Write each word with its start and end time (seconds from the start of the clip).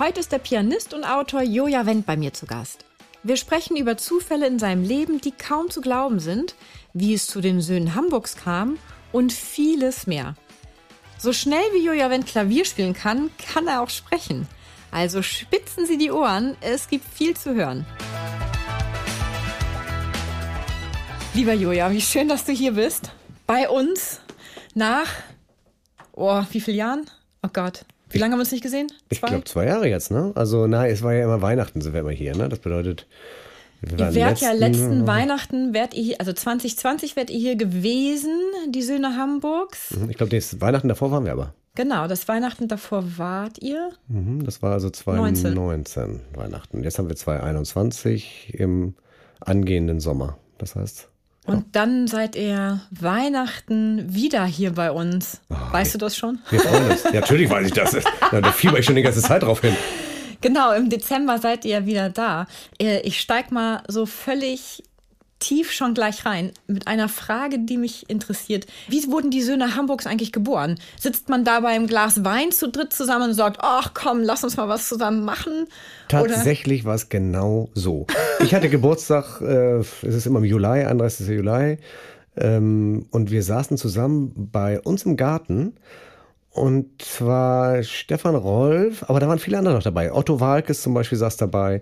Heute 0.00 0.20
ist 0.20 0.32
der 0.32 0.38
Pianist 0.38 0.94
und 0.94 1.04
Autor 1.04 1.42
Joja 1.42 1.84
Wendt 1.84 2.06
bei 2.06 2.16
mir 2.16 2.32
zu 2.32 2.46
Gast. 2.46 2.86
Wir 3.22 3.36
sprechen 3.36 3.76
über 3.76 3.98
Zufälle 3.98 4.46
in 4.46 4.58
seinem 4.58 4.82
Leben, 4.82 5.20
die 5.20 5.30
kaum 5.30 5.68
zu 5.68 5.82
glauben 5.82 6.20
sind, 6.20 6.54
wie 6.94 7.12
es 7.12 7.26
zu 7.26 7.42
den 7.42 7.60
Söhnen 7.60 7.94
Hamburgs 7.94 8.34
kam 8.34 8.78
und 9.12 9.30
vieles 9.30 10.06
mehr. 10.06 10.36
So 11.18 11.34
schnell 11.34 11.60
wie 11.74 11.84
Joja 11.84 12.08
Wendt 12.08 12.26
Klavier 12.28 12.64
spielen 12.64 12.94
kann, 12.94 13.30
kann 13.36 13.66
er 13.66 13.82
auch 13.82 13.90
sprechen. 13.90 14.48
Also 14.90 15.20
spitzen 15.20 15.84
Sie 15.84 15.98
die 15.98 16.10
Ohren, 16.10 16.56
es 16.62 16.88
gibt 16.88 17.04
viel 17.04 17.36
zu 17.36 17.54
hören. 17.54 17.84
Lieber 21.34 21.52
Joja, 21.52 21.92
wie 21.92 22.00
schön, 22.00 22.26
dass 22.26 22.46
du 22.46 22.52
hier 22.52 22.72
bist. 22.72 23.10
Bei 23.46 23.68
uns 23.68 24.22
nach, 24.72 25.08
oh, 26.12 26.42
wie 26.52 26.62
viele 26.62 26.78
Jahren? 26.78 27.04
Oh 27.42 27.50
Gott, 27.52 27.84
wie 28.10 28.18
lange 28.18 28.32
haben 28.32 28.38
wir 28.38 28.42
uns 28.42 28.52
nicht 28.52 28.62
gesehen? 28.62 28.88
Zwei? 28.88 28.96
Ich 29.10 29.20
glaube 29.20 29.44
zwei 29.44 29.66
Jahre 29.66 29.88
jetzt, 29.88 30.10
ne? 30.10 30.32
Also, 30.34 30.66
na, 30.66 30.86
es 30.86 31.02
war 31.02 31.14
ja 31.14 31.24
immer 31.24 31.42
Weihnachten, 31.42 31.80
sind 31.80 31.92
wir 31.92 32.00
immer 32.00 32.10
hier, 32.10 32.36
ne? 32.36 32.48
Das 32.48 32.58
bedeutet. 32.58 33.06
Wir 33.82 33.98
ihr 33.98 34.14
wärt 34.14 34.40
ja 34.40 34.52
letzten 34.52 35.06
Weihnachten, 35.06 35.72
wärt 35.72 35.94
ihr, 35.94 36.16
also 36.20 36.32
2020 36.32 37.16
wärt 37.16 37.30
ihr 37.30 37.38
hier 37.38 37.56
gewesen, 37.56 38.38
die 38.68 38.82
Söhne 38.82 39.16
Hamburgs. 39.16 39.96
Mhm, 39.96 40.10
ich 40.10 40.18
glaube, 40.18 40.36
das 40.36 40.60
Weihnachten 40.60 40.88
davor 40.88 41.10
waren 41.10 41.24
wir 41.24 41.32
aber. 41.32 41.54
Genau, 41.76 42.06
das 42.06 42.28
Weihnachten 42.28 42.68
davor 42.68 43.16
wart 43.16 43.62
ihr. 43.62 43.90
Mhm, 44.08 44.44
das 44.44 44.60
war 44.60 44.72
also 44.72 44.90
2019 44.90 46.20
Weihnachten. 46.34 46.82
Jetzt 46.82 46.98
haben 46.98 47.08
wir 47.08 47.16
2021 47.16 48.54
im 48.54 48.94
angehenden 49.40 50.00
Sommer. 50.00 50.36
Das 50.58 50.76
heißt. 50.76 51.09
Und 51.46 51.74
dann 51.74 52.06
seid 52.06 52.36
ihr 52.36 52.80
Weihnachten 52.90 54.14
wieder 54.14 54.44
hier 54.44 54.72
bei 54.72 54.90
uns. 54.90 55.40
Oh, 55.48 55.54
weißt 55.72 55.94
du 55.94 55.98
das 55.98 56.16
schon? 56.16 56.38
Wir 56.50 56.60
freuen 56.60 56.90
uns. 56.90 57.02
Ja, 57.04 57.20
natürlich 57.20 57.50
weiß 57.50 57.66
ich 57.66 57.72
das. 57.72 57.96
da 58.30 58.52
fieber 58.52 58.78
ich 58.78 58.84
schon 58.84 58.94
die 58.94 59.02
ganze 59.02 59.22
Zeit 59.22 59.42
drauf 59.42 59.60
hin. 59.60 59.76
Genau, 60.42 60.72
im 60.72 60.88
Dezember 60.88 61.38
seid 61.38 61.64
ihr 61.64 61.86
wieder 61.86 62.08
da. 62.08 62.46
Äh, 62.80 63.00
ich 63.00 63.20
steig 63.20 63.52
mal 63.52 63.82
so 63.88 64.06
völlig 64.06 64.82
tief 65.40 65.72
schon 65.72 65.94
gleich 65.94 66.24
rein 66.26 66.52
mit 66.68 66.86
einer 66.86 67.08
Frage, 67.08 67.58
die 67.58 67.76
mich 67.76 68.08
interessiert. 68.08 68.66
Wie 68.88 69.10
wurden 69.10 69.30
die 69.30 69.42
Söhne 69.42 69.74
Hamburgs 69.74 70.06
eigentlich 70.06 70.32
geboren? 70.32 70.78
Sitzt 70.98 71.28
man 71.28 71.44
da 71.44 71.60
bei 71.60 71.68
einem 71.68 71.86
Glas 71.86 72.24
Wein 72.24 72.52
zu 72.52 72.68
dritt 72.68 72.92
zusammen 72.92 73.30
und 73.30 73.34
sagt, 73.34 73.58
ach 73.60 73.92
komm, 73.94 74.20
lass 74.22 74.44
uns 74.44 74.56
mal 74.56 74.68
was 74.68 74.88
zusammen 74.88 75.24
machen? 75.24 75.66
Tatsächlich 76.08 76.84
war 76.84 76.94
es 76.94 77.08
genau 77.08 77.70
so. 77.74 78.06
Ich 78.44 78.54
hatte 78.54 78.68
Geburtstag, 78.68 79.40
äh, 79.40 79.78
es 79.78 80.02
ist 80.02 80.26
immer 80.26 80.38
im 80.38 80.44
Juli, 80.44 80.84
31. 80.84 81.26
Juli, 81.28 81.78
ähm, 82.36 83.06
und 83.10 83.30
wir 83.30 83.42
saßen 83.42 83.76
zusammen 83.76 84.32
bei 84.52 84.80
uns 84.80 85.04
im 85.04 85.16
Garten. 85.16 85.74
Und 86.50 87.00
zwar 87.02 87.82
Stefan 87.82 88.34
Rolf, 88.34 89.04
aber 89.08 89.20
da 89.20 89.28
waren 89.28 89.38
viele 89.38 89.58
andere 89.58 89.74
noch 89.74 89.82
dabei. 89.82 90.12
Otto 90.12 90.40
Walkes 90.40 90.82
zum 90.82 90.94
Beispiel 90.94 91.18
saß 91.18 91.36
dabei. 91.36 91.80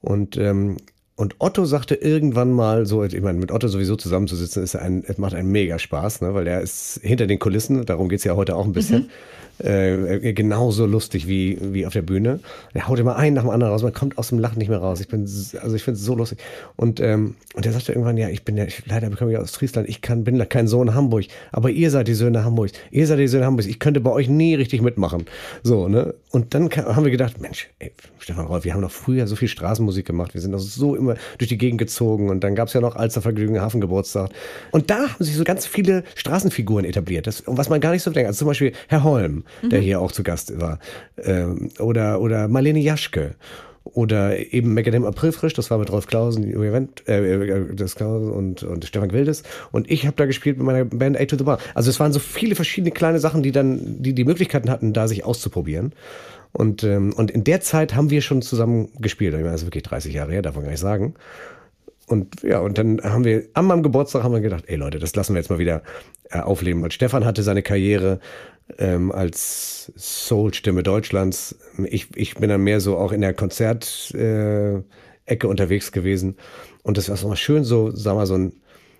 Und 0.00 0.36
ähm, 0.36 0.76
und 1.16 1.36
Otto 1.38 1.64
sagte 1.64 1.94
irgendwann 1.94 2.52
mal 2.52 2.86
so, 2.86 3.04
ich 3.04 3.20
meine, 3.20 3.38
mit 3.38 3.52
Otto 3.52 3.68
sowieso 3.68 3.96
zusammenzusitzen, 3.96 4.62
ist 4.62 4.74
ein, 4.74 5.04
es 5.06 5.18
macht 5.18 5.34
einen 5.34 5.50
mega 5.50 5.78
Spaß, 5.78 6.22
ne? 6.22 6.34
weil 6.34 6.46
er 6.46 6.60
ist 6.60 7.00
hinter 7.02 7.26
den 7.26 7.38
Kulissen, 7.38 7.84
darum 7.86 8.08
geht's 8.08 8.24
ja 8.24 8.34
heute 8.34 8.56
auch 8.56 8.64
ein 8.64 8.72
bisschen. 8.72 9.02
Mhm 9.02 9.10
äh, 9.58 10.32
genauso 10.32 10.86
lustig 10.86 11.28
wie, 11.28 11.58
wie 11.60 11.86
auf 11.86 11.92
der 11.92 12.02
Bühne. 12.02 12.40
Er 12.72 12.88
haut 12.88 12.98
immer 12.98 13.16
einen 13.16 13.36
nach 13.36 13.42
dem 13.42 13.50
anderen 13.50 13.72
raus, 13.72 13.82
man 13.82 13.92
kommt 13.92 14.18
aus 14.18 14.28
dem 14.28 14.38
Lachen 14.38 14.58
nicht 14.58 14.68
mehr 14.68 14.78
raus. 14.78 15.00
Ich 15.00 15.08
bin, 15.08 15.22
also 15.22 15.74
ich 15.74 15.82
finde 15.82 15.98
es 15.98 16.04
so 16.04 16.14
lustig. 16.14 16.38
Und, 16.76 17.00
ähm, 17.00 17.36
und 17.54 17.64
er 17.64 17.72
sagte 17.72 17.92
irgendwann, 17.92 18.16
ja, 18.16 18.28
ich 18.28 18.44
bin 18.44 18.56
ja, 18.56 18.64
ich, 18.64 18.84
leider 18.86 19.10
bekomme 19.10 19.32
ich 19.32 19.38
aus 19.38 19.52
Friesland, 19.52 19.88
ich 19.88 20.00
kann, 20.00 20.24
bin 20.24 20.46
kein 20.48 20.66
Sohn 20.66 20.94
Hamburg, 20.94 21.26
aber 21.52 21.70
ihr 21.70 21.90
seid 21.90 22.08
die 22.08 22.14
Söhne 22.14 22.44
Hamburgs, 22.44 22.72
ihr 22.90 23.06
seid 23.06 23.18
die 23.18 23.28
Söhne 23.28 23.46
Hamburgs, 23.46 23.68
ich 23.68 23.78
könnte 23.78 24.00
bei 24.00 24.10
euch 24.10 24.28
nie 24.28 24.54
richtig 24.54 24.82
mitmachen. 24.82 25.26
So, 25.62 25.88
ne? 25.88 26.14
Und 26.30 26.54
dann 26.54 26.68
haben 26.70 27.04
wir 27.04 27.12
gedacht, 27.12 27.40
Mensch, 27.40 27.68
ey, 27.78 27.92
Stefan 28.18 28.46
Rolf, 28.46 28.64
wir 28.64 28.74
haben 28.74 28.82
doch 28.82 28.90
früher 28.90 29.26
so 29.26 29.36
viel 29.36 29.48
Straßenmusik 29.48 30.04
gemacht, 30.04 30.34
wir 30.34 30.40
sind 30.40 30.52
doch 30.52 30.58
so 30.58 30.96
immer 30.96 31.14
durch 31.38 31.48
die 31.48 31.58
Gegend 31.58 31.78
gezogen 31.78 32.28
und 32.28 32.42
dann 32.42 32.54
gab 32.56 32.68
es 32.68 32.74
ja 32.74 32.80
noch 32.80 32.96
Alstervergnügen, 32.96 33.60
Hafengeburtstag. 33.60 34.30
Und 34.72 34.90
da 34.90 35.10
haben 35.10 35.24
sich 35.24 35.36
so 35.36 35.44
ganz 35.44 35.66
viele 35.66 36.02
Straßenfiguren 36.16 36.84
etabliert, 36.84 37.26
das, 37.26 37.44
was 37.46 37.68
man 37.68 37.80
gar 37.80 37.92
nicht 37.92 38.02
so 38.02 38.10
denkt. 38.10 38.26
Also 38.26 38.38
zum 38.38 38.48
Beispiel 38.48 38.72
Herr 38.88 39.04
Holm, 39.04 39.43
mhm. 39.62 39.70
der 39.70 39.80
hier 39.80 40.00
auch 40.00 40.12
zu 40.12 40.22
Gast 40.22 40.60
war. 40.60 40.78
Ähm, 41.22 41.70
oder, 41.78 42.20
oder 42.20 42.48
Marlene 42.48 42.80
Jaschke. 42.80 43.34
Oder 43.84 44.52
eben 44.52 44.72
Macadam 44.72 45.04
Aprilfrisch, 45.04 45.52
das 45.52 45.70
war 45.70 45.76
mit 45.76 45.92
Rolf 45.92 46.06
Klausen, 46.06 46.42
Event, 46.42 47.06
äh, 47.06 47.74
das 47.74 47.94
Klausen 47.94 48.32
und, 48.32 48.62
und 48.62 48.86
Stefan 48.86 49.12
Wildes. 49.12 49.42
Und 49.72 49.90
ich 49.90 50.06
habe 50.06 50.16
da 50.16 50.24
gespielt 50.24 50.56
mit 50.56 50.66
meiner 50.66 50.86
Band 50.86 51.20
A 51.20 51.24
to 51.26 51.36
the 51.36 51.44
Bar. 51.44 51.58
Also 51.74 51.90
es 51.90 52.00
waren 52.00 52.10
so 52.10 52.18
viele 52.18 52.54
verschiedene 52.54 52.92
kleine 52.92 53.18
Sachen, 53.18 53.42
die 53.42 53.52
dann, 53.52 54.02
die 54.02 54.14
die 54.14 54.24
Möglichkeiten 54.24 54.70
hatten, 54.70 54.94
da 54.94 55.06
sich 55.06 55.26
auszuprobieren. 55.26 55.92
Und, 56.52 56.82
ähm, 56.82 57.12
und 57.14 57.30
in 57.30 57.44
der 57.44 57.60
Zeit 57.60 57.94
haben 57.94 58.10
wir 58.10 58.22
schon 58.22 58.40
zusammen 58.40 58.88
gespielt. 59.00 59.34
Ich 59.34 59.40
meine, 59.40 59.52
das 59.52 59.62
ist 59.62 59.66
wirklich 59.66 59.82
30 59.82 60.14
Jahre 60.14 60.32
her, 60.32 60.40
darf 60.40 60.54
man 60.54 60.64
gar 60.64 60.70
nicht 60.70 60.80
sagen. 60.80 61.14
Und 62.06 62.42
ja, 62.42 62.60
und 62.60 62.76
dann 62.76 63.00
haben 63.02 63.24
wir 63.24 63.48
an 63.54 63.66
meinem 63.66 63.82
Geburtstag 63.82 64.22
haben 64.22 64.34
wir 64.34 64.40
gedacht, 64.40 64.64
ey 64.66 64.76
Leute, 64.76 64.98
das 64.98 65.14
lassen 65.16 65.34
wir 65.34 65.40
jetzt 65.40 65.50
mal 65.50 65.58
wieder 65.58 65.82
äh, 66.30 66.40
aufleben. 66.40 66.82
Weil 66.82 66.92
Stefan 66.92 67.24
hatte 67.24 67.42
seine 67.42 67.62
Karriere 67.62 68.20
ähm, 68.78 69.10
als 69.12 69.92
Soul-Stimme 69.96 70.82
Deutschlands. 70.82 71.58
Ich, 71.84 72.08
ich 72.16 72.34
bin 72.34 72.48
dann 72.48 72.62
mehr 72.62 72.80
so 72.80 72.98
auch 72.98 73.12
in 73.12 73.20
der 73.20 73.34
Konzertecke 73.34 74.84
äh, 75.26 75.46
unterwegs 75.46 75.92
gewesen. 75.92 76.36
Und 76.82 76.98
das 76.98 77.08
war 77.08 77.16
so 77.16 77.28
mal 77.28 77.36
schön, 77.36 77.64
so, 77.64 77.90
sag 77.90 78.14
mal, 78.14 78.26
so 78.26 78.34
ein 78.34 78.52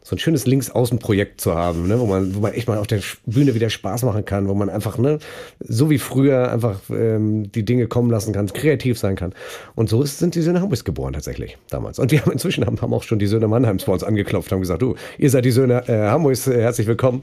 so 0.07 0.17
ein 0.17 0.19
schönes 0.19 0.47
Linksaußenprojekt 0.47 1.41
zu 1.41 1.55
haben, 1.55 1.89
ne? 1.89 1.99
wo 1.99 2.05
man, 2.05 2.35
wo 2.35 2.41
man 2.41 2.53
echt 2.53 2.69
mal 2.69 2.77
auf 2.77 2.87
der 2.87 3.01
Bühne 3.25 3.55
wieder 3.55 3.71
Spaß 3.71 4.03
machen 4.03 4.27
kann, 4.27 4.49
wo 4.49 4.55
man 4.55 4.69
einfach, 4.69 4.99
ne, 4.99 5.19
so 5.61 5.89
wie 5.89 5.99
früher 5.99 6.53
einfach 6.53 6.79
ähm, 6.91 7.51
die 7.51 7.65
Dinge 7.65 7.87
kommen 7.87 8.11
lassen 8.11 8.35
kann, 8.35 8.47
kreativ 8.49 8.99
sein 8.99 9.17
kann. 9.17 9.33
Und 9.75 9.89
so 9.89 10.03
ist, 10.03 10.19
sind 10.19 10.35
die 10.35 10.43
Söhne 10.43 10.61
Hamburgs 10.61 10.85
geboren 10.85 11.15
tatsächlich 11.15 11.57
damals. 11.71 11.99
Und 11.99 12.13
wir 12.13 12.21
haben 12.21 12.33
inzwischen 12.33 12.67
haben, 12.67 12.79
haben 12.83 12.93
auch 12.93 13.03
schon 13.03 13.19
die 13.19 13.27
Söhne 13.27 13.49
Mannheims 13.49 13.85
bei 13.85 13.95
uns 13.95 14.05
angeklopft, 14.05 14.53
haben 14.53 14.61
gesagt, 14.61 14.83
du, 14.83 14.95
ihr 15.17 15.31
seid 15.31 15.47
die 15.47 15.51
Söhne 15.51 15.89
äh, 15.89 16.11
Hamburgs, 16.11 16.47
äh, 16.49 16.61
herzlich 16.61 16.87
willkommen. 16.87 17.23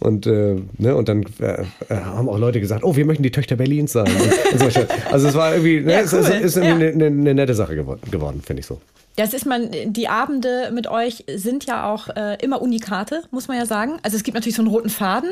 Und, 0.00 0.26
äh, 0.26 0.56
ne, 0.76 0.94
und 0.94 1.08
dann 1.08 1.24
äh, 1.40 1.62
äh 1.88 1.94
haben 1.94 2.28
auch 2.28 2.38
Leute 2.38 2.60
gesagt, 2.60 2.84
oh, 2.84 2.94
wir 2.94 3.06
möchten 3.06 3.22
die 3.22 3.30
Töchter 3.30 3.56
Berlins 3.56 3.92
sein. 3.92 4.06
und, 4.52 4.60
und 4.60 4.72
so. 4.72 4.80
Also 5.10 5.28
es 5.28 5.34
war 5.34 5.52
irgendwie, 5.52 5.80
ne, 5.80 5.92
ja, 5.92 5.98
cool. 6.00 6.04
es 6.04 6.12
ist, 6.12 6.28
ist 6.28 6.56
ja. 6.58 6.62
eine, 6.64 6.88
eine, 6.88 7.06
eine 7.06 7.34
nette 7.34 7.54
Sache 7.54 7.74
geworden, 7.74 8.02
geworden 8.10 8.42
finde 8.44 8.60
ich 8.60 8.66
so. 8.66 8.78
Das 9.18 9.34
ist 9.34 9.46
man, 9.46 9.70
die 9.92 10.06
Abende 10.06 10.70
mit 10.70 10.86
euch 10.86 11.24
sind 11.26 11.66
ja 11.66 11.92
auch 11.92 12.08
äh, 12.08 12.36
immer 12.40 12.62
Unikate, 12.62 13.24
muss 13.32 13.48
man 13.48 13.56
ja 13.56 13.66
sagen. 13.66 13.98
Also 14.04 14.16
es 14.16 14.22
gibt 14.22 14.36
natürlich 14.36 14.54
so 14.54 14.62
einen 14.62 14.70
roten 14.70 14.90
Faden. 14.90 15.30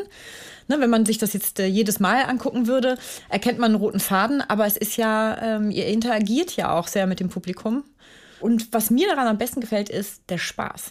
Ne, 0.67 0.81
wenn 0.81 0.91
man 0.91 1.07
sich 1.07 1.19
das 1.19 1.33
jetzt 1.33 1.61
äh, 1.61 1.67
jedes 1.67 2.01
Mal 2.01 2.25
angucken 2.25 2.67
würde, 2.67 2.99
erkennt 3.29 3.61
man 3.61 3.71
einen 3.71 3.81
roten 3.81 4.01
Faden, 4.01 4.41
aber 4.41 4.67
es 4.67 4.77
ist 4.77 4.97
ja, 4.97 5.41
ähm, 5.41 5.71
ihr 5.71 5.87
interagiert 5.87 6.57
ja 6.57 6.77
auch 6.77 6.89
sehr 6.89 7.07
mit 7.07 7.21
dem 7.21 7.29
Publikum. 7.29 7.85
Und 8.41 8.73
was 8.73 8.91
mir 8.91 9.07
daran 9.07 9.29
am 9.29 9.39
besten 9.39 9.61
gefällt, 9.61 9.89
ist 9.89 10.23
der 10.31 10.39
Spaß. 10.39 10.91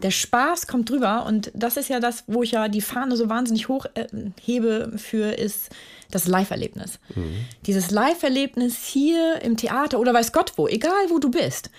Der 0.00 0.12
Spaß 0.12 0.68
kommt 0.68 0.88
drüber 0.88 1.26
und 1.26 1.50
das 1.54 1.76
ist 1.76 1.88
ja 1.88 1.98
das, 1.98 2.22
wo 2.28 2.44
ich 2.44 2.52
ja 2.52 2.68
die 2.68 2.80
Fahne 2.80 3.16
so 3.16 3.28
wahnsinnig 3.28 3.66
hoch 3.66 3.86
äh, 3.94 4.06
hebe 4.40 4.92
für, 4.96 5.36
ist 5.36 5.70
das 6.12 6.28
Live-Erlebnis. 6.28 7.00
Mhm. 7.16 7.34
Dieses 7.66 7.90
Live-Erlebnis 7.90 8.84
hier 8.86 9.42
im 9.42 9.56
Theater 9.56 9.98
oder 9.98 10.14
weiß 10.14 10.30
Gott 10.32 10.52
wo, 10.54 10.68
egal 10.68 10.92
wo 11.08 11.18
du 11.18 11.32
bist 11.32 11.70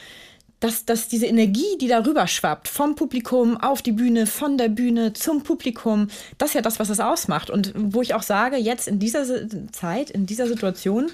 dass, 0.60 0.86
dass 0.86 1.08
diese 1.08 1.26
Energie, 1.26 1.78
die 1.80 1.88
darüber 1.88 2.28
schwappt, 2.28 2.68
vom 2.68 2.96
Publikum 2.96 3.58
auf 3.58 3.82
die 3.82 3.94
Bühne, 3.94 4.28
von 4.28 4.58
der 4.58 4.70
Bühne 4.70 5.14
zum 5.14 5.44
Publikum, 5.44 6.10
das 6.38 6.50
ist 6.50 6.56
ja 6.56 6.62
das, 6.62 6.80
was 6.80 6.90
es 6.90 7.00
ausmacht. 7.00 7.50
Und 7.50 7.74
wo 7.76 8.02
ich 8.02 8.14
auch 8.14 8.24
sage, 8.24 8.58
jetzt 8.58 8.88
in 8.88 9.00
dieser 9.00 9.26
Zeit, 9.72 10.10
in 10.10 10.26
dieser 10.26 10.48
Situation, 10.48 11.12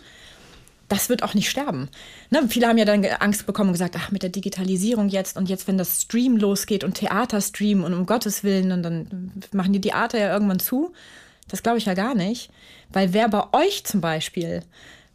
das 0.87 1.09
wird 1.09 1.23
auch 1.23 1.33
nicht 1.33 1.49
sterben. 1.49 1.89
Ne, 2.29 2.47
viele 2.47 2.67
haben 2.67 2.77
ja 2.77 2.85
dann 2.85 3.03
Angst 3.05 3.45
bekommen 3.45 3.69
und 3.69 3.73
gesagt, 3.73 3.95
ach, 3.97 4.11
mit 4.11 4.23
der 4.23 4.29
Digitalisierung 4.29 5.09
jetzt 5.09 5.37
und 5.37 5.49
jetzt, 5.49 5.67
wenn 5.67 5.77
das 5.77 6.03
Stream 6.03 6.37
losgeht 6.37 6.83
und 6.83 6.95
Theaterstream 6.95 7.83
und 7.83 7.93
um 7.93 8.05
Gottes 8.05 8.43
Willen, 8.43 8.71
und 8.71 8.83
dann 8.83 9.31
machen 9.51 9.73
die 9.73 9.81
Theater 9.81 10.19
ja 10.19 10.31
irgendwann 10.31 10.59
zu. 10.59 10.93
Das 11.47 11.61
glaube 11.61 11.77
ich 11.77 11.85
ja 11.85 11.93
gar 11.93 12.15
nicht. 12.15 12.49
Weil 12.91 13.13
wer 13.13 13.29
bei 13.29 13.43
euch 13.53 13.83
zum 13.83 14.01
Beispiel 14.01 14.61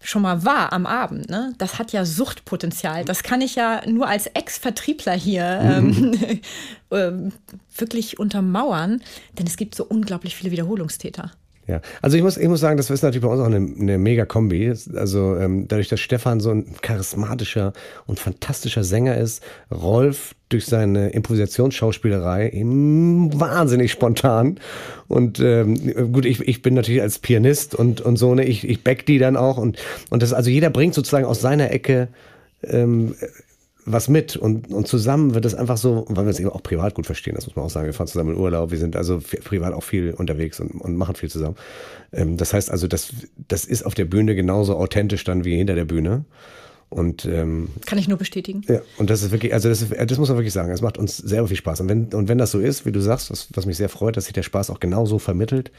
schon 0.03 0.23
mal 0.23 0.45
war 0.45 0.73
am 0.73 0.87
Abend, 0.87 1.29
ne? 1.29 1.53
das 1.59 1.79
hat 1.79 1.93
ja 1.93 2.05
Suchtpotenzial. 2.05 3.05
Das 3.05 3.23
kann 3.23 3.41
ich 3.41 3.55
ja 3.55 3.83
nur 3.87 4.09
als 4.09 4.27
Ex-Vertriebler 4.27 5.13
hier 5.13 5.45
ähm, 5.63 6.41
äh, 6.91 7.13
wirklich 7.77 8.19
untermauern, 8.19 9.03
denn 9.39 9.47
es 9.47 9.57
gibt 9.57 9.75
so 9.75 9.85
unglaublich 9.85 10.37
viele 10.37 10.51
Wiederholungstäter. 10.51 11.33
Ja, 11.67 11.81
also 12.03 12.17
ich 12.17 12.23
muss, 12.23 12.37
ich 12.37 12.49
muss 12.49 12.59
sagen, 12.59 12.77
das 12.77 12.91
ist 12.91 13.03
natürlich 13.03 13.25
bei 13.25 13.31
uns 13.31 13.41
auch 13.41 13.47
eine, 13.47 13.57
eine 13.57 13.99
mega 13.99 14.25
Kombi. 14.25 14.73
Also 14.95 15.37
ähm, 15.37 15.69
dadurch, 15.69 15.89
dass 15.89 16.01
Stefan 16.01 16.41
so 16.41 16.51
ein 16.51 16.67
charismatischer 16.83 17.73
und 18.07 18.19
fantastischer 18.19 18.83
Sänger 18.83 19.17
ist, 19.17 19.43
Rolf 19.71 20.35
durch 20.49 20.67
seine 20.67 21.11
Improvisationsschauspielerei 21.11 22.51
eben 22.51 23.39
wahnsinnig 23.39 23.93
spontan. 23.93 24.59
Und 25.07 25.39
ähm, 25.39 26.13
gut, 26.13 26.25
ich, 26.25 26.41
ich 26.41 26.63
bin 26.63 26.75
natürlich 26.75 27.03
als 27.03 27.21
Pianist 27.21 27.75
und, 27.75 28.01
und 28.01 28.17
so, 28.17 28.35
ne, 28.35 28.45
ich, 28.45 28.69
ich 28.69 28.83
back 28.83 29.07
die 29.07 29.19
dann 29.19 29.37
auch. 29.37 29.57
Und, 29.57 29.79
und 30.09 30.23
das, 30.23 30.33
also 30.33 30.51
jeder 30.51 30.71
bringt 30.71 30.95
sozusagen 30.95 31.25
aus 31.27 31.41
seiner 31.41 31.71
Ecke 31.71 32.09
ähm, 32.65 33.15
was 33.93 34.09
mit 34.09 34.37
und, 34.37 34.71
und 34.71 34.87
zusammen 34.87 35.35
wird 35.35 35.45
es 35.45 35.55
einfach 35.55 35.77
so, 35.77 36.05
weil 36.09 36.25
wir 36.25 36.31
es 36.31 36.41
eben 36.41 36.51
auch 36.51 36.63
privat 36.63 36.95
gut 36.95 37.07
verstehen, 37.07 37.35
das 37.35 37.47
muss 37.47 37.57
man 37.57 37.65
auch 37.65 37.71
sagen. 37.71 37.87
Wir 37.87 37.95
fahren 37.95 38.07
zusammen 38.07 38.35
in 38.35 38.41
Urlaub, 38.41 38.71
wir 38.71 38.79
sind 38.79 38.97
also 38.97 39.21
privat 39.45 39.73
auch 39.73 39.83
viel 39.83 40.13
unterwegs 40.13 40.61
und, 40.61 40.73
und 40.73 40.97
machen 40.97 41.15
viel 41.15 41.31
zusammen. 41.31 41.57
Ähm, 42.13 42.37
das 42.37 42.53
heißt 42.53 42.71
also, 42.71 42.87
das, 42.87 43.13
das 43.49 43.65
ist 43.65 43.85
auf 43.85 43.95
der 43.95 44.05
Bühne 44.05 44.35
genauso 44.35 44.77
authentisch 44.77 45.25
dann 45.25 45.45
wie 45.45 45.57
hinter 45.57 45.75
der 45.75 45.85
Bühne. 45.85 46.25
Und 46.91 47.25
ähm, 47.25 47.69
kann 47.87 47.99
ich 47.99 48.09
nur 48.09 48.19
bestätigen. 48.19 48.63
Ja, 48.67 48.81
und 48.99 49.11
das 49.11 49.23
ist 49.23 49.31
wirklich, 49.31 49.55
also 49.55 49.69
das, 49.69 49.87
das 49.89 50.19
muss 50.19 50.29
man 50.29 50.37
wirklich 50.37 50.53
sagen, 50.53 50.73
es 50.73 50.83
macht 50.83 50.99
uns 50.99 51.17
sehr 51.17 51.47
viel 51.47 51.57
Spaß. 51.57 51.83
Und 51.83 51.89
wenn, 51.89 52.07
und 52.13 52.29
wenn 52.29 52.39
das 52.39 52.51
so 52.51 52.59
ist, 52.59 52.85
wie 52.85 52.91
du 52.91 53.01
sagst, 53.01 53.31
was, 53.31 53.49
was 53.55 53.65
mich 53.65 53.77
sehr 53.77 53.89
freut, 53.89 54.17
dass 54.17 54.25
sich 54.25 54.33
der 54.33 54.43
Spaß 54.43 54.71
auch 54.71 54.81
genauso 54.81 55.21
vermittelt 55.21 55.71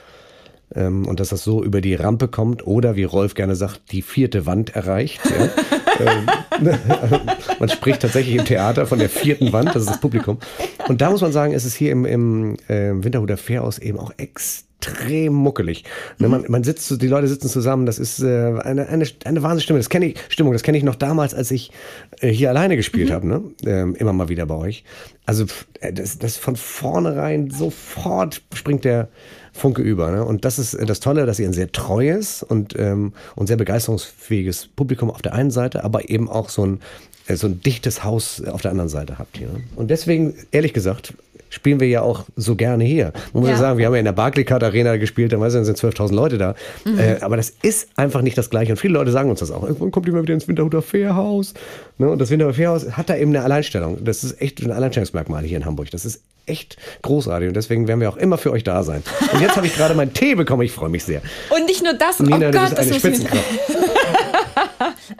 ähm, 0.73 1.05
und 1.05 1.19
dass 1.19 1.29
das 1.29 1.43
so 1.43 1.63
über 1.63 1.81
die 1.81 1.95
Rampe 1.95 2.29
kommt 2.29 2.65
oder 2.65 2.95
wie 2.95 3.03
Rolf 3.03 3.33
gerne 3.33 3.57
sagt, 3.57 3.91
die 3.91 4.01
vierte 4.01 4.45
Wand 4.45 4.73
erreicht. 4.75 5.19
Ja. 5.25 5.49
ähm, 6.05 6.69
man 7.59 7.69
spricht 7.69 8.01
tatsächlich 8.01 8.35
im 8.35 8.45
Theater 8.45 8.85
von 8.85 8.99
der 8.99 9.09
vierten 9.09 9.53
Wand, 9.53 9.69
das 9.69 9.83
ist 9.83 9.89
das 9.89 9.99
Publikum. 9.99 10.39
Und 10.87 11.01
da 11.01 11.09
muss 11.09 11.21
man 11.21 11.31
sagen, 11.31 11.53
ist 11.53 11.65
es 11.65 11.75
hier 11.75 11.91
im, 11.91 12.05
im 12.05 12.55
äh, 12.67 12.91
Winterhuder 13.03 13.37
Fährhaus 13.37 13.79
eben 13.79 13.99
auch 13.99 14.11
extrem 14.17 15.33
muckelig. 15.33 15.83
Ne, 16.19 16.27
man, 16.27 16.45
man 16.47 16.63
sitzt, 16.63 17.01
die 17.01 17.07
Leute 17.07 17.27
sitzen 17.27 17.49
zusammen, 17.49 17.85
das 17.85 17.99
ist 17.99 18.21
äh, 18.21 18.59
eine, 18.63 18.87
eine, 18.87 19.05
eine 19.25 19.43
Wahnsinnsstimme. 19.43 19.79
Das 19.79 19.89
kenne 19.89 20.07
ich, 20.07 20.15
Stimmung, 20.29 20.53
das 20.53 20.63
kenne 20.63 20.77
ich 20.77 20.83
noch 20.83 20.95
damals, 20.95 21.33
als 21.33 21.51
ich 21.51 21.71
äh, 22.19 22.29
hier 22.29 22.49
alleine 22.49 22.75
gespielt 22.75 23.09
mhm. 23.09 23.13
habe, 23.13 23.27
ne? 23.27 23.43
Ähm, 23.65 23.95
immer 23.95 24.13
mal 24.13 24.29
wieder 24.29 24.45
bei 24.45 24.55
euch. 24.55 24.83
Also 25.25 25.45
äh, 25.79 25.93
das, 25.93 26.17
das 26.19 26.37
von 26.37 26.55
vornherein 26.55 27.49
sofort 27.49 28.41
springt 28.53 28.85
der 28.85 29.09
Funke 29.53 29.81
über. 29.81 30.11
Ne? 30.11 30.23
Und 30.23 30.45
das 30.45 30.59
ist 30.59 30.77
das 30.79 30.99
Tolle, 30.99 31.25
dass 31.25 31.39
ihr 31.39 31.47
ein 31.47 31.53
sehr 31.53 31.71
treues 31.71 32.43
und, 32.43 32.75
ähm, 32.77 33.13
und 33.35 33.47
sehr 33.47 33.57
begeisterungsfähiges 33.57 34.69
Publikum 34.75 35.09
auf 35.11 35.21
der 35.21 35.33
einen 35.33 35.51
Seite, 35.51 35.83
aber 35.83 36.09
eben 36.09 36.29
auch 36.29 36.49
so 36.49 36.65
ein, 36.65 36.79
äh, 37.27 37.35
so 37.35 37.47
ein 37.47 37.61
dichtes 37.61 38.03
Haus 38.03 38.43
auf 38.43 38.61
der 38.61 38.71
anderen 38.71 38.89
Seite 38.89 39.19
habt 39.19 39.37
hier. 39.37 39.47
Ne? 39.47 39.63
Und 39.75 39.89
deswegen, 39.89 40.35
ehrlich 40.51 40.73
gesagt, 40.73 41.13
spielen 41.51 41.79
wir 41.79 41.87
ja 41.87 42.01
auch 42.01 42.25
so 42.35 42.55
gerne 42.55 42.83
hier. 42.83 43.13
Man 43.33 43.43
muss 43.43 43.51
ja, 43.51 43.57
sagen, 43.57 43.77
wir 43.77 43.85
haben 43.85 43.93
ja 43.93 43.99
in 43.99 44.05
der 44.05 44.13
Barclaycard 44.13 44.63
Arena 44.63 44.97
gespielt, 44.97 45.33
da 45.33 45.49
sind 45.49 45.65
12.000 45.65 46.13
Leute 46.13 46.37
da. 46.39 46.55
Mhm. 46.85 46.97
Äh, 46.99 47.17
aber 47.21 47.37
das 47.37 47.53
ist 47.61 47.89
einfach 47.97 48.21
nicht 48.21 48.37
das 48.37 48.49
Gleiche. 48.49 48.71
Und 48.71 48.77
viele 48.77 48.93
Leute 48.93 49.11
sagen 49.11 49.29
uns 49.29 49.41
das 49.41 49.51
auch. 49.51 49.63
Irgendwann 49.63 49.91
kommt 49.91 50.07
immer 50.07 50.23
wieder 50.23 50.33
ins 50.33 50.47
Winterhuter 50.47 50.81
Fährhaus. 50.81 51.53
Ne? 51.97 52.09
Und 52.09 52.19
das 52.19 52.29
Winterhuter 52.31 52.55
Fährhaus 52.55 52.91
hat 52.91 53.09
da 53.09 53.15
eben 53.15 53.35
eine 53.35 53.43
Alleinstellung. 53.43 54.03
Das 54.03 54.23
ist 54.23 54.41
echt 54.41 54.61
ein 54.61 54.71
Alleinstellungsmerkmal 54.71 55.43
hier 55.43 55.57
in 55.57 55.65
Hamburg. 55.65 55.91
Das 55.91 56.05
ist 56.05 56.23
echt 56.45 56.77
großartig. 57.01 57.49
Und 57.49 57.55
deswegen 57.55 57.87
werden 57.87 57.99
wir 57.99 58.09
auch 58.09 58.17
immer 58.17 58.37
für 58.37 58.51
euch 58.51 58.63
da 58.63 58.83
sein. 58.83 59.03
Und 59.33 59.41
jetzt 59.41 59.57
habe 59.57 59.67
ich 59.67 59.75
gerade 59.75 59.93
meinen 59.93 60.13
Tee 60.13 60.35
bekommen. 60.35 60.63
Ich 60.63 60.71
freue 60.71 60.89
mich 60.89 61.03
sehr. 61.03 61.21
Und 61.49 61.65
nicht 61.65 61.83
nur 61.83 61.93
das. 61.93 62.19
Nina, 62.19 62.47
oh 62.47 62.51
du 62.51 62.57
Gott, 62.57 62.69
bist 62.69 62.79
eine 62.79 62.93
Spitzenkraft. 62.93 63.43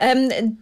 ähm, 0.00 0.58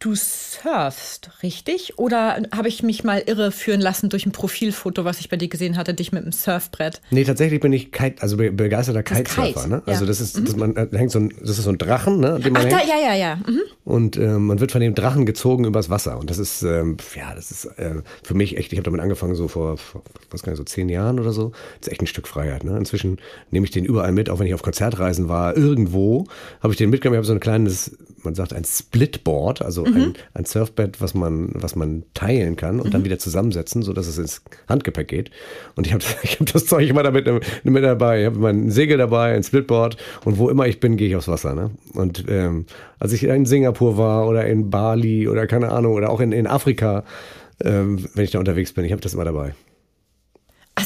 Du 0.00 0.14
surfst, 0.14 1.30
richtig? 1.42 1.98
Oder 1.98 2.40
habe 2.56 2.68
ich 2.68 2.82
mich 2.82 3.04
mal 3.04 3.22
irre 3.26 3.52
führen 3.52 3.82
lassen 3.82 4.08
durch 4.08 4.24
ein 4.24 4.32
Profilfoto, 4.32 5.04
was 5.04 5.20
ich 5.20 5.28
bei 5.28 5.36
dir 5.36 5.48
gesehen 5.48 5.76
hatte, 5.76 5.92
dich 5.92 6.10
mit 6.10 6.22
einem 6.22 6.32
Surfbrett? 6.32 7.02
Nee, 7.10 7.24
tatsächlich 7.24 7.60
bin 7.60 7.74
ich 7.74 7.92
Kite, 7.92 8.22
also 8.22 8.38
begeisterter 8.38 9.02
Kitesurfer. 9.02 9.52
Kite. 9.52 9.68
Ne? 9.68 9.82
Also 9.84 10.04
ja. 10.04 10.08
das 10.08 10.22
ist, 10.22 10.40
mhm. 10.40 10.44
das, 10.46 10.56
man, 10.56 10.74
da 10.74 10.86
hängt 10.96 11.10
so 11.10 11.18
ein, 11.18 11.34
das 11.38 11.58
ist 11.58 11.64
so 11.64 11.68
ein 11.68 11.76
Drachen, 11.76 12.18
ne, 12.18 12.40
den 12.40 12.54
man 12.54 12.62
Ach, 12.64 12.70
da, 12.70 12.78
ja, 12.78 12.98
ja, 12.98 13.14
ja. 13.14 13.36
Mhm. 13.46 13.60
Und 13.84 14.16
äh, 14.16 14.38
man 14.38 14.58
wird 14.58 14.72
von 14.72 14.80
dem 14.80 14.94
Drachen 14.94 15.26
gezogen 15.26 15.66
übers 15.66 15.90
Wasser. 15.90 16.18
Und 16.18 16.30
das 16.30 16.38
ist, 16.38 16.62
ähm, 16.62 16.96
ja, 17.14 17.34
das 17.34 17.50
ist 17.50 17.66
äh, 17.66 17.96
für 18.22 18.32
mich 18.32 18.56
echt, 18.56 18.72
ich 18.72 18.78
habe 18.78 18.84
damit 18.84 19.02
angefangen 19.02 19.34
so 19.34 19.48
vor, 19.48 19.76
vor, 19.76 20.02
was 20.30 20.42
kann 20.42 20.54
ich, 20.54 20.56
so 20.56 20.64
zehn 20.64 20.88
Jahren 20.88 21.20
oder 21.20 21.32
so. 21.32 21.50
Das 21.78 21.88
ist 21.88 21.92
echt 21.92 22.00
ein 22.00 22.06
Stück 22.06 22.26
Freiheit. 22.26 22.64
Ne? 22.64 22.74
Inzwischen 22.78 23.18
nehme 23.50 23.66
ich 23.66 23.70
den 23.70 23.84
überall 23.84 24.12
mit, 24.12 24.30
auch 24.30 24.38
wenn 24.38 24.46
ich 24.46 24.54
auf 24.54 24.62
Konzertreisen 24.62 25.28
war, 25.28 25.58
irgendwo 25.58 26.26
habe 26.62 26.72
ich 26.72 26.78
den 26.78 26.88
mitgenommen. 26.88 27.16
Ich 27.16 27.18
habe 27.18 27.26
so 27.26 27.34
ein 27.34 27.40
kleines, 27.40 27.98
man 28.22 28.34
sagt 28.34 28.54
ein 28.54 28.64
Splitboard, 28.64 29.60
also 29.60 29.89
mhm. 29.90 30.02
ein, 30.02 30.14
ein 30.34 30.44
Surfbett, 30.44 31.00
was 31.00 31.14
man, 31.14 31.50
was 31.54 31.76
man 31.76 32.04
teilen 32.14 32.56
kann 32.56 32.80
und 32.80 32.88
mhm. 32.88 32.90
dann 32.90 33.04
wieder 33.04 33.18
zusammensetzen, 33.18 33.82
sodass 33.82 34.06
es 34.06 34.18
ins 34.18 34.42
Handgepäck 34.68 35.08
geht. 35.08 35.30
Und 35.76 35.86
ich 35.86 35.92
habe 35.92 36.04
ich 36.22 36.40
hab 36.40 36.52
das 36.52 36.66
Zeug 36.66 36.88
immer 36.88 37.02
damit 37.02 37.26
mit 37.64 37.84
dabei. 37.84 38.20
Ich 38.20 38.26
habe 38.26 38.38
mein 38.38 38.70
Segel 38.70 38.98
dabei, 38.98 39.34
ein 39.34 39.42
Splitboard 39.42 39.96
und 40.24 40.38
wo 40.38 40.48
immer 40.48 40.66
ich 40.66 40.80
bin, 40.80 40.96
gehe 40.96 41.08
ich 41.08 41.16
aufs 41.16 41.28
Wasser. 41.28 41.54
Ne? 41.54 41.70
Und 41.94 42.24
ähm, 42.28 42.66
als 42.98 43.12
ich 43.12 43.24
in 43.24 43.46
Singapur 43.46 43.96
war 43.96 44.26
oder 44.26 44.46
in 44.46 44.70
Bali 44.70 45.28
oder 45.28 45.46
keine 45.46 45.70
Ahnung 45.72 45.94
oder 45.94 46.10
auch 46.10 46.20
in, 46.20 46.32
in 46.32 46.46
Afrika, 46.46 47.04
ähm, 47.62 48.06
wenn 48.14 48.24
ich 48.24 48.30
da 48.30 48.38
unterwegs 48.38 48.72
bin, 48.72 48.84
ich 48.84 48.92
habe 48.92 49.02
das 49.02 49.14
immer 49.14 49.24
dabei. 49.24 49.54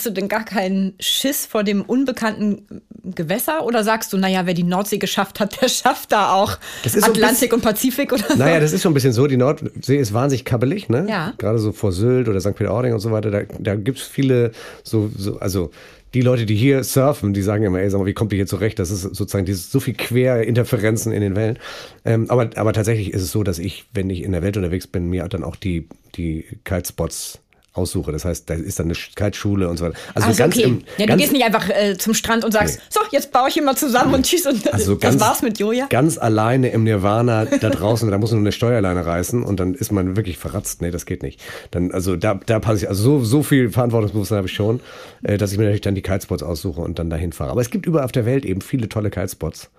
Hast 0.05 0.11
du 0.11 0.21
denn 0.21 0.29
gar 0.29 0.45
keinen 0.45 0.93
Schiss 1.01 1.47
vor 1.47 1.65
dem 1.65 1.81
unbekannten 1.81 2.83
Gewässer? 3.05 3.65
Oder 3.65 3.85
sagst 3.85 4.13
du, 4.13 4.19
naja, 4.19 4.45
wer 4.45 4.53
die 4.53 4.63
Nordsee 4.63 4.99
geschafft 4.99 5.41
hat, 5.41 5.59
der 5.63 5.69
schafft 5.69 6.13
da 6.13 6.35
auch 6.35 6.59
Atlantik 6.85 7.51
so 7.53 7.57
und 7.57 7.63
Pazifik 7.63 8.13
oder 8.13 8.25
so? 8.29 8.37
Naja, 8.37 8.61
das 8.61 8.75
ist 8.75 8.83
schon 8.83 8.91
ein 8.91 8.95
bisschen 8.95 9.15
so. 9.15 9.27
Die 9.27 9.39
Nordsee 9.39 9.97
ist 9.97 10.13
wahnsinnig 10.13 10.45
kabbelig, 10.45 10.91
ne? 10.91 11.07
Ja. 11.09 11.33
Gerade 11.39 11.59
so 11.59 11.73
vor 11.73 11.91
Sylt 11.91 12.29
oder 12.29 12.39
St. 12.39 12.55
Peter-Ording 12.55 12.93
und 12.93 13.01
so 13.01 13.13
weiter. 13.13 13.31
Da, 13.31 13.45
da 13.59 13.77
gibt 13.77 13.97
es 13.97 14.05
viele 14.05 14.53
so, 14.83 15.11
so, 15.17 15.39
also 15.39 15.71
die 16.13 16.21
Leute, 16.21 16.45
die 16.45 16.55
hier 16.55 16.85
surfen, 16.85 17.33
die 17.33 17.41
sagen 17.41 17.65
immer, 17.65 17.81
ey, 17.81 17.89
sag 17.89 17.99
mal, 17.99 18.07
wie 18.07 18.13
kommt 18.13 18.33
ihr 18.35 18.37
hier 18.37 18.47
zurecht? 18.47 18.79
Das 18.79 18.91
ist 18.91 19.01
sozusagen 19.03 19.47
dieses, 19.47 19.73
so 19.73 19.81
viel 19.81 19.95
Querinterferenzen 19.95 21.13
in 21.13 21.23
den 21.23 21.35
Wellen. 21.35 21.59
Ähm, 22.05 22.27
aber, 22.29 22.51
aber 22.57 22.75
tatsächlich 22.75 23.15
ist 23.15 23.23
es 23.23 23.33
so, 23.33 23.43
dass 23.43 23.59
ich, 23.59 23.87
wenn 23.95 24.11
ich 24.11 24.23
in 24.23 24.33
der 24.33 24.43
Welt 24.43 24.59
unterwegs 24.59 24.87
bin, 24.87 25.09
mir 25.09 25.27
dann 25.29 25.43
auch 25.43 25.57
die, 25.57 25.89
die 26.15 26.45
Kitespots 26.65 27.41
aussuche. 27.75 28.13
Das 28.13 28.25
heißt, 28.25 28.49
da 28.49 28.55
ist 28.55 28.79
dann 28.79 28.87
eine 28.87 28.95
Kiteschule 28.95 29.69
und 29.69 29.77
so 29.77 29.87
weiter. 29.87 29.97
Also, 30.15 30.29
also 30.29 30.39
ganz 30.39 30.57
okay. 30.57 30.65
Im, 30.65 30.83
ja, 30.97 31.07
du 31.07 31.17
gehst 31.17 31.33
nicht 31.33 31.45
einfach 31.45 31.69
äh, 31.69 31.99
zum 31.99 32.15
Strand 32.15 32.45
und 32.45 32.53
sagst, 32.53 32.77
nee. 32.77 32.83
so, 32.89 33.01
jetzt 33.11 33.33
baue 33.33 33.49
ich 33.49 33.57
immer 33.57 33.75
zusammen 33.75 34.11
nee. 34.11 34.17
und 34.19 34.27
tschüss 34.27 34.47
und 34.47 34.73
also 34.73 34.95
das 34.95 35.21
war's 35.21 35.43
mit 35.43 35.59
Joja. 35.59 35.87
Ganz 35.91 36.17
alleine 36.17 36.71
im 36.71 36.85
Nirvana 36.85 37.45
da 37.45 37.71
draußen, 37.71 38.11
da 38.11 38.19
muss 38.19 38.31
man 38.31 38.41
nur 38.41 38.47
eine 38.47 38.53
Steuerleine 38.53 39.05
reißen 39.05 39.43
und 39.43 39.59
dann 39.61 39.75
ist 39.75 39.91
man 39.91 40.17
wirklich 40.17 40.39
verratzt. 40.39 40.83
Nee, 40.83 40.93
das 40.93 41.05
geht 41.05 41.23
nicht. 41.23 41.43
Dann, 41.73 41.91
also 41.91 42.17
da, 42.17 42.35
da 42.47 42.61
passe 42.61 42.85
ich, 42.85 42.89
also 42.89 43.03
so, 43.03 43.25
so 43.25 43.43
viel 43.43 43.71
Verantwortungsbewusstsein 43.71 44.39
habe 44.39 44.49
ich 44.49 44.55
schon, 44.55 44.81
äh, 45.25 45.37
dass 45.37 45.53
ich 45.53 45.59
mir 45.59 45.65
natürlich 45.65 45.83
dann 45.83 45.97
die 45.97 46.03
Kitespots 46.03 46.43
aussuche 46.43 46.81
und 46.81 46.99
dann 46.99 47.11
dahin 47.11 47.33
fahre. 47.33 47.51
Aber 47.51 47.61
es 47.61 47.71
gibt 47.71 47.87
überall 47.87 48.05
auf 48.05 48.13
der 48.13 48.25
Welt 48.25 48.45
eben 48.45 48.61
viele 48.61 48.89
tolle 48.89 49.11
Kitespots. 49.11 49.71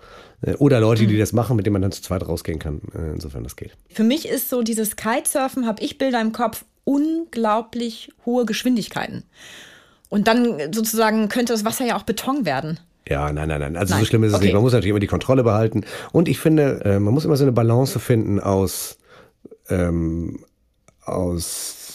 Äh, 0.41 0.55
oder 0.55 0.79
Leute, 0.79 1.07
die 1.07 1.13
hm. 1.13 1.19
das 1.19 1.33
machen, 1.33 1.55
mit 1.55 1.65
denen 1.65 1.73
man 1.73 1.81
dann 1.81 1.91
zu 1.91 2.01
zweit 2.01 2.27
rausgehen 2.27 2.59
kann, 2.59 2.81
äh, 2.93 3.13
insofern 3.13 3.43
das 3.43 3.55
geht. 3.55 3.71
Für 3.89 4.03
mich 4.03 4.27
ist 4.27 4.49
so 4.49 4.61
dieses 4.61 4.95
Kitesurfen, 4.95 5.65
habe 5.65 5.81
ich 5.81 5.97
Bilder 5.97 6.21
im 6.21 6.31
Kopf, 6.31 6.65
unglaublich 6.85 8.11
hohe 8.25 8.45
Geschwindigkeiten. 8.45 9.23
Und 10.09 10.27
dann 10.27 10.71
sozusagen 10.71 11.27
könnte 11.27 11.51
das 11.51 11.65
Wasser 11.65 11.85
ja 11.85 11.97
auch 11.97 12.03
Beton 12.03 12.45
werden. 12.45 12.79
Ja, 13.07 13.31
nein, 13.31 13.49
nein, 13.49 13.59
nein. 13.59 13.75
Also 13.75 13.93
nein. 13.93 14.01
so 14.01 14.07
schlimm 14.07 14.23
ist 14.23 14.29
es 14.29 14.35
okay. 14.35 14.45
nicht. 14.45 14.53
Man 14.53 14.63
muss 14.63 14.71
natürlich 14.71 14.91
immer 14.91 14.99
die 14.99 15.07
Kontrolle 15.07 15.43
behalten. 15.43 15.83
Und 16.11 16.27
ich 16.27 16.39
finde, 16.39 16.81
äh, 16.85 16.99
man 16.99 17.13
muss 17.13 17.25
immer 17.25 17.35
so 17.35 17.43
eine 17.43 17.51
Balance 17.51 17.99
finden 17.99 18.39
aus, 18.39 18.97
ähm, 19.69 20.39
aus 21.03 21.85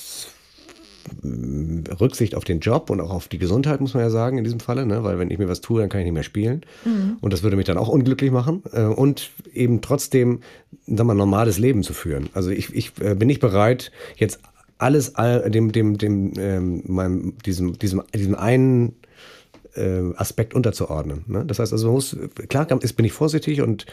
Rücksicht 2.00 2.34
auf 2.34 2.44
den 2.44 2.60
Job 2.60 2.90
und 2.90 3.00
auch 3.00 3.10
auf 3.10 3.28
die 3.28 3.38
Gesundheit, 3.38 3.80
muss 3.80 3.94
man 3.94 4.02
ja 4.02 4.10
sagen, 4.10 4.38
in 4.38 4.44
diesem 4.44 4.60
Falle, 4.60 4.86
ne? 4.86 5.02
weil 5.02 5.18
wenn 5.18 5.30
ich 5.30 5.38
mir 5.38 5.48
was 5.48 5.60
tue, 5.60 5.80
dann 5.80 5.88
kann 5.88 6.00
ich 6.00 6.04
nicht 6.04 6.14
mehr 6.14 6.22
spielen. 6.22 6.62
Mhm. 6.84 7.16
Und 7.20 7.32
das 7.32 7.42
würde 7.42 7.56
mich 7.56 7.66
dann 7.66 7.78
auch 7.78 7.88
unglücklich 7.88 8.30
machen. 8.30 8.62
Äh, 8.72 8.82
und 8.82 9.30
eben 9.52 9.80
trotzdem, 9.80 10.40
sagen 10.86 11.08
wir, 11.08 11.14
normales 11.14 11.58
Leben 11.58 11.82
zu 11.82 11.92
führen. 11.92 12.28
Also 12.34 12.50
ich, 12.50 12.74
ich 12.74 12.92
äh, 13.00 13.14
bin 13.14 13.26
nicht 13.26 13.40
bereit, 13.40 13.90
jetzt 14.16 14.40
alles 14.80 15.12
dem, 15.14 15.72
dem, 15.72 15.98
dem, 15.98 16.32
ähm, 16.38 16.82
meinem, 16.86 17.38
diesem, 17.44 17.78
diesem, 17.78 18.02
diesem 18.14 18.34
einen 18.34 18.96
äh, 19.76 20.14
Aspekt 20.16 20.54
unterzuordnen. 20.54 21.24
Ne? 21.26 21.44
Das 21.46 21.58
heißt 21.58 21.72
also, 21.72 21.86
man 21.86 21.94
muss, 21.94 22.16
klar 22.48 22.66
ist, 22.82 22.94
bin 22.94 23.06
ich 23.06 23.12
vorsichtig 23.12 23.62
und, 23.62 23.86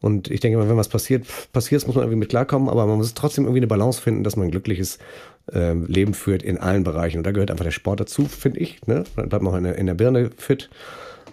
und 0.00 0.30
ich 0.30 0.40
denke 0.40 0.58
mal, 0.58 0.68
wenn 0.68 0.76
was 0.76 0.88
passiert, 0.88 1.26
passiert, 1.52 1.86
muss 1.86 1.96
man 1.96 2.04
irgendwie 2.04 2.20
mit 2.20 2.28
klarkommen, 2.28 2.68
aber 2.68 2.86
man 2.86 2.98
muss 2.98 3.14
trotzdem 3.14 3.44
irgendwie 3.44 3.60
eine 3.60 3.66
Balance 3.66 4.00
finden, 4.00 4.24
dass 4.24 4.36
man 4.36 4.48
ein 4.48 4.50
glückliches 4.50 4.98
äh, 5.52 5.72
Leben 5.72 6.14
führt 6.14 6.42
in 6.42 6.58
allen 6.58 6.84
Bereichen. 6.84 7.18
Und 7.18 7.24
da 7.24 7.32
gehört 7.32 7.50
einfach 7.50 7.64
der 7.64 7.72
Sport 7.72 8.00
dazu, 8.00 8.26
finde 8.26 8.60
ich. 8.60 8.86
Ne? 8.86 9.04
Dann 9.16 9.28
bleibt 9.28 9.42
man 9.42 9.52
auch 9.52 9.58
in 9.58 9.64
der, 9.64 9.76
in 9.76 9.86
der 9.86 9.94
Birne 9.94 10.30
fit. 10.36 10.70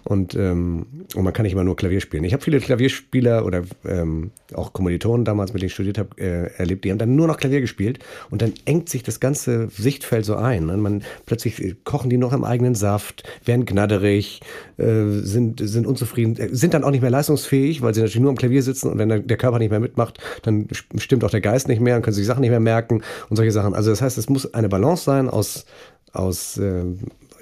Und, 0.04 0.34
ähm, 0.34 0.86
und 1.14 1.22
man 1.22 1.32
kann 1.32 1.44
nicht 1.44 1.52
immer 1.52 1.64
nur 1.64 1.76
Klavier 1.76 2.00
spielen. 2.00 2.24
Ich 2.24 2.32
habe 2.32 2.42
viele 2.42 2.58
Klavierspieler 2.58 3.44
oder 3.46 3.62
ähm, 3.84 4.32
auch 4.52 4.72
Kommilitonen 4.72 5.24
damals, 5.24 5.52
mit 5.52 5.62
denen 5.62 5.68
ich 5.68 5.74
studiert 5.74 5.98
habe, 5.98 6.20
äh, 6.20 6.50
erlebt, 6.56 6.84
die 6.84 6.90
haben 6.90 6.98
dann 6.98 7.14
nur 7.14 7.26
noch 7.26 7.36
Klavier 7.36 7.60
gespielt 7.60 8.00
und 8.30 8.42
dann 8.42 8.52
engt 8.64 8.88
sich 8.88 9.02
das 9.02 9.20
ganze 9.20 9.68
Sichtfeld 9.68 10.24
so 10.24 10.34
ein. 10.36 10.66
Ne? 10.66 10.76
Man 10.76 11.02
plötzlich 11.26 11.62
äh, 11.62 11.76
kochen 11.84 12.10
die 12.10 12.16
noch 12.16 12.32
im 12.32 12.44
eigenen 12.44 12.74
Saft, 12.74 13.22
werden 13.44 13.64
gnadderig, 13.64 14.40
äh, 14.76 15.04
sind, 15.06 15.60
sind 15.62 15.86
unzufrieden, 15.86 16.36
äh, 16.36 16.48
sind 16.52 16.74
dann 16.74 16.84
auch 16.84 16.90
nicht 16.90 17.02
mehr 17.02 17.10
leistungsfähig, 17.10 17.82
weil 17.82 17.94
sie 17.94 18.00
natürlich 18.00 18.20
nur 18.20 18.30
am 18.30 18.36
Klavier 18.36 18.62
sitzen 18.62 18.90
und 18.90 18.98
wenn 18.98 19.08
der, 19.08 19.20
der 19.20 19.36
Körper 19.36 19.58
nicht 19.58 19.70
mehr 19.70 19.80
mitmacht, 19.80 20.18
dann 20.42 20.66
stimmt 20.98 21.24
auch 21.24 21.30
der 21.30 21.40
Geist 21.40 21.68
nicht 21.68 21.80
mehr 21.80 21.96
und 21.96 22.02
können 22.02 22.14
sich 22.14 22.26
Sachen 22.26 22.40
nicht 22.40 22.50
mehr 22.50 22.60
merken 22.60 23.02
und 23.28 23.36
solche 23.36 23.52
Sachen. 23.52 23.74
Also 23.74 23.90
das 23.90 24.02
heißt, 24.02 24.18
es 24.18 24.28
muss 24.28 24.52
eine 24.52 24.68
Balance 24.68 25.04
sein 25.04 25.28
aus 25.28 25.64
aus 26.12 26.58
äh, 26.58 26.84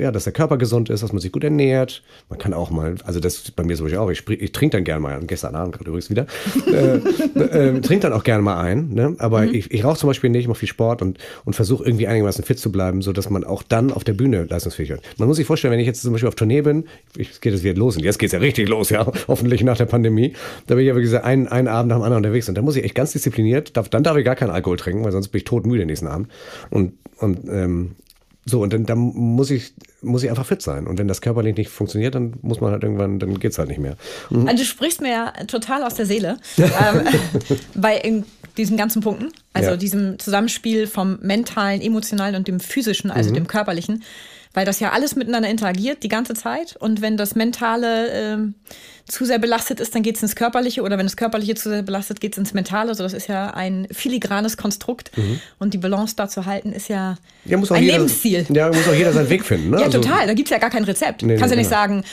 ja, 0.00 0.10
dass 0.10 0.24
der 0.24 0.32
Körper 0.32 0.56
gesund 0.56 0.90
ist, 0.90 1.02
dass 1.02 1.12
man 1.12 1.20
sich 1.20 1.32
gut 1.32 1.44
ernährt. 1.44 2.02
Man 2.28 2.38
kann 2.38 2.54
auch 2.54 2.70
mal, 2.70 2.94
also 3.04 3.20
das 3.20 3.36
ist 3.36 3.56
bei 3.56 3.62
mir 3.62 3.76
so 3.76 3.86
auch, 3.98 4.10
ich, 4.10 4.28
ich 4.28 4.52
trinke 4.52 4.76
dann 4.76 4.84
gerne 4.84 5.00
mal, 5.00 5.20
gestern 5.26 5.54
Abend 5.54 5.74
gerade 5.74 5.88
übrigens 5.88 6.10
wieder, 6.10 6.26
äh, 6.66 6.96
äh, 7.40 7.80
trinke 7.80 8.00
dann 8.00 8.12
auch 8.12 8.24
gerne 8.24 8.42
mal 8.42 8.60
ein, 8.60 8.88
ne? 8.90 9.14
aber 9.18 9.42
mhm. 9.42 9.54
ich, 9.54 9.70
ich 9.70 9.84
rauche 9.84 9.98
zum 9.98 10.08
Beispiel 10.08 10.30
nicht, 10.30 10.42
ich 10.42 10.48
mache 10.48 10.58
viel 10.58 10.68
Sport 10.68 11.02
und, 11.02 11.18
und 11.44 11.54
versuche 11.54 11.84
irgendwie 11.84 12.06
einigermaßen 12.06 12.44
fit 12.44 12.58
zu 12.58 12.72
bleiben, 12.72 13.02
so 13.02 13.12
dass 13.12 13.30
man 13.30 13.44
auch 13.44 13.62
dann 13.62 13.92
auf 13.92 14.04
der 14.04 14.14
Bühne 14.14 14.44
leistungsfähig 14.44 14.90
wird. 14.90 15.02
Man 15.18 15.28
muss 15.28 15.36
sich 15.36 15.46
vorstellen, 15.46 15.72
wenn 15.72 15.80
ich 15.80 15.86
jetzt 15.86 16.02
zum 16.02 16.12
Beispiel 16.12 16.28
auf 16.28 16.34
Tournee 16.34 16.62
bin, 16.62 16.84
ich 17.16 17.40
geht 17.40 17.54
es 17.54 17.62
wieder 17.62 17.74
los 17.74 17.96
und 17.96 18.04
jetzt 18.04 18.18
geht 18.18 18.28
es 18.28 18.32
ja 18.32 18.38
richtig 18.38 18.68
los, 18.68 18.90
ja, 18.90 19.06
hoffentlich 19.28 19.62
nach 19.62 19.76
der 19.76 19.86
Pandemie, 19.86 20.34
da 20.66 20.74
bin 20.74 20.84
ich 20.84 20.90
aber 20.90 21.00
gesagt, 21.00 21.24
einen, 21.24 21.48
einen 21.48 21.68
Abend 21.68 21.90
nach 21.90 21.96
dem 21.96 22.02
anderen 22.02 22.24
unterwegs 22.24 22.48
und 22.48 22.56
da 22.56 22.62
muss 22.62 22.76
ich 22.76 22.84
echt 22.84 22.94
ganz 22.94 23.12
diszipliniert, 23.12 23.76
darf, 23.76 23.88
dann 23.88 24.02
darf 24.02 24.16
ich 24.16 24.24
gar 24.24 24.36
keinen 24.36 24.50
Alkohol 24.50 24.76
trinken, 24.76 25.04
weil 25.04 25.12
sonst 25.12 25.28
bin 25.28 25.38
ich 25.38 25.44
todmüde 25.44 25.80
den 25.80 25.88
nächsten 25.88 26.06
Abend 26.06 26.28
und, 26.70 26.94
und 27.18 27.48
ähm, 27.48 27.96
so, 28.44 28.62
und 28.62 28.72
dann, 28.72 28.86
dann 28.86 28.98
muss 28.98 29.50
ich, 29.50 29.74
muss 30.02 30.22
ich 30.22 30.30
einfach 30.30 30.46
fit 30.46 30.62
sein. 30.62 30.86
Und 30.86 30.98
wenn 30.98 31.08
das 31.08 31.20
körperlich 31.20 31.56
nicht 31.56 31.70
funktioniert, 31.70 32.14
dann 32.14 32.34
muss 32.42 32.60
man 32.60 32.72
halt 32.72 32.82
irgendwann, 32.82 33.18
dann 33.18 33.38
geht 33.38 33.52
es 33.52 33.58
halt 33.58 33.68
nicht 33.68 33.80
mehr. 33.80 33.96
Mhm. 34.30 34.48
Also 34.48 34.62
du 34.62 34.64
sprichst 34.64 35.00
mir 35.00 35.10
ja 35.10 35.32
total 35.46 35.82
aus 35.82 35.94
der 35.94 36.06
Seele 36.06 36.38
ähm, 36.58 37.04
bei 37.74 38.22
diesen 38.56 38.76
ganzen 38.76 39.02
Punkten. 39.02 39.30
Also 39.52 39.70
ja. 39.70 39.76
diesem 39.76 40.18
Zusammenspiel 40.18 40.86
vom 40.86 41.18
mentalen, 41.20 41.80
emotionalen 41.80 42.34
und 42.36 42.48
dem 42.48 42.60
physischen, 42.60 43.10
also 43.10 43.30
mhm. 43.30 43.34
dem 43.34 43.46
körperlichen 43.46 44.02
weil 44.52 44.66
das 44.66 44.80
ja 44.80 44.90
alles 44.90 45.14
miteinander 45.16 45.48
interagiert 45.48 46.02
die 46.02 46.08
ganze 46.08 46.34
Zeit. 46.34 46.76
Und 46.76 47.00
wenn 47.00 47.16
das 47.16 47.34
Mentale 47.34 48.10
äh, 48.10 48.36
zu 49.10 49.24
sehr 49.24 49.38
belastet 49.38 49.80
ist, 49.80 49.94
dann 49.94 50.02
geht 50.02 50.16
es 50.16 50.22
ins 50.22 50.36
Körperliche 50.36 50.82
oder 50.82 50.98
wenn 50.98 51.06
das 51.06 51.16
Körperliche 51.16 51.54
zu 51.54 51.68
sehr 51.68 51.82
belastet, 51.82 52.20
geht 52.20 52.32
es 52.32 52.38
ins 52.38 52.54
Mentale. 52.54 52.90
Also 52.90 53.02
das 53.02 53.12
ist 53.12 53.28
ja 53.28 53.50
ein 53.50 53.88
filigranes 53.90 54.56
Konstrukt 54.56 55.10
mhm. 55.16 55.40
und 55.58 55.74
die 55.74 55.78
Balance 55.78 56.14
da 56.16 56.28
zu 56.28 56.46
halten 56.46 56.72
ist 56.72 56.88
ja, 56.88 57.16
ja 57.44 57.58
ein 57.58 57.62
jeder, 57.62 57.98
Lebensziel. 57.98 58.46
Ja, 58.50 58.68
muss 58.68 58.88
auch 58.88 58.94
jeder 58.94 59.12
seinen 59.12 59.28
Weg 59.28 59.44
finden. 59.44 59.70
Ne? 59.70 59.78
ja, 59.78 59.86
also, 59.86 60.00
total. 60.00 60.26
Da 60.26 60.34
gibt 60.34 60.48
es 60.48 60.50
ja 60.50 60.58
gar 60.58 60.70
kein 60.70 60.84
Rezept. 60.84 61.22
Nee, 61.22 61.36
Kannst 61.36 61.54
nee, 61.54 61.62
ja 61.62 61.68
nicht 61.68 61.70
genau. 61.70 61.82
sagen, 61.82 62.04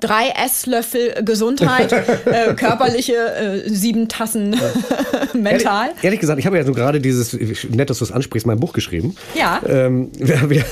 drei 0.00 0.28
Esslöffel 0.44 1.24
Gesundheit, 1.24 1.92
äh, 2.26 2.54
körperliche 2.54 3.14
äh, 3.14 3.68
sieben 3.68 4.08
Tassen 4.08 4.50
mental. 5.32 5.88
Ehrlich, 5.88 6.04
ehrlich, 6.04 6.20
gesagt, 6.20 6.38
ich 6.38 6.46
habe 6.46 6.56
ja 6.56 6.64
so 6.64 6.72
gerade 6.72 7.00
dieses, 7.00 7.32
nett, 7.68 7.90
dass 7.90 7.98
du 7.98 8.04
es 8.04 8.12
ansprichst, 8.12 8.46
mein 8.46 8.60
Buch 8.60 8.72
geschrieben. 8.72 9.16
Ja. 9.34 9.60
Ähm, 9.66 10.10
wir, 10.18 10.50
wir, 10.50 10.64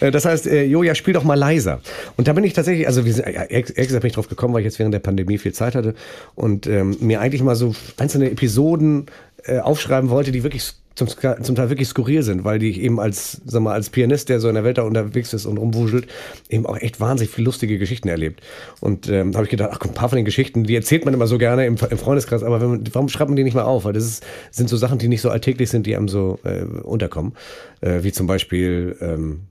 wir, 0.00 0.10
das 0.10 0.24
heißt, 0.24 0.46
äh, 0.46 0.64
Joja, 0.64 0.94
spiel 0.94 1.14
doch 1.14 1.24
mal 1.24 1.34
leiser. 1.34 1.80
Und 2.16 2.28
da 2.28 2.32
bin 2.32 2.44
ich 2.44 2.52
tatsächlich, 2.52 2.86
also 2.86 3.02
ehrlich 3.02 3.66
gesagt 3.74 4.02
bin 4.02 4.08
ich 4.08 4.15
drauf 4.16 4.28
gekommen, 4.28 4.54
weil 4.54 4.60
ich 4.60 4.66
jetzt 4.66 4.78
während 4.78 4.94
der 4.94 5.00
Pandemie 5.00 5.38
viel 5.38 5.52
Zeit 5.52 5.74
hatte 5.74 5.94
und 6.34 6.66
ähm, 6.66 6.96
mir 7.00 7.20
eigentlich 7.20 7.42
mal 7.42 7.56
so 7.56 7.74
einzelne 7.98 8.30
Episoden 8.30 9.06
äh, 9.44 9.58
aufschreiben 9.58 10.10
wollte, 10.10 10.32
die 10.32 10.42
wirklich 10.42 10.74
zum, 10.96 11.08
zum 11.08 11.54
Teil 11.54 11.68
wirklich 11.68 11.88
skurril 11.88 12.22
sind, 12.22 12.44
weil 12.44 12.58
die 12.58 12.82
eben 12.82 12.98
als, 12.98 13.42
sag 13.44 13.62
mal, 13.62 13.74
als 13.74 13.90
Pianist, 13.90 14.30
der 14.30 14.40
so 14.40 14.48
in 14.48 14.54
der 14.54 14.64
Welt 14.64 14.78
da 14.78 14.82
unterwegs 14.82 15.34
ist 15.34 15.44
und 15.44 15.58
rumwuschelt, 15.58 16.06
eben 16.48 16.64
auch 16.64 16.78
echt 16.78 17.00
wahnsinnig 17.00 17.32
viele 17.32 17.44
lustige 17.44 17.78
Geschichten 17.78 18.08
erlebt. 18.08 18.40
Und 18.80 19.08
ähm, 19.10 19.32
da 19.32 19.36
habe 19.36 19.44
ich 19.44 19.50
gedacht, 19.50 19.70
ach, 19.72 19.80
ein 19.86 19.92
paar 19.92 20.08
von 20.08 20.16
den 20.16 20.24
Geschichten, 20.24 20.64
die 20.64 20.74
erzählt 20.74 21.04
man 21.04 21.12
immer 21.12 21.26
so 21.26 21.36
gerne 21.36 21.66
im, 21.66 21.76
im 21.90 21.98
Freundeskreis, 21.98 22.42
aber 22.42 22.58
man, 22.58 22.82
warum 22.92 23.10
schreibt 23.10 23.28
man 23.28 23.36
die 23.36 23.44
nicht 23.44 23.54
mal 23.54 23.64
auf? 23.64 23.84
Weil 23.84 23.92
das 23.92 24.04
ist, 24.04 24.26
sind 24.50 24.70
so 24.70 24.78
Sachen, 24.78 24.98
die 24.98 25.08
nicht 25.08 25.20
so 25.20 25.28
alltäglich 25.28 25.68
sind, 25.68 25.86
die 25.86 25.94
einem 25.94 26.08
so 26.08 26.38
äh, 26.44 26.62
unterkommen. 26.62 27.34
Äh, 27.82 28.02
wie 28.02 28.12
zum 28.12 28.26
Beispiel, 28.26 28.96
ähm, 29.02 29.42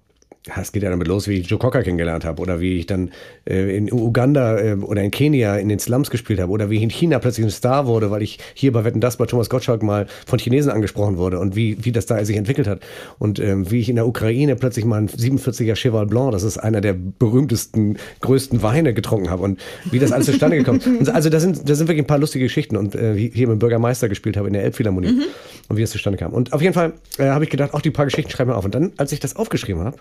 es 0.60 0.72
geht 0.72 0.84
ja 0.84 0.90
damit 0.90 1.08
los, 1.08 1.28
wie 1.28 1.40
ich 1.40 1.48
Joe 1.48 1.58
Cocker 1.58 1.82
kennengelernt 1.82 2.24
habe 2.24 2.42
oder 2.42 2.60
wie 2.60 2.78
ich 2.78 2.86
dann 2.86 3.12
äh, 3.50 3.76
in 3.76 3.92
Uganda 3.92 4.60
äh, 4.60 4.76
oder 4.76 5.02
in 5.02 5.12
Kenia 5.12 5.56
in 5.56 5.70
den 5.70 5.80
Slums 5.80 6.10
gespielt 6.10 6.40
habe 6.40 6.52
oder 6.52 6.70
wie 6.70 6.78
ich 6.78 6.84
in 6.84 6.90
China 6.90 7.20
plötzlich 7.20 7.46
ein 7.46 7.52
Star 7.52 7.88
wurde, 7.88 8.12
weil 8.12 8.22
ich 8.22 8.40
hier 8.54 8.72
bei 8.72 8.84
Wetten 8.84 9.02
das 9.02 9.18
bei 9.18 9.26
Thomas 9.26 9.50
Gottschalk 9.50 9.82
mal 9.82 10.06
von 10.26 10.38
Chinesen 10.38 10.72
angesprochen 10.72 11.18
wurde 11.18 11.40
und 11.40 11.56
wie, 11.56 11.84
wie 11.84 11.92
das 11.92 12.06
da 12.06 12.24
sich 12.24 12.38
entwickelt 12.38 12.68
hat 12.68 12.82
und 13.18 13.40
ähm, 13.40 13.72
wie 13.72 13.80
ich 13.80 13.90
in 13.90 13.96
der 13.96 14.08
Ukraine 14.08 14.56
plötzlich 14.56 14.86
mal 14.86 15.02
ein 15.02 15.10
47er 15.10 15.76
Cheval 15.76 16.06
Blanc, 16.06 16.32
das 16.32 16.44
ist 16.44 16.58
einer 16.58 16.82
der 16.82 16.94
berühmtesten, 16.94 17.98
größten 18.22 18.62
Weine 18.62 18.94
getrunken 18.94 19.32
habe 19.32 19.44
und 19.44 19.60
wie 19.90 20.00
das 20.00 20.12
alles 20.12 20.28
zustande 20.28 20.58
gekommen 20.58 20.80
ist. 21.00 21.10
Also 21.10 21.30
da 21.30 21.40
sind, 21.40 21.68
da 21.68 21.74
sind 21.74 21.88
wirklich 21.88 22.04
ein 22.04 22.08
paar 22.08 22.20
lustige 22.20 22.46
Geschichten 22.46 22.78
und 22.78 22.94
äh, 22.94 23.16
hier 23.16 23.48
mit 23.48 23.56
dem 23.56 23.60
Bürgermeister 23.60 24.10
gespielt 24.10 24.38
habe 24.38 24.48
in 24.48 24.54
der 24.54 24.64
Elbphilharmonie 24.64 25.14
mhm. 25.14 25.24
und 25.70 25.78
wie 25.78 25.82
das 25.82 25.90
zustande 25.90 26.18
kam. 26.18 26.34
Und 26.34 26.54
auf 26.54 26.62
jeden 26.62 26.74
Fall 26.74 26.94
äh, 27.18 27.26
habe 27.30 27.46
ich 27.46 27.50
gedacht, 27.50 27.74
auch 27.74 27.82
die 27.82 27.92
paar 27.92 28.06
Geschichten 28.06 28.30
schreiben 28.30 28.52
wir 28.52 28.58
auf. 28.58 28.66
Und 28.66 28.76
dann, 28.76 28.92
als 28.98 29.12
ich 29.12 29.20
das 29.20 29.36
aufgeschrieben 29.36 29.84
habe, 29.84 29.98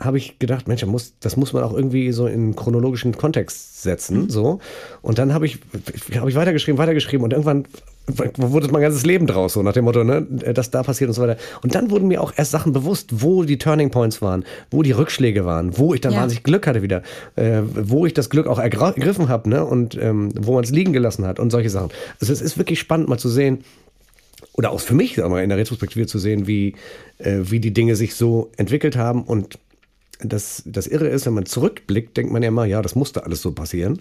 habe 0.00 0.16
ich 0.16 0.38
gedacht, 0.38 0.68
Mensch, 0.68 0.80
das 0.80 0.88
muss, 0.88 1.14
das 1.18 1.36
muss 1.36 1.52
man 1.52 1.64
auch 1.64 1.74
irgendwie 1.74 2.12
so 2.12 2.26
in 2.28 2.54
chronologischen 2.54 3.16
Kontext 3.16 3.82
setzen. 3.82 4.22
Mhm. 4.22 4.30
So. 4.30 4.60
Und 5.02 5.18
dann 5.18 5.34
habe 5.34 5.46
ich, 5.46 5.58
hab 6.14 6.28
ich 6.28 6.36
weitergeschrieben, 6.36 6.78
weitergeschrieben 6.78 7.24
und 7.24 7.32
irgendwann 7.32 7.64
wurde 8.36 8.68
mein 8.68 8.82
ganzes 8.82 9.04
Leben 9.04 9.26
draus, 9.26 9.52
so 9.52 9.62
nach 9.62 9.72
dem 9.72 9.84
Motto, 9.84 10.02
ne, 10.02 10.22
das 10.22 10.70
da 10.70 10.82
passiert 10.82 11.08
und 11.08 11.14
so 11.14 11.22
weiter. 11.22 11.36
Und 11.62 11.74
dann 11.74 11.90
wurden 11.90 12.08
mir 12.08 12.22
auch 12.22 12.32
erst 12.34 12.52
Sachen 12.52 12.72
bewusst, 12.72 13.22
wo 13.22 13.44
die 13.44 13.58
Turning 13.58 13.90
Points 13.90 14.22
waren, 14.22 14.44
wo 14.70 14.82
die 14.82 14.92
Rückschläge 14.92 15.44
waren, 15.44 15.76
wo 15.76 15.94
ich 15.94 16.00
dann 16.00 16.12
ja. 16.12 16.20
wahnsinnig 16.20 16.42
Glück 16.42 16.66
hatte 16.66 16.80
wieder, 16.80 17.02
äh, 17.36 17.60
wo 17.62 18.06
ich 18.06 18.14
das 18.14 18.30
Glück 18.30 18.46
auch 18.46 18.58
ergriffen 18.58 19.28
habe, 19.28 19.48
ne, 19.50 19.64
und 19.64 19.98
ähm, 20.00 20.30
wo 20.38 20.54
man 20.54 20.64
es 20.64 20.70
liegen 20.70 20.92
gelassen 20.92 21.26
hat 21.26 21.38
und 21.38 21.50
solche 21.50 21.70
Sachen. 21.70 21.90
Also 22.20 22.32
es 22.32 22.40
ist 22.40 22.56
wirklich 22.56 22.78
spannend 22.78 23.08
mal 23.08 23.18
zu 23.18 23.28
sehen, 23.28 23.64
oder 24.58 24.72
auch 24.72 24.80
für 24.80 24.94
mich, 24.94 25.16
in 25.16 25.48
der 25.48 25.56
Retrospektive 25.56 26.08
zu 26.08 26.18
sehen, 26.18 26.48
wie, 26.48 26.74
äh, 27.18 27.38
wie 27.42 27.60
die 27.60 27.72
Dinge 27.72 27.94
sich 27.94 28.16
so 28.16 28.50
entwickelt 28.56 28.96
haben 28.96 29.22
und 29.22 29.60
das, 30.20 30.62
das 30.66 30.88
Irre 30.88 31.06
ist, 31.08 31.26
wenn 31.26 31.34
man 31.34 31.46
zurückblickt, 31.46 32.16
denkt 32.16 32.32
man 32.32 32.42
ja 32.42 32.48
immer, 32.48 32.64
ja, 32.64 32.82
das 32.82 32.96
musste 32.96 33.24
alles 33.24 33.40
so 33.40 33.52
passieren. 33.52 34.00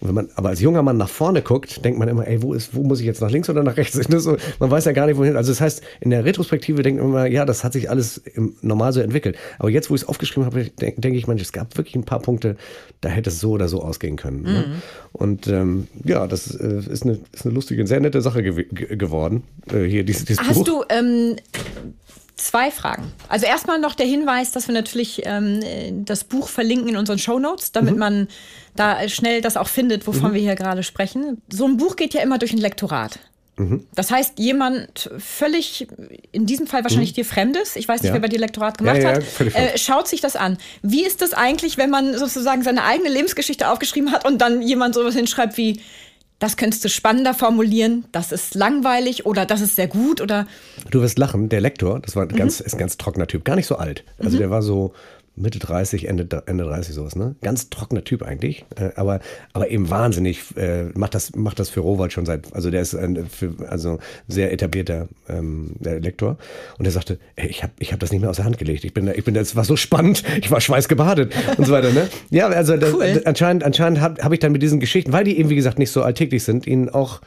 Und 0.00 0.08
wenn 0.08 0.14
man 0.14 0.28
aber 0.34 0.48
als 0.48 0.60
junger 0.60 0.82
Mann 0.82 0.96
nach 0.96 1.10
vorne 1.10 1.42
guckt, 1.42 1.84
denkt 1.84 1.98
man 1.98 2.08
immer, 2.08 2.26
ey, 2.26 2.42
wo 2.42 2.54
ist, 2.54 2.74
wo 2.74 2.82
muss 2.82 3.00
ich 3.00 3.06
jetzt 3.06 3.20
nach 3.20 3.30
links 3.30 3.50
oder 3.50 3.62
nach 3.62 3.76
rechts? 3.76 3.98
So, 4.18 4.36
man 4.58 4.70
weiß 4.70 4.86
ja 4.86 4.92
gar 4.92 5.06
nicht, 5.06 5.16
wohin. 5.16 5.36
Also 5.36 5.52
das 5.52 5.60
heißt, 5.60 5.82
in 6.00 6.10
der 6.10 6.24
Retrospektive 6.24 6.82
denkt 6.82 7.00
man 7.00 7.10
immer, 7.10 7.26
ja, 7.26 7.44
das 7.44 7.62
hat 7.62 7.72
sich 7.72 7.88
alles 7.88 8.18
im, 8.18 8.54
normal 8.62 8.92
so 8.92 9.00
entwickelt. 9.00 9.36
Aber 9.58 9.70
jetzt, 9.70 9.90
wo 9.90 9.94
ich 9.94 10.02
es 10.02 10.08
aufgeschrieben 10.08 10.44
habe, 10.44 10.64
denke 10.64 11.00
denk 11.00 11.14
ich, 11.14 11.26
man, 11.26 11.38
es 11.38 11.52
gab 11.52 11.76
wirklich 11.76 11.94
ein 11.94 12.04
paar 12.04 12.20
Punkte, 12.20 12.56
da 13.00 13.10
hätte 13.10 13.30
es 13.30 13.38
so 13.38 13.52
oder 13.52 13.68
so 13.68 13.82
ausgehen 13.82 14.16
können. 14.16 14.42
Ne? 14.42 14.50
Mhm. 14.50 14.56
Ne? 14.56 14.82
Und 15.12 15.46
ähm, 15.46 15.86
ja, 16.04 16.26
das 16.26 16.52
äh, 16.54 16.82
ist, 16.90 17.04
eine, 17.04 17.20
ist 17.32 17.44
eine 17.44 17.54
lustige, 17.54 17.86
sehr 17.86 18.00
nette 18.00 18.22
Sache 18.22 18.42
ge 18.42 18.66
geworden. 18.96 19.44
Äh, 19.70 19.84
hier 19.84 20.02
dieses, 20.04 20.24
dieses 20.24 20.42
Hast 20.42 20.58
Buch. 20.58 20.64
du 20.64 20.84
ähm 20.88 21.36
Zwei 22.38 22.70
Fragen. 22.70 23.12
Also 23.28 23.46
erstmal 23.46 23.80
noch 23.80 23.96
der 23.96 24.06
Hinweis, 24.06 24.52
dass 24.52 24.68
wir 24.68 24.74
natürlich 24.74 25.22
ähm, 25.24 26.04
das 26.04 26.22
Buch 26.22 26.48
verlinken 26.48 26.90
in 26.90 26.96
unseren 26.96 27.18
Show 27.18 27.40
Notes, 27.40 27.72
damit 27.72 27.94
mhm. 27.94 27.98
man 27.98 28.28
da 28.76 29.08
schnell 29.08 29.40
das 29.40 29.56
auch 29.56 29.66
findet, 29.66 30.06
wovon 30.06 30.30
mhm. 30.30 30.34
wir 30.34 30.40
hier 30.40 30.54
gerade 30.54 30.84
sprechen. 30.84 31.42
So 31.52 31.66
ein 31.66 31.76
Buch 31.76 31.96
geht 31.96 32.14
ja 32.14 32.22
immer 32.22 32.38
durch 32.38 32.52
ein 32.52 32.58
Lektorat. 32.58 33.18
Mhm. 33.56 33.86
Das 33.92 34.12
heißt, 34.12 34.38
jemand 34.38 35.10
völlig, 35.18 35.88
in 36.30 36.46
diesem 36.46 36.68
Fall 36.68 36.84
wahrscheinlich 36.84 37.10
mhm. 37.10 37.16
dir 37.16 37.24
Fremdes, 37.24 37.74
ich 37.74 37.88
weiß 37.88 38.02
nicht, 38.02 38.10
ja. 38.10 38.14
wer 38.14 38.20
bei 38.20 38.28
dir 38.28 38.38
Lektorat 38.38 38.78
gemacht 38.78 38.98
ja, 38.98 39.14
ja, 39.14 39.16
hat, 39.16 39.54
äh, 39.54 39.76
schaut 39.76 40.06
sich 40.06 40.20
das 40.20 40.36
an. 40.36 40.58
Wie 40.82 41.04
ist 41.04 41.20
das 41.20 41.34
eigentlich, 41.34 41.76
wenn 41.76 41.90
man 41.90 42.16
sozusagen 42.16 42.62
seine 42.62 42.84
eigene 42.84 43.08
Lebensgeschichte 43.08 43.68
aufgeschrieben 43.68 44.12
hat 44.12 44.24
und 44.24 44.38
dann 44.38 44.62
jemand 44.62 44.94
sowas 44.94 45.16
hinschreibt 45.16 45.56
wie, 45.56 45.80
das 46.38 46.56
könntest 46.56 46.84
du 46.84 46.88
spannender 46.88 47.34
formulieren, 47.34 48.04
das 48.12 48.30
ist 48.30 48.54
langweilig 48.54 49.26
oder 49.26 49.44
das 49.44 49.60
ist 49.60 49.76
sehr 49.76 49.88
gut 49.88 50.20
oder. 50.20 50.46
Du 50.90 51.00
wirst 51.00 51.18
lachen, 51.18 51.48
der 51.48 51.60
Lektor, 51.60 52.00
das 52.00 52.14
war 52.14 52.22
ein 52.22 52.28
ganz, 52.28 52.60
mhm. 52.60 52.66
ist 52.66 52.74
ein 52.74 52.78
ganz 52.78 52.96
trockener 52.96 53.26
Typ, 53.26 53.44
gar 53.44 53.56
nicht 53.56 53.66
so 53.66 53.76
alt. 53.76 54.04
Also 54.18 54.36
mhm. 54.36 54.40
der 54.40 54.50
war 54.50 54.62
so 54.62 54.92
Mitte 55.40 55.58
30, 55.58 56.08
Ende, 56.08 56.42
Ende 56.46 56.64
30 56.64 56.94
sowas, 56.94 57.16
ne? 57.16 57.36
Ganz 57.42 57.70
trockener 57.70 58.04
Typ 58.04 58.22
eigentlich, 58.22 58.64
äh, 58.76 58.90
aber, 58.96 59.20
aber 59.52 59.70
eben 59.70 59.90
wahnsinnig, 59.90 60.56
äh, 60.56 60.84
macht, 60.94 61.14
das, 61.14 61.34
macht 61.34 61.58
das 61.58 61.70
für 61.70 61.80
Rowald 61.80 62.12
schon 62.12 62.26
seit, 62.26 62.52
also 62.54 62.70
der 62.70 62.82
ist 62.82 62.94
ein 62.94 63.26
für, 63.28 63.54
also 63.68 63.98
sehr 64.26 64.52
etablierter 64.52 65.08
ähm, 65.28 65.76
Lektor 65.80 66.38
und 66.78 66.84
er 66.84 66.90
sagte, 66.90 67.18
ey, 67.36 67.48
ich 67.48 67.62
habe 67.62 67.72
ich 67.78 67.92
hab 67.92 68.00
das 68.00 68.10
nicht 68.10 68.20
mehr 68.20 68.30
aus 68.30 68.36
der 68.36 68.44
Hand 68.44 68.58
gelegt, 68.58 68.84
ich 68.84 68.94
bin, 68.94 69.08
ich 69.08 69.24
bin, 69.24 69.34
das 69.34 69.56
war 69.56 69.64
so 69.64 69.76
spannend, 69.76 70.22
ich 70.40 70.50
war 70.50 70.60
schweißgebadet 70.60 71.32
und 71.56 71.66
so 71.66 71.72
weiter, 71.72 71.92
ne? 71.92 72.08
Ja, 72.30 72.48
also 72.48 72.74
cool. 72.74 72.80
das, 72.80 73.26
anscheinend, 73.26 73.64
anscheinend 73.64 74.00
habe 74.00 74.22
hab 74.22 74.32
ich 74.32 74.40
dann 74.40 74.52
mit 74.52 74.62
diesen 74.62 74.80
Geschichten, 74.80 75.12
weil 75.12 75.24
die 75.24 75.38
eben, 75.38 75.48
wie 75.50 75.56
gesagt, 75.56 75.78
nicht 75.78 75.90
so 75.90 76.02
alltäglich 76.02 76.44
sind, 76.44 76.66
ihnen 76.66 76.88
auch 76.88 77.20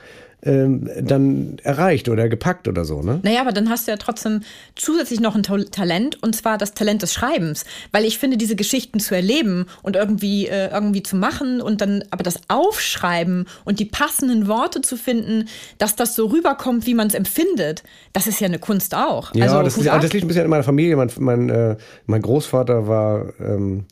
ähm, 0.44 0.90
dann 1.02 1.58
erreicht 1.64 2.10
oder 2.10 2.30
gepackt 2.30 2.68
oder 2.68 2.86
so, 2.86 3.02
ne? 3.02 3.20
Naja, 3.24 3.42
aber 3.42 3.52
dann 3.52 3.70
hast 3.70 3.88
du 3.88 3.92
ja 3.92 3.98
trotzdem 3.98 4.42
zusätzlich 4.76 5.20
noch 5.20 5.36
ein 5.36 5.44
Talent 5.44 6.22
und 6.24 6.36
zwar 6.36 6.58
das 6.58 6.74
Talent 6.74 7.02
des 7.02 7.14
Schreibens. 7.14 7.66
Weil 7.92 8.06
ich 8.06 8.18
finde, 8.18 8.38
diese 8.38 8.56
Geschichten 8.56 9.00
zu 9.00 9.16
erleben 9.16 9.66
und 9.84 9.96
irgendwie, 9.96 10.48
äh, 10.48 10.72
irgendwie 10.72 11.04
zu 11.04 11.16
machen 11.16 11.62
und 11.62 11.82
dann 11.82 12.04
aber 12.12 12.24
das 12.24 12.40
Aufschreiben 12.48 13.46
und 13.66 13.80
die 13.80 13.86
passenden 13.86 14.48
Worte 14.48 14.82
zu 14.82 14.98
finden, 14.98 15.48
dass 15.78 15.96
das 15.96 16.16
so 16.16 16.28
rüberkommt, 16.28 16.86
wie 16.86 16.94
man 16.94 17.08
es 17.08 17.14
empfindet, 17.14 17.84
das 18.14 18.28
ist 18.28 18.40
ja 18.40 18.48
eine 18.48 18.60
Kunst 18.60 18.96
auch. 18.96 19.34
Ja, 19.36 19.46
also, 19.46 19.62
das, 19.62 19.78
ist, 19.78 19.86
das 19.86 20.14
liegt 20.14 20.26
ein 20.26 20.28
bisschen 20.28 20.46
in 20.46 20.50
meiner 20.50 20.64
Familie. 20.64 20.96
Mein, 20.96 21.12
mein, 21.20 21.50
äh, 21.50 21.76
mein 22.06 22.22
Großvater 22.22 22.88
war. 22.88 23.34
Ähm 23.40 23.86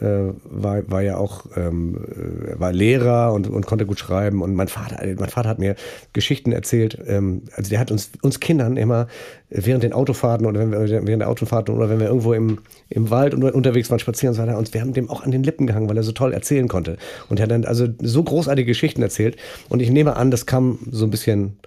äh, 0.00 0.32
war, 0.44 0.90
war 0.90 1.02
ja 1.02 1.16
auch 1.16 1.46
ähm, 1.56 1.96
äh, 1.96 2.58
war 2.58 2.72
Lehrer 2.72 3.32
und, 3.32 3.48
und 3.48 3.66
konnte 3.66 3.86
gut 3.86 3.98
schreiben. 3.98 4.42
Und 4.42 4.54
mein 4.54 4.68
Vater, 4.68 5.04
mein 5.18 5.28
Vater 5.28 5.48
hat 5.48 5.58
mir 5.58 5.74
Geschichten 6.12 6.52
erzählt. 6.52 6.98
Ähm, 7.06 7.42
also 7.56 7.70
der 7.70 7.78
hat 7.78 7.90
uns, 7.90 8.10
uns 8.22 8.40
Kindern 8.40 8.76
immer 8.76 9.06
während 9.50 9.84
den 9.84 9.92
Autofahrten 9.92 10.46
oder 10.46 10.60
wenn 10.60 10.70
wir, 10.72 10.80
während 10.88 11.20
der 11.20 11.28
Autofahrten 11.28 11.74
oder 11.74 11.90
wenn 11.90 12.00
wir 12.00 12.06
irgendwo 12.06 12.32
im, 12.32 12.58
im 12.88 13.10
Wald 13.10 13.34
unterwegs 13.34 13.90
waren, 13.90 13.98
spazieren, 13.98 14.34
so 14.34 14.42
hat 14.42 14.48
er 14.48 14.58
uns, 14.58 14.72
wir 14.72 14.80
haben 14.80 14.94
dem 14.94 15.10
auch 15.10 15.22
an 15.22 15.30
den 15.30 15.42
Lippen 15.42 15.66
gehangen, 15.66 15.88
weil 15.88 15.96
er 15.96 16.02
so 16.02 16.12
toll 16.12 16.32
erzählen 16.32 16.68
konnte. 16.68 16.96
Und 17.28 17.38
er 17.38 17.44
hat 17.44 17.50
dann 17.50 17.64
also 17.64 17.86
so 18.00 18.22
großartige 18.22 18.66
Geschichten 18.66 19.02
erzählt. 19.02 19.36
Und 19.68 19.80
ich 19.80 19.90
nehme 19.90 20.16
an, 20.16 20.30
das 20.30 20.46
kam 20.46 20.78
so 20.90 21.04
ein 21.04 21.10
bisschen 21.10 21.58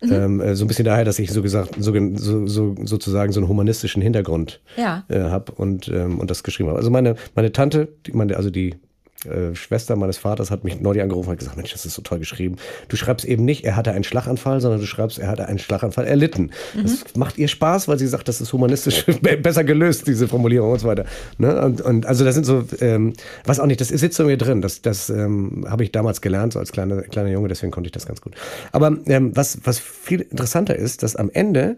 Mhm. 0.00 0.12
Ähm, 0.12 0.40
äh, 0.40 0.54
so 0.54 0.64
ein 0.64 0.68
bisschen 0.68 0.84
daher, 0.84 1.04
dass 1.04 1.18
ich 1.18 1.32
so 1.32 1.42
gesagt, 1.42 1.74
so, 1.78 1.92
so, 2.16 2.46
so 2.46 2.76
sozusagen 2.84 3.32
so 3.32 3.40
einen 3.40 3.48
humanistischen 3.48 4.00
Hintergrund 4.00 4.60
ja. 4.76 5.04
äh, 5.08 5.20
habe 5.20 5.52
und, 5.52 5.88
ähm, 5.88 6.20
und 6.20 6.30
das 6.30 6.42
geschrieben 6.42 6.68
habe. 6.68 6.78
Also 6.78 6.90
meine, 6.90 7.16
meine 7.34 7.50
Tante, 7.50 7.88
die, 8.06 8.12
meine, 8.12 8.36
also 8.36 8.50
die 8.50 8.76
äh, 9.24 9.54
Schwester 9.54 9.96
meines 9.96 10.16
Vaters 10.16 10.52
hat 10.52 10.62
mich 10.62 10.80
neulich 10.80 11.02
angerufen 11.02 11.28
und 11.28 11.32
hat 11.32 11.38
gesagt, 11.40 11.56
Mensch, 11.56 11.72
das 11.72 11.84
ist 11.84 11.94
so 11.94 12.02
toll 12.02 12.20
geschrieben. 12.20 12.56
Du 12.86 12.96
schreibst 12.96 13.26
eben 13.26 13.44
nicht, 13.44 13.64
er 13.64 13.74
hatte 13.74 13.90
einen 13.90 14.04
Schlaganfall, 14.04 14.60
sondern 14.60 14.80
du 14.80 14.86
schreibst, 14.86 15.18
er 15.18 15.26
hatte 15.26 15.46
einen 15.46 15.58
Schlaganfall 15.58 16.06
erlitten. 16.06 16.52
Mhm. 16.74 16.82
Das 16.82 17.16
macht 17.16 17.36
ihr 17.36 17.48
Spaß, 17.48 17.88
weil 17.88 17.98
sie 17.98 18.06
sagt, 18.06 18.28
das 18.28 18.40
ist 18.40 18.52
humanistisch 18.52 19.04
besser 19.42 19.64
gelöst, 19.64 20.06
diese 20.06 20.28
Formulierung 20.28 20.70
und 20.70 20.78
so 20.78 20.86
weiter. 20.86 21.04
Ne? 21.36 21.60
Und, 21.60 21.80
und 21.80 22.06
also 22.06 22.24
da 22.24 22.30
sind 22.30 22.46
so, 22.46 22.64
ähm, 22.80 23.12
was 23.44 23.58
auch 23.58 23.66
nicht, 23.66 23.80
das 23.80 23.88
sitzt 23.88 24.16
so 24.16 24.22
in 24.22 24.28
mir 24.28 24.36
drin. 24.36 24.62
Das, 24.62 24.82
das 24.82 25.10
ähm, 25.10 25.66
habe 25.68 25.82
ich 25.82 25.90
damals 25.90 26.20
gelernt, 26.20 26.52
so 26.52 26.60
als 26.60 26.70
kleiner, 26.70 27.02
kleiner 27.02 27.30
Junge, 27.30 27.48
deswegen 27.48 27.72
konnte 27.72 27.88
ich 27.88 27.92
das 27.92 28.06
ganz 28.06 28.20
gut. 28.20 28.34
Aber 28.70 28.96
ähm, 29.06 29.36
was, 29.36 29.58
was 29.64 29.80
viel 29.80 30.20
interessanter 30.20 30.76
ist, 30.76 31.02
dass 31.02 31.16
am 31.16 31.30
Ende 31.32 31.76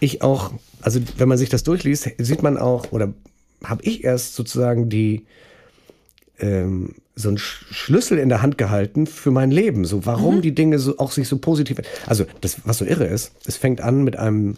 ich 0.00 0.20
auch, 0.20 0.52
also 0.82 1.00
wenn 1.16 1.28
man 1.28 1.38
sich 1.38 1.48
das 1.48 1.62
durchliest, 1.62 2.10
sieht 2.18 2.42
man 2.42 2.58
auch, 2.58 2.92
oder 2.92 3.14
habe 3.64 3.82
ich 3.84 4.04
erst 4.04 4.34
sozusagen 4.34 4.90
die 4.90 5.24
ähm, 6.42 6.96
so 7.14 7.28
einen 7.28 7.38
Schlüssel 7.38 8.18
in 8.18 8.28
der 8.28 8.42
Hand 8.42 8.58
gehalten 8.58 9.06
für 9.06 9.30
mein 9.30 9.50
Leben. 9.50 9.84
So, 9.84 10.04
warum 10.06 10.36
mhm. 10.36 10.42
die 10.42 10.54
Dinge 10.54 10.78
so 10.78 10.98
auch 10.98 11.12
sich 11.12 11.28
so 11.28 11.38
positiv. 11.38 11.80
Also, 12.06 12.24
das, 12.40 12.58
was 12.64 12.78
so 12.78 12.84
irre 12.84 13.06
ist, 13.06 13.32
es 13.46 13.56
fängt 13.56 13.80
an 13.80 14.04
mit 14.04 14.18
einem 14.18 14.56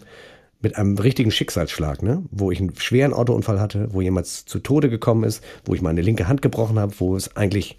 mit 0.60 0.76
einem 0.76 0.96
richtigen 0.96 1.30
Schicksalsschlag, 1.30 2.02
ne? 2.02 2.22
wo 2.30 2.50
ich 2.50 2.58
einen 2.58 2.74
schweren 2.76 3.12
Autounfall 3.12 3.60
hatte, 3.60 3.88
wo 3.92 4.00
jemand 4.00 4.26
zu 4.26 4.58
Tode 4.60 4.88
gekommen 4.88 5.22
ist, 5.24 5.44
wo 5.66 5.74
ich 5.74 5.82
meine 5.82 6.00
linke 6.00 6.26
Hand 6.26 6.40
gebrochen 6.40 6.78
habe, 6.78 6.94
wo 7.00 7.16
es 7.16 7.36
eigentlich 7.36 7.76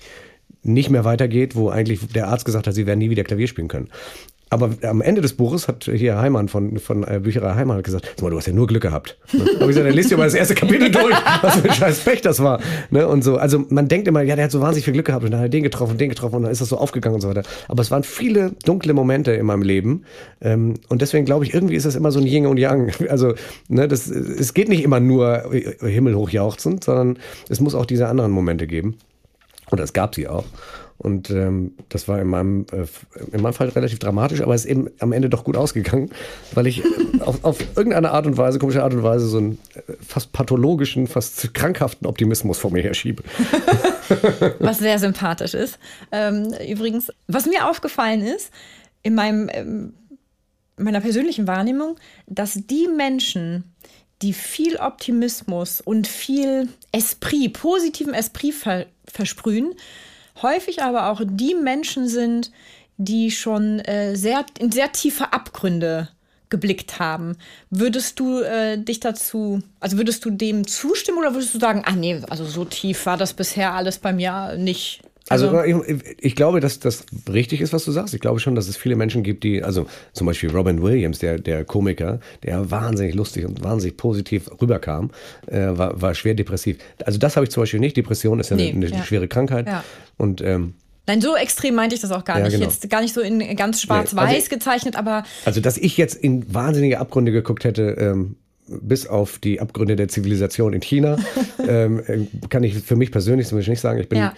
nicht 0.62 0.92
mehr 0.92 1.04
weitergeht, 1.04 1.56
wo 1.56 1.70
eigentlich 1.70 2.08
der 2.08 2.28
Arzt 2.28 2.46
gesagt 2.46 2.68
hat, 2.68 2.76
sie 2.76 2.86
werden 2.86 3.00
nie 3.00 3.10
wieder 3.10 3.24
Klavier 3.24 3.48
spielen 3.48 3.68
können. 3.68 3.90
Aber 4.56 4.70
am 4.88 5.02
Ende 5.02 5.20
des 5.20 5.34
Buches 5.34 5.68
hat 5.68 5.84
hier 5.84 6.18
Heimann 6.18 6.48
von, 6.48 6.80
von 6.80 7.04
äh, 7.04 7.20
Bücherei 7.22 7.56
Heimann 7.56 7.84
gesagt, 7.84 8.22
mal, 8.22 8.30
du 8.30 8.38
hast 8.38 8.48
ja 8.48 8.54
nur 8.54 8.68
Glück 8.68 8.84
gehabt. 8.84 9.18
Ne? 9.34 9.42
Aber 9.42 9.64
ich 9.64 9.68
gesagt, 9.68 9.86
dann 9.86 9.94
lest 9.94 10.12
dir 10.12 10.18
mal 10.18 10.24
das 10.24 10.34
erste 10.34 10.56
Kapitel 10.56 10.90
durch, 10.90 11.14
was 11.42 11.58
für 11.58 11.70
ein 11.70 11.76
scheiß 11.76 12.00
Pech 12.00 12.22
das 12.22 12.42
war. 12.42 12.62
Ne? 12.90 13.06
Und 13.06 13.22
so, 13.22 13.36
also 13.36 13.66
man 13.68 13.90
denkt 13.90 14.08
immer, 14.08 14.22
ja, 14.22 14.38
der 14.38 14.46
hat 14.46 14.52
so 14.52 14.62
wahnsinnig 14.62 14.86
viel 14.86 14.94
Glück 14.94 15.08
gehabt 15.08 15.26
und 15.26 15.32
dann 15.32 15.42
hat 15.42 15.48
er 15.48 15.50
den 15.50 15.64
getroffen 15.64 15.98
den 15.98 16.08
getroffen 16.08 16.36
und 16.36 16.44
dann 16.44 16.54
ist 16.54 16.62
das 16.62 16.70
so 16.70 16.78
aufgegangen 16.78 17.16
und 17.16 17.22
so 17.22 17.28
weiter. 17.28 17.44
Aber 17.68 17.82
es 17.82 17.92
waren 17.92 18.04
viele 18.04 18.52
dunkle 18.64 18.94
Momente 18.94 19.34
in 19.34 19.46
meinem 19.46 19.62
Leben. 19.62 20.06
Ähm, 20.40 20.76
und 20.88 21.02
deswegen 21.02 21.26
glaube 21.26 21.44
ich, 21.44 21.54
irgendwie 21.54 21.76
ist 21.76 21.86
das 21.86 21.96
immer 21.96 22.12
so 22.12 22.22
ein 22.22 22.26
Yin 22.26 22.48
und 22.48 22.58
Yang. 22.58 22.94
Also, 23.16 23.34
ne, 23.68 23.88
das, 23.88 24.08
es 24.08 24.54
geht 24.54 24.70
nicht 24.70 24.84
immer 24.84 25.00
nur 25.00 25.52
himmelhoch 25.82 26.30
jauchzend, 26.30 26.84
sondern 26.86 27.20
es 27.50 27.60
muss 27.60 27.76
auch 27.76 27.86
diese 27.86 28.08
anderen 28.08 28.32
Momente 28.32 28.68
geben. 28.68 28.96
Und 29.70 29.80
es 29.80 29.94
gab 29.94 30.16
sie 30.16 30.28
auch. 30.28 30.46
Und 30.98 31.30
ähm, 31.30 31.74
das 31.90 32.08
war 32.08 32.22
in 32.22 32.28
meinem, 32.28 32.66
äh, 32.72 32.86
in 33.36 33.42
meinem 33.42 33.54
Fall 33.54 33.68
relativ 33.70 34.00
dramatisch, 34.00 34.42
aber 34.42 34.56
ist 34.56 34.66
eben 34.66 34.90
am 35.00 35.12
Ende 35.12 35.30
doch 35.30 35.44
gut 35.44 35.58
ausgegangen, 35.58 36.10
weil 36.54 36.68
ich 36.68 36.84
auf, 37.20 37.44
auf 37.44 37.60
irgendeine 37.76 38.12
Art 38.12 38.26
und 38.26 38.38
Weise, 38.38 38.60
komische 38.60 38.82
Art 38.82 38.94
und 38.94 39.04
Weise, 39.04 39.28
so 39.28 39.38
einen 39.38 39.60
äh, 39.76 39.94
fast 40.06 40.32
pathologischen, 40.32 41.08
fast 41.08 41.54
krankhaften 41.54 42.08
Optimismus 42.08 42.58
vor 42.58 42.72
mir 42.72 42.82
herschiebe. 42.82 43.24
was 44.60 44.80
sehr 44.80 44.98
sympathisch 44.98 45.54
ist. 45.54 45.80
Ähm, 46.12 46.54
übrigens, 46.68 47.12
was 47.28 47.46
mir 47.46 47.70
aufgefallen 47.70 48.22
ist, 48.22 48.52
in 49.04 49.16
meinem, 49.16 49.50
ähm, 49.52 49.94
meiner 50.78 51.02
persönlichen 51.02 51.46
Wahrnehmung, 51.46 51.98
dass 52.26 52.54
die 52.54 52.88
Menschen, 52.88 53.76
die 54.22 54.34
viel 54.34 54.78
Optimismus 54.78 55.82
und 55.82 56.08
viel 56.08 56.70
Esprit, 56.92 57.54
positiven 57.54 58.14
Esprit 58.14 58.54
ver 58.54 58.86
versprühen, 59.08 59.76
häufig 60.42 60.82
aber 60.82 61.10
auch 61.10 61.22
die 61.24 61.56
Menschen 61.56 62.08
sind, 62.08 62.52
die 62.98 63.32
schon 63.32 63.80
äh, 63.80 64.16
sehr, 64.16 64.46
in 64.60 64.72
sehr 64.72 64.92
tiefe 64.92 65.34
Abgründe 65.34 66.10
geblickt 66.50 67.00
haben. 67.00 67.38
Würdest 67.70 68.20
du 68.20 68.40
äh, 68.40 68.78
dich 68.78 69.00
dazu, 69.00 69.62
also 69.80 69.98
würdest 69.98 70.24
du 70.26 70.30
dem 70.30 70.68
zustimmen 70.68 71.18
oder 71.18 71.34
würdest 71.34 71.54
du 71.56 71.60
sagen, 71.60 71.84
ah 71.86 71.92
nee, 71.92 72.22
also 72.30 72.46
so 72.46 72.66
tief 72.66 73.06
war 73.06 73.18
das 73.18 73.34
bisher 73.34 73.74
alles 73.74 73.98
bei 73.98 74.14
mir 74.14 74.56
nicht? 74.58 75.02
Also, 75.28 75.50
also 75.50 75.84
ich, 75.84 76.04
ich, 76.20 76.36
glaube, 76.36 76.60
dass 76.60 76.80
das 76.80 77.06
richtig 77.32 77.62
ist, 77.62 77.74
was 77.74 77.84
du 77.84 77.92
sagst. 77.92 78.14
Ich 78.14 78.22
glaube 78.22 78.40
schon, 78.40 78.54
dass 78.54 78.68
es 78.68 78.78
viele 78.78 78.96
Menschen 78.96 79.24
gibt, 79.24 79.44
die, 79.44 79.64
also 79.64 79.88
zum 80.14 80.28
Beispiel 80.28 80.52
Robin 80.52 80.84
Williams, 80.84 81.18
der, 81.18 81.40
der 81.40 81.66
Komiker, 81.66 82.20
der 82.44 82.70
wahnsinnig 82.70 83.16
lustig 83.16 83.46
und 83.46 83.64
wahnsinnig 83.64 83.98
positiv 83.98 84.50
rüberkam, 84.62 85.10
äh, 85.48 85.70
war, 85.72 86.00
war 86.00 86.14
schwer 86.14 86.36
depressiv. 86.36 86.78
Also 87.04 87.18
das 87.18 87.36
habe 87.36 87.46
ich 87.46 87.50
zum 87.50 87.64
Beispiel 87.64 87.80
nicht. 87.80 87.98
Depression 87.98 88.40
ist 88.40 88.52
ja 88.52 88.56
nee, 88.56 88.70
eine, 88.70 88.86
eine 88.86 88.98
ja. 88.98 89.04
schwere 89.04 89.28
Krankheit. 89.28 89.68
Ja. 89.68 89.84
Und 90.18 90.42
ähm, 90.42 90.76
Nein, 91.08 91.22
so 91.22 91.36
extrem 91.36 91.76
meinte 91.76 91.96
ich 91.96 92.02
das 92.02 92.12
auch 92.12 92.24
gar 92.24 92.38
ja, 92.38 92.46
nicht. 92.46 92.54
Genau. 92.54 92.66
Jetzt 92.66 92.88
gar 92.90 93.02
nicht 93.02 93.14
so 93.14 93.22
in 93.22 93.56
ganz 93.56 93.82
schwarz-weiß 93.82 94.30
nee, 94.30 94.36
also, 94.36 94.50
gezeichnet, 94.50 94.96
aber. 94.96 95.24
Also, 95.46 95.62
dass 95.62 95.78
ich 95.78 95.98
jetzt 95.98 96.16
in 96.16 96.54
wahnsinnige 96.54 97.00
Abgründe 97.00 97.32
geguckt 97.32 97.64
hätte, 97.64 97.96
ähm, 98.00 98.38
bis 98.68 99.06
auf 99.06 99.38
die 99.38 99.62
Abgründe 99.62 99.96
der 99.96 100.08
Zivilisation 100.08 100.74
in 100.74 100.82
China, 100.82 101.18
ähm, 101.68 102.02
äh, 102.08 102.48
kann 102.50 102.64
ich 102.64 102.76
für 102.76 102.96
mich 102.96 103.12
persönlich 103.12 103.48
zum 103.48 103.58
Beispiel 103.58 103.74
nicht 103.74 103.82
sagen. 103.82 104.00
Ich 104.00 104.10
bin 104.10 104.20
ja 104.20 104.34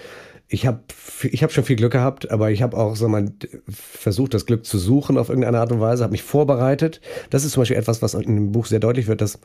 ich 0.49 0.65
habe 0.65 0.79
ich 1.23 1.43
hab 1.43 1.51
schon 1.51 1.65
viel 1.65 1.75
Glück 1.75 1.91
gehabt, 1.91 2.31
aber 2.31 2.51
ich 2.51 2.61
habe 2.61 2.77
auch 2.77 2.95
so 2.95 3.09
mal 3.09 3.31
versucht, 3.69 4.33
das 4.33 4.45
Glück 4.45 4.65
zu 4.65 4.77
suchen 4.77 5.17
auf 5.17 5.27
irgendeine 5.27 5.59
Art 5.59 5.71
und 5.73 5.81
Weise, 5.81 6.03
habe 6.03 6.11
mich 6.11 6.23
vorbereitet. 6.23 7.01
Das 7.29 7.43
ist 7.43 7.51
zum 7.51 7.61
Beispiel 7.61 7.75
etwas, 7.75 8.01
was 8.01 8.13
in 8.13 8.35
dem 8.35 8.51
Buch 8.53 8.65
sehr 8.65 8.79
deutlich 8.79 9.07
wird, 9.07 9.19
dass, 9.19 9.39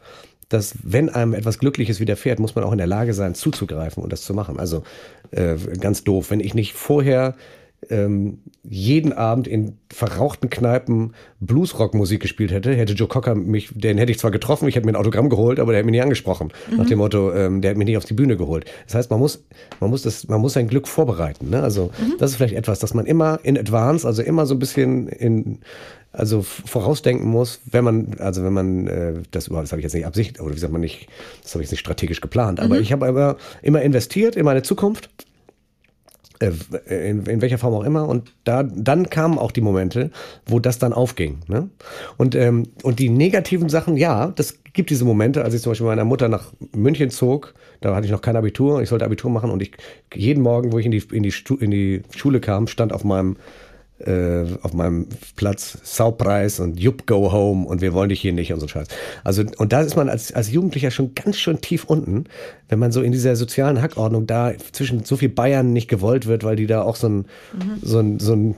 dass 0.49 0.75
wenn 0.83 1.09
einem 1.09 1.35
etwas 1.35 1.59
Glückliches 1.59 1.99
widerfährt, 1.99 2.39
muss 2.39 2.55
man 2.55 2.63
auch 2.63 2.73
in 2.73 2.79
der 2.79 2.87
Lage 2.87 3.15
sein, 3.15 3.35
zuzugreifen 3.35 4.03
und 4.03 4.13
das 4.13 4.23
zu 4.23 4.33
machen. 4.33 4.61
Also 4.61 4.85
äh, 5.33 5.57
ganz 5.81 6.05
doof, 6.05 6.31
wenn 6.31 6.41
ich 6.41 6.55
nicht 6.55 6.75
vorher 6.75 7.35
ähm, 7.91 8.39
jeden 8.63 9.13
Abend 9.13 9.49
in 9.49 9.77
verrauchten 9.93 10.51
Kneipen 10.51 11.15
Bluesrock-Musik 11.41 12.21
gespielt 12.21 12.53
hätte, 12.53 12.75
hätte 12.75 12.93
Joe 12.93 13.09
Cocker 13.09 13.35
mich, 13.35 13.71
den 13.75 13.99
hätte 13.99 14.13
ich 14.13 14.19
zwar 14.19 14.31
getroffen, 14.31 14.69
ich 14.69 14.77
hätte 14.77 14.87
mir 14.87 14.93
ein 14.93 14.97
Autogramm 14.97 15.29
geholt, 15.29 15.59
aber 15.59 15.73
der 15.73 15.79
hätte 15.79 15.87
mich 15.87 15.93
nicht 15.93 16.03
angesprochen. 16.03 16.53
Mhm. 16.71 16.77
Nach 16.77 16.87
dem 16.87 16.99
Motto, 16.99 17.33
ähm, 17.33 17.61
der 17.61 17.73
hat 17.73 17.79
mich 17.79 17.87
nicht 17.87 17.97
auf 17.97 18.05
die 18.05 18.15
Bühne 18.15 18.37
geholt. 18.37 18.65
Das 18.87 18.95
heißt, 18.95 19.11
man 19.11 19.19
muss, 19.19 19.45
man 19.81 19.91
muss 19.91 20.03
das, 20.03 20.29
man 20.29 20.41
muss 20.41 20.53
sein 20.53 20.69
Glück 20.69 20.87
vorbereiten. 20.87 21.51
Ne? 21.51 21.63
Also 21.63 21.91
mhm. 21.99 22.15
das 22.19 22.31
ist 22.31 22.37
vielleicht 22.37 22.55
etwas, 22.55 22.79
dass 22.79 22.95
man 22.95 23.07
immer 23.07 23.41
in 23.43 23.59
Advance, 23.59 24.07
also 24.07 24.23
immer 24.23 24.47
so 24.47 24.55
ein 24.55 24.59
bisschen 24.59 25.09
in, 25.09 25.59
also 26.13 26.43
vorausdenken 26.43 27.27
muss, 27.27 27.61
wenn 27.65 27.85
man, 27.85 28.15
also 28.19 28.45
wenn 28.45 28.53
man 28.53 28.87
äh, 28.87 29.15
das 29.31 29.49
überhaupt, 29.49 29.65
das 29.65 29.73
habe 29.73 29.81
ich 29.81 29.85
jetzt 29.85 29.95
nicht 29.95 30.07
absichtlich, 30.07 30.41
oder 30.41 30.55
wie 30.55 30.59
sagt 30.59 30.73
man 30.73 30.83
nicht, 30.83 31.09
das 31.43 31.55
habe 31.55 31.63
ich 31.63 31.67
jetzt 31.67 31.73
nicht 31.73 31.81
strategisch 31.81 32.21
geplant, 32.21 32.61
aber 32.61 32.77
mhm. 32.77 32.83
ich 32.83 32.93
habe 32.93 33.07
immer, 33.07 33.37
immer 33.63 33.83
investiert 33.83 34.37
in 34.37 34.45
meine 34.45 34.63
Zukunft 34.63 35.09
in, 36.87 37.27
in, 37.27 37.41
welcher 37.41 37.59
Form 37.59 37.75
auch 37.75 37.85
immer. 37.85 38.09
Und 38.09 38.33
da, 38.45 38.63
dann 38.63 39.11
kamen 39.11 39.39
auch 39.39 39.53
die 39.53 39.61
Momente, 39.61 40.11
wo 40.47 40.59
das 40.59 40.79
dann 40.79 40.93
aufging. 40.93 41.39
Ne? 41.49 41.69
Und, 42.17 42.35
ähm, 42.35 42.69
und 42.83 42.99
die 42.99 43.09
negativen 43.09 43.69
Sachen, 43.69 43.97
ja, 43.97 44.33
das 44.35 44.59
gibt 44.73 44.91
diese 44.91 45.05
Momente, 45.05 45.45
als 45.45 45.55
ich 45.55 45.63
zum 45.63 45.71
Beispiel 45.71 45.87
meiner 45.87 46.05
Mutter 46.05 46.29
nach 46.29 46.53
München 46.75 47.11
zog, 47.11 47.55
da 47.81 47.95
hatte 47.95 48.07
ich 48.07 48.13
noch 48.13 48.23
kein 48.23 48.37
Abitur, 48.37 48.81
ich 48.83 48.89
sollte 48.89 49.05
Abitur 49.05 49.31
machen 49.31 49.51
und 49.51 49.63
ich 49.63 49.73
jeden 50.15 50.43
Morgen, 50.43 50.73
wo 50.73 50.79
ich 50.79 50.87
in 50.87 50.93
die, 50.93 51.03
in 51.13 51.23
die, 51.23 51.35
in 51.61 51.71
die 51.71 52.03
Schule 52.17 52.41
kam, 52.41 52.67
stand 52.67 52.93
auf 52.93 53.05
meinem 53.05 53.37
äh, 54.07 54.45
auf 54.63 54.73
meinem 54.73 55.09
Platz 55.37 55.79
Saupreis 55.83 56.61
und 56.61 56.79
Jupp 56.79 57.07
Go 57.07 57.33
Home 57.33 57.67
und 57.67 57.81
wir 57.81 57.93
wollen 57.93 58.09
dich 58.09 58.21
hier 58.21 58.33
nicht 58.33 58.53
und 58.53 58.61
so 58.61 58.69
Scheiß. 58.69 58.89
Also, 59.25 59.45
und 59.59 59.73
da 59.73 59.81
ist 59.81 59.97
man 59.97 60.09
als, 60.09 60.33
als 60.33 60.51
Jugendlicher 60.51 60.91
schon 60.91 61.15
ganz 61.15 61.39
schön 61.39 61.61
tief 61.61 61.85
unten, 61.85 62.25
wenn 62.69 62.79
man 62.79 62.93
so 62.93 63.03
in 63.03 63.13
dieser 63.13 63.37
sozialen 63.37 63.81
Hackordnung 63.81 64.27
da 64.27 64.53
zwischen 64.73 65.05
so 65.05 65.17
viel 65.17 65.29
Bayern 65.29 65.73
nicht 65.73 65.89
gewollt 65.89 66.27
wird, 66.27 66.45
weil 66.45 66.57
die 66.57 66.67
da 66.67 66.83
auch 66.83 66.97
so 66.97 67.09
ein, 67.09 67.17
mhm. 67.17 67.27
so 67.83 67.99
ein, 67.99 68.19
so 68.19 68.35
ein 68.35 68.55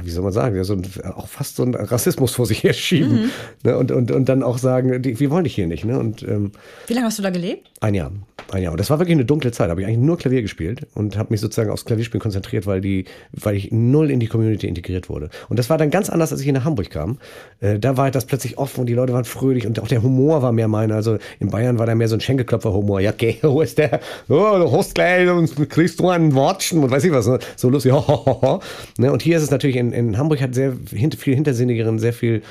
ja, 0.00 0.06
wie 0.06 0.10
soll 0.10 0.22
man 0.22 0.32
sagen, 0.32 0.56
ja, 0.56 0.64
so 0.64 0.74
ein, 0.74 0.84
auch 1.14 1.28
fast 1.28 1.56
so 1.56 1.62
ein 1.62 1.74
Rassismus 1.74 2.34
vor 2.34 2.46
sich 2.46 2.62
herschieben. 2.62 3.12
Mhm. 3.12 3.30
Ne, 3.64 3.76
und, 3.76 3.92
und, 3.92 4.10
und 4.10 4.28
dann 4.28 4.42
auch 4.42 4.58
sagen, 4.58 5.02
die, 5.02 5.18
wir 5.20 5.30
wollen 5.30 5.44
dich 5.44 5.54
hier 5.54 5.66
nicht. 5.66 5.84
Ne? 5.84 5.98
Und, 5.98 6.22
ähm, 6.22 6.52
wie 6.86 6.94
lange 6.94 7.06
hast 7.06 7.18
du 7.18 7.22
da 7.22 7.30
gelebt? 7.30 7.70
Ein 7.80 7.94
Jahr. 7.94 8.12
Ein 8.52 8.62
Jahr. 8.62 8.72
Und 8.72 8.80
das 8.80 8.90
war 8.90 8.98
wirklich 8.98 9.14
eine 9.14 9.24
dunkle 9.24 9.52
Zeit. 9.52 9.66
Da 9.66 9.70
habe 9.70 9.82
ich 9.82 9.86
eigentlich 9.86 10.00
nur 10.00 10.18
Klavier 10.18 10.42
gespielt 10.42 10.86
und 10.94 11.16
habe 11.16 11.28
mich 11.30 11.40
sozusagen 11.40 11.70
aufs 11.70 11.84
Klavierspielen 11.84 12.20
konzentriert, 12.20 12.66
weil, 12.66 12.80
die, 12.80 13.04
weil 13.32 13.56
ich 13.56 13.70
null 13.70 14.10
in 14.10 14.20
die 14.20 14.26
Community 14.26 14.66
integriert 14.66 15.08
wurde. 15.08 15.30
Und 15.48 15.58
das 15.58 15.70
war 15.70 15.78
dann 15.78 15.90
ganz 15.90 16.10
anders, 16.10 16.32
als 16.32 16.40
ich 16.40 16.52
nach 16.52 16.64
Hamburg 16.64 16.90
kam. 16.90 17.18
Äh, 17.60 17.78
da 17.78 17.96
war 17.96 18.10
das 18.10 18.24
plötzlich 18.24 18.58
offen 18.58 18.80
und 18.80 18.86
die 18.86 18.94
Leute 18.94 19.12
waren 19.12 19.24
fröhlich 19.24 19.66
und 19.66 19.78
auch 19.80 19.88
der 19.88 20.02
Humor 20.02 20.42
war 20.42 20.52
mehr 20.52 20.68
meiner. 20.68 20.96
Also 20.96 21.18
in 21.38 21.50
Bayern 21.50 21.78
war 21.78 21.86
da 21.86 21.94
mehr 21.94 22.08
so 22.08 22.16
ein 22.16 22.20
Schenkelklopfer-Humor. 22.20 23.00
Ja, 23.00 23.12
okay, 23.12 23.38
wo 23.42 23.60
ist 23.60 23.78
der? 23.78 24.00
Oh, 24.28 24.58
du 24.58 24.72
hast 24.72 24.94
gleich 24.94 25.28
und 25.30 25.70
kriegst 25.70 26.00
du 26.00 26.08
einen 26.08 26.34
Watschen 26.34 26.82
und 26.82 26.90
weiß 26.90 27.04
ich 27.04 27.12
was. 27.12 27.26
Ne? 27.26 27.38
So 27.56 27.70
lustig. 27.70 27.92
ne? 28.98 29.12
Und 29.12 29.22
hier 29.22 29.36
ist 29.36 29.42
es 29.44 29.50
natürlich 29.50 29.76
in, 29.76 29.89
in 29.92 30.18
Hamburg 30.18 30.40
hat 30.40 30.54
sehr 30.54 30.74
viel 31.16 31.34
hintersinnigeren, 31.34 31.98
sehr 31.98 32.12
viel 32.12 32.42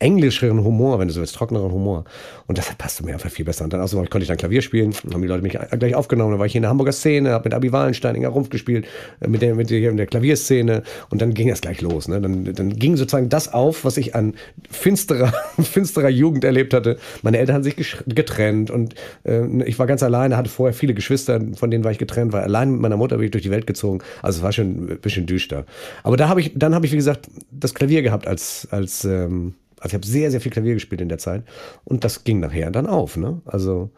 englischeren 0.00 0.62
Humor, 0.62 0.98
wenn 0.98 1.08
du 1.08 1.14
so 1.14 1.20
willst, 1.20 1.34
trockeneren 1.34 1.72
Humor. 1.72 2.04
Und 2.46 2.56
das 2.56 2.72
passte 2.76 3.04
mir 3.04 3.14
einfach 3.14 3.30
viel 3.30 3.44
besser. 3.44 3.64
Und 3.64 3.72
dann 3.72 3.80
außerdem 3.80 4.08
konnte 4.08 4.22
ich 4.22 4.28
dann 4.28 4.36
Klavier 4.36 4.62
spielen, 4.62 4.94
haben 5.12 5.22
die 5.22 5.28
Leute 5.28 5.42
mich 5.42 5.58
gleich 5.78 5.94
aufgenommen. 5.94 6.32
Dann 6.32 6.38
war 6.38 6.46
ich 6.46 6.52
hier 6.52 6.60
in 6.60 6.62
der 6.62 6.70
Hamburger 6.70 6.92
Szene, 6.92 7.30
habe 7.30 7.48
mit 7.48 7.54
Abi 7.54 7.72
Wallenstein, 7.72 8.14
Inga 8.14 8.28
Rumpf 8.28 8.48
gespielt, 8.48 8.86
äh, 9.20 9.28
mit 9.28 9.42
der, 9.42 9.54
mit 9.54 9.70
der, 9.70 9.90
mit 9.90 9.98
der 9.98 10.06
Klavierszene. 10.06 10.82
Und 11.10 11.20
dann 11.20 11.34
ging 11.34 11.48
das 11.48 11.60
gleich 11.60 11.80
los. 11.80 12.06
Ne? 12.06 12.20
Dann, 12.20 12.44
dann 12.52 12.70
ging 12.78 12.96
sozusagen 12.96 13.28
das 13.28 13.52
auf, 13.52 13.84
was 13.84 13.96
ich 13.96 14.14
an 14.14 14.34
finsterer, 14.70 15.32
finsterer 15.60 16.10
Jugend 16.10 16.44
erlebt 16.44 16.74
hatte. 16.74 16.98
Meine 17.22 17.38
Eltern 17.38 17.56
haben 17.56 17.64
sich 17.64 17.96
getrennt 18.06 18.70
und 18.70 18.94
äh, 19.24 19.46
ich 19.64 19.78
war 19.78 19.86
ganz 19.86 20.02
alleine, 20.02 20.36
hatte 20.36 20.50
vorher 20.50 20.74
viele 20.74 20.94
Geschwister, 20.94 21.40
von 21.56 21.70
denen 21.70 21.82
war 21.82 21.90
ich 21.90 21.98
getrennt, 21.98 22.32
war 22.32 22.42
allein 22.42 22.70
mit 22.70 22.80
meiner 22.80 22.96
Mutter 22.96 23.16
bin 23.16 23.26
ich 23.26 23.30
durch 23.32 23.42
die 23.42 23.50
Welt 23.50 23.66
gezogen. 23.66 24.00
Also 24.22 24.38
es 24.38 24.42
war 24.42 24.52
schon 24.52 24.92
ein 24.92 24.98
bisschen 25.00 25.26
düster. 25.26 25.64
Aber 26.04 26.16
da 26.16 26.28
habe 26.28 26.40
ich, 26.40 26.52
dann 26.54 26.74
habe 26.74 26.86
ich, 26.86 26.92
wie 26.92 26.96
gesagt, 26.96 27.26
das 27.50 27.74
Klavier 27.74 28.02
gehabt 28.02 28.26
als, 28.26 28.68
als 28.70 29.04
ähm, 29.04 29.54
also 29.80 29.88
ich 29.88 29.94
habe 29.94 30.06
sehr, 30.06 30.30
sehr 30.30 30.40
viel 30.40 30.52
Klavier 30.52 30.74
gespielt 30.74 31.00
in 31.00 31.08
der 31.08 31.18
Zeit 31.18 31.44
und 31.84 32.04
das 32.04 32.24
ging 32.24 32.40
nachher 32.40 32.70
dann 32.70 32.86
auf. 32.86 33.16
Ne? 33.16 33.40
Also 33.44 33.90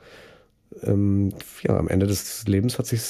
ähm, 0.82 1.32
ja, 1.62 1.76
am 1.76 1.88
Ende 1.88 2.06
des 2.06 2.46
Lebens 2.46 2.78
hat 2.78 2.86
sich 2.86 3.00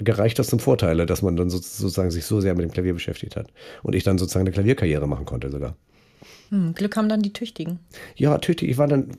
gereicht 0.00 0.38
das 0.38 0.48
zum 0.48 0.58
Vorteile, 0.58 1.06
dass 1.06 1.22
man 1.22 1.36
dann 1.36 1.50
sozusagen 1.50 2.10
sich 2.10 2.24
so 2.26 2.40
sehr 2.40 2.54
mit 2.54 2.64
dem 2.64 2.70
Klavier 2.70 2.94
beschäftigt 2.94 3.36
hat 3.36 3.48
und 3.82 3.94
ich 3.94 4.04
dann 4.04 4.18
sozusagen 4.18 4.44
eine 4.44 4.52
Klavierkarriere 4.52 5.06
machen 5.06 5.24
konnte 5.24 5.50
sogar. 5.50 5.76
Hm, 6.50 6.74
Glück 6.74 6.96
haben 6.96 7.08
dann 7.08 7.22
die 7.22 7.32
Tüchtigen. 7.32 7.78
Ja, 8.14 8.38
tüchtig. 8.38 8.68
Ich 8.68 8.78
war 8.78 8.86
dann, 8.86 9.16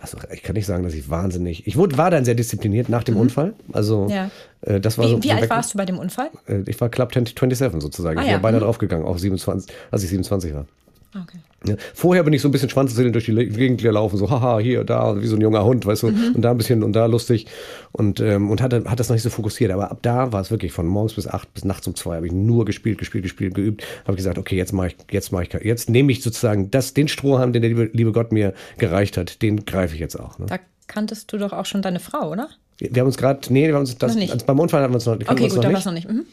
also 0.00 0.18
ich 0.32 0.42
kann 0.42 0.54
nicht 0.54 0.66
sagen, 0.66 0.84
dass 0.84 0.94
ich 0.94 1.08
wahnsinnig. 1.08 1.66
Ich 1.66 1.76
wurde, 1.76 1.96
war 1.96 2.10
dann 2.10 2.24
sehr 2.24 2.34
diszipliniert 2.34 2.88
nach 2.88 3.02
dem 3.02 3.14
mhm. 3.14 3.22
Unfall. 3.22 3.54
Also 3.72 4.08
ja. 4.10 4.30
äh, 4.60 4.80
das 4.80 4.98
war 4.98 5.06
wie, 5.06 5.10
so. 5.10 5.22
Wie 5.22 5.32
alt 5.32 5.48
warst 5.48 5.74
du 5.74 5.78
bei 5.78 5.86
dem 5.86 5.98
Unfall? 5.98 6.30
Äh, 6.46 6.62
ich 6.66 6.80
war 6.80 6.88
Club 6.90 7.12
27 7.14 7.80
sozusagen. 7.80 8.18
Ah, 8.18 8.22
ich 8.22 8.28
ja. 8.28 8.34
war 8.34 8.42
beinahe 8.42 8.60
mhm. 8.60 8.64
draufgegangen, 8.64 9.06
auch 9.06 9.18
27, 9.18 9.74
als 9.90 10.02
ich 10.02 10.10
27 10.10 10.54
war. 10.54 10.66
Okay. 11.14 11.38
Ja, 11.66 11.76
vorher 11.94 12.24
bin 12.24 12.32
ich 12.32 12.42
so 12.42 12.48
ein 12.48 12.50
bisschen 12.50 12.68
schwanzzeln 12.68 13.12
durch 13.12 13.26
die 13.26 13.34
Gegend 13.34 13.80
gelaufen, 13.80 14.16
so 14.18 14.28
haha, 14.28 14.58
hier, 14.58 14.84
da, 14.84 15.20
wie 15.20 15.26
so 15.26 15.36
ein 15.36 15.40
junger 15.40 15.64
Hund, 15.64 15.86
weißt 15.86 16.02
du, 16.02 16.08
mhm. 16.08 16.34
und 16.34 16.42
da 16.42 16.50
ein 16.50 16.58
bisschen 16.58 16.82
und 16.82 16.92
da 16.92 17.06
lustig 17.06 17.46
und, 17.92 18.20
ähm, 18.20 18.50
und 18.50 18.60
hat, 18.60 18.72
hat 18.72 19.00
das 19.00 19.08
noch 19.08 19.14
nicht 19.14 19.22
so 19.22 19.30
fokussiert. 19.30 19.70
Aber 19.70 19.90
ab 19.90 19.98
da 20.02 20.32
war 20.32 20.40
es 20.40 20.50
wirklich 20.50 20.72
von 20.72 20.86
morgens 20.86 21.14
bis 21.14 21.26
acht 21.26 21.52
bis 21.54 21.64
nachts 21.64 21.86
um 21.86 21.94
zwei 21.94 22.16
habe 22.16 22.26
ich 22.26 22.32
nur 22.32 22.64
gespielt, 22.64 22.98
gespielt, 22.98 23.22
gespielt, 23.22 23.54
geübt. 23.54 23.84
Habe 24.06 24.16
gesagt, 24.16 24.38
okay, 24.38 24.56
jetzt 24.56 24.72
mache 24.72 24.88
ich, 24.88 24.96
jetzt 25.10 25.32
mache 25.32 25.44
ich, 25.44 25.64
jetzt 25.64 25.88
nehme 25.88 26.10
ich 26.10 26.22
sozusagen 26.22 26.70
das, 26.70 26.94
den 26.94 27.08
Strohhalm, 27.08 27.52
den 27.52 27.62
der 27.62 27.70
liebe, 27.70 27.90
liebe 27.92 28.12
Gott 28.12 28.32
mir 28.32 28.52
gereicht 28.78 29.16
hat, 29.16 29.40
den 29.40 29.64
greife 29.64 29.94
ich 29.94 30.00
jetzt 30.00 30.18
auch. 30.18 30.38
Ne? 30.38 30.46
Da 30.46 30.58
kanntest 30.86 31.32
du 31.32 31.38
doch 31.38 31.52
auch 31.52 31.66
schon 31.66 31.80
deine 31.80 32.00
Frau, 32.00 32.30
oder? 32.30 32.48
Wir 32.78 33.00
haben 33.00 33.06
uns 33.06 33.16
gerade, 33.16 33.40
nee, 33.52 33.68
wir 33.68 33.74
haben 33.74 33.82
uns 33.82 33.96
das, 33.96 34.16
beim 34.44 34.58
Unfall 34.58 34.82
haben 34.82 34.92
wir 34.92 34.96
uns 34.96 35.06
noch, 35.06 35.14
okay, 35.14 35.48
gut, 35.48 35.62
da 35.62 35.72
war 35.72 35.78
es 35.78 35.84
noch 35.84 35.92
nicht. 35.92 36.08
Mhm. 36.08 36.26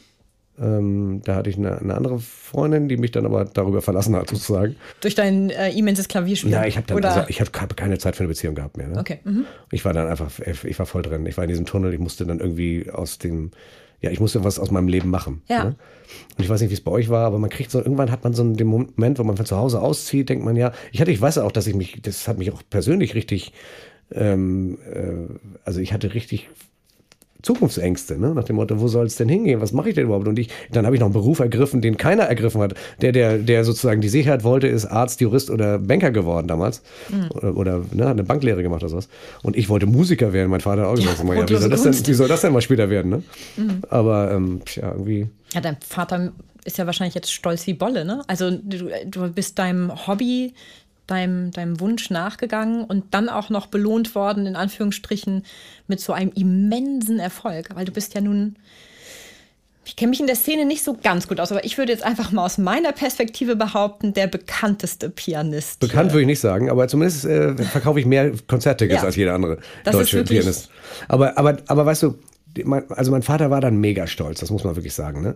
Ähm, 0.62 1.22
da 1.24 1.36
hatte 1.36 1.50
ich 1.50 1.58
eine, 1.58 1.80
eine, 1.80 1.96
andere 1.96 2.20
Freundin, 2.20 2.88
die 2.88 2.98
mich 2.98 3.12
dann 3.12 3.26
aber 3.26 3.46
darüber 3.46 3.82
verlassen 3.82 4.16
hat, 4.16 4.30
sozusagen. 4.30 4.76
Durch 5.00 5.16
dein 5.16 5.50
äh, 5.50 5.72
immenses 5.72 6.08
Klavierspiel? 6.08 6.52
Ja, 6.52 6.66
ich 6.66 6.78
habe 6.78 6.94
also, 7.04 7.24
ich 7.30 7.42
habe 7.42 7.52
keine 7.76 7.98
Zeit 7.98 8.16
für 8.16 8.22
eine 8.22 8.28
Beziehung 8.28 8.54
gehabt 8.54 8.78
mehr. 8.78 8.88
Ne? 8.88 9.00
Okay. 9.00 9.20
Mhm. 9.24 9.46
Ich 9.72 9.84
war 9.86 9.94
dann 9.94 10.08
einfach, 10.08 10.32
ich 10.40 10.78
war 10.78 10.86
voll 10.86 11.02
drin. 11.02 11.26
Ich 11.26 11.38
war 11.38 11.46
in 11.46 11.50
diesem 11.50 11.66
Tunnel, 11.66 11.94
ich 11.94 12.00
musste 12.00 12.28
dann 12.28 12.40
irgendwie 12.40 12.92
aus 12.92 13.18
dem, 13.18 13.50
ja, 14.02 14.12
ich 14.12 14.20
musste 14.20 14.44
was 14.44 14.60
aus 14.60 14.70
meinem 14.70 14.88
Leben 14.88 15.10
machen. 15.10 15.42
Ja. 15.48 15.64
Ne? 15.64 15.76
Und 16.38 16.44
ich 16.44 16.50
weiß 16.50 16.62
nicht, 16.62 16.70
wie 16.70 16.76
es 16.76 16.82
bei 16.82 16.92
euch 16.92 17.10
war, 17.10 17.26
aber 17.26 17.40
man 17.40 17.50
kriegt 17.50 17.72
so, 17.72 17.80
irgendwann 17.80 18.12
hat 18.12 18.24
man 18.24 18.34
so 18.34 18.44
den 18.44 18.68
Moment, 18.68 19.18
wo 19.18 19.24
man 19.24 19.38
von 19.38 19.46
zu 19.46 19.58
Hause 19.58 19.82
auszieht, 19.82 20.30
denkt 20.30 20.46
man 20.46 20.56
ja, 20.56 20.74
ich 20.92 21.02
hatte, 21.02 21.12
ich 21.12 21.22
weiß 21.22 21.40
auch, 21.40 21.52
dass 21.52 21.66
ich 21.66 21.74
mich, 21.74 22.02
das 22.04 22.28
hat 22.28 22.38
mich 22.38 22.52
auch 22.52 22.62
persönlich 22.70 23.16
richtig, 23.16 23.54
ähm, 24.12 24.78
äh, 24.94 25.40
also 25.64 25.80
ich 25.80 25.92
hatte 25.92 26.14
richtig 26.14 26.50
Zukunftsängste, 27.42 28.20
ne? 28.20 28.34
nach 28.34 28.44
dem 28.44 28.58
Motto, 28.58 28.80
wo 28.80 28.88
soll 28.88 29.06
es 29.06 29.16
denn 29.16 29.30
hingehen? 29.30 29.62
Was 29.62 29.72
mache 29.72 29.90
ich 29.90 29.96
denn 29.96 30.06
überhaupt? 30.06 30.28
Und 30.28 30.38
ich, 30.40 30.50
dann 30.72 30.86
habe 30.86 30.96
ich 30.96 31.00
noch 31.00 31.08
einen 31.08 31.14
Beruf 31.14 31.40
ergriffen, 31.40 31.82
den 31.82 31.98
keiner 31.98 32.24
ergriffen 32.24 32.62
hat. 32.62 32.76
Der, 33.02 33.12
der, 33.12 33.38
der 33.38 33.64
sozusagen 33.64 34.02
die 34.02 34.10
Sicherheit 34.10 34.44
wollte, 34.44 34.68
ist 34.68 34.86
Arzt, 34.86 35.22
Jurist 35.22 35.50
oder 35.50 35.80
Banker 35.80 36.12
geworden 36.12 36.48
damals. 36.48 36.82
Mhm. 37.10 37.30
Oder, 37.32 37.58
oder 37.58 37.86
ne, 37.92 38.06
hat 38.06 38.12
eine 38.12 38.24
Banklehre 38.24 38.64
gemacht 38.64 38.84
oder 38.84 38.90
sowas. 38.90 39.10
Und 39.44 39.56
ich 39.56 39.70
wollte 39.70 39.86
Musiker 39.86 40.34
werden. 40.34 40.50
Mein 40.50 40.62
Vater 40.62 40.82
hat 40.82 40.90
auch 40.90 40.96
gesagt, 40.96 41.20
ja, 41.20 41.34
ja, 41.34 41.50
wie, 41.50 41.56
soll 41.56 41.70
das 41.70 41.84
denn, 41.84 42.08
wie 42.08 42.14
soll 42.14 42.28
das 42.28 42.42
denn 42.42 42.54
mal 42.54 42.62
später 42.62 42.90
werden? 42.90 43.10
Ne? 43.10 43.24
Mhm. 43.58 43.82
Aber 43.90 44.32
ähm, 44.32 44.62
ja, 44.76 44.92
irgendwie. 44.92 45.28
Ja, 45.54 45.62
dein 45.62 45.78
Vater 45.86 46.32
ist 46.64 46.78
ja 46.78 46.86
wahrscheinlich 46.86 47.16
jetzt 47.16 47.32
stolz 47.32 47.66
wie 47.68 47.74
Bolle, 47.74 48.06
ne? 48.06 48.24
Also 48.28 48.52
du, 48.52 48.90
du 49.06 49.32
bist 49.32 49.58
deinem 49.58 50.08
Hobby 50.08 50.54
deinem, 51.12 51.52
deinem 51.52 51.80
Wunsch 51.80 52.10
nachgegangen 52.10 52.84
und 52.84 53.14
dann 53.14 53.30
auch 53.30 53.50
noch 53.50 53.68
belohnt 53.68 54.16
worden, 54.16 54.46
in 54.46 54.56
Anführungsstrichen, 54.56 55.44
mit 55.88 56.00
so 56.00 56.14
einem 56.14 56.32
immensen 56.34 57.20
Erfolg. 57.20 57.70
Weil 57.76 57.86
du 57.86 57.92
bist 57.92 58.16
ja 58.16 58.22
nun, 58.22 58.56
ich 59.84 59.96
kenne 59.96 60.12
mich 60.12 60.20
in 60.20 60.28
der 60.28 60.36
Szene 60.36 60.66
nicht 60.66 60.84
so 60.84 60.96
ganz 61.02 61.28
gut 61.28 61.40
aus, 61.40 61.52
aber 61.52 61.66
ich 61.66 61.78
würde 61.78 61.92
jetzt 61.92 62.04
einfach 62.04 62.32
mal 62.32 62.46
aus 62.46 62.58
meiner 62.58 62.92
Perspektive 62.92 63.56
behaupten, 63.56 64.14
der 64.14 64.28
bekannteste 64.28 65.10
Pianist. 65.10 65.80
Bekannt 65.80 66.12
würde 66.12 66.22
ich 66.22 66.28
nicht 66.28 66.40
sagen, 66.40 66.70
aber 66.70 66.88
zumindest 66.88 67.26
äh, 67.26 67.56
verkaufe 67.56 68.00
ich 68.00 68.06
mehr 68.06 68.32
Konzerttickets 68.48 69.02
ja, 69.02 69.06
als 69.06 69.16
jeder 69.16 69.34
andere 69.34 69.58
deutsche 69.84 70.24
Pianist. 70.24 70.70
Aber, 71.08 71.38
aber, 71.38 71.58
aber 71.68 71.86
weißt 71.86 72.04
du, 72.04 72.16
also 72.90 73.12
mein 73.12 73.22
Vater 73.22 73.50
war 73.50 73.62
dann 73.62 73.78
mega 73.78 74.08
stolz, 74.08 74.40
das 74.40 74.52
muss 74.52 74.64
man 74.64 74.76
wirklich 74.76 74.94
sagen. 74.94 75.22
Ne? 75.22 75.36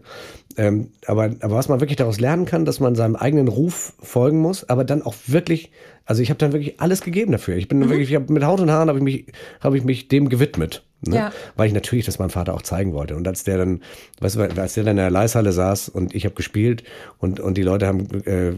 Ähm, 0.58 0.91
aber, 1.08 1.32
aber 1.39 1.56
was 1.56 1.69
man 1.69 1.80
wirklich 1.80 1.97
daraus 1.97 2.19
lernen 2.19 2.45
kann, 2.45 2.65
dass 2.65 2.80
man 2.80 2.95
seinem 2.95 3.15
eigenen 3.15 3.47
Ruf 3.47 3.93
folgen 3.99 4.39
muss, 4.39 4.67
aber 4.69 4.84
dann 4.84 5.01
auch 5.01 5.15
wirklich, 5.28 5.71
also 6.06 6.21
ich 6.21 6.30
habe 6.30 6.38
dann 6.38 6.54
wirklich 6.54 6.80
alles 6.80 7.01
gegeben 7.01 7.32
dafür. 7.32 7.56
Ich 7.56 7.67
bin 7.67 7.80
mhm. 7.80 7.89
wirklich, 7.89 8.10
ich 8.10 8.15
hab, 8.15 8.30
mit 8.30 8.43
Haut 8.43 8.60
und 8.60 8.71
Haaren 8.71 8.89
habe 8.89 8.99
ich 8.99 9.04
mich, 9.04 9.25
habe 9.62 9.78
ich 9.78 9.84
mich 9.84 10.08
dem 10.08 10.30
gewidmet. 10.30 10.84
Ne? 11.01 11.15
Ja. 11.15 11.31
Weil 11.55 11.67
ich 11.67 11.73
natürlich 11.73 12.05
das 12.05 12.19
meinem 12.19 12.29
Vater 12.29 12.53
auch 12.53 12.62
zeigen 12.62 12.93
wollte. 12.93 13.15
Und 13.15 13.27
als 13.27 13.43
der 13.43 13.58
dann, 13.58 13.81
weißt 14.21 14.36
du, 14.36 14.41
als 14.41 14.73
der 14.73 14.84
dann 14.84 14.91
in 14.91 14.97
der 14.97 15.12
Leishalle 15.12 15.51
saß 15.51 15.89
und 15.89 16.15
ich 16.15 16.25
habe 16.25 16.36
gespielt 16.36 16.84
und, 17.19 17.39
und 17.39 17.58
die 17.58 17.62
Leute 17.62 17.88
haben 17.88 18.08
äh, 18.25 18.53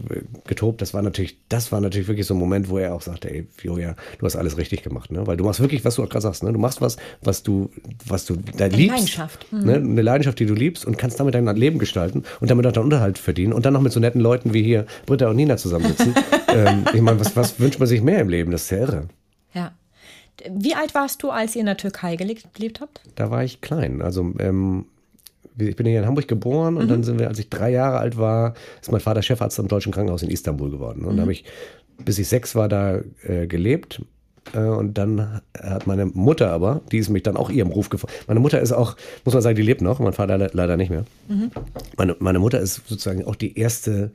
getobt, 0.46 0.80
das 0.80 0.94
war 0.94 1.02
natürlich, 1.02 1.38
das 1.48 1.72
war 1.72 1.80
natürlich 1.80 2.08
wirklich 2.08 2.26
so 2.26 2.34
ein 2.34 2.38
Moment, 2.38 2.68
wo 2.68 2.78
er 2.78 2.94
auch 2.94 3.02
sagte, 3.02 3.30
ey, 3.30 3.46
Joja, 3.62 3.96
du 4.18 4.26
hast 4.26 4.36
alles 4.36 4.56
richtig 4.56 4.82
gemacht, 4.82 5.10
ne? 5.10 5.26
Weil 5.26 5.36
du 5.36 5.44
machst 5.44 5.60
wirklich, 5.60 5.84
was 5.84 5.96
du 5.96 6.04
auch 6.04 6.08
gerade 6.08 6.22
sagst, 6.22 6.42
ne? 6.42 6.52
Du 6.52 6.58
machst 6.58 6.80
was, 6.80 6.96
was 7.22 7.42
du, 7.42 7.70
was 8.06 8.24
du 8.24 8.36
da 8.56 8.66
Eine 8.66 8.76
liebst. 8.76 8.96
Leidenschaft. 8.96 9.52
Mhm. 9.52 9.64
Ne? 9.64 9.74
Eine 9.74 10.02
Leidenschaft, 10.02 10.38
die 10.38 10.46
du 10.46 10.54
liebst 10.54 10.84
und 10.84 10.96
kannst 10.96 11.20
damit 11.20 11.34
dein 11.34 11.46
Leben 11.56 11.78
gestalten 11.78 12.24
und 12.40 12.50
damit 12.50 12.66
auch 12.66 12.72
deinen 12.72 12.84
Unterhalt 12.84 13.18
verdienen 13.18 13.52
und 13.52 13.66
dann 13.66 13.72
noch 13.72 13.82
mit 13.82 13.92
so 13.92 14.00
netten 14.00 14.20
Leuten 14.20 14.54
wie 14.54 14.62
hier 14.62 14.86
Britta 15.06 15.28
und 15.28 15.36
Nina 15.36 15.56
zusammensitzen. 15.56 16.14
ähm, 16.48 16.84
ich 16.94 17.02
meine, 17.02 17.20
was, 17.20 17.36
was 17.36 17.60
wünscht 17.60 17.78
man 17.78 17.88
sich 17.88 18.00
mehr 18.00 18.20
im 18.20 18.28
Leben? 18.28 18.50
Das 18.52 18.62
ist 18.62 18.70
ja 18.70 18.78
irre. 18.78 19.08
Wie 20.50 20.74
alt 20.74 20.94
warst 20.94 21.22
du, 21.22 21.30
als 21.30 21.54
ihr 21.56 21.60
in 21.60 21.66
der 21.66 21.76
Türkei 21.76 22.16
gelebt, 22.16 22.54
gelebt 22.54 22.80
habt? 22.80 23.00
Da 23.16 23.30
war 23.30 23.44
ich 23.44 23.60
klein. 23.60 24.02
Also 24.02 24.32
ähm, 24.38 24.86
ich 25.58 25.76
bin 25.76 25.86
hier 25.86 26.00
in 26.00 26.06
Hamburg 26.06 26.28
geboren 26.28 26.76
und 26.76 26.84
mhm. 26.84 26.88
dann 26.88 27.02
sind 27.04 27.18
wir, 27.18 27.28
als 27.28 27.38
ich 27.38 27.50
drei 27.50 27.70
Jahre 27.70 27.98
alt 27.98 28.16
war, 28.16 28.54
ist 28.80 28.90
mein 28.92 29.00
Vater 29.00 29.22
Chefarzt 29.22 29.58
am 29.58 29.68
Deutschen 29.68 29.92
Krankenhaus 29.92 30.22
in 30.22 30.30
Istanbul 30.30 30.70
geworden. 30.70 31.04
Und 31.04 31.12
mhm. 31.12 31.16
da 31.16 31.22
habe 31.22 31.32
ich, 31.32 31.44
bis 32.04 32.18
ich 32.18 32.28
sechs 32.28 32.54
war, 32.54 32.68
da 32.68 33.00
äh, 33.22 33.46
gelebt. 33.46 34.02
Äh, 34.54 34.60
und 34.60 34.98
dann 34.98 35.40
hat 35.58 35.86
meine 35.86 36.06
Mutter 36.06 36.50
aber, 36.50 36.82
die 36.92 36.98
ist 36.98 37.10
mich 37.10 37.22
dann 37.22 37.36
auch 37.36 37.50
ihrem 37.50 37.70
Ruf 37.70 37.88
gefolgt. 37.88 38.28
Meine 38.28 38.40
Mutter 38.40 38.60
ist 38.60 38.72
auch, 38.72 38.96
muss 39.24 39.34
man 39.34 39.42
sagen, 39.42 39.56
die 39.56 39.62
lebt 39.62 39.82
noch, 39.82 39.98
mein 39.98 40.12
Vater 40.12 40.38
le 40.38 40.50
leider 40.52 40.76
nicht 40.76 40.90
mehr. 40.90 41.04
Mhm. 41.28 41.50
Meine, 41.96 42.16
meine 42.18 42.38
Mutter 42.38 42.60
ist 42.60 42.82
sozusagen 42.86 43.24
auch 43.24 43.36
die 43.36 43.58
erste 43.58 44.12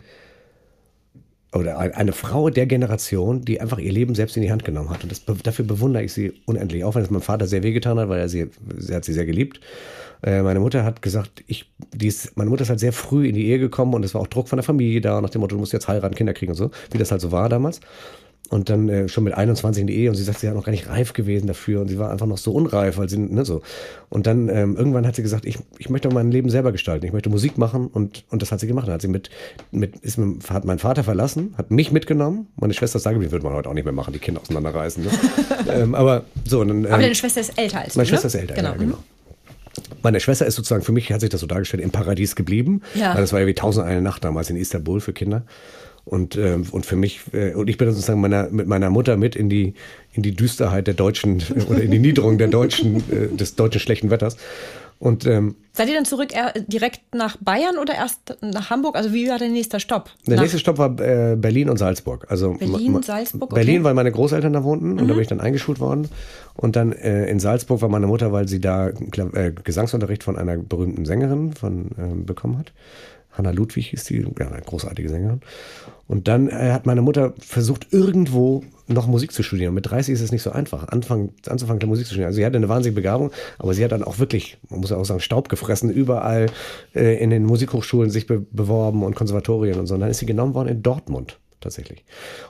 oder 1.54 1.78
eine 1.78 2.14
Frau 2.14 2.50
der 2.50 2.66
Generation, 2.66 3.42
die 3.42 3.62
einfach 3.62 3.78
ihr 3.78 3.92
Leben 3.92 4.16
selbst 4.16 4.36
in 4.36 4.42
die 4.42 4.52
Hand 4.52 4.66
genommen 4.66 4.90
hat. 4.90 5.04
Und 5.04 5.12
das, 5.12 5.24
dafür 5.44 5.66
bewundere 5.66 6.04
ich 6.04 6.14
sie 6.14 6.34
unendlich. 6.46 6.84
Auch 6.84 6.96
wenn 6.96 7.04
es 7.04 7.12
meinem 7.12 7.22
Vater 7.22 7.46
sehr 7.46 7.64
wehgetan 7.64 8.00
hat, 8.00 8.10
weil 8.10 8.20
er 8.20 8.30
sie, 8.30 8.50
sie 8.78 8.96
hat 8.96 9.06
sie 9.06 9.14
sehr 9.14 9.26
geliebt. 9.26 9.60
Äh, 10.24 10.42
meine 10.42 10.60
Mutter 10.60 10.84
hat 10.84 11.02
gesagt, 11.02 11.44
ich, 11.48 11.72
die 11.94 12.08
ist, 12.08 12.36
meine 12.38 12.50
Mutter 12.50 12.64
ist 12.64 12.70
halt 12.70 12.80
sehr 12.80 12.94
früh 12.94 13.28
in 13.28 13.36
die 13.36 13.48
Ehe 13.48 13.60
gekommen 13.60 13.94
und 13.94 14.04
es 14.04 14.14
war 14.16 14.22
auch 14.22 14.28
Druck 14.28 14.48
von 14.48 14.58
der 14.58 14.64
Familie 14.64 15.02
da, 15.02 15.22
nach 15.22 15.30
dem 15.30 15.42
Motto, 15.42 15.56
du 15.56 15.60
musst 15.60 15.74
jetzt 15.74 15.88
heiraten, 15.88 16.16
Kinder 16.16 16.34
kriegen 16.34 16.52
und 16.52 16.58
so, 16.58 16.72
wie 16.92 16.98
das 16.98 17.12
halt 17.12 17.22
so 17.22 17.32
war 17.32 17.50
damals 17.50 17.82
und 18.54 18.70
dann 18.70 18.88
äh, 18.88 19.10
schon 19.10 19.24
mit 19.24 19.34
21 19.34 19.82
in 19.82 19.88
die 19.88 19.96
Ehe 19.96 20.10
und 20.12 20.16
sie 20.16 20.24
sagt, 20.24 20.40
sie 20.40 20.48
war 20.48 20.54
noch 20.54 20.64
gar 20.64 20.72
nicht 20.72 20.88
reif 20.88 21.14
gewesen 21.14 21.48
dafür 21.48 21.82
und 21.82 21.88
sie 21.88 21.98
war 21.98 22.12
einfach 22.12 22.28
noch 22.28 22.38
so 22.38 22.52
unreif, 22.52 22.98
weil 23.00 23.10
sie, 23.10 23.18
ne, 23.18 23.44
so. 23.46 23.64
Und 24.10 24.28
dann 24.28 24.48
ähm, 24.48 24.78
irgendwann 24.78 25.08
hat 25.08 25.16
sie 25.16 25.24
gesagt, 25.24 25.46
ich, 25.46 25.58
ich 25.80 25.90
möchte 25.90 26.08
mein 26.10 26.30
Leben 26.30 26.52
selber 26.52 26.72
gestalten, 26.72 27.04
ich 27.04 27.14
möchte 27.14 27.32
Musik 27.32 27.58
machen 27.58 27.88
und, 27.88 28.26
und 28.30 28.44
das 28.44 28.52
hat 28.52 28.60
sie 28.60 28.68
gemacht. 28.68 28.88
Dann 28.88 28.94
hat 28.94 29.02
sie 29.02 29.08
mit, 29.08 29.32
mit, 29.72 29.96
ist 29.98 30.20
mit, 30.20 30.48
hat 30.52 30.66
meinen 30.66 30.78
Vater 30.78 31.04
verlassen, 31.04 31.56
hat 31.58 31.72
mich 31.72 31.92
mitgenommen, 31.92 32.48
meine 32.56 32.76
Schwester 32.76 32.98
ist 32.98 33.08
da 33.08 33.12
geblieben, 33.12 33.32
würde 33.32 33.44
man 33.44 33.56
heute 33.56 33.70
auch 33.70 33.74
nicht 33.74 33.86
mehr 33.86 33.94
machen, 33.94 34.14
die 34.14 34.20
Kinder 34.20 34.40
auseinanderreißen. 34.42 35.04
Ne? 35.04 35.10
ähm, 35.74 35.96
aber 35.96 36.24
so. 36.46 36.64
Dann, 36.64 36.86
ähm, 36.86 36.92
aber 36.92 37.02
deine 37.02 37.16
Schwester 37.16 37.42
ist 37.42 37.58
älter 37.58 37.80
als 37.80 37.94
du, 37.94 38.00
Meine 38.00 38.08
Schwester 38.08 38.28
ist 38.28 38.36
älter, 38.36 38.54
genau. 38.54 38.70
ja, 38.70 38.78
genau. 38.78 38.98
Meine 40.04 40.20
Schwester 40.20 40.46
ist 40.46 40.56
sozusagen, 40.56 40.84
für 40.84 40.92
mich 40.92 41.12
hat 41.12 41.22
sich 41.22 41.32
das 41.32 41.42
so 41.42 41.48
dargestellt, 41.48 41.82
im 41.82 41.90
Paradies 41.90 42.36
geblieben. 42.36 42.84
Ja. 42.94 43.16
Weil 43.16 43.22
das 43.22 43.34
war 43.34 43.40
ja 43.40 43.48
wie 43.48 43.56
tausend 43.56 43.88
eine 43.88 44.02
Nacht 44.02 44.24
damals 44.24 44.52
in 44.52 44.58
Istanbul 44.58 45.02
für 45.02 45.14
Kinder. 45.14 45.44
Und, 46.06 46.36
äh, 46.36 46.60
und 46.72 46.86
für 46.86 46.96
mich, 46.96 47.22
äh, 47.32 47.54
und 47.54 47.70
ich 47.70 47.78
bin 47.78 47.90
sozusagen 47.90 48.20
meiner, 48.20 48.50
mit 48.50 48.68
meiner 48.68 48.90
Mutter 48.90 49.16
mit 49.16 49.36
in 49.36 49.50
die, 49.50 49.74
in 50.12 50.22
die 50.22 50.36
Düsterheit 50.36 50.88
der 50.88 50.94
deutschen 50.94 51.42
oder 51.70 51.82
in 51.82 51.92
die 51.92 52.00
Niederung 52.00 52.38
der 52.38 52.50
deutschen, 52.50 52.98
äh, 53.10 53.36
des 53.36 53.56
deutschen 53.56 53.80
schlechten 53.80 54.10
Wetters. 54.10 54.38
Und, 55.00 55.26
ähm, 55.26 55.56
Seid 55.74 55.90
ihr 55.90 55.96
dann 55.96 56.06
zurück 56.06 56.30
direkt 56.68 57.14
nach 57.14 57.36
Bayern 57.38 57.78
oder 57.78 57.94
erst 57.94 58.38
nach 58.42 58.70
Hamburg? 58.70 58.96
Also 58.96 59.12
wie 59.12 59.28
war 59.28 59.38
der 59.38 59.50
nächste 59.50 59.80
Stopp? 59.82 60.10
Der 60.28 60.36
nach 60.36 60.44
nächste 60.44 60.60
Stopp 60.60 60.78
war 60.78 60.98
äh, 61.00 61.36
Berlin 61.36 61.70
und 61.70 61.78
Salzburg. 61.78 62.28
Also 62.30 62.54
Berlin, 62.54 63.02
Salzburg. 63.02 63.52
Okay. 63.52 63.56
Berlin, 63.56 63.84
weil 63.84 63.96
meine 63.96 64.12
Großeltern 64.12 64.54
da 64.54 64.64
wohnten 64.64 64.94
mhm. 64.94 65.00
und 65.00 65.00
da 65.00 65.04
mhm. 65.06 65.10
bin 65.10 65.22
ich 65.22 65.28
dann 65.28 65.42
eingeschult 65.42 65.80
worden. 65.80 66.08
Und 66.54 66.76
dann 66.76 66.94
äh, 66.94 67.26
in 67.26 67.40
Salzburg 67.40 67.82
war 67.82 67.90
meine 67.90 68.08
Mutter, 68.08 68.32
weil 68.32 68.48
sie 68.48 68.62
da 68.62 68.90
äh, 68.90 69.52
Gesangsunterricht 69.64 70.24
von 70.24 70.38
einer 70.38 70.58
berühmten 70.58 71.06
Sängerin 71.06 71.54
von, 71.54 71.88
äh, 71.98 72.16
bekommen 72.24 72.58
hat 72.60 72.72
Hanna 73.34 73.52
Ludwig 73.52 73.88
hieß 73.88 74.04
die, 74.06 74.26
ja, 74.40 74.48
eine 74.48 74.62
großartige 74.62 75.10
Sängerin. 75.10 75.42
Und 76.08 76.28
dann 76.28 76.48
äh, 76.48 76.72
hat 76.72 76.86
meine 76.86 77.02
Mutter 77.02 77.34
versucht, 77.40 77.88
irgendwo 77.92 78.64
noch 78.88 79.08
Musik 79.08 79.32
zu 79.32 79.44
studieren. 79.44 79.74
Mit 79.74 79.90
30 79.90 80.14
ist 80.14 80.22
es 80.22 80.32
nicht 80.32 80.42
so 80.42 80.52
einfach, 80.52 80.90
anfangen, 80.90 81.32
anzufangen, 81.48 81.88
Musik 81.88 82.06
zu 82.06 82.14
studieren. 82.14 82.28
Also 82.28 82.38
sie 82.38 82.46
hatte 82.46 82.58
eine 82.58 82.70
wahnsinnige 82.70 82.96
Begabung, 82.96 83.32
aber 83.58 83.74
sie 83.74 83.84
hat 83.84 83.92
dann 83.92 84.04
auch 84.04 84.20
wirklich, 84.20 84.58
man 84.70 84.82
muss 84.82 84.90
ja 84.90 84.98
auch 84.98 85.06
sagen, 85.06 85.22
Staub 85.22 85.50
gefressen, 85.50 85.90
überall 85.90 86.48
äh, 86.94 87.22
in 87.22 87.30
den 87.30 87.46
Musikhochschulen 87.46 88.10
sich 88.10 88.28
be 88.28 88.46
beworben 88.52 89.04
und 89.04 89.16
Konservatorien 89.16 89.80
und 89.80 89.88
so. 89.88 89.96
Und 89.96 90.02
dann 90.02 90.10
ist 90.10 90.20
sie 90.20 90.26
genommen 90.26 90.54
worden 90.54 90.70
in 90.70 90.84
Dortmund 90.84 91.40
tatsächlich. 91.62 92.04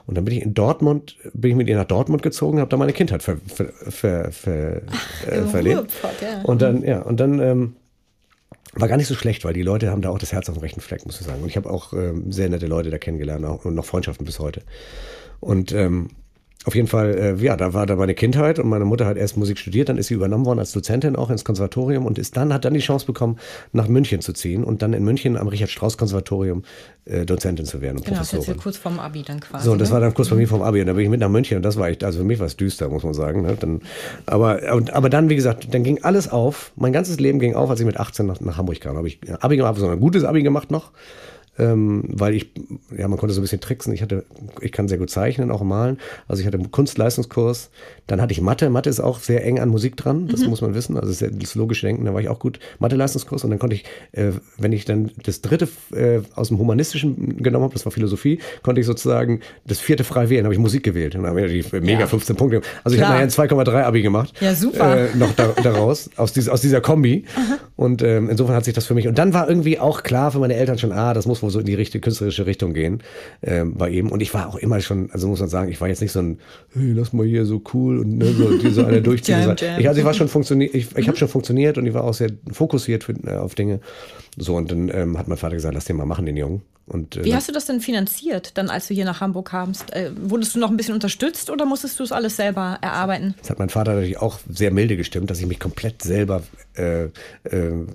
Und 0.06 0.16
dann 0.16 0.24
bin 0.24 0.36
ich 0.36 0.42
in 0.42 0.54
Dortmund, 0.54 1.16
bin 1.32 1.52
ich 1.52 1.56
mit 1.56 1.68
ihr 1.68 1.76
nach 1.76 1.84
Dortmund 1.84 2.22
gezogen, 2.22 2.58
habe 2.58 2.68
da 2.68 2.76
meine 2.76 2.92
Kindheit 2.92 3.22
ver, 3.22 3.36
ver, 3.46 3.72
ver, 3.90 4.32
ver 4.32 4.82
äh, 5.26 5.42
verlebt. 5.42 5.92
Ja. 6.20 6.42
Und 6.42 6.60
dann, 6.60 6.82
ja, 6.82 7.00
und 7.02 7.20
dann 7.20 7.38
ähm, 7.38 7.76
war 8.76 8.88
gar 8.88 8.96
nicht 8.96 9.06
so 9.06 9.14
schlecht, 9.14 9.44
weil 9.44 9.54
die 9.54 9.62
Leute 9.62 9.90
haben 9.90 10.02
da 10.02 10.10
auch 10.10 10.18
das 10.18 10.32
Herz 10.32 10.48
auf 10.48 10.56
dem 10.56 10.62
rechten 10.62 10.80
Fleck, 10.80 11.06
muss 11.06 11.20
ich 11.20 11.26
sagen. 11.26 11.42
Und 11.42 11.48
ich 11.48 11.56
habe 11.56 11.70
auch 11.70 11.92
ähm, 11.92 12.30
sehr 12.32 12.48
nette 12.48 12.66
Leute 12.66 12.90
da 12.90 12.98
kennengelernt 12.98 13.44
auch, 13.44 13.64
und 13.64 13.74
noch 13.74 13.84
Freundschaften 13.84 14.24
bis 14.26 14.38
heute. 14.38 14.62
Und 15.40 15.72
ähm, 15.72 16.10
auf 16.64 16.74
jeden 16.74 16.88
Fall, 16.88 17.14
äh, 17.14 17.44
ja, 17.44 17.56
da 17.56 17.74
war 17.74 17.84
da 17.84 17.94
meine 17.96 18.14
Kindheit 18.14 18.58
und 18.58 18.68
meine 18.68 18.86
Mutter 18.86 19.04
hat 19.04 19.18
erst 19.18 19.36
Musik 19.36 19.58
studiert, 19.58 19.90
dann 19.90 19.98
ist 19.98 20.06
sie 20.06 20.14
übernommen 20.14 20.46
worden 20.46 20.58
als 20.58 20.72
Dozentin 20.72 21.14
auch 21.14 21.28
ins 21.28 21.44
Konservatorium 21.44 22.06
und 22.06 22.18
ist 22.18 22.36
dann, 22.36 22.54
hat 22.54 22.64
dann 22.64 22.72
die 22.72 22.80
Chance 22.80 23.04
bekommen, 23.04 23.38
nach 23.72 23.86
München 23.86 24.22
zu 24.22 24.32
ziehen 24.32 24.64
und 24.64 24.80
dann 24.80 24.94
in 24.94 25.04
München 25.04 25.36
am 25.36 25.48
Richard-Strauss-Konservatorium 25.48 26.62
äh, 27.04 27.26
Dozentin 27.26 27.66
zu 27.66 27.82
werden. 27.82 28.00
Genau, 28.00 28.18
das 28.18 28.32
ist 28.32 28.46
ja 28.46 28.54
kurz 28.54 28.78
vorm 28.78 28.98
Abi 28.98 29.22
dann 29.22 29.40
quasi. 29.40 29.66
So, 29.66 29.72
und 29.72 29.78
das 29.78 29.90
ne? 29.90 29.94
war 29.94 30.00
dann 30.00 30.14
kurz 30.14 30.28
vor 30.28 30.38
mir 30.38 30.48
vom 30.48 30.62
Abi 30.62 30.80
und 30.80 30.86
da 30.86 30.94
bin 30.94 31.04
ich 31.04 31.10
mit 31.10 31.20
nach 31.20 31.28
München 31.28 31.58
und 31.58 31.62
das 31.62 31.76
war 31.76 31.88
echt, 31.88 32.02
also 32.02 32.20
für 32.20 32.24
mich 32.24 32.38
war 32.38 32.46
es 32.46 32.56
düster, 32.56 32.88
muss 32.88 33.02
man 33.02 33.12
sagen. 33.12 33.42
Ne? 33.42 33.56
Dann, 33.60 33.82
aber, 34.24 34.74
und, 34.74 34.92
aber 34.94 35.10
dann, 35.10 35.28
wie 35.28 35.36
gesagt, 35.36 35.72
dann 35.74 35.84
ging 35.84 36.02
alles 36.02 36.30
auf, 36.30 36.72
mein 36.76 36.94
ganzes 36.94 37.20
Leben 37.20 37.40
ging 37.40 37.54
auf, 37.54 37.68
als 37.68 37.80
ich 37.80 37.86
mit 37.86 37.98
18 37.98 38.24
nach, 38.24 38.40
nach 38.40 38.56
Hamburg 38.56 38.80
kam. 38.80 38.96
Habe 38.96 39.08
ich 39.08 39.20
Abi 39.40 39.58
gemacht, 39.58 39.76
so 39.76 39.86
ein 39.86 40.00
gutes 40.00 40.24
Abi 40.24 40.42
gemacht 40.42 40.70
noch 40.70 40.92
ähm, 41.58 42.04
weil 42.08 42.34
ich, 42.34 42.50
ja, 42.96 43.06
man 43.08 43.18
konnte 43.18 43.34
so 43.34 43.40
ein 43.40 43.42
bisschen 43.42 43.60
tricksen. 43.60 43.92
Ich 43.92 44.02
hatte, 44.02 44.24
ich 44.60 44.72
kann 44.72 44.88
sehr 44.88 44.98
gut 44.98 45.10
zeichnen, 45.10 45.50
auch 45.50 45.62
malen. 45.62 45.98
Also 46.28 46.40
ich 46.40 46.46
hatte 46.46 46.58
einen 46.58 46.70
Kunstleistungskurs. 46.70 47.70
Dann 48.06 48.20
hatte 48.20 48.32
ich 48.32 48.40
Mathe. 48.40 48.68
Mathe 48.70 48.90
ist 48.90 49.00
auch 49.00 49.20
sehr 49.20 49.44
eng 49.44 49.60
an 49.60 49.68
Musik 49.68 49.96
dran. 49.96 50.28
Das 50.28 50.40
mhm. 50.40 50.50
muss 50.50 50.60
man 50.60 50.74
wissen. 50.74 50.96
Also 50.96 51.08
das, 51.08 51.32
das 51.38 51.54
logische 51.54 51.86
Denken, 51.86 52.04
da 52.04 52.12
war 52.12 52.20
ich 52.20 52.28
auch 52.28 52.38
gut. 52.38 52.58
Mathe-Leistungskurs. 52.80 53.44
Und 53.44 53.50
dann 53.50 53.58
konnte 53.58 53.76
ich, 53.76 53.84
äh, 54.12 54.32
wenn 54.58 54.72
ich 54.72 54.84
dann 54.84 55.10
das 55.22 55.40
dritte 55.42 55.68
äh, 55.94 56.20
aus 56.34 56.48
dem 56.48 56.58
Humanistischen 56.58 57.42
genommen 57.42 57.64
habe, 57.64 57.74
das 57.74 57.84
war 57.84 57.92
Philosophie, 57.92 58.40
konnte 58.62 58.80
ich 58.80 58.86
sozusagen 58.86 59.40
das 59.66 59.78
vierte 59.78 60.04
frei 60.04 60.28
wählen. 60.30 60.44
habe 60.44 60.54
ich 60.54 60.60
Musik 60.60 60.82
gewählt. 60.82 61.14
Und 61.14 61.22
dann 61.22 61.30
habe 61.30 61.46
ich 61.46 61.72
mega 61.72 62.00
ja. 62.00 62.06
15 62.06 62.36
Punkte. 62.36 62.62
Also 62.82 62.96
ich 62.96 63.02
habe 63.02 63.12
nachher 63.12 63.24
ein 63.24 63.30
2,3 63.30 63.82
Abi 63.82 64.02
gemacht. 64.02 64.34
Ja, 64.40 64.54
super. 64.54 65.08
Äh, 65.08 65.16
noch 65.16 65.32
da, 65.34 65.54
daraus, 65.62 66.10
aus, 66.16 66.32
dies, 66.32 66.48
aus 66.48 66.60
dieser 66.60 66.80
Kombi. 66.80 67.24
Und 67.76 68.02
ähm, 68.02 68.28
insofern 68.28 68.56
hat 68.56 68.64
sich 68.64 68.74
das 68.74 68.86
für 68.86 68.94
mich. 68.94 69.08
Und 69.08 69.18
dann 69.18 69.34
war 69.34 69.48
irgendwie 69.48 69.78
auch 69.78 70.02
klar 70.02 70.30
für 70.32 70.38
meine 70.38 70.54
Eltern 70.54 70.78
schon, 70.78 70.92
ah, 70.92 71.14
das 71.14 71.26
muss 71.26 71.42
wohl 71.44 71.50
so 71.50 71.60
in 71.60 71.66
die 71.66 71.74
richtige 71.74 72.02
künstlerische 72.02 72.46
Richtung 72.46 72.74
gehen 72.74 73.02
ähm, 73.42 73.74
bei 73.74 73.90
ihm. 73.90 74.10
Und 74.10 74.20
ich 74.20 74.34
war 74.34 74.48
auch 74.48 74.56
immer 74.56 74.80
schon, 74.80 75.10
also 75.12 75.28
muss 75.28 75.40
man 75.40 75.48
sagen, 75.48 75.70
ich 75.70 75.80
war 75.80 75.88
jetzt 75.88 76.00
nicht 76.00 76.12
so 76.12 76.20
ein, 76.20 76.38
hey, 76.72 76.92
lass 76.92 77.12
mal 77.12 77.26
hier 77.26 77.44
so 77.44 77.62
cool 77.72 77.98
und 78.00 78.18
ne, 78.18 78.32
so, 78.32 78.70
so 78.70 78.84
eine 78.84 79.02
durchziehen. 79.02 79.40
jam, 79.40 79.56
jam. 79.56 79.80
Ich, 79.80 79.88
also 79.88 80.00
ich 80.00 80.06
war 80.06 80.14
schon 80.14 80.28
funktioniert, 80.28 80.74
ich, 80.74 80.96
ich 80.96 81.06
habe 81.08 81.16
schon 81.16 81.28
funktioniert 81.28 81.78
und 81.78 81.86
ich 81.86 81.94
war 81.94 82.04
auch 82.04 82.14
sehr 82.14 82.30
fokussiert 82.50 83.04
für, 83.04 83.12
äh, 83.26 83.36
auf 83.36 83.54
Dinge. 83.54 83.80
So, 84.36 84.56
und 84.56 84.70
dann 84.70 84.88
ähm, 84.88 85.16
hat 85.16 85.28
mein 85.28 85.38
Vater 85.38 85.54
gesagt, 85.54 85.74
lass 85.74 85.84
den 85.84 85.96
mal 85.96 86.06
machen, 86.06 86.26
den 86.26 86.36
Jungen. 86.36 86.62
Und, 86.86 87.16
äh, 87.16 87.24
Wie 87.24 87.34
hast 87.34 87.48
du 87.48 87.52
das 87.52 87.66
denn 87.66 87.80
finanziert, 87.80 88.58
dann 88.58 88.68
als 88.68 88.88
du 88.88 88.94
hier 88.94 89.04
nach 89.04 89.20
Hamburg 89.20 89.48
kamst? 89.48 89.92
Äh, 89.94 90.10
wurdest 90.20 90.54
du 90.54 90.58
noch 90.58 90.70
ein 90.70 90.76
bisschen 90.76 90.94
unterstützt 90.94 91.50
oder 91.50 91.64
musstest 91.64 91.98
du 91.98 92.02
es 92.04 92.12
alles 92.12 92.36
selber 92.36 92.78
erarbeiten? 92.82 93.34
Das 93.40 93.50
hat 93.50 93.58
mein 93.58 93.70
Vater 93.70 93.94
natürlich 93.94 94.18
auch 94.18 94.38
sehr 94.48 94.70
milde 94.70 94.96
gestimmt, 94.96 95.30
dass 95.30 95.40
ich 95.40 95.46
mich 95.46 95.58
komplett 95.58 96.02
selber, 96.02 96.42
äh, 96.76 97.04
äh, 97.04 97.10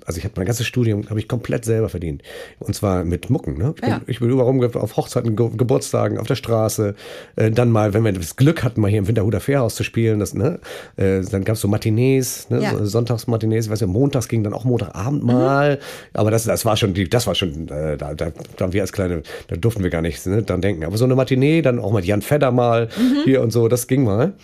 also 0.06 0.18
ich 0.18 0.24
habe 0.24 0.34
mein 0.36 0.46
ganzes 0.46 0.66
Studium 0.66 1.08
habe 1.10 1.20
ich 1.20 1.28
komplett 1.28 1.64
selber 1.64 1.88
verdient. 1.88 2.22
Und 2.58 2.74
zwar 2.74 3.04
mit 3.04 3.30
Mucken. 3.30 3.58
Ne? 3.58 3.72
Ich, 3.76 3.80
bin, 3.80 3.90
ja. 3.90 4.00
ich 4.06 4.20
bin 4.20 4.30
überall 4.30 4.46
rum 4.46 4.62
auf 4.62 4.96
Hochzeiten, 4.96 5.36
Ge 5.36 5.50
Geburtstagen, 5.56 6.18
auf 6.18 6.26
der 6.26 6.34
Straße. 6.34 6.94
Äh, 7.36 7.50
dann 7.50 7.70
mal, 7.70 7.94
wenn 7.94 8.04
wir 8.04 8.12
das 8.12 8.36
Glück 8.36 8.62
hatten, 8.62 8.80
mal 8.80 8.88
hier 8.88 8.98
im 8.98 9.08
Winterhuder 9.08 9.40
Fährhaus 9.40 9.74
zu 9.74 9.84
spielen, 9.84 10.20
das, 10.20 10.34
ne? 10.34 10.60
Äh, 10.96 11.20
dann 11.30 11.44
gab 11.44 11.56
es 11.56 11.60
so 11.60 11.68
Matinees, 11.68 12.48
ne? 12.50 12.62
ja. 12.62 12.76
so 12.76 12.84
Sonntagsmatinees, 12.84 13.66
ich 13.66 13.70
weiß 13.70 13.80
nicht, 13.80 13.90
montags 13.90 14.28
ging 14.28 14.42
dann 14.44 14.54
auch 14.54 14.64
Montagabend 14.64 15.24
mal. 15.24 15.76
Mhm. 15.76 15.80
Aber 16.14 16.30
das, 16.30 16.44
das 16.44 16.64
war 16.64 16.76
schon, 16.76 16.94
die, 16.94 17.08
das 17.08 17.26
war 17.26 17.34
schon, 17.34 17.66
da, 17.66 17.96
da, 17.96 18.14
da 18.14 18.32
haben 18.60 18.72
wir 18.72 18.82
als 18.82 18.92
kleine, 18.92 19.22
da 19.48 19.56
durften 19.56 19.82
wir 19.82 19.90
gar 19.90 20.02
nicht 20.02 20.26
ne, 20.26 20.42
dran 20.42 20.60
denken. 20.60 20.84
Aber 20.84 20.96
so 20.96 21.04
eine 21.04 21.14
Matinee, 21.14 21.62
dann 21.62 21.78
auch 21.78 21.92
mit 21.92 22.04
Jan 22.04 22.22
Fedder 22.22 22.50
mal 22.50 22.88
mhm. 22.96 23.24
hier 23.24 23.42
und 23.42 23.52
so, 23.52 23.68
das 23.68 23.86
ging 23.86 24.04
mal. 24.04 24.34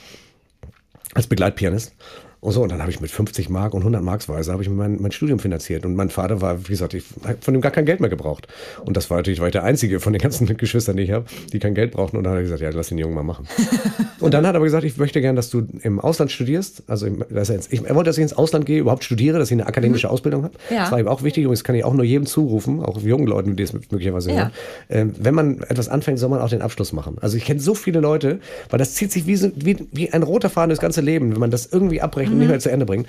Als 1.14 1.27
Begleitpianist. 1.27 1.94
Und 2.40 2.53
so, 2.53 2.62
und 2.62 2.70
dann 2.70 2.81
habe 2.81 2.90
ich 2.90 3.01
mit 3.01 3.11
50 3.11 3.49
Mark 3.49 3.75
und 3.75 3.81
100 3.81 4.03
Marksweise 4.03 4.53
habe 4.53 4.62
ich 4.62 4.68
mein, 4.68 5.01
mein 5.01 5.11
Studium 5.11 5.38
finanziert. 5.38 5.85
Und 5.87 5.96
mein 5.96 6.11
Vater 6.11 6.40
war, 6.40 6.64
wie 6.64 6.68
gesagt, 6.68 6.94
ich 6.94 7.05
habe 7.25 7.38
von 7.40 7.55
ihm 7.55 7.61
gar 7.61 7.72
kein 7.72 7.87
Geld 7.87 8.01
mehr 8.01 8.11
gebraucht. 8.11 8.46
Und 8.85 8.96
das 8.96 9.11
war 9.11 9.16
natürlich, 9.16 9.40
war 9.40 9.49
ich 9.49 9.53
der 9.53 9.64
Einzige 9.64 10.01
von 10.01 10.12
den 10.12 10.20
ganzen 10.20 10.46
Geschwistern, 10.57 10.96
die 10.96 11.05
ich 11.05 11.11
habe, 11.11 11.25
die 11.53 11.59
kein 11.59 11.75
Geld 11.75 11.92
brauchten. 11.92 12.16
Und 12.16 12.25
dann 12.25 12.35
hat 12.35 12.38
er 12.40 12.42
gesagt, 12.42 12.61
ja, 12.61 12.70
lass 12.70 12.88
den 12.88 12.99
Jungen 12.99 13.14
mal 13.14 13.22
machen. 13.22 13.46
und 14.20 14.35
dann 14.35 14.46
hat 14.46 14.55
er 14.55 14.57
aber 14.57 14.66
gesagt, 14.66 14.85
ich 14.85 14.96
möchte 14.96 15.20
gern, 15.20 15.35
dass 15.35 15.51
du 15.51 15.66
im 15.83 15.99
Ausland 15.99 16.31
studierst. 16.31 16.85
Also, 16.87 17.09
dass 17.09 17.49
er, 17.49 17.57
jetzt, 17.57 17.72
ich, 17.72 17.85
er 17.85 17.94
wollte, 17.94 18.11
dass 18.11 18.18
ich 18.18 18.22
ins 18.22 18.35
Ausland 18.35 18.66
gehe, 18.66 18.81
überhaupt 18.81 19.05
studiere, 19.05 19.38
dass 19.38 19.49
ich 19.51 19.55
eine 19.55 19.66
akademische 19.66 20.07
mhm. 20.07 20.12
Ausbildung 20.12 20.44
habe. 20.44 20.55
Ja. 20.70 20.83
Das 20.83 20.92
war 20.92 21.01
ihm 21.01 21.09
auch 21.09 21.22
wichtig. 21.22 21.46
Und 21.46 21.53
das 21.53 21.64
kann 21.64 21.75
ich 21.75 21.85
auch 21.85 21.94
nur 21.94 22.05
jedem 22.05 22.27
zurufen, 22.27 22.83
auch 22.83 23.01
jungen 23.01 23.27
Leuten, 23.27 23.57
die 23.57 23.62
es 23.62 23.72
möglicherweise 23.72 24.31
ja. 24.31 24.37
hören. 24.37 24.51
Ähm, 24.90 25.14
wenn 25.18 25.35
man 25.35 25.62
etwas 25.62 25.88
anfängt, 25.88 26.18
soll 26.18 26.29
man 26.29 26.40
auch 26.40 26.51
den 26.51 26.62
Abschluss 26.62 26.92
machen. 26.92 27.16
Also 27.20 27.37
ich 27.37 27.44
kenne 27.44 27.61
so 27.61 27.75
viele 27.75 28.01
Leute, 28.01 28.40
weil 28.70 28.79
das 28.79 28.94
zieht 28.94 29.11
sich 29.11 29.27
wie, 29.27 29.40
wie, 29.57 29.77
wie 29.90 30.11
ein 30.11 30.22
roter 30.22 30.51
Faden 30.51 30.70
das 30.70 30.81
ganze 30.81 31.01
Leben, 31.01 31.33
wenn 31.33 31.40
man 31.40 31.51
das 31.51 31.66
irgendwie 31.66 32.01
abbrechen 32.01 32.26
mhm. 32.29 32.35
und 32.35 32.39
nicht 32.41 32.49
mehr 32.49 32.61
zu 32.61 32.71
Ende 32.71 32.87
bringt 32.87 33.07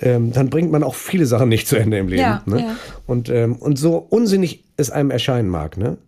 ähm, 0.00 0.32
dann 0.32 0.50
bringt 0.50 0.70
man 0.70 0.82
auch 0.82 0.94
viele 0.94 1.26
Sachen 1.26 1.48
nicht 1.48 1.66
zu 1.66 1.76
Ende 1.76 1.98
im 1.98 2.08
Leben. 2.08 2.22
Ja, 2.22 2.42
ne? 2.46 2.60
ja. 2.60 2.76
Und, 3.06 3.28
ähm, 3.28 3.56
und 3.56 3.78
so 3.78 3.96
unsinnig 3.96 4.64
es 4.76 4.90
einem 4.90 5.10
erscheinen 5.10 5.48
mag, 5.48 5.76
ne? 5.76 5.98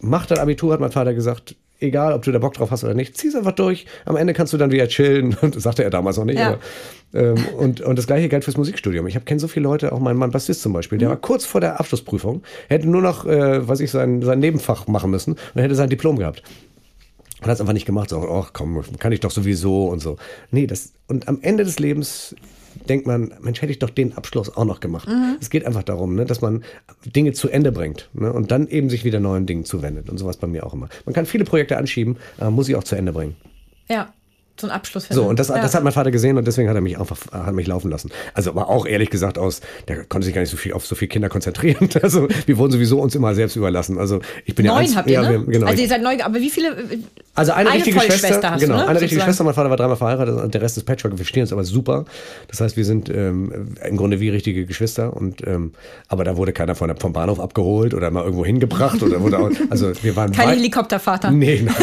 Mach 0.00 0.26
dein 0.26 0.38
Abitur, 0.38 0.72
hat 0.72 0.80
mein 0.80 0.90
Vater 0.90 1.12
gesagt, 1.12 1.56
egal 1.78 2.14
ob 2.14 2.22
du 2.22 2.32
da 2.32 2.38
Bock 2.38 2.54
drauf 2.54 2.70
hast 2.70 2.84
oder 2.84 2.94
nicht, 2.94 3.16
zieh's 3.18 3.34
einfach 3.34 3.52
durch. 3.52 3.86
Am 4.06 4.16
Ende 4.16 4.32
kannst 4.32 4.52
du 4.52 4.56
dann 4.56 4.70
wieder 4.70 4.88
chillen. 4.88 5.36
Das 5.50 5.62
sagte 5.62 5.84
er 5.84 5.90
damals 5.90 6.16
noch 6.16 6.24
nicht. 6.24 6.38
Ja. 6.38 6.58
Aber, 7.12 7.22
ähm, 7.22 7.44
und, 7.58 7.80
und 7.82 7.98
das 7.98 8.06
gleiche 8.06 8.28
gilt 8.28 8.44
fürs 8.44 8.56
Musikstudium. 8.56 9.06
Ich 9.06 9.22
kenne 9.24 9.40
so 9.40 9.48
viele 9.48 9.64
Leute, 9.64 9.92
auch 9.92 10.00
mein 10.00 10.16
Mann 10.16 10.30
Bassist 10.30 10.62
zum 10.62 10.72
Beispiel, 10.72 10.98
der 10.98 11.08
mhm. 11.08 11.12
war 11.12 11.20
kurz 11.20 11.44
vor 11.44 11.60
der 11.60 11.80
Abschlussprüfung, 11.80 12.42
hätte 12.68 12.88
nur 12.88 13.02
noch, 13.02 13.26
äh, 13.26 13.66
weiß 13.66 13.80
ich, 13.80 13.90
sein, 13.90 14.22
sein 14.22 14.38
Nebenfach 14.38 14.86
machen 14.86 15.10
müssen 15.10 15.36
und 15.54 15.62
hätte 15.62 15.74
sein 15.74 15.90
Diplom 15.90 16.18
gehabt. 16.18 16.42
Und 17.40 17.46
hat 17.46 17.54
es 17.54 17.60
einfach 17.60 17.72
nicht 17.72 17.86
gemacht, 17.86 18.10
so, 18.10 18.20
ach 18.30 18.52
komm, 18.52 18.82
kann 18.98 19.12
ich 19.12 19.20
doch 19.20 19.30
sowieso 19.30 19.86
und 19.86 20.00
so. 20.00 20.16
Nee, 20.50 20.66
das, 20.66 20.92
und 21.08 21.28
am 21.28 21.38
Ende 21.42 21.64
des 21.64 21.78
Lebens 21.78 22.34
denkt 22.88 23.06
man, 23.06 23.34
Mensch, 23.40 23.62
hätte 23.62 23.72
ich 23.72 23.78
doch 23.78 23.90
den 23.90 24.16
Abschluss 24.16 24.54
auch 24.56 24.64
noch 24.64 24.80
gemacht. 24.80 25.08
Mhm. 25.08 25.36
Es 25.40 25.50
geht 25.50 25.64
einfach 25.64 25.82
darum, 25.82 26.14
ne, 26.14 26.24
dass 26.24 26.40
man 26.40 26.62
Dinge 27.04 27.32
zu 27.32 27.48
Ende 27.48 27.72
bringt 27.72 28.10
ne, 28.12 28.32
und 28.32 28.50
dann 28.50 28.68
eben 28.68 28.90
sich 28.90 29.04
wieder 29.04 29.20
neuen 29.20 29.46
Dingen 29.46 29.64
zuwendet. 29.64 30.08
Und 30.08 30.18
sowas 30.18 30.36
bei 30.36 30.46
mir 30.46 30.66
auch 30.66 30.74
immer. 30.74 30.88
Man 31.06 31.14
kann 31.14 31.26
viele 31.26 31.44
Projekte 31.44 31.76
anschieben, 31.76 32.16
aber 32.38 32.50
muss 32.50 32.66
sie 32.66 32.76
auch 32.76 32.84
zu 32.84 32.96
Ende 32.96 33.12
bringen. 33.12 33.36
Ja 33.88 34.12
so 34.60 34.66
ein 34.66 34.72
Abschluss 34.72 35.08
So, 35.10 35.24
und 35.24 35.38
das, 35.38 35.48
ja. 35.48 35.60
das 35.60 35.74
hat 35.74 35.82
mein 35.82 35.92
Vater 35.92 36.10
gesehen 36.10 36.36
und 36.38 36.46
deswegen 36.46 36.68
hat 36.68 36.76
er 36.76 36.80
mich 36.80 36.98
einfach 36.98 37.18
hat 37.32 37.54
mich 37.54 37.66
laufen 37.66 37.90
lassen. 37.90 38.10
Also 38.34 38.50
aber 38.50 38.68
auch 38.68 38.86
ehrlich 38.86 39.10
gesagt 39.10 39.38
aus, 39.38 39.60
der 39.88 40.04
konnte 40.04 40.24
sich 40.24 40.34
gar 40.34 40.40
nicht 40.40 40.50
so 40.50 40.56
viel 40.56 40.72
auf 40.72 40.86
so 40.86 40.94
viele 40.94 41.08
Kinder 41.08 41.28
konzentrieren. 41.28 41.88
Also 42.02 42.28
wir 42.46 42.56
wurden 42.56 42.72
sowieso 42.72 42.98
uns 42.98 43.14
immer 43.14 43.34
selbst 43.34 43.56
überlassen. 43.56 43.98
Also 43.98 44.20
ich 44.46 44.54
bin 44.54 44.64
neun 44.64 44.76
ja 44.76 44.80
eins, 44.80 44.96
habt 44.96 45.10
ihr, 45.10 45.20
ne? 45.20 45.44
genau. 45.44 45.66
Also 45.66 45.82
ihr 45.82 45.88
seid 45.88 46.02
neun, 46.02 46.20
aber 46.22 46.40
wie 46.40 46.48
viele? 46.48 46.74
Also 47.34 47.52
eine, 47.52 47.70
eine 47.70 47.78
richtige 47.78 48.00
Schwester, 48.00 48.50
hast 48.50 48.60
genau, 48.60 48.74
du, 48.74 48.80
ne? 48.80 48.88
eine 48.88 49.00
richtige 49.00 49.20
Schwester. 49.20 49.44
Mein 49.44 49.54
Vater 49.54 49.70
war 49.70 49.76
dreimal 49.76 49.96
verheiratet 49.96 50.36
und 50.36 50.54
der 50.54 50.62
Rest 50.62 50.76
ist 50.78 50.84
Patchwork. 50.84 51.12
Wir 51.12 51.18
verstehen 51.18 51.42
uns 51.42 51.52
aber 51.52 51.64
super. 51.64 52.06
Das 52.48 52.60
heißt, 52.60 52.76
wir 52.76 52.84
sind 52.84 53.08
ähm, 53.10 53.76
im 53.86 53.96
Grunde 53.96 54.20
wie 54.20 54.30
richtige 54.30 54.64
Geschwister 54.66 55.14
und 55.14 55.46
ähm, 55.46 55.72
aber 56.08 56.24
da 56.24 56.36
wurde 56.36 56.52
keiner 56.52 56.74
von, 56.74 56.94
vom 56.96 57.12
Bahnhof 57.12 57.38
abgeholt 57.38 57.94
oder 57.94 58.10
mal 58.10 58.24
irgendwo 58.24 58.44
hingebracht 58.44 59.02
oder 59.02 59.20
wurde 59.20 59.38
auch, 59.38 59.50
also 59.70 59.92
wir 60.02 60.16
waren 60.16 60.32
kein 60.32 60.50
Helikoptervater. 60.50 61.30
Nee, 61.30 61.62
nein, 61.64 61.76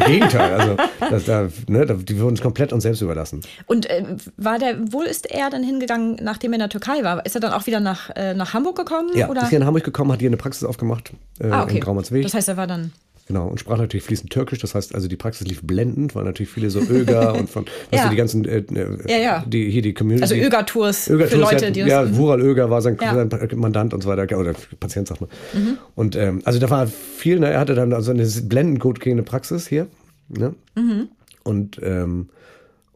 im 0.00 0.06
Gegenteil. 0.06 0.54
Also 0.54 0.76
das, 1.10 1.24
da, 1.24 1.48
ne, 1.68 1.86
die 1.86 2.18
wurden 2.24 2.34
uns 2.34 2.42
komplett 2.42 2.72
uns 2.72 2.82
selbst 2.82 3.00
überlassen. 3.00 3.40
Und 3.66 3.86
äh, 3.86 4.04
war 4.36 4.58
der, 4.58 4.76
wo 4.90 5.02
ist 5.02 5.30
er 5.30 5.50
dann 5.50 5.62
hingegangen, 5.62 6.18
nachdem 6.22 6.52
er 6.52 6.56
in 6.56 6.60
der 6.60 6.68
Türkei 6.68 7.02
war? 7.02 7.24
Ist 7.24 7.34
er 7.34 7.40
dann 7.40 7.52
auch 7.52 7.66
wieder 7.66 7.80
nach, 7.80 8.10
äh, 8.16 8.34
nach 8.34 8.54
Hamburg 8.54 8.76
gekommen? 8.76 9.10
Ja, 9.14 9.28
oder? 9.28 9.42
ist 9.42 9.50
hier 9.50 9.60
nach 9.60 9.66
Hamburg 9.66 9.84
gekommen, 9.84 10.12
hat 10.12 10.20
hier 10.20 10.28
eine 10.28 10.36
Praxis 10.36 10.64
aufgemacht 10.64 11.12
äh, 11.40 11.48
ah, 11.48 11.62
okay. 11.62 11.76
in 11.76 11.80
Graumannsweg. 11.80 12.22
Das 12.22 12.34
heißt, 12.34 12.48
er 12.48 12.56
war 12.56 12.66
dann 12.66 12.92
Genau, 13.26 13.48
und 13.48 13.58
sprach 13.58 13.78
natürlich 13.78 14.04
fließend 14.04 14.30
Türkisch, 14.30 14.58
das 14.58 14.74
heißt 14.74 14.94
also 14.94 15.08
die 15.08 15.16
Praxis 15.16 15.46
lief 15.46 15.62
blendend, 15.62 16.14
weil 16.14 16.24
natürlich 16.24 16.50
viele 16.50 16.68
so 16.68 16.80
Öger 16.80 17.34
und 17.38 17.48
von, 17.48 17.64
ja. 17.64 17.70
weißt 17.92 18.04
du, 18.04 18.10
die 18.10 18.16
ganzen, 18.16 18.44
äh, 18.44 18.58
äh, 18.58 19.10
ja, 19.10 19.16
ja. 19.16 19.44
die 19.46 19.70
hier 19.70 19.80
die 19.80 19.94
Community. 19.94 20.22
Also 20.22 20.34
Öger-Tours 20.34 21.08
Öger 21.08 21.26
für 21.26 21.36
Leute, 21.36 21.72
die 21.72 21.80
Ja, 21.80 22.14
Wural 22.16 22.42
Öger 22.42 22.68
war 22.68 22.82
sein, 22.82 22.98
ja. 23.00 23.14
sein, 23.14 23.30
Mandant 23.54 23.94
und 23.94 24.02
so 24.02 24.10
weiter, 24.10 24.38
oder 24.38 24.52
Patient, 24.78 25.08
sag 25.08 25.22
mal. 25.22 25.30
Mhm. 25.54 25.78
Und 25.94 26.16
ähm, 26.16 26.42
also 26.44 26.58
da 26.58 26.68
war 26.68 26.86
viel, 26.86 27.40
ne, 27.40 27.50
er 27.50 27.60
hatte 27.60 27.74
dann 27.74 27.94
also 27.94 28.10
eine 28.10 28.26
blendend 28.26 28.80
gut 28.80 29.00
gehende 29.00 29.22
Praxis 29.22 29.66
hier, 29.66 29.86
ne? 30.28 30.54
Mhm. 30.74 31.08
Und 31.44 31.80
ähm, 31.82 32.30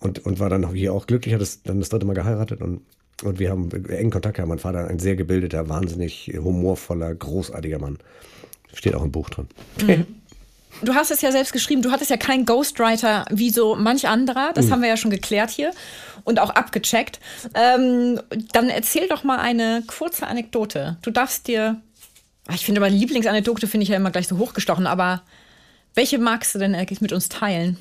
und, 0.00 0.24
und 0.24 0.38
war 0.38 0.48
dann 0.48 0.72
hier 0.72 0.92
auch 0.92 1.06
glücklich, 1.06 1.34
hat 1.34 1.40
das, 1.40 1.62
dann 1.62 1.80
das 1.80 1.88
dritte 1.88 2.06
Mal 2.06 2.14
geheiratet 2.14 2.60
und, 2.60 2.82
und 3.24 3.38
wir 3.38 3.50
haben 3.50 3.70
engen 3.88 4.10
Kontakt 4.10 4.36
gehabt. 4.36 4.48
Mein 4.48 4.58
Vater, 4.58 4.86
ein 4.86 4.98
sehr 4.98 5.16
gebildeter, 5.16 5.68
wahnsinnig 5.68 6.32
humorvoller, 6.36 7.14
großartiger 7.14 7.78
Mann. 7.78 7.98
Steht 8.72 8.94
auch 8.94 9.02
im 9.02 9.10
Buch 9.10 9.30
drin. 9.30 9.48
Mhm. 9.82 10.06
Du 10.82 10.94
hast 10.94 11.10
es 11.10 11.22
ja 11.22 11.32
selbst 11.32 11.52
geschrieben, 11.52 11.82
du 11.82 11.90
hattest 11.90 12.10
ja 12.10 12.16
keinen 12.16 12.44
Ghostwriter 12.44 13.24
wie 13.30 13.50
so 13.50 13.74
manch 13.74 14.06
anderer. 14.06 14.52
Das 14.54 14.66
mhm. 14.66 14.72
haben 14.72 14.82
wir 14.82 14.88
ja 14.88 14.96
schon 14.96 15.10
geklärt 15.10 15.50
hier 15.50 15.72
und 16.22 16.38
auch 16.38 16.50
abgecheckt. 16.50 17.18
Ähm, 17.54 18.20
dann 18.52 18.68
erzähl 18.68 19.08
doch 19.08 19.24
mal 19.24 19.38
eine 19.38 19.82
kurze 19.88 20.28
Anekdote. 20.28 20.98
Du 21.02 21.10
darfst 21.10 21.48
dir 21.48 21.80
Ich 22.54 22.64
finde, 22.64 22.80
meine 22.80 22.94
Lieblingsanekdote 22.94 23.66
finde 23.66 23.82
ich 23.82 23.90
ja 23.90 23.96
immer 23.96 24.12
gleich 24.12 24.28
so 24.28 24.38
hochgestochen, 24.38 24.86
aber 24.86 25.22
welche 25.94 26.18
magst 26.18 26.54
du 26.54 26.60
denn 26.60 26.76
eigentlich 26.76 27.00
mit 27.00 27.12
uns 27.12 27.28
teilen? 27.28 27.78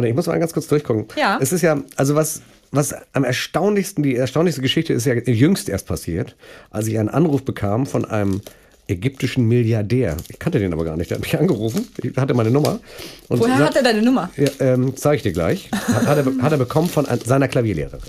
Warte, 0.00 0.08
ich 0.08 0.14
muss 0.14 0.28
mal 0.28 0.38
ganz 0.38 0.54
kurz 0.54 0.66
durchgucken. 0.66 1.04
Ja. 1.14 1.38
Es 1.42 1.52
ist 1.52 1.60
ja, 1.60 1.78
also 1.94 2.14
was, 2.14 2.40
was 2.70 2.94
am 3.12 3.22
erstaunlichsten, 3.22 4.02
die 4.02 4.16
erstaunlichste 4.16 4.62
Geschichte 4.62 4.94
ist 4.94 5.04
ja 5.04 5.12
jüngst 5.12 5.68
erst 5.68 5.86
passiert, 5.86 6.36
als 6.70 6.86
ich 6.86 6.98
einen 6.98 7.10
Anruf 7.10 7.44
bekam 7.44 7.84
von 7.84 8.06
einem 8.06 8.40
ägyptischen 8.88 9.46
Milliardär. 9.46 10.16
Ich 10.30 10.38
kannte 10.38 10.58
den 10.58 10.72
aber 10.72 10.86
gar 10.86 10.96
nicht. 10.96 11.10
Der 11.10 11.18
hat 11.18 11.22
mich 11.22 11.38
angerufen. 11.38 11.86
Ich 12.02 12.16
hatte 12.16 12.32
meine 12.32 12.50
Nummer. 12.50 12.80
Und 13.28 13.40
Woher 13.40 13.58
hat 13.58 13.76
er 13.76 13.82
deine 13.82 14.00
Nummer? 14.00 14.30
Ja, 14.38 14.48
ähm, 14.60 14.96
zeige 14.96 15.16
ich 15.16 15.22
dir 15.22 15.32
gleich. 15.32 15.68
Hat, 15.70 16.06
hat, 16.06 16.16
er, 16.16 16.42
hat 16.42 16.52
er 16.52 16.58
bekommen 16.58 16.88
von 16.88 17.06
seiner 17.22 17.48
Klavierlehrerin. 17.48 18.00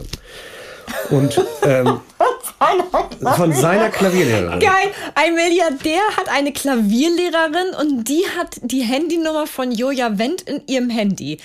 Und 1.09 1.41
ähm, 1.63 1.99
von 3.35 3.51
seiner 3.51 3.89
Klavierlehrerin. 3.89 4.61
Geil. 4.61 4.91
Ein 5.15 5.35
Milliardär 5.35 5.99
hat 6.15 6.29
eine 6.29 6.53
Klavierlehrerin 6.53 7.75
und 7.81 8.05
die 8.05 8.23
hat 8.37 8.61
die 8.61 8.81
Handynummer 8.81 9.45
von 9.45 9.73
Joja 9.73 10.17
Wendt 10.17 10.43
in 10.43 10.61
ihrem 10.67 10.89
Handy. 10.89 11.37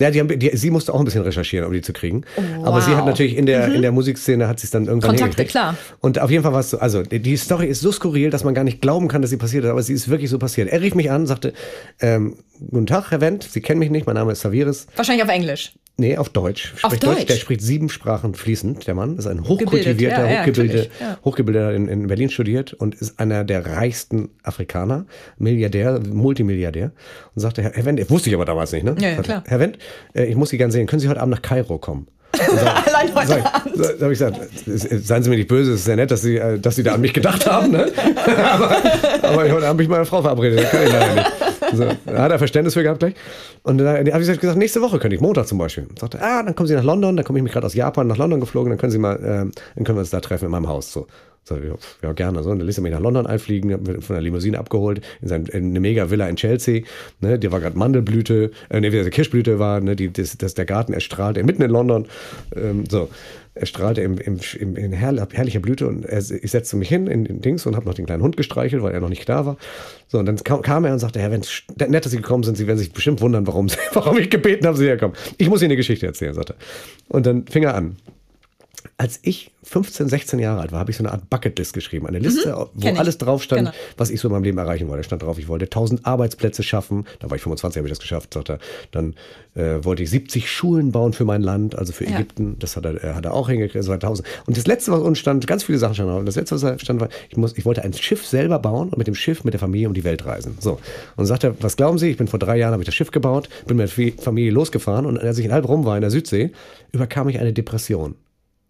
Ja, 0.00 0.10
die 0.10 0.20
haben, 0.20 0.38
die, 0.38 0.56
sie 0.56 0.70
musste 0.70 0.92
auch 0.92 0.98
ein 0.98 1.04
bisschen 1.04 1.22
recherchieren, 1.22 1.66
um 1.66 1.72
die 1.72 1.82
zu 1.82 1.92
kriegen. 1.92 2.24
wow. 2.36 2.66
Aber 2.66 2.80
sie 2.80 2.94
hat 2.96 3.06
natürlich 3.06 3.36
in 3.36 3.46
der, 3.46 3.68
mhm. 3.68 3.74
in 3.76 3.82
der 3.82 3.92
Musikszene 3.92 4.48
hat 4.48 4.58
sie 4.58 4.64
es 4.64 4.70
dann 4.70 4.86
irgendwann 4.86 5.16
Kontakte, 5.16 5.44
klar. 5.44 5.76
Und 6.00 6.18
auf 6.18 6.30
jeden 6.30 6.42
Fall 6.42 6.52
war 6.52 6.60
es 6.60 6.70
so, 6.70 6.78
also 6.78 7.02
die, 7.02 7.20
die, 7.20 7.36
Story 7.36 7.66
ist 7.66 7.80
so 7.80 7.92
skurril, 7.92 8.30
dass 8.30 8.42
man 8.42 8.54
gar 8.54 8.64
nicht 8.64 8.80
glauben 8.80 9.08
kann, 9.08 9.22
dass 9.22 9.30
sie 9.30 9.36
passiert 9.36 9.64
ist, 9.64 9.70
aber 9.70 9.82
sie 9.82 9.92
ist 9.92 10.08
wirklich 10.08 10.30
so 10.30 10.38
passiert. 10.38 10.68
Er 10.70 10.80
rief 10.80 10.94
mich 10.94 11.10
an, 11.10 11.26
sagte, 11.26 11.52
ähm, 12.00 12.38
guten 12.70 12.86
Tag, 12.86 13.10
Herr 13.10 13.20
Wendt, 13.20 13.44
Sie 13.44 13.60
kennen 13.60 13.78
mich 13.78 13.90
nicht, 13.90 14.06
mein 14.06 14.16
Name 14.16 14.32
ist 14.32 14.40
Saviris. 14.40 14.86
Wahrscheinlich 14.96 15.24
auf 15.24 15.30
Englisch. 15.30 15.72
Nee, 15.98 16.16
auf 16.16 16.30
Deutsch. 16.30 16.74
Auf 16.82 16.98
Deutsch. 16.98 17.18
Deutsch. 17.18 17.26
Der 17.26 17.34
spricht 17.34 17.60
sieben 17.60 17.88
Sprachen 17.90 18.34
fließend, 18.34 18.86
der 18.86 18.94
Mann. 18.94 19.18
Ist 19.18 19.26
ein 19.26 19.46
hochkultivierter, 19.46 20.28
ja, 20.28 20.40
hochgebildeter, 20.40 20.90
ja. 21.00 21.18
hochgebildeter 21.24 21.74
in, 21.74 21.86
in, 21.86 22.06
Berlin 22.06 22.30
studiert 22.30 22.72
und 22.72 22.94
ist 22.94 23.20
einer 23.20 23.44
der 23.44 23.66
reichsten 23.66 24.30
Afrikaner, 24.42 25.04
Milliardär, 25.36 26.00
Multimilliardär. 26.00 26.92
Und 27.34 27.40
sagte, 27.40 27.62
Herr, 27.62 27.84
Wendt, 27.84 28.10
wusste 28.10 28.30
ich 28.30 28.34
aber 28.34 28.46
damals 28.46 28.72
nicht, 28.72 28.84
ne? 28.84 28.96
Ja, 28.98 29.10
ja, 29.10 29.22
klar. 29.22 29.44
Herr 29.46 29.60
Wendt, 29.60 29.78
äh, 30.14 30.24
ich 30.24 30.34
muss 30.34 30.48
Sie 30.48 30.58
gerne 30.58 30.72
sehen. 30.72 30.86
Können 30.86 31.00
Sie 31.00 31.08
heute 31.08 31.20
Abend 31.20 31.34
nach 31.34 31.42
Kairo 31.42 31.78
kommen? 31.78 32.08
Sag, 32.34 32.86
Allein 32.86 33.14
heute 33.14 33.26
sag, 33.26 33.54
Abend. 33.54 33.78
Da 33.78 34.04
habe 34.04 34.12
ich 34.12 34.18
gesagt, 34.18 34.40
seien 34.64 35.22
Sie 35.22 35.28
mir 35.30 35.36
nicht 35.36 35.48
böse, 35.48 35.72
es 35.72 35.80
ist 35.80 35.84
sehr 35.84 35.96
nett, 35.96 36.10
dass 36.10 36.22
Sie, 36.22 36.36
äh, 36.36 36.58
dass 36.58 36.76
Sie 36.76 36.82
da 36.82 36.94
an 36.94 37.02
mich 37.02 37.12
gedacht 37.12 37.46
haben. 37.46 37.70
Ne? 37.70 37.92
aber, 38.42 38.76
aber 39.22 39.52
heute 39.52 39.66
Abend 39.66 39.78
bin 39.78 39.84
ich 39.84 39.88
mit 39.88 39.90
meiner 39.90 40.06
Frau 40.06 40.22
verabredet, 40.22 40.60
das 40.60 40.70
kann 40.70 40.82
ich 40.84 40.92
leider 40.92 41.14
nicht. 41.14 41.32
So, 41.72 41.84
da 42.06 42.22
hat 42.22 42.32
er 42.32 42.38
Verständnis 42.38 42.74
für 42.74 42.82
gehabt 42.82 43.00
gleich. 43.00 43.14
Und 43.62 43.78
dann 43.78 44.10
habe 44.12 44.22
ich 44.22 44.40
gesagt, 44.40 44.58
nächste 44.58 44.80
Woche 44.80 44.98
könnte 44.98 45.14
ich, 45.14 45.20
Montag 45.20 45.46
zum 45.46 45.58
Beispiel. 45.58 45.86
Und 45.88 45.98
sagte, 45.98 46.20
ah, 46.20 46.42
dann 46.42 46.54
kommen 46.54 46.66
Sie 46.66 46.74
nach 46.74 46.84
London, 46.84 47.16
dann 47.16 47.24
komme 47.24 47.38
ich 47.38 47.42
mich 47.42 47.52
gerade 47.52 47.66
aus 47.66 47.74
Japan 47.74 48.06
nach 48.06 48.16
London 48.16 48.40
geflogen, 48.40 48.70
dann 48.70 48.78
können 48.78 48.92
Sie 48.92 48.98
mal, 48.98 49.16
äh, 49.16 49.20
dann 49.20 49.84
können 49.84 49.96
wir 49.96 50.00
uns 50.00 50.10
da 50.10 50.20
treffen 50.20 50.46
in 50.46 50.50
meinem 50.50 50.68
Haus. 50.68 50.92
So. 50.92 51.06
So, 51.44 51.56
ja, 52.02 52.12
gerne. 52.12 52.42
So, 52.42 52.50
und 52.50 52.60
dann 52.60 52.66
ließ 52.66 52.78
er 52.78 52.82
mich 52.82 52.92
nach 52.92 53.00
London 53.00 53.26
einfliegen, 53.26 54.00
von 54.00 54.14
der 54.14 54.22
Limousine 54.22 54.58
abgeholt, 54.58 55.00
in, 55.20 55.28
sein, 55.28 55.46
in 55.46 55.70
eine 55.70 55.80
Mega-Villa 55.80 56.28
in 56.28 56.36
Chelsea. 56.36 56.82
Ne, 57.20 57.38
die 57.38 57.50
war 57.50 57.60
gerade 57.60 57.76
Mandelblüte, 57.76 58.52
äh, 58.70 58.80
ne, 58.80 58.90
Kirschblüte 59.10 59.58
war, 59.58 59.80
ne, 59.80 59.96
die, 59.96 60.12
das, 60.12 60.38
das, 60.38 60.54
der 60.54 60.66
Garten 60.66 60.92
erstrahlte 60.92 61.42
mitten 61.42 61.62
in 61.62 61.70
London. 61.70 62.06
Ähm, 62.54 62.84
so, 62.88 63.08
er 63.54 63.66
strahlte 63.66 64.00
im, 64.02 64.18
im, 64.18 64.38
im, 64.58 64.76
in 64.76 64.92
herrlicher 64.92 65.60
Blüte 65.60 65.86
und 65.88 66.06
er, 66.06 66.18
ich 66.18 66.50
setzte 66.50 66.76
mich 66.76 66.88
hin 66.88 67.06
in 67.06 67.24
den 67.24 67.40
Dings 67.40 67.66
und 67.66 67.76
habe 67.76 67.86
noch 67.86 67.94
den 67.94 68.06
kleinen 68.06 68.22
Hund 68.22 68.36
gestreichelt, 68.36 68.82
weil 68.82 68.92
er 68.92 69.00
noch 69.00 69.10
nicht 69.10 69.28
da 69.28 69.44
war. 69.44 69.56
So, 70.06 70.18
und 70.18 70.26
dann 70.26 70.36
kam, 70.36 70.62
kam 70.62 70.84
er 70.84 70.92
und 70.92 71.00
sagte, 71.00 71.20
Herr, 71.20 71.32
wenn 71.32 71.40
es 71.40 71.62
nett, 71.76 72.04
dass 72.04 72.12
Sie 72.12 72.18
gekommen 72.18 72.44
sind, 72.44 72.56
Sie 72.56 72.66
werden 72.66 72.78
sich 72.78 72.92
bestimmt 72.92 73.20
wundern, 73.20 73.46
warum, 73.46 73.66
warum 73.92 74.16
ich 74.16 74.30
gebeten 74.30 74.66
habe, 74.66 74.78
Sie 74.78 74.86
herkommen. 74.86 75.16
Ich 75.38 75.48
muss 75.48 75.60
Ihnen 75.60 75.72
eine 75.72 75.76
Geschichte 75.76 76.06
erzählen, 76.06 76.34
sagte 76.34 76.54
er. 76.54 77.14
Und 77.14 77.26
dann 77.26 77.46
fing 77.46 77.64
er 77.64 77.74
an 77.74 77.96
als 78.96 79.20
ich 79.22 79.52
15, 79.64 80.08
16 80.08 80.38
Jahre 80.38 80.60
alt 80.60 80.72
war, 80.72 80.80
habe 80.80 80.90
ich 80.90 80.96
so 80.96 81.04
eine 81.04 81.12
Art 81.12 81.30
Bucketlist 81.30 81.72
geschrieben. 81.72 82.06
Eine 82.06 82.18
Liste, 82.18 82.50
mhm, 82.50 82.66
wo 82.74 82.88
alles 82.88 83.18
drauf 83.18 83.42
stand, 83.42 83.66
genau. 83.66 83.72
was 83.96 84.10
ich 84.10 84.20
so 84.20 84.28
in 84.28 84.32
meinem 84.32 84.44
Leben 84.44 84.58
erreichen 84.58 84.88
wollte. 84.88 85.04
Stand 85.04 85.22
drauf, 85.22 85.38
ich 85.38 85.48
wollte 85.48 85.66
1000 85.66 86.04
Arbeitsplätze 86.04 86.62
schaffen. 86.62 87.06
Da 87.20 87.30
war 87.30 87.36
ich 87.36 87.42
25, 87.42 87.78
habe 87.78 87.86
ich 87.86 87.92
das 87.92 88.00
geschafft, 88.00 88.34
sagt 88.34 88.50
er. 88.50 88.58
Dann 88.90 89.14
äh, 89.54 89.84
wollte 89.84 90.02
ich 90.02 90.10
70 90.10 90.50
Schulen 90.50 90.90
bauen 90.90 91.12
für 91.12 91.24
mein 91.24 91.42
Land, 91.42 91.76
also 91.76 91.92
für 91.92 92.04
ja. 92.04 92.16
Ägypten. 92.16 92.56
Das 92.58 92.76
hat 92.76 92.84
er, 92.84 93.14
hat 93.14 93.24
er 93.24 93.34
auch 93.34 93.48
hingekriegt, 93.48 93.84
so 93.84 93.92
1000. 93.92 94.26
Und 94.46 94.56
das 94.56 94.66
letzte, 94.66 94.90
was 94.92 95.00
uns 95.00 95.18
stand, 95.18 95.46
ganz 95.46 95.62
viele 95.62 95.78
Sachen 95.78 95.94
standen. 95.94 96.14
Und 96.14 96.26
das 96.26 96.36
letzte, 96.36 96.60
was 96.60 96.80
stand, 96.80 97.00
war, 97.00 97.08
ich, 97.30 97.36
muss, 97.36 97.56
ich 97.56 97.64
wollte 97.64 97.82
ein 97.82 97.92
Schiff 97.92 98.26
selber 98.26 98.58
bauen 98.58 98.88
und 98.88 98.98
mit 98.98 99.06
dem 99.06 99.14
Schiff 99.14 99.44
mit 99.44 99.54
der 99.54 99.60
Familie 99.60 99.88
um 99.88 99.94
die 99.94 100.04
Welt 100.04 100.24
reisen. 100.26 100.56
So. 100.58 100.80
Und 101.16 101.26
sagt 101.26 101.44
er, 101.44 101.54
was 101.62 101.76
glauben 101.76 101.98
Sie? 101.98 102.08
Ich 102.08 102.16
bin 102.16 102.26
vor 102.26 102.38
drei 102.38 102.58
Jahren, 102.58 102.72
habe 102.72 102.82
ich 102.82 102.86
das 102.86 102.94
Schiff 102.94 103.12
gebaut, 103.12 103.48
bin 103.66 103.76
mit 103.76 103.96
der 103.96 104.12
Familie 104.18 104.50
losgefahren 104.50 105.06
und 105.06 105.18
als 105.18 105.38
ich 105.38 105.50
halb 105.50 105.68
rum 105.68 105.84
war 105.84 105.96
in 105.96 106.00
der 106.00 106.10
Südsee, 106.10 106.50
überkam 106.92 107.28
ich 107.28 107.38
eine 107.38 107.52
Depression. 107.52 108.16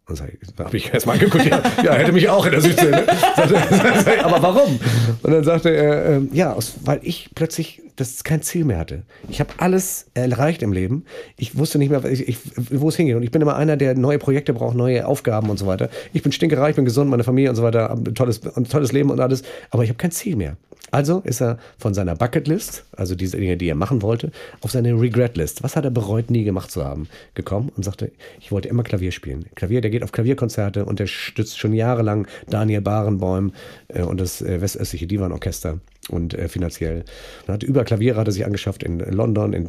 Und 0.08 0.16
sag, 0.16 0.32
da 0.56 0.64
habe 0.64 0.76
ich 0.76 0.92
erstmal 0.92 1.16
angeguckt, 1.16 1.44
ja, 1.46 1.62
ja, 1.84 1.94
hätte 1.94 2.12
mich 2.12 2.28
auch 2.28 2.44
in 2.44 2.52
der 2.52 2.60
Südsee. 2.60 2.90
Ne? 2.90 3.04
aber 4.24 4.42
warum? 4.42 4.80
Und 5.22 5.30
dann 5.32 5.44
sagte 5.44 5.70
er, 5.70 6.16
äh, 6.16 6.20
ja, 6.32 6.52
aus, 6.52 6.74
weil 6.84 6.98
ich 7.02 7.30
plötzlich 7.34 7.82
das 7.96 8.24
kein 8.24 8.42
Ziel 8.42 8.64
mehr 8.64 8.78
hatte. 8.78 9.02
Ich 9.28 9.38
habe 9.38 9.50
alles 9.58 10.06
erreicht 10.14 10.62
im 10.62 10.72
Leben. 10.72 11.04
Ich 11.36 11.56
wusste 11.56 11.78
nicht 11.78 11.90
mehr, 11.90 12.04
ich, 12.04 12.26
ich, 12.26 12.38
wo 12.70 12.88
es 12.88 12.96
hingeht. 12.96 13.16
Und 13.16 13.22
ich 13.22 13.30
bin 13.30 13.42
immer 13.42 13.56
einer, 13.56 13.76
der 13.76 13.94
neue 13.96 14.18
Projekte 14.18 14.52
braucht, 14.52 14.76
neue 14.76 15.06
Aufgaben 15.06 15.50
und 15.50 15.58
so 15.58 15.66
weiter. 15.66 15.88
Ich 16.12 16.22
bin 16.22 16.32
stinkereich, 16.32 16.74
bin 16.74 16.84
gesund, 16.84 17.08
meine 17.08 17.24
Familie 17.24 17.50
und 17.50 17.56
so 17.56 17.62
weiter, 17.62 17.90
ein 17.90 18.14
tolles, 18.14 18.40
ein 18.56 18.64
tolles 18.64 18.92
Leben 18.92 19.10
und 19.10 19.20
alles. 19.20 19.42
Aber 19.70 19.84
ich 19.84 19.88
habe 19.88 19.98
kein 19.98 20.10
Ziel 20.10 20.36
mehr. 20.36 20.56
Also 20.92 21.22
ist 21.24 21.40
er 21.40 21.56
von 21.78 21.94
seiner 21.94 22.14
Bucketlist, 22.14 22.84
also 22.94 23.14
diese 23.14 23.38
Dinge, 23.38 23.56
die 23.56 23.66
er 23.66 23.74
machen 23.74 24.02
wollte, 24.02 24.30
auf 24.60 24.72
seine 24.72 24.92
Regretlist, 24.92 25.62
was 25.62 25.74
hat 25.74 25.86
er 25.86 25.90
bereut, 25.90 26.30
nie 26.30 26.44
gemacht 26.44 26.70
zu 26.70 26.84
haben, 26.84 27.08
gekommen 27.32 27.72
und 27.74 27.82
sagte, 27.82 28.12
ich 28.40 28.52
wollte 28.52 28.68
immer 28.68 28.82
Klavier 28.82 29.10
spielen. 29.10 29.46
Klavier, 29.54 29.80
der 29.80 29.90
geht 29.92 30.02
auf 30.02 30.10
Klavierkonzerte 30.10 30.84
und 30.84 30.98
der 30.98 31.06
stützt 31.06 31.58
schon 31.58 31.72
jahrelang 31.72 32.26
Daniel 32.50 32.80
Barenboim 32.80 33.52
äh, 33.88 34.02
und 34.02 34.20
das 34.20 34.42
äh, 34.42 34.60
Westöstliche 34.60 35.06
Divanorchester 35.06 35.78
und 36.08 36.34
äh, 36.34 36.48
finanziell. 36.48 37.04
Er 37.46 37.54
hat 37.54 37.62
über 37.62 37.84
Klavier 37.84 38.16
hat 38.16 38.26
er 38.26 38.32
sich 38.32 38.44
angeschafft 38.44 38.82
in 38.82 38.98
London, 38.98 39.52
in 39.52 39.68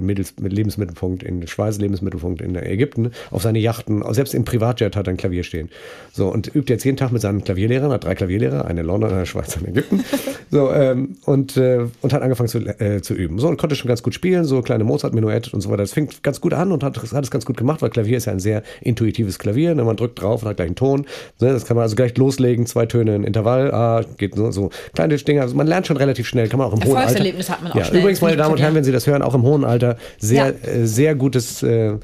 Mittels, 0.00 0.34
mit 0.40 0.52
Lebensmittelpunkt, 0.52 1.22
in 1.22 1.46
Schweiz 1.46 1.78
Lebensmittelpunkt 1.78 2.40
in 2.40 2.54
Ägypten, 2.54 3.10
auf 3.30 3.42
seine 3.42 3.58
Yachten, 3.58 4.02
selbst 4.14 4.34
im 4.34 4.44
Privatjet 4.44 4.96
hat 4.96 5.06
er 5.08 5.14
ein 5.14 5.16
Klavier 5.16 5.42
stehen. 5.42 5.68
So, 6.12 6.28
und 6.28 6.54
übt 6.54 6.72
jetzt 6.72 6.84
jeden 6.84 6.96
Tag 6.96 7.12
mit 7.12 7.22
seinen 7.22 7.44
Klavierlehrern, 7.44 7.90
hat 7.90 8.04
drei 8.04 8.14
Klavierlehrer, 8.14 8.64
eine 8.64 8.84
in 8.84 8.86
London, 8.86 9.12
eine 9.12 9.26
Schweiz, 9.26 9.56
in 9.56 9.66
Ägypten. 9.68 10.04
So, 10.50 10.70
ähm, 10.70 11.16
und, 11.24 11.56
äh, 11.56 11.86
und 12.00 12.12
hat 12.12 12.22
angefangen 12.22 12.48
zu, 12.48 12.58
äh, 12.58 13.02
zu 13.02 13.14
üben. 13.14 13.40
So, 13.40 13.48
und 13.48 13.56
konnte 13.56 13.74
schon 13.74 13.88
ganz 13.88 14.04
gut 14.04 14.14
spielen, 14.14 14.44
so 14.44 14.62
kleine 14.62 14.84
Mozart-Menuett 14.84 15.52
und 15.52 15.62
so 15.62 15.68
weiter. 15.68 15.82
Das 15.82 15.92
fängt 15.92 16.22
ganz 16.22 16.40
gut 16.40 16.52
an 16.52 16.70
und 16.70 16.84
hat, 16.84 16.96
hat 16.96 17.24
es 17.24 17.30
ganz 17.32 17.44
gut 17.44 17.56
gemacht, 17.56 17.82
weil 17.82 17.90
Klavier 17.90 18.18
ist 18.18 18.26
ja 18.26 18.32
ein 18.32 18.38
sehr 18.38 18.62
intuitives 18.80 19.40
Klavier. 19.40 19.74
Ne? 19.74 19.82
Man 19.82 19.96
drückt 19.96 20.20
drauf 20.22 20.42
und 20.42 20.48
hat 20.48 20.58
gleich 20.58 20.68
einen 20.68 20.76
Ton. 20.76 21.06
Ne? 21.40 21.52
Das 21.52 21.66
kann 21.66 21.76
man 21.76 21.82
also 21.82 21.96
gleich 21.96 22.16
loslegen, 22.16 22.66
zwei 22.66 22.86
Töne, 22.86 23.14
ein 23.16 23.24
Intervall, 23.24 23.72
ah, 23.72 24.04
geht 24.16 24.36
so, 24.36 24.52
so 24.52 24.70
kleine 24.94 25.16
Dinge. 25.16 25.42
Also 25.42 25.56
man 25.56 25.66
lernt 25.74 25.86
schon 25.88 25.96
relativ 25.96 26.28
schnell, 26.28 26.48
kann 26.48 26.58
man 26.58 26.68
auch 26.68 26.72
im 26.72 26.84
hohen 26.84 26.96
Alter. 26.96 27.24
hat 27.24 27.62
man 27.62 27.72
auch 27.72 27.76
ja, 27.76 27.88
Übrigens, 27.90 28.20
meine 28.20 28.36
Damen 28.36 28.52
und 28.52 28.60
Herren, 28.60 28.74
wenn 28.74 28.84
Sie 28.84 28.92
das 28.92 29.06
hören, 29.06 29.22
auch 29.22 29.34
im 29.34 29.42
hohen 29.42 29.64
Alter, 29.64 29.96
sehr, 30.18 30.46
ja. 30.46 30.68
äh, 30.68 30.86
sehr 30.86 31.14
gutes, 31.14 31.62
äh, 31.62 31.96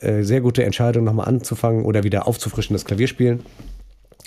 äh, 0.00 0.22
sehr 0.22 0.40
gute 0.40 0.64
Entscheidung, 0.64 1.04
nochmal 1.04 1.26
anzufangen 1.26 1.84
oder 1.84 2.04
wieder 2.04 2.28
aufzufrischen, 2.28 2.74
das 2.74 2.84
Klavierspielen. 2.84 3.40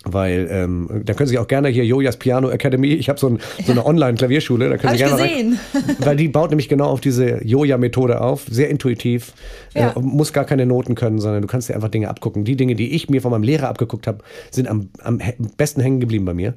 Weil 0.04 0.47
ähm, 0.49 1.04
da 1.06 1.13
können 1.13 1.30
Sie 1.30 1.38
auch 1.38 1.47
gerne 1.47 1.69
hier 1.69 1.86
Jojas 1.86 2.17
Piano 2.17 2.49
Academy, 2.49 2.88
ich 2.88 3.08
habe 3.08 3.19
so, 3.19 3.27
ein, 3.27 3.39
so, 3.63 3.71
eine 3.71 3.86
Online-Klavierschule, 3.91 4.67
da 4.67 4.77
können 4.77 4.93
Sie 4.93 5.04
gerne 5.04 5.15
gesehen. 5.15 5.60
Rein, 5.73 5.95
weil 5.99 6.15
die 6.15 6.27
baut 6.27 6.49
nämlich 6.49 6.69
genau 6.69 6.88
auf 6.88 7.01
diese 7.01 7.43
Joja-Methode 7.45 8.19
auf, 8.19 8.45
sehr 8.49 8.69
intuitiv, 8.69 9.34
ja. 9.75 9.91
äh, 9.91 9.99
muss 9.99 10.34
gar 10.34 10.45
keine 10.45 10.65
Noten 10.65 10.95
können, 10.95 11.19
sondern 11.19 11.43
du 11.43 11.47
kannst 11.47 11.69
dir 11.69 11.75
einfach 11.75 11.89
Dinge 11.89 12.10
abgucken. 12.10 12.45
Die 12.45 12.56
Dinge, 12.56 12.73
die 12.73 12.95
ich 12.95 13.12
mir 13.12 13.21
von 13.21 13.30
meinem 13.30 13.43
Lehrer 13.43 13.69
abgeguckt 13.69 14.08
habe, 14.08 14.23
sind 14.49 14.67
am, 14.67 14.89
am 15.04 15.21
besten 15.56 15.82
hängen 15.82 15.99
geblieben 15.99 16.25
bei 16.25 16.34
mir 16.34 16.56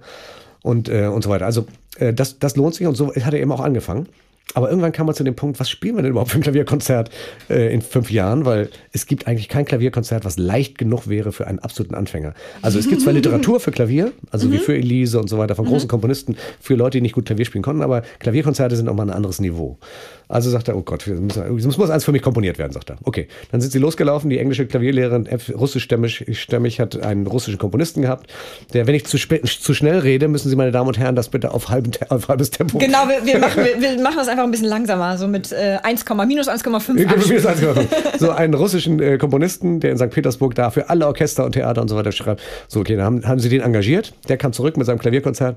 und, 0.64 0.88
äh, 0.88 1.06
und 1.06 1.22
so 1.22 1.28
weiter. 1.28 1.44
Also 1.44 1.60
äh, 1.60 1.64
das, 1.98 2.38
das 2.38 2.56
lohnt 2.56 2.74
sich 2.74 2.86
und 2.86 2.96
so 2.96 3.14
hat 3.14 3.34
er 3.34 3.40
eben 3.40 3.52
auch 3.52 3.60
angefangen. 3.60 4.08
Aber 4.52 4.68
irgendwann 4.68 4.92
kam 4.92 5.06
man 5.06 5.14
zu 5.14 5.24
dem 5.24 5.34
Punkt, 5.34 5.58
was 5.58 5.70
spielen 5.70 5.96
wir 5.96 6.02
denn 6.02 6.12
überhaupt 6.12 6.30
für 6.30 6.38
ein 6.38 6.42
Klavierkonzert 6.42 7.10
äh, 7.48 7.72
in 7.72 7.80
fünf 7.80 8.10
Jahren? 8.10 8.44
Weil 8.44 8.68
es 8.92 9.06
gibt 9.06 9.26
eigentlich 9.26 9.48
kein 9.48 9.64
Klavierkonzert, 9.64 10.24
was 10.24 10.36
leicht 10.36 10.76
genug 10.76 11.08
wäre 11.08 11.32
für 11.32 11.46
einen 11.46 11.58
absoluten 11.58 11.94
Anfänger. 11.94 12.34
Also 12.60 12.78
es 12.78 12.88
gibt 12.88 13.00
zwar 13.00 13.12
Literatur 13.14 13.58
für 13.58 13.72
Klavier, 13.72 14.12
also 14.30 14.46
mhm. 14.46 14.52
wie 14.52 14.58
für 14.58 14.76
Elise 14.76 15.18
und 15.18 15.28
so 15.28 15.38
weiter, 15.38 15.56
von 15.56 15.64
großen 15.64 15.86
mhm. 15.86 15.90
Komponisten, 15.90 16.36
für 16.60 16.74
Leute, 16.74 16.98
die 16.98 17.02
nicht 17.02 17.14
gut 17.14 17.24
Klavier 17.24 17.46
spielen 17.46 17.64
konnten, 17.64 17.82
aber 17.82 18.02
Klavierkonzerte 18.20 18.76
sind 18.76 18.88
auch 18.88 18.94
mal 18.94 19.04
ein 19.04 19.16
anderes 19.16 19.40
Niveau. 19.40 19.78
Also 20.28 20.50
sagt 20.50 20.68
er, 20.68 20.76
oh 20.76 20.82
Gott, 20.82 21.06
es 21.06 21.78
muss 21.78 21.90
eins 21.90 22.04
für 22.04 22.12
mich 22.12 22.22
komponiert 22.22 22.58
werden, 22.58 22.72
sagt 22.72 22.90
er. 22.90 22.96
Okay, 23.04 23.28
dann 23.50 23.60
sind 23.60 23.70
sie 23.72 23.78
losgelaufen, 23.78 24.30
die 24.30 24.38
englische 24.38 24.66
Klavierlehrerin, 24.66 25.28
russischstämmig 25.54 26.24
stämmig, 26.32 26.80
hat 26.80 27.02
einen 27.02 27.26
russischen 27.26 27.58
Komponisten 27.58 28.02
gehabt, 28.02 28.30
der, 28.72 28.86
wenn 28.86 28.94
ich 28.94 29.04
zu, 29.04 29.18
zu 29.18 29.74
schnell 29.74 29.98
rede, 29.98 30.28
müssen 30.28 30.48
Sie, 30.48 30.56
meine 30.56 30.72
Damen 30.72 30.88
und 30.88 30.98
Herren, 30.98 31.16
das 31.16 31.28
bitte 31.28 31.52
auf, 31.52 31.68
halben, 31.68 31.92
auf 32.08 32.28
halbes 32.28 32.50
Tempo. 32.50 32.78
Genau, 32.78 33.08
wir, 33.08 33.24
wir, 33.24 33.38
machen, 33.38 33.64
wir, 33.64 33.80
wir, 33.80 34.02
machen, 34.02 34.16
das 34.16 34.28
einfach 34.28 34.44
ein 34.44 34.50
bisschen 34.50 34.68
langsamer, 34.68 35.18
so 35.18 35.28
mit 35.28 35.52
äh, 35.52 35.78
1, 35.82 36.04
minus 36.26 36.48
1,5. 36.48 36.92
Minus 36.94 37.46
1,5. 37.46 37.84
So 38.18 38.30
einen 38.30 38.54
russischen 38.54 39.00
äh, 39.00 39.18
Komponisten, 39.18 39.80
der 39.80 39.92
in 39.92 39.98
St. 39.98 40.10
Petersburg 40.10 40.54
da 40.54 40.70
für 40.70 40.88
alle 40.88 41.06
Orchester 41.06 41.44
und 41.44 41.52
Theater 41.52 41.82
und 41.82 41.88
so 41.88 41.96
weiter 41.96 42.12
schreibt. 42.12 42.40
So, 42.68 42.80
okay, 42.80 42.96
dann 42.96 43.04
haben, 43.04 43.28
haben 43.28 43.40
sie 43.40 43.48
den 43.48 43.60
engagiert, 43.60 44.14
der 44.28 44.36
kam 44.36 44.52
zurück 44.52 44.76
mit 44.76 44.86
seinem 44.86 44.98
Klavierkonzert 44.98 45.56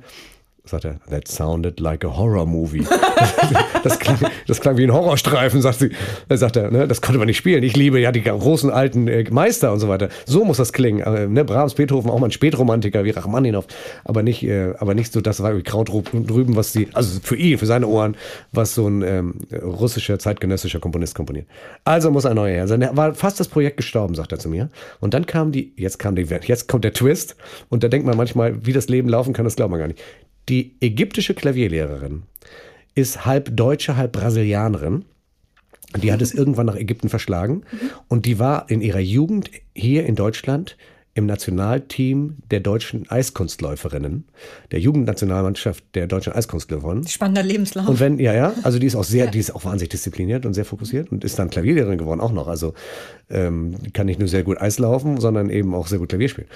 sagt 0.67 0.85
er, 0.85 0.99
that 1.09 1.27
sounded 1.27 1.79
like 1.79 2.03
a 2.03 2.17
horror 2.17 2.45
movie. 2.45 2.85
das, 3.83 3.99
klang, 3.99 4.19
das 4.47 4.61
klang 4.61 4.77
wie 4.77 4.83
ein 4.83 4.93
Horrorstreifen, 4.93 5.61
sagt 5.61 5.79
sie. 5.79 5.91
Er 6.29 6.37
sagt 6.37 6.55
er, 6.55 6.71
ne, 6.71 6.87
das 6.87 7.01
konnte 7.01 7.19
man 7.19 7.27
nicht 7.27 7.37
spielen. 7.37 7.63
Ich 7.63 7.75
liebe 7.75 7.99
ja 7.99 8.11
die 8.11 8.23
großen 8.23 8.69
alten 8.69 9.07
äh, 9.07 9.25
Meister 9.29 9.71
und 9.73 9.79
so 9.79 9.87
weiter. 9.87 10.09
So 10.25 10.45
muss 10.45 10.57
das 10.57 10.73
klingen. 10.73 11.01
Äh, 11.01 11.27
ne, 11.27 11.45
Brahms, 11.45 11.75
Beethoven, 11.75 12.09
auch 12.11 12.19
mal 12.19 12.27
ein 12.27 12.31
Spätromantiker 12.31 13.03
wie 13.03 13.11
Rachmaninoff, 13.11 13.67
aber 14.03 14.23
nicht, 14.23 14.43
äh, 14.43 14.73
aber 14.79 14.93
nicht 14.93 15.13
so, 15.13 15.21
das 15.21 15.41
war 15.41 15.55
wie 15.57 15.63
Kraut 15.63 15.89
drüben, 15.89 16.55
was 16.55 16.71
die, 16.71 16.89
also 16.93 17.19
für 17.21 17.35
ihn, 17.35 17.57
für 17.57 17.65
seine 17.65 17.87
Ohren, 17.87 18.15
was 18.51 18.75
so 18.75 18.87
ein 18.87 19.01
ähm, 19.01 19.35
russischer, 19.63 20.19
zeitgenössischer 20.19 20.79
Komponist 20.79 21.15
komponiert. 21.15 21.47
Also 21.83 22.11
muss 22.11 22.25
ein 22.25 22.35
neuer 22.35 22.53
her. 22.53 22.61
Also, 22.61 22.77
war 22.95 23.13
fast 23.13 23.39
das 23.39 23.47
Projekt 23.47 23.77
gestorben, 23.77 24.15
sagt 24.15 24.31
er 24.31 24.39
zu 24.39 24.49
mir. 24.49 24.69
Und 24.99 25.13
dann 25.13 25.25
kam 25.25 25.51
die, 25.51 25.73
jetzt 25.75 25.99
kam 25.99 26.15
die, 26.15 26.23
jetzt 26.23 26.67
kommt 26.67 26.83
der 26.83 26.93
Twist. 26.93 27.35
Und 27.69 27.83
da 27.83 27.87
denkt 27.87 28.05
man 28.05 28.17
manchmal, 28.17 28.65
wie 28.65 28.73
das 28.73 28.87
Leben 28.87 29.09
laufen 29.09 29.33
kann, 29.33 29.45
das 29.45 29.55
glaubt 29.55 29.71
man 29.71 29.79
gar 29.79 29.87
nicht. 29.87 30.01
Die 30.49 30.75
ägyptische 30.79 31.33
Klavierlehrerin 31.33 32.23
ist 32.95 33.25
halb 33.25 33.55
Deutsche, 33.55 33.97
halb 33.97 34.13
Brasilianerin. 34.13 35.05
Die 36.01 36.11
hat 36.11 36.21
es 36.21 36.33
irgendwann 36.33 36.65
nach 36.65 36.75
Ägypten 36.75 37.09
verschlagen. 37.09 37.63
Und 38.07 38.25
die 38.25 38.39
war 38.39 38.69
in 38.69 38.81
ihrer 38.81 38.99
Jugend 38.99 39.51
hier 39.75 40.05
in 40.05 40.15
Deutschland 40.15 40.77
im 41.17 41.25
Nationalteam 41.25 42.37
der 42.51 42.59
deutschen 42.59 43.09
Eiskunstläuferinnen, 43.09 44.25
der 44.71 44.79
Jugendnationalmannschaft 44.79 45.83
der 45.95 46.05
deutschen 46.05 46.33
Eiskunstläuferinnen. 46.33 47.07
Spannender 47.07 47.41
Lebenslauf. 47.41 47.89
Und 47.89 47.99
wenn, 47.99 48.19
ja, 48.19 48.33
ja, 48.33 48.53
also 48.61 48.77
die 48.77 48.85
ist 48.85 48.95
auch 48.95 49.03
sehr, 49.03 49.25
ja. 49.25 49.31
die 49.31 49.39
ist 49.39 49.55
auch 49.55 49.65
wahnsinnig 49.65 49.89
diszipliniert 49.89 50.45
und 50.45 50.53
sehr 50.53 50.65
fokussiert 50.65 51.11
und 51.11 51.23
ist 51.23 51.39
dann 51.39 51.49
Klavierlehrerin 51.49 51.97
geworden 51.97 52.21
auch 52.21 52.31
noch. 52.31 52.47
Also 52.47 52.75
ähm, 53.31 53.75
kann 53.93 54.05
nicht 54.05 54.19
nur 54.19 54.27
sehr 54.27 54.43
gut 54.43 54.61
Eis 54.61 54.77
laufen, 54.77 55.19
sondern 55.19 55.49
eben 55.49 55.73
auch 55.73 55.87
sehr 55.87 55.97
gut 55.97 56.09
Klavier 56.09 56.29
spielen. 56.29 56.47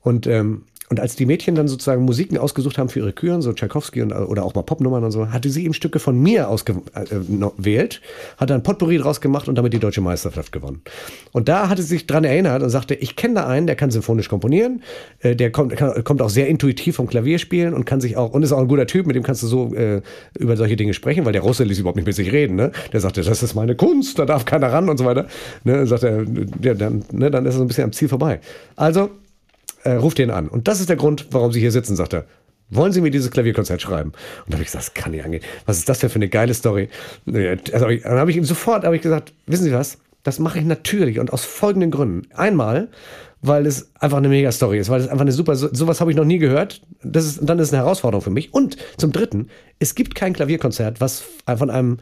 Und 0.00 0.28
ähm, 0.28 0.62
und 0.90 1.00
als 1.00 1.16
die 1.16 1.24
Mädchen 1.24 1.54
dann 1.54 1.66
sozusagen 1.66 2.04
Musiken 2.04 2.36
ausgesucht 2.36 2.76
haben 2.76 2.90
für 2.90 2.98
ihre 3.00 3.12
Küren, 3.12 3.40
so 3.40 3.52
Tchaikovsky 3.52 4.02
und, 4.02 4.12
oder 4.12 4.44
auch 4.44 4.54
mal 4.54 4.62
Popnummern 4.62 5.02
und 5.02 5.12
so, 5.12 5.30
hatte 5.30 5.48
sie 5.48 5.64
eben 5.64 5.72
Stücke 5.72 5.98
von 5.98 6.20
mir 6.20 6.50
ausgewählt, 6.50 8.02
hat 8.36 8.50
dann 8.50 8.62
Potpourri 8.62 8.98
draus 8.98 9.22
gemacht 9.22 9.48
und 9.48 9.54
damit 9.54 9.72
die 9.72 9.78
deutsche 9.78 10.02
Meisterschaft 10.02 10.52
gewonnen. 10.52 10.82
Und 11.32 11.48
da 11.48 11.70
hatte 11.70 11.80
sie 11.80 11.88
sich 11.88 12.06
dran 12.06 12.24
erinnert 12.24 12.62
und 12.62 12.68
sagte, 12.68 12.94
ich 12.94 13.16
kenne 13.16 13.34
da 13.34 13.46
einen, 13.46 13.66
der 13.66 13.76
kann 13.76 13.90
symphonisch 13.90 14.28
komponieren, 14.28 14.82
äh, 15.20 15.34
der 15.34 15.50
kommt, 15.50 15.74
kann, 15.74 16.04
kommt 16.04 16.20
auch 16.20 16.28
sehr 16.28 16.48
intuitiv 16.48 16.96
vom 16.96 17.06
Klavier 17.06 17.38
spielen 17.38 17.72
und 17.72 17.86
kann 17.86 18.02
sich 18.02 18.18
auch, 18.18 18.32
und 18.32 18.42
ist 18.42 18.52
auch 18.52 18.60
ein 18.60 18.68
guter 18.68 18.86
Typ, 18.86 19.06
mit 19.06 19.16
dem 19.16 19.22
kannst 19.22 19.42
du 19.42 19.46
so 19.46 19.74
äh, 19.74 20.02
über 20.38 20.58
solche 20.58 20.76
Dinge 20.76 20.92
sprechen, 20.92 21.24
weil 21.24 21.32
der 21.32 21.42
Russe 21.42 21.64
ließ 21.64 21.78
überhaupt 21.78 21.96
nicht 21.96 22.06
mit 22.06 22.14
sich 22.14 22.30
reden. 22.30 22.56
Ne? 22.56 22.72
Der 22.92 23.00
sagte, 23.00 23.22
das 23.22 23.42
ist 23.42 23.54
meine 23.54 23.74
Kunst, 23.74 24.18
da 24.18 24.26
darf 24.26 24.44
keiner 24.44 24.70
ran 24.70 24.90
und 24.90 24.98
so 24.98 25.06
weiter. 25.06 25.26
Ne? 25.64 25.86
Sagt 25.86 26.02
er, 26.02 26.24
ja, 26.62 26.74
dann, 26.74 27.04
ne, 27.10 27.30
dann 27.30 27.46
ist 27.46 27.54
er 27.54 27.58
so 27.58 27.64
ein 27.64 27.68
bisschen 27.68 27.84
am 27.84 27.92
Ziel 27.92 28.08
vorbei. 28.08 28.40
Also 28.76 29.10
äh, 29.84 29.92
ruft 29.92 30.18
ihn 30.18 30.30
an. 30.30 30.48
Und 30.48 30.68
das 30.68 30.80
ist 30.80 30.88
der 30.88 30.96
Grund, 30.96 31.28
warum 31.30 31.52
Sie 31.52 31.60
hier 31.60 31.70
sitzen, 31.72 31.96
sagt 31.96 32.14
er. 32.14 32.24
Wollen 32.70 32.92
Sie 32.92 33.00
mir 33.00 33.10
dieses 33.10 33.30
Klavierkonzert 33.30 33.80
schreiben? 33.80 34.10
Und 34.10 34.48
da 34.48 34.54
habe 34.54 34.62
ich 34.62 34.68
gesagt, 34.68 34.86
das 34.86 34.94
kann 34.94 35.12
nicht 35.12 35.24
angehen. 35.24 35.42
Was 35.66 35.78
ist 35.78 35.88
das 35.88 35.98
denn 35.98 36.10
für 36.10 36.16
eine 36.16 36.28
geile 36.28 36.54
Story? 36.54 36.88
Also, 37.26 37.86
dann 37.86 38.18
habe 38.18 38.30
ich 38.30 38.36
ihm 38.36 38.44
sofort 38.44 38.84
ich 38.84 39.02
gesagt, 39.02 39.32
wissen 39.46 39.64
Sie 39.64 39.72
was? 39.72 39.98
Das 40.22 40.38
mache 40.38 40.58
ich 40.58 40.64
natürlich 40.64 41.18
und 41.18 41.32
aus 41.32 41.44
folgenden 41.44 41.90
Gründen. 41.90 42.26
Einmal, 42.34 42.88
weil 43.42 43.66
es 43.66 43.90
einfach 44.00 44.16
eine 44.16 44.30
mega 44.30 44.50
Story 44.50 44.78
ist, 44.78 44.88
weil 44.88 45.02
es 45.02 45.08
einfach 45.08 45.20
eine 45.20 45.32
super, 45.32 45.54
so, 45.54 45.68
sowas 45.70 46.00
habe 46.00 46.10
ich 46.10 46.16
noch 46.16 46.24
nie 46.24 46.38
gehört. 46.38 46.80
Das 47.02 47.26
ist, 47.26 47.40
dann 47.42 47.58
ist 47.58 47.68
es 47.68 47.74
eine 47.74 47.82
Herausforderung 47.82 48.22
für 48.22 48.30
mich. 48.30 48.54
Und 48.54 48.78
zum 48.96 49.12
Dritten, 49.12 49.48
es 49.78 49.94
gibt 49.94 50.14
kein 50.14 50.32
Klavierkonzert, 50.32 51.02
was 51.02 51.24
von 51.56 51.68
einem 51.68 51.98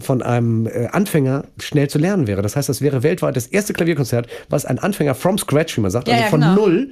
von 0.00 0.22
einem 0.22 0.66
äh, 0.66 0.88
Anfänger 0.90 1.44
schnell 1.58 1.88
zu 1.88 1.98
lernen 1.98 2.26
wäre. 2.26 2.42
Das 2.42 2.56
heißt, 2.56 2.68
das 2.68 2.80
wäre 2.80 3.02
weltweit 3.02 3.36
das 3.36 3.46
erste 3.46 3.72
Klavierkonzert, 3.72 4.26
was 4.48 4.64
ein 4.64 4.78
Anfänger 4.78 5.14
from 5.14 5.38
scratch, 5.38 5.76
wie 5.76 5.80
man 5.82 5.90
sagt, 5.90 6.08
ja, 6.08 6.14
also 6.14 6.24
ja, 6.24 6.30
von 6.30 6.40
genau. 6.40 6.54
null 6.54 6.90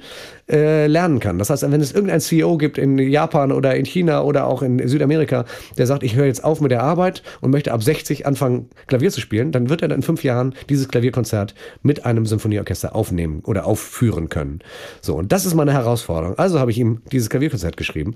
äh, 0.49 0.87
lernen 0.87 1.19
kann. 1.19 1.39
Das 1.39 1.49
heißt, 1.49 1.69
wenn 1.69 1.81
es 1.81 1.91
irgendein 1.91 2.19
CEO 2.19 2.57
gibt 2.57 2.77
in 2.77 2.97
Japan 2.97 3.51
oder 3.51 3.75
in 3.75 3.85
China 3.85 4.21
oder 4.21 4.45
auch 4.47 4.61
in 4.61 4.87
Südamerika, 4.87 5.45
der 5.77 5.87
sagt, 5.87 6.03
ich 6.03 6.15
höre 6.15 6.25
jetzt 6.25 6.43
auf 6.43 6.61
mit 6.61 6.71
der 6.71 6.83
Arbeit 6.83 7.23
und 7.41 7.51
möchte 7.51 7.71
ab 7.71 7.83
60 7.83 8.25
anfangen, 8.25 8.69
Klavier 8.87 9.11
zu 9.11 9.21
spielen, 9.21 9.51
dann 9.51 9.69
wird 9.69 9.81
er 9.81 9.87
dann 9.87 9.99
in 9.99 10.03
fünf 10.03 10.23
Jahren 10.23 10.53
dieses 10.69 10.87
Klavierkonzert 10.87 11.55
mit 11.83 12.05
einem 12.05 12.25
Symphonieorchester 12.25 12.95
aufnehmen 12.95 13.41
oder 13.45 13.65
aufführen 13.65 14.29
können. 14.29 14.59
So, 15.01 15.15
und 15.15 15.31
das 15.31 15.45
ist 15.45 15.53
meine 15.53 15.73
Herausforderung. 15.73 16.37
Also 16.37 16.59
habe 16.59 16.71
ich 16.71 16.77
ihm 16.77 17.01
dieses 17.11 17.29
Klavierkonzert 17.29 17.77
geschrieben. 17.77 18.15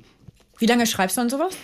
Wie 0.58 0.66
lange 0.66 0.86
schreibst 0.88 1.18
du 1.18 1.22
an 1.22 1.30
sowas? 1.30 1.56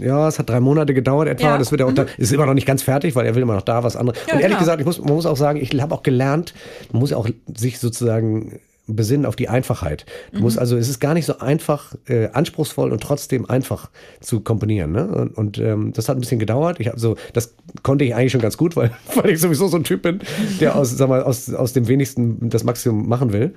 Ja, 0.00 0.28
es 0.28 0.38
hat 0.38 0.48
drei 0.50 0.60
Monate 0.60 0.94
gedauert 0.94 1.28
etwa. 1.28 1.44
Ja. 1.48 1.58
Das 1.58 1.70
wird 1.70 1.80
ja 1.80 1.86
auch 1.86 1.90
Mhm. 1.90 1.96
da, 1.96 2.06
ist 2.18 2.32
immer 2.32 2.46
noch 2.46 2.54
nicht 2.54 2.66
ganz 2.66 2.82
fertig, 2.82 3.14
weil 3.14 3.26
er 3.26 3.34
will 3.34 3.42
immer 3.42 3.54
noch 3.54 3.62
da 3.62 3.82
was 3.84 3.96
anderes. 3.96 4.18
Ja, 4.26 4.34
und 4.34 4.40
ehrlich 4.40 4.56
klar. 4.56 4.60
gesagt, 4.60 4.80
ich 4.80 4.86
muss, 4.86 4.98
man 5.00 5.14
muss 5.14 5.26
auch 5.26 5.36
sagen, 5.36 5.60
ich 5.60 5.70
habe 5.80 5.94
auch 5.94 6.02
gelernt, 6.02 6.54
man 6.92 7.00
muss 7.00 7.10
ja 7.10 7.16
auch 7.16 7.28
sich 7.54 7.78
sozusagen 7.78 8.58
besinnen 8.92 9.24
auf 9.24 9.36
die 9.36 9.48
Einfachheit. 9.48 10.04
Du 10.32 10.38
Mhm. 10.38 10.42
musst 10.42 10.58
also, 10.58 10.76
es 10.76 10.88
ist 10.88 10.98
gar 10.98 11.14
nicht 11.14 11.24
so 11.24 11.38
einfach, 11.38 11.94
äh, 12.08 12.28
anspruchsvoll 12.32 12.90
und 12.90 13.00
trotzdem 13.00 13.48
einfach 13.48 13.88
zu 14.20 14.40
komponieren. 14.40 14.90
Ne? 14.90 15.06
Und, 15.06 15.38
und 15.38 15.58
ähm, 15.58 15.92
das 15.92 16.08
hat 16.08 16.16
ein 16.16 16.20
bisschen 16.20 16.40
gedauert. 16.40 16.80
Ich 16.80 16.88
habe 16.88 16.98
so, 16.98 17.14
das 17.32 17.54
konnte 17.84 18.04
ich 18.04 18.16
eigentlich 18.16 18.32
schon 18.32 18.40
ganz 18.40 18.56
gut, 18.56 18.74
weil, 18.74 18.90
weil 19.14 19.30
ich 19.30 19.40
sowieso 19.40 19.68
so 19.68 19.76
ein 19.76 19.84
Typ 19.84 20.02
bin, 20.02 20.20
der 20.60 20.74
aus, 20.74 20.90
sag 20.90 21.08
mal, 21.08 21.22
aus, 21.22 21.54
aus 21.54 21.72
dem 21.72 21.86
wenigsten 21.86 22.48
das 22.48 22.64
Maximum 22.64 23.08
machen 23.08 23.32
will. 23.32 23.54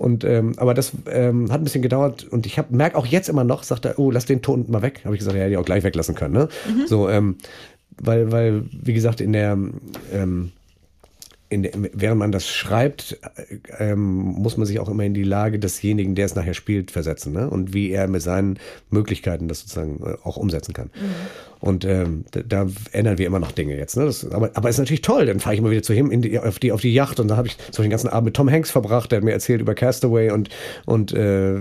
Und 0.00 0.24
ähm, 0.24 0.54
aber 0.56 0.72
das 0.72 0.92
ähm, 1.10 1.52
hat 1.52 1.60
ein 1.60 1.64
bisschen 1.64 1.82
gedauert 1.82 2.24
und 2.24 2.46
ich 2.46 2.58
merke 2.70 2.96
auch 2.96 3.04
jetzt 3.04 3.28
immer 3.28 3.44
noch, 3.44 3.64
sagt 3.64 3.84
er, 3.84 3.98
oh, 3.98 4.10
lass 4.10 4.24
den 4.24 4.40
Ton 4.40 4.64
mal 4.68 4.80
weg. 4.80 5.02
Habe 5.04 5.14
ich 5.14 5.18
gesagt, 5.18 5.36
ja, 5.36 5.42
hätte 5.42 5.52
ich 5.52 5.58
auch 5.58 5.64
gleich 5.66 5.84
weglassen 5.84 6.14
können. 6.14 6.32
Ne? 6.32 6.48
So, 6.86 7.10
ähm, 7.10 7.36
weil, 7.98 8.32
weil, 8.32 8.62
wie 8.70 8.94
gesagt, 8.94 9.20
in 9.20 9.34
der 9.34 9.58
ähm, 10.10 10.52
in 11.50 11.68
während 11.92 12.18
man 12.18 12.32
das 12.32 12.48
schreibt, 12.48 13.18
äh, 13.78 13.90
ähm, 13.90 14.00
muss 14.00 14.56
man 14.56 14.66
sich 14.66 14.78
auch 14.78 14.88
immer 14.88 15.04
in 15.04 15.14
die 15.14 15.24
Lage 15.24 15.58
desjenigen, 15.58 16.14
der 16.14 16.26
es 16.26 16.34
nachher 16.34 16.54
spielt, 16.54 16.90
versetzen. 16.90 17.32
Ne? 17.32 17.50
Und 17.50 17.74
wie 17.74 17.90
er 17.90 18.08
mit 18.08 18.22
seinen 18.22 18.58
Möglichkeiten 18.88 19.48
das 19.48 19.60
sozusagen 19.60 20.00
äh, 20.04 20.14
auch 20.22 20.36
umsetzen 20.36 20.72
kann. 20.72 20.90
Und 21.58 21.84
ähm, 21.84 22.24
da, 22.30 22.40
da 22.40 22.66
ändern 22.92 23.18
wir 23.18 23.26
immer 23.26 23.38
noch 23.38 23.52
Dinge 23.52 23.76
jetzt. 23.76 23.96
Ne? 23.96 24.06
Das, 24.06 24.30
aber, 24.30 24.50
aber 24.54 24.70
ist 24.70 24.78
natürlich 24.78 25.02
toll. 25.02 25.26
Dann 25.26 25.40
fahre 25.40 25.54
ich 25.54 25.60
immer 25.60 25.70
wieder 25.70 25.82
zu 25.82 25.92
ihm 25.92 26.22
die, 26.22 26.38
auf, 26.38 26.58
die, 26.58 26.72
auf 26.72 26.80
die 26.80 26.94
Yacht 26.94 27.20
und 27.20 27.28
dann 27.28 27.36
habe 27.36 27.48
ich 27.48 27.58
zum 27.58 27.66
Beispiel 27.66 27.84
den 27.84 27.90
ganzen 27.90 28.08
Abend 28.08 28.26
mit 28.26 28.34
Tom 28.34 28.50
Hanks 28.50 28.70
verbracht, 28.70 29.12
der 29.12 29.18
hat 29.18 29.24
mir 29.24 29.32
erzählt 29.32 29.60
über 29.60 29.74
Castaway 29.74 30.30
und, 30.30 30.48
und 30.86 31.12
äh, 31.12 31.58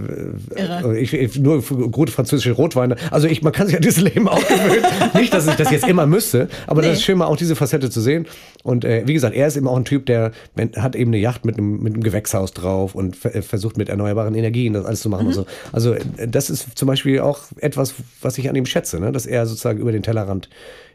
ich, 0.96 1.14
ich, 1.14 1.40
nur 1.40 1.62
gute 1.62 2.12
französische 2.12 2.52
Rotweine. 2.52 2.96
Also 3.12 3.28
ich, 3.28 3.42
man 3.42 3.52
kann 3.52 3.68
sich 3.68 3.76
an 3.76 3.82
dieses 3.82 4.02
Leben 4.02 4.30
auch 4.30 4.48
gewöhnen. 4.48 4.86
Nicht, 5.16 5.34
dass 5.34 5.48
ich 5.48 5.56
das 5.56 5.72
jetzt 5.72 5.88
immer 5.88 6.06
müsste, 6.06 6.48
aber 6.68 6.82
Nee. 6.82 6.90
das 6.90 7.00
ist 7.00 7.04
schön, 7.04 7.18
mal 7.18 7.26
auch 7.26 7.38
diese 7.38 7.56
Facette 7.56 7.90
zu 7.90 8.00
sehen. 8.00 8.28
Und 8.64 8.86
äh, 8.86 9.04
wie 9.06 9.14
gesagt, 9.14 9.36
er 9.36 9.48
ist 9.48 9.58
eben 9.58 9.68
auch 9.68 9.78
ein 9.80 9.86
Typ, 9.86 10.05
der 10.05 10.32
hat 10.75 10.95
eben 10.95 11.11
eine 11.11 11.17
Yacht 11.17 11.45
mit 11.45 11.57
einem, 11.57 11.82
mit 11.82 11.93
einem 11.93 12.03
Gewächshaus 12.03 12.53
drauf 12.53 12.95
und 12.95 13.23
äh, 13.25 13.41
versucht 13.41 13.77
mit 13.77 13.89
erneuerbaren 13.89 14.36
Energien 14.36 14.73
das 14.73 14.86
alles 14.86 15.01
zu 15.01 15.09
machen 15.09 15.27
und 15.27 15.34
so. 15.34 15.45
Also 15.71 15.93
äh, 15.93 16.27
das 16.27 16.49
ist 16.49 16.77
zum 16.77 16.88
Beispiel 16.88 17.19
auch 17.19 17.39
etwas, 17.57 17.95
was 18.21 18.38
ich 18.38 18.49
an 18.49 18.55
ihm 18.55 18.65
schätze, 18.65 18.99
ne? 18.99 19.11
dass 19.11 19.25
er 19.25 19.45
sozusagen 19.45 19.80
über 19.80 19.91
den 19.91 20.03
Tellerrand 20.03 20.49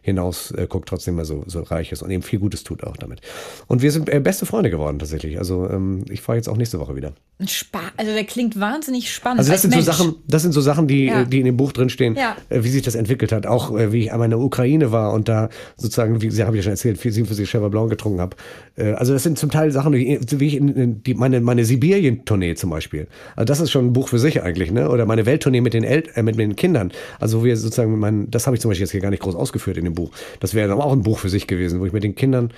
hinaus 0.05 0.51
äh, 0.51 0.67
guckt, 0.69 0.87
trotzdem 0.89 1.15
mal 1.17 1.25
so, 1.25 1.45
so 1.47 1.63
reich 1.63 1.91
ist 1.91 2.03
und 2.03 2.11
eben 2.11 2.23
viel 2.23 2.39
Gutes 2.39 2.63
tut 2.63 2.85
auch 2.85 2.97
damit. 2.99 3.23
Und 3.69 3.81
wir 3.81 3.91
sind 3.91 4.11
äh, 4.11 4.21
beste 4.21 4.45
Freunde 4.45 4.69
geworden 4.71 4.99
tatsächlich. 4.99 5.39
Also 5.39 5.69
ähm, 5.71 6.05
ich 6.11 6.21
fahre 6.21 6.37
jetzt 6.37 6.49
auch 6.49 6.59
nächste 6.59 6.79
Woche 6.79 6.95
wieder. 6.95 7.15
Spa 7.47 7.81
also 7.97 8.13
der 8.13 8.25
klingt 8.25 8.61
wahnsinnig 8.61 9.11
spannend. 9.11 9.39
Also 9.41 9.51
das 9.51 9.63
sind 9.63 9.73
so. 9.75 9.81
Sachen, 9.81 10.15
das 10.29 10.43
sind 10.43 10.53
so 10.53 10.61
Sachen, 10.61 10.87
die, 10.87 11.07
Ja. 11.07 11.25
die 11.25 11.39
in 11.41 11.47
dem 11.47 11.57
Buch 11.57 11.73
drin 11.73 11.89
stehen, 11.89 12.17
Ja. 12.17 12.37
äh, 12.51 12.63
wie 12.63 12.69
sich 12.69 12.83
das 12.83 12.95
entwickelt 12.95 13.33
hat. 13.33 13.47
Auch 13.47 13.77
äh, 13.77 13.93
wie 13.93 14.03
ich 14.03 14.13
einmal 14.13 14.27
in 14.27 14.31
der 14.31 14.41
Ukraine 14.41 14.93
war 14.93 15.15
und 15.15 15.29
da 15.29 15.49
sozusagen, 15.77 16.21
wie 16.21 16.31
Sie 16.31 16.45
habe 16.45 16.55
ich 16.57 16.61
ja 16.61 16.65
schon 16.65 16.73
erzählt, 16.73 16.99
viel 16.99 17.11
47 17.13 17.49
Cheval 17.51 17.71
Blanc 17.71 17.89
getrunken 17.89 18.21
habe. 18.21 18.37
Äh, 18.77 18.93
also 18.93 19.15
das 19.15 19.23
sind 19.23 19.39
zum 19.39 19.51
Teil 19.51 19.71
Sachen, 19.71 19.95
wie 19.95 20.21
wie 20.21 20.47
ich 20.47 20.57
in, 20.57 20.69
in 20.69 21.03
die, 21.03 21.15
meine 21.15 21.41
meine 21.41 21.65
Sibirien-Tournee 21.65 22.55
zum 22.57 22.69
Beispiel. 22.71 23.07
Also 23.37 23.47
das 23.47 23.61
ist 23.61 23.71
schon 23.71 23.87
ein 23.87 23.93
Buch 23.95 24.09
für 24.09 24.19
sich 24.19 24.43
eigentlich, 24.43 24.71
ne? 24.71 24.91
Oder 24.91 25.07
meine 25.07 25.25
Welttournee 25.27 25.61
mit 25.63 25.73
den 25.75 25.83
El 25.85 26.05
äh, 26.15 26.23
mit 26.23 26.39
den 26.39 26.57
Kindern. 26.57 26.93
Also 27.21 27.41
wo 27.41 27.45
wir 27.45 27.57
sozusagen, 27.57 27.91
mit 27.91 28.01
meinen, 28.01 28.31
das 28.31 28.47
habe 28.47 28.55
ich 28.57 28.61
zum 28.61 28.71
Beispiel 28.71 28.83
jetzt 28.85 28.93
hier 28.93 29.01
gar 29.01 29.11
nicht 29.11 29.23
groß 29.23 29.35
ausgeführt 29.35 29.77
in 29.79 29.85
dem 29.85 29.94
Buch. 29.95 30.11
Das 30.41 30.55
wäre 30.55 30.75
auch 30.75 30.93
ein 30.93 31.03
Buch 31.03 31.19
für 31.19 31.29
sich 31.29 31.47
gewesen, 31.47 31.81
wo 31.81 31.87
ich 31.87 31.93
mit 31.93 32.05
den 32.05 32.15
Kindern 32.15 32.53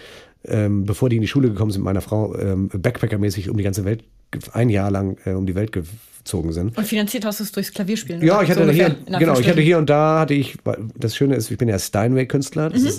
ähm, 0.49 0.85
bevor 0.85 1.09
die 1.09 1.17
in 1.17 1.23
die 1.23 1.29
Schule 1.29 1.49
gekommen 1.49 1.71
sind, 1.71 1.83
mit 1.83 1.87
meiner 1.87 2.01
Frau 2.01 2.37
ähm, 2.37 2.69
Backpacker-mäßig 2.69 3.51
um 3.51 3.57
die 3.57 3.65
ganze 3.65 3.85
Welt, 3.85 4.05
ein 4.53 4.69
Jahr 4.69 4.91
lang 4.91 5.17
äh, 5.25 5.31
um 5.31 5.47
die 5.47 5.55
Welt 5.55 5.73
gezogen 5.73 6.53
sind. 6.53 6.77
Und 6.77 6.87
finanziert 6.87 7.25
hast 7.25 7.41
du 7.41 7.45
es 7.45 7.53
durchs 7.53 7.73
Klavierspielen? 7.73 8.23
Ja, 8.23 8.43
ich 8.43 8.51
hatte 8.51 8.65
So 8.65 8.71
hier, 8.71 8.97
genau, 9.19 9.39
ich 9.39 9.49
hatte 9.49 9.61
hier 9.61 9.79
und 9.79 9.89
da 9.91 10.21
hatte 10.21 10.35
ich, 10.35 10.57
das 10.97 11.17
Schöne 11.17 11.37
ist, 11.37 11.51
ich 11.51 11.59
bin 11.59 11.69
ja 11.69 11.79
Steinway-Künstler, 11.79 12.71
Mhm. 12.71 12.91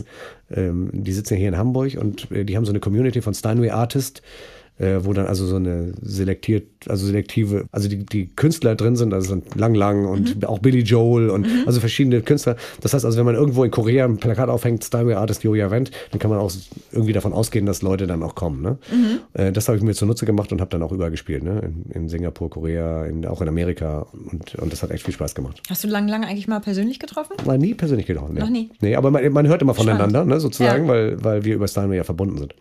ähm, 0.51 0.89
die 0.93 1.11
sitzen 1.11 1.35
ja 1.35 1.39
hier 1.39 1.49
in 1.49 1.57
Hamburg 1.57 1.97
und 1.99 2.31
äh, 2.31 2.43
die 2.43 2.57
haben 2.57 2.65
so 2.65 2.71
eine 2.71 2.79
Community 2.79 3.21
von 3.21 3.33
Steinway 3.33 3.69
Artist, 3.69 4.21
äh, 4.79 4.97
wo 5.01 5.13
dann 5.13 5.25
also 5.25 5.45
so 5.45 5.55
eine 5.55 5.93
selektiert, 6.01 6.65
also 6.87 7.05
selektive, 7.05 7.65
also 7.71 7.89
die, 7.89 8.05
die 8.05 8.27
Künstler 8.27 8.75
drin 8.75 8.95
sind, 8.95 9.13
also 9.13 9.29
sind 9.29 9.55
Lang 9.55 9.73
Lang 9.75 10.05
und 10.05 10.37
Mhm. 10.37 10.43
auch 10.43 10.59
Billy 10.59 10.81
Joel 10.81 11.29
und 11.29 11.47
also 11.65 11.79
verschiedene 11.79 12.21
Künstler. 12.21 12.55
Das 12.81 12.93
heißt 12.93 13.03
also, 13.05 13.17
wenn 13.17 13.25
man 13.25 13.35
irgendwo 13.35 13.63
in 13.63 13.71
Korea 13.71 14.05
ein 14.05 14.17
Plakat 14.17 14.49
aufhängt, 14.49 14.83
Steinway 14.83 15.13
Artist 15.15 15.43
Yoya 15.43 15.71
Wendt, 15.71 15.91
dann 16.11 16.19
kann 16.19 16.29
man 16.29 16.39
auch 16.39 16.51
irgendwie 16.91 17.13
davon 17.13 17.33
ausgehen, 17.33 17.65
dass 17.65 17.81
Leute 17.81 18.07
dann 18.07 18.21
auch 18.23 18.35
kommen. 18.35 18.61
Ne? 18.61 18.77
Mhm. 18.91 19.19
Äh, 19.33 19.51
das 19.51 19.67
habe 19.67 19.77
ich 19.77 19.83
mir 19.83 19.93
zunutze 19.93 20.25
gemacht 20.25 20.51
und 20.51 20.61
habe 20.61 20.69
dann 20.69 20.83
auch 20.83 20.91
überall 20.91 21.11
gespielt, 21.11 21.43
ne? 21.43 21.61
in, 21.61 21.91
in 22.03 22.09
Singapur, 22.09 22.49
Korea, 22.49 23.05
in, 23.05 23.25
auch 23.25 23.41
in 23.41 23.47
Amerika 23.47 24.05
und, 24.31 24.55
und 24.55 24.71
das 24.71 24.83
hat 24.83 24.91
echt 24.91 25.03
viel 25.05 25.13
Spaß 25.13 25.33
gemacht. 25.35 25.61
Hast 25.69 25.83
du 25.83 25.87
lang, 25.87 26.07
lang 26.07 26.23
eigentlich 26.23 26.47
mal 26.47 26.59
persönlich 26.59 26.99
getroffen? 26.99 27.33
Mal 27.45 27.57
nie 27.57 27.73
persönlich 27.73 28.05
getroffen. 28.05 28.35
Nee. 28.35 28.39
Noch 28.41 28.49
nie? 28.49 28.69
Nee, 28.81 28.95
aber 28.95 29.11
man, 29.11 29.27
man 29.33 29.47
hört 29.47 29.61
immer 29.61 29.73
voneinander, 29.73 30.19
Spannend. 30.19 30.33
ne, 30.35 30.39
sozusagen, 30.39 30.83
Ja. 30.85 30.89
weil, 30.91 31.23
weil 31.23 31.45
wir 31.45 31.55
über 31.55 31.67
Steinway 31.67 31.97
ja 31.97 32.03
verbunden 32.03 32.37
sind. 32.37 32.53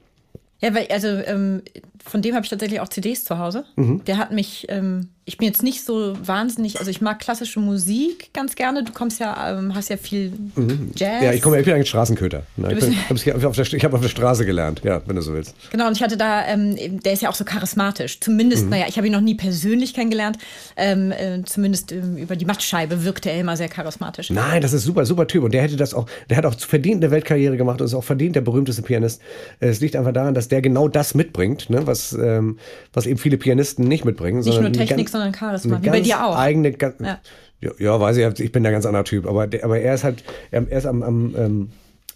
Ja, 0.62 0.74
weil, 0.74 0.86
also 0.90 1.08
ähm, 1.08 1.60
von 2.06 2.22
dem 2.22 2.34
habe 2.34 2.44
ich 2.44 2.50
tatsächlich 2.50 2.80
auch 2.80 2.88
CDs 2.88 3.24
zu 3.24 3.38
Hause. 3.38 3.64
Mhm. 3.76 4.04
Der 4.04 4.18
hat 4.18 4.32
mich 4.32 4.66
ähm, 4.68 5.08
ich 5.28 5.38
bin 5.38 5.48
jetzt 5.48 5.64
nicht 5.64 5.84
so 5.84 6.14
wahnsinnig, 6.24 6.78
also 6.78 6.88
ich 6.88 7.00
mag 7.00 7.18
klassische 7.18 7.58
Musik 7.58 8.30
ganz 8.32 8.54
gerne. 8.54 8.84
Du 8.84 8.92
kommst 8.92 9.18
ja, 9.18 9.58
ähm, 9.58 9.74
hast 9.74 9.90
ja 9.90 9.96
viel 9.96 10.32
mhm. 10.54 10.92
Jazz. 10.94 11.20
Ja, 11.20 11.32
ich 11.32 11.42
komme, 11.42 11.58
ich 11.58 11.64
bin 11.64 11.74
eigentlich 11.74 11.88
Straßenköter. 11.88 12.44
Ne? 12.56 12.72
Ich, 12.72 12.86
ich 12.86 13.28
habe 13.28 13.48
auf, 13.48 13.58
hab 13.58 13.92
auf, 13.94 14.00
der 14.00 14.08
Straße 14.08 14.46
gelernt, 14.46 14.82
ja, 14.84 15.02
wenn 15.04 15.16
du 15.16 15.22
so 15.22 15.34
willst. 15.34 15.56
Genau, 15.72 15.88
und 15.88 15.96
ich 15.96 16.02
hatte 16.02 16.16
da, 16.16 16.46
ähm, 16.46 16.76
der 17.02 17.12
ist 17.12 17.22
ja 17.22 17.28
auch 17.28 17.34
so 17.34 17.44
charismatisch. 17.44 18.20
Zumindest, 18.20 18.64
mhm. 18.64 18.70
naja, 18.70 18.84
ich 18.88 18.98
habe 18.98 19.08
ihn 19.08 19.12
noch 19.12 19.20
nie 19.20 19.34
persönlich 19.34 19.94
kennengelernt. 19.94 20.38
Ähm, 20.76 21.10
äh, 21.10 21.42
zumindest 21.44 21.90
ähm, 21.90 22.16
über 22.18 22.36
die 22.36 22.44
Mattscheibe 22.44 23.02
wirkte 23.02 23.28
er 23.28 23.40
immer 23.40 23.56
sehr 23.56 23.68
charismatisch. 23.68 24.30
Nein, 24.30 24.62
das 24.62 24.72
ist 24.72 24.84
super, 24.84 25.04
super 25.06 25.26
Typ. 25.26 25.42
Und 25.42 25.54
der 25.54 25.62
hätte 25.62 25.74
das 25.74 25.92
auch, 25.92 26.06
der 26.30 26.36
hat 26.36 26.46
auch 26.46 26.54
verdient 26.56 27.02
eine 27.02 27.10
Weltkarriere 27.10 27.56
gemacht 27.56 27.80
und 27.80 27.86
ist 27.86 27.94
auch 27.94 28.04
verdient 28.04 28.36
der 28.36 28.42
berühmteste 28.42 28.82
Pianist. 28.82 29.20
Es 29.58 29.80
liegt 29.80 29.96
einfach 29.96 30.12
daran, 30.12 30.34
dass 30.34 30.46
der 30.46 30.62
genau 30.62 30.86
das 30.86 31.16
mitbringt, 31.16 31.68
ne? 31.68 31.84
was, 31.84 31.95
ähm, 32.12 32.58
was 32.92 33.06
eben 33.06 33.18
viele 33.18 33.36
Pianisten 33.36 33.86
nicht 33.86 34.04
mitbringen. 34.04 34.40
Nicht 34.40 34.60
nur 34.60 34.72
Technik, 34.72 35.08
sondern 35.08 35.34
Charisma, 35.34 35.82
wie 35.82 35.90
bei 35.90 36.00
dir 36.00 36.24
auch. 36.24 36.36
Eigene, 36.36 36.74
ja. 37.00 37.20
Ja, 37.60 37.70
ja, 37.78 37.98
weiß 37.98 38.18
ich, 38.18 38.40
ich 38.40 38.52
bin 38.52 38.64
da 38.64 38.70
ganz 38.70 38.84
anderer 38.84 39.04
Typ, 39.04 39.26
aber, 39.26 39.46
der, 39.46 39.64
aber 39.64 39.78
er 39.78 39.94
ist 39.94 40.04
halt, 40.04 40.22
er 40.50 40.70
ist 40.70 40.86
am, 40.86 41.02
am 41.02 41.34
ähm, 41.36 41.68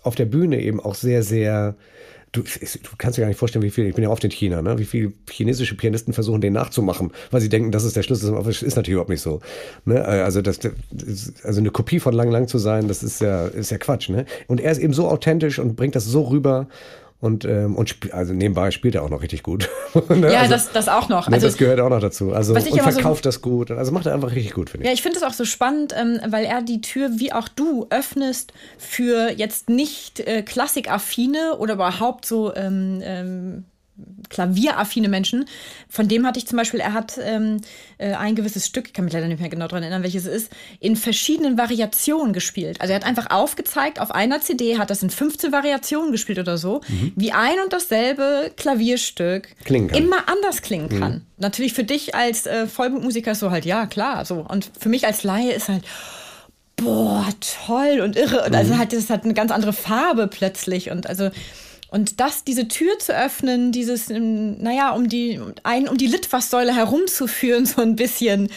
auf 0.02 0.14
der 0.14 0.26
Bühne 0.26 0.60
eben 0.60 0.80
auch 0.80 0.94
sehr, 0.94 1.22
sehr, 1.22 1.76
du, 2.32 2.42
du 2.42 2.90
kannst 2.98 3.16
dir 3.16 3.22
gar 3.22 3.28
nicht 3.28 3.38
vorstellen, 3.38 3.62
wie 3.62 3.70
viel, 3.70 3.86
ich 3.86 3.94
bin 3.94 4.04
ja 4.04 4.10
oft 4.10 4.22
in 4.22 4.30
China, 4.30 4.62
ne? 4.62 4.78
wie 4.78 4.84
viele 4.84 5.12
chinesische 5.30 5.76
Pianisten 5.76 6.12
versuchen, 6.12 6.40
den 6.40 6.52
nachzumachen, 6.52 7.12
weil 7.30 7.40
sie 7.40 7.48
denken, 7.48 7.72
das 7.72 7.84
ist 7.84 7.96
der 7.96 8.02
Schlüssel, 8.02 8.34
aber 8.34 8.44
das 8.44 8.62
ist 8.62 8.76
natürlich 8.76 8.94
überhaupt 8.94 9.10
nicht 9.10 9.22
so. 9.22 9.40
Ne? 9.84 10.04
Also, 10.04 10.42
das, 10.42 10.60
also 11.42 11.60
eine 11.60 11.70
Kopie 11.70 12.00
von 12.00 12.14
Lang 12.14 12.30
Lang 12.30 12.48
zu 12.48 12.58
sein, 12.58 12.88
das 12.88 13.02
ist 13.02 13.20
ja, 13.20 13.46
ist 13.46 13.70
ja 13.70 13.78
Quatsch. 13.78 14.10
Ne? 14.10 14.26
Und 14.46 14.60
er 14.60 14.72
ist 14.72 14.78
eben 14.78 14.92
so 14.92 15.08
authentisch 15.08 15.58
und 15.58 15.76
bringt 15.76 15.96
das 15.96 16.04
so 16.04 16.22
rüber 16.22 16.68
und, 17.20 17.44
ähm, 17.44 17.76
und 17.76 17.94
also 18.12 18.32
nebenbei 18.32 18.70
spielt 18.70 18.94
er 18.94 19.02
auch 19.02 19.10
noch 19.10 19.20
richtig 19.20 19.42
gut. 19.42 19.68
ne? 20.08 20.32
Ja, 20.32 20.40
also, 20.40 20.54
das, 20.54 20.72
das 20.72 20.88
auch 20.88 21.10
noch. 21.10 21.28
Ne, 21.28 21.34
also, 21.34 21.46
das 21.46 21.58
gehört 21.58 21.78
auch 21.80 21.90
noch 21.90 22.00
dazu. 22.00 22.32
Also, 22.32 22.54
und 22.54 22.62
verkauft 22.62 23.24
so, 23.24 23.28
das 23.28 23.42
gut. 23.42 23.70
Also 23.70 23.92
macht 23.92 24.06
er 24.06 24.14
einfach 24.14 24.32
richtig 24.32 24.54
gut, 24.54 24.70
finde 24.70 24.84
ich. 24.84 24.88
Ja, 24.88 24.94
ich 24.94 25.02
finde 25.02 25.18
es 25.18 25.22
auch 25.22 25.34
so 25.34 25.44
spannend, 25.44 25.94
ähm, 25.94 26.18
weil 26.28 26.46
er 26.46 26.62
die 26.62 26.80
Tür, 26.80 27.10
wie 27.16 27.32
auch 27.32 27.48
du, 27.48 27.86
öffnest 27.90 28.54
für 28.78 29.30
jetzt 29.30 29.68
nicht 29.68 30.20
äh, 30.20 30.42
Klassikaffine 30.42 31.58
oder 31.58 31.74
überhaupt 31.74 32.24
so 32.24 32.54
ähm, 32.54 33.00
ähm, 33.02 33.64
klavieraffine 34.28 35.08
Menschen. 35.08 35.46
Von 35.88 36.08
dem 36.08 36.26
hatte 36.26 36.38
ich 36.38 36.46
zum 36.46 36.56
Beispiel, 36.56 36.80
er 36.80 36.92
hat 36.92 37.18
ähm, 37.22 37.60
äh, 37.98 38.14
ein 38.14 38.34
gewisses 38.34 38.66
Stück, 38.66 38.86
ich 38.86 38.92
kann 38.92 39.04
mich 39.04 39.14
leider 39.14 39.28
nicht 39.28 39.40
mehr 39.40 39.48
genau 39.48 39.66
daran 39.66 39.82
erinnern, 39.82 40.02
welches 40.02 40.26
es 40.26 40.44
ist, 40.44 40.52
in 40.78 40.96
verschiedenen 40.96 41.58
Variationen 41.58 42.32
gespielt. 42.32 42.80
Also 42.80 42.92
er 42.92 43.00
hat 43.00 43.06
einfach 43.06 43.30
aufgezeigt, 43.30 44.00
auf 44.00 44.10
einer 44.10 44.40
CD 44.40 44.78
hat 44.78 44.90
das 44.90 45.02
in 45.02 45.10
15 45.10 45.52
Variationen 45.52 46.12
gespielt 46.12 46.38
oder 46.38 46.58
so, 46.58 46.80
mhm. 46.88 47.12
wie 47.16 47.32
ein 47.32 47.58
und 47.62 47.72
dasselbe 47.72 48.52
Klavierstück 48.56 49.48
immer 49.96 50.28
anders 50.28 50.62
klingen 50.62 50.88
kann. 50.88 51.12
Mhm. 51.12 51.22
Natürlich 51.38 51.72
für 51.72 51.84
dich 51.84 52.14
als 52.14 52.46
äh, 52.46 52.66
Vollblutmusiker 52.66 53.32
ist 53.32 53.40
so 53.40 53.50
halt, 53.50 53.64
ja, 53.64 53.86
klar, 53.86 54.24
so. 54.24 54.46
Und 54.48 54.70
für 54.78 54.88
mich 54.88 55.06
als 55.06 55.24
Laie 55.24 55.52
ist 55.52 55.68
halt, 55.68 55.84
boah, 56.76 57.26
toll 57.66 58.00
und 58.00 58.16
irre. 58.16 58.44
Und 58.44 58.54
also 58.54 58.74
mhm. 58.74 58.78
halt, 58.78 58.92
das 58.92 59.10
hat 59.10 59.24
eine 59.24 59.34
ganz 59.34 59.50
andere 59.50 59.72
Farbe 59.72 60.28
plötzlich. 60.28 60.90
Und 60.90 61.06
also 61.06 61.30
und 61.90 62.20
das, 62.20 62.44
diese 62.44 62.68
Tür 62.68 62.98
zu 63.00 63.12
öffnen, 63.12 63.72
dieses, 63.72 64.10
ähm, 64.10 64.62
naja, 64.62 64.92
um 64.92 65.08
die, 65.08 65.40
ein, 65.64 65.88
um 65.88 65.96
die 65.96 66.06
Litfaßsäule 66.06 66.74
herumzuführen, 66.74 67.66
so 67.66 67.82
ein 67.82 67.96
bisschen, 67.96 68.48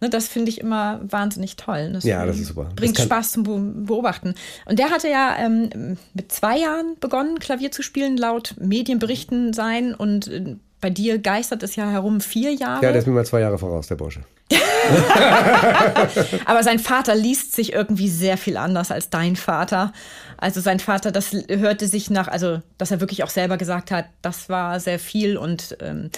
ne, 0.00 0.10
das 0.10 0.26
finde 0.28 0.50
ich 0.50 0.60
immer 0.60 1.00
wahnsinnig 1.02 1.56
toll. 1.56 1.90
Das 1.92 2.04
ja, 2.04 2.26
das 2.26 2.38
ist 2.38 2.48
super. 2.48 2.68
Bringt 2.74 2.98
Spaß 2.98 3.32
zum 3.32 3.84
Beobachten. 3.86 4.34
Und 4.66 4.78
der 4.78 4.90
hatte 4.90 5.08
ja 5.08 5.36
ähm, 5.38 5.98
mit 6.14 6.32
zwei 6.32 6.58
Jahren 6.58 6.96
begonnen, 6.98 7.38
Klavier 7.38 7.70
zu 7.70 7.82
spielen, 7.82 8.16
laut 8.16 8.56
Medienberichten 8.58 9.52
sein. 9.52 9.94
Und 9.94 10.26
äh, 10.26 10.56
bei 10.80 10.90
dir 10.90 11.18
geistert 11.18 11.62
es 11.62 11.76
ja 11.76 11.88
herum 11.88 12.20
vier 12.20 12.52
Jahre. 12.52 12.84
Ja, 12.84 12.90
der 12.90 13.00
ist 13.00 13.06
mir 13.06 13.12
mal 13.12 13.26
zwei 13.26 13.40
Jahre 13.40 13.58
voraus, 13.58 13.86
der 13.86 13.96
Bursche. 13.96 14.22
Aber 16.44 16.62
sein 16.62 16.78
Vater 16.78 17.14
liest 17.14 17.54
sich 17.54 17.72
irgendwie 17.72 18.08
sehr 18.08 18.36
viel 18.36 18.56
anders 18.56 18.90
als 18.90 19.10
dein 19.10 19.36
Vater. 19.36 19.92
Also 20.36 20.60
sein 20.60 20.80
Vater, 20.80 21.12
das 21.12 21.32
hörte 21.48 21.86
sich 21.86 22.10
nach, 22.10 22.28
also 22.28 22.60
dass 22.78 22.90
er 22.90 23.00
wirklich 23.00 23.22
auch 23.22 23.30
selber 23.30 23.56
gesagt 23.56 23.90
hat, 23.90 24.06
das 24.22 24.48
war 24.48 24.80
sehr 24.80 24.98
viel 24.98 25.36
und 25.36 25.76
ähm, 25.80 26.10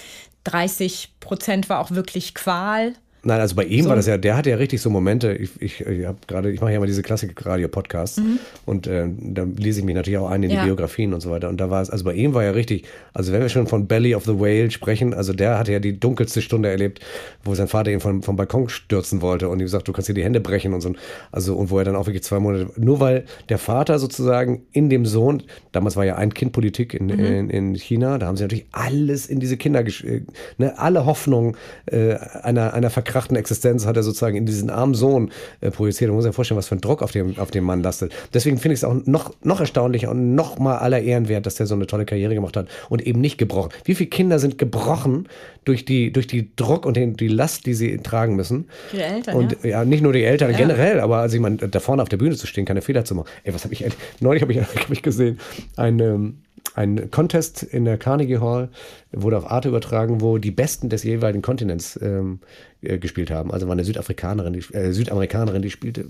30 0.45 1.15
Prozent 1.21 1.69
war 1.69 1.81
auch 1.81 1.91
wirklich 1.91 2.35
Qual. 2.35 2.95
Nein, 3.25 3.41
also 3.41 3.55
bei 3.55 3.65
ihm 3.65 3.85
so. 3.85 3.89
war 3.89 3.97
das 3.97 4.07
ja, 4.07 4.19
der 4.19 4.37
hatte 4.37 4.51
ja 4.51 4.57
richtig 4.57 4.81
so 4.81 4.91
Momente. 4.91 5.33
Ich, 5.33 5.51
ich, 5.61 5.81
ich 5.81 6.07
habe 6.07 6.19
gerade, 6.27 6.51
ich 6.51 6.61
mache 6.61 6.73
ja 6.73 6.81
mal 6.81 6.87
diese 6.87 7.03
Klassik-Radio-Podcasts 7.03 8.19
mhm. 8.19 8.39
und 8.67 8.89
äh, 8.89 9.07
da 9.17 9.45
lese 9.45 9.79
ich 9.79 9.87
mich 9.87 9.95
natürlich 9.95 10.19
auch 10.19 10.29
ein 10.29 10.43
in 10.43 10.51
die 10.51 10.57
ja. 10.57 10.65
Biografien 10.65 11.15
und 11.15 11.21
so 11.21 11.31
weiter. 11.31 11.49
Und 11.49 11.61
da 11.61 11.71
war 11.71 11.83
es, 11.83 11.89
also 11.89 12.05
bei 12.05 12.15
ihm 12.15 12.35
war 12.35 12.43
ja 12.43 12.51
richtig, 12.51 12.85
also 13.15 13.33
wenn 13.33 13.41
wir 13.41 13.49
schon 13.49 13.69
von 13.69 13.87
Belly 13.87 14.17
of 14.17 14.25
the 14.25 14.41
Whale 14.41 14.73
sprechen, 14.73 15.15
also 15.15 15.33
der 15.33 15.57
hatte 15.57 15.71
ja 15.71 15.79
die 15.79 16.01
dunkelste 16.01 16.43
Stunde 16.43 16.69
erlebt, 16.69 16.99
wo 17.45 17.55
sein 17.55 17.69
Vater 17.69 17.93
ihn 17.93 18.01
vom, 18.01 18.25
vom 18.25 18.35
Balkon 18.35 18.69
stürzen 18.69 19.23
wollte 19.23 19.49
und 19.49 19.61
ihm 19.61 19.67
gesagt, 19.67 19.87
du 19.87 19.93
kannst 19.93 20.09
dir 20.09 20.15
die 20.15 20.25
Hände 20.25 20.41
brechen 20.41 20.75
und 20.75 20.81
so. 20.81 20.93
Also 21.31 21.55
und 21.55 21.71
wo 21.71 21.79
er 21.79 21.85
dann 21.85 21.95
auch 21.95 22.07
wirklich 22.07 22.25
zwei 22.25 22.41
Monate, 22.41 22.71
nur 22.77 22.99
weil 22.99 23.25
der 23.49 23.59
Vater 23.59 24.01
sozusagen 24.01 24.63
in 24.73 24.91
dem 24.91 25.07
Sohn, 25.07 25.45
damals 25.71 25.95
war 25.95 26.05
ja 26.05 26.17
ein 26.17 26.35
Kind 26.35 26.51
Politik 26.51 26.93
in, 26.93 27.07
mhm. 27.07 27.21
in, 27.21 27.51
in, 27.51 27.75
China, 27.77 28.19
da 28.19 28.27
haben 28.27 28.37
sie 28.37 28.43
natürlich 28.43 28.67
alles 28.73 29.27
in 29.27 29.39
diese 29.39 29.57
Kinder, 29.57 29.81
äh, 29.87 30.23
ne, 30.59 30.77
alle 30.77 31.07
Hoffnung 31.07 31.57
äh, 31.87 32.15
einer, 32.43 32.75
einer 32.75 32.91
Verkrampfung 32.91 33.12
verkrachten 33.13 33.37
Existenz 33.37 33.85
hat 33.87 33.97
er 33.97 34.03
sozusagen 34.03 34.37
in 34.37 34.47
diesen 34.47 34.71
armen 34.71 34.95
Sohn 34.95 35.31
äh, 35.61 35.71
projiziert. 35.71 36.09
Man 36.09 36.17
muss 36.17 36.25
sich 36.25 36.35
vorstellen, 36.35 36.57
was 36.57 36.69
für 36.69 36.77
ein 36.77 36.81
Druck 36.81 37.03
auf 37.03 37.13
dem, 37.13 37.39
auf 37.39 37.51
dem 37.51 37.65
Mann 37.65 37.83
lastet. 37.83 38.13
Deswegen 38.33 38.57
finde 38.59 38.75
ich 38.75 38.81
es 38.81 38.85
auch 38.85 38.95
noch, 39.05 39.35
noch 39.43 39.61
erstaunlicher 39.61 40.11
und 40.11 40.35
noch 40.35 40.59
mal 40.59 40.79
aller 40.79 41.01
Ehren 41.01 41.29
wert, 41.29 41.45
dass 41.45 41.57
der 41.57 41.67
so 41.67 41.75
eine 41.75 41.87
tolle 41.87 42.07
Karriere 42.07 42.35
gemacht 42.35 42.57
hat 42.57 42.69
und 42.89 43.07
eben 43.07 43.21
nicht 43.21 43.37
gebrochen. 43.37 43.71
Wie 43.85 43.95
viele 43.95 44.09
Kinder 44.09 44.39
sind 44.39 44.57
gebrochen 44.57 45.29
durch 45.65 45.85
die, 45.85 46.13
durch 46.13 46.27
die 46.27 46.55
Druck 46.57 46.87
und 46.87 46.97
den, 46.97 47.17
die 47.17 47.29
Last, 47.29 47.67
die 47.67 47.75
sie 47.75 47.99
tragen 47.99 48.35
müssen? 48.35 48.69
Die 48.93 49.01
Eltern, 49.01 49.37
Und 49.37 49.57
ja, 49.63 49.71
ja 49.71 49.85
nicht 49.85 50.03
nur 50.03 50.13
die 50.13 50.25
Eltern, 50.25 50.51
ja. 50.51 50.57
generell, 50.57 51.01
aber 51.01 51.19
also 51.19 51.37
ich 51.37 51.43
meine, 51.43 51.57
da 51.57 51.81
vorne 51.81 52.03
auf 52.03 52.09
der 52.09 52.17
Bühne 52.17 52.35
zu 52.37 52.47
stehen, 52.47 52.65
keine 52.65 52.81
Fehler 52.81 53.05
zu 53.05 53.15
machen. 53.15 53.29
Ey, 53.45 53.53
was 53.53 53.65
habe 53.65 53.75
ich, 53.75 53.85
neulich 54.21 54.43
habe 54.43 54.53
ich, 54.53 54.61
hab 54.61 54.91
ich 54.91 55.03
gesehen, 55.03 55.39
ein, 55.77 56.01
ähm, 56.01 56.39
ein 56.75 57.11
Contest 57.11 57.63
in 57.63 57.85
der 57.85 57.99
Carnegie 57.99 58.39
Hall, 58.39 58.71
wurde 59.13 59.37
auf 59.37 59.51
Arte 59.51 59.69
übertragen, 59.69 60.21
wo 60.21 60.39
die 60.39 60.51
Besten 60.51 60.89
des 60.89 61.03
jeweiligen 61.03 61.43
Kontinents 61.43 61.99
ähm, 62.01 62.41
äh, 62.81 62.99
gespielt 62.99 63.31
haben. 63.31 63.53
Also 63.53 63.67
war 63.67 63.73
eine 63.73 63.85
Südafrikanerin, 63.85 64.55
die, 64.55 64.75
äh, 64.75 64.93
Südamerikanerin, 64.93 65.63
die 65.63 65.71
spielte 65.71 66.07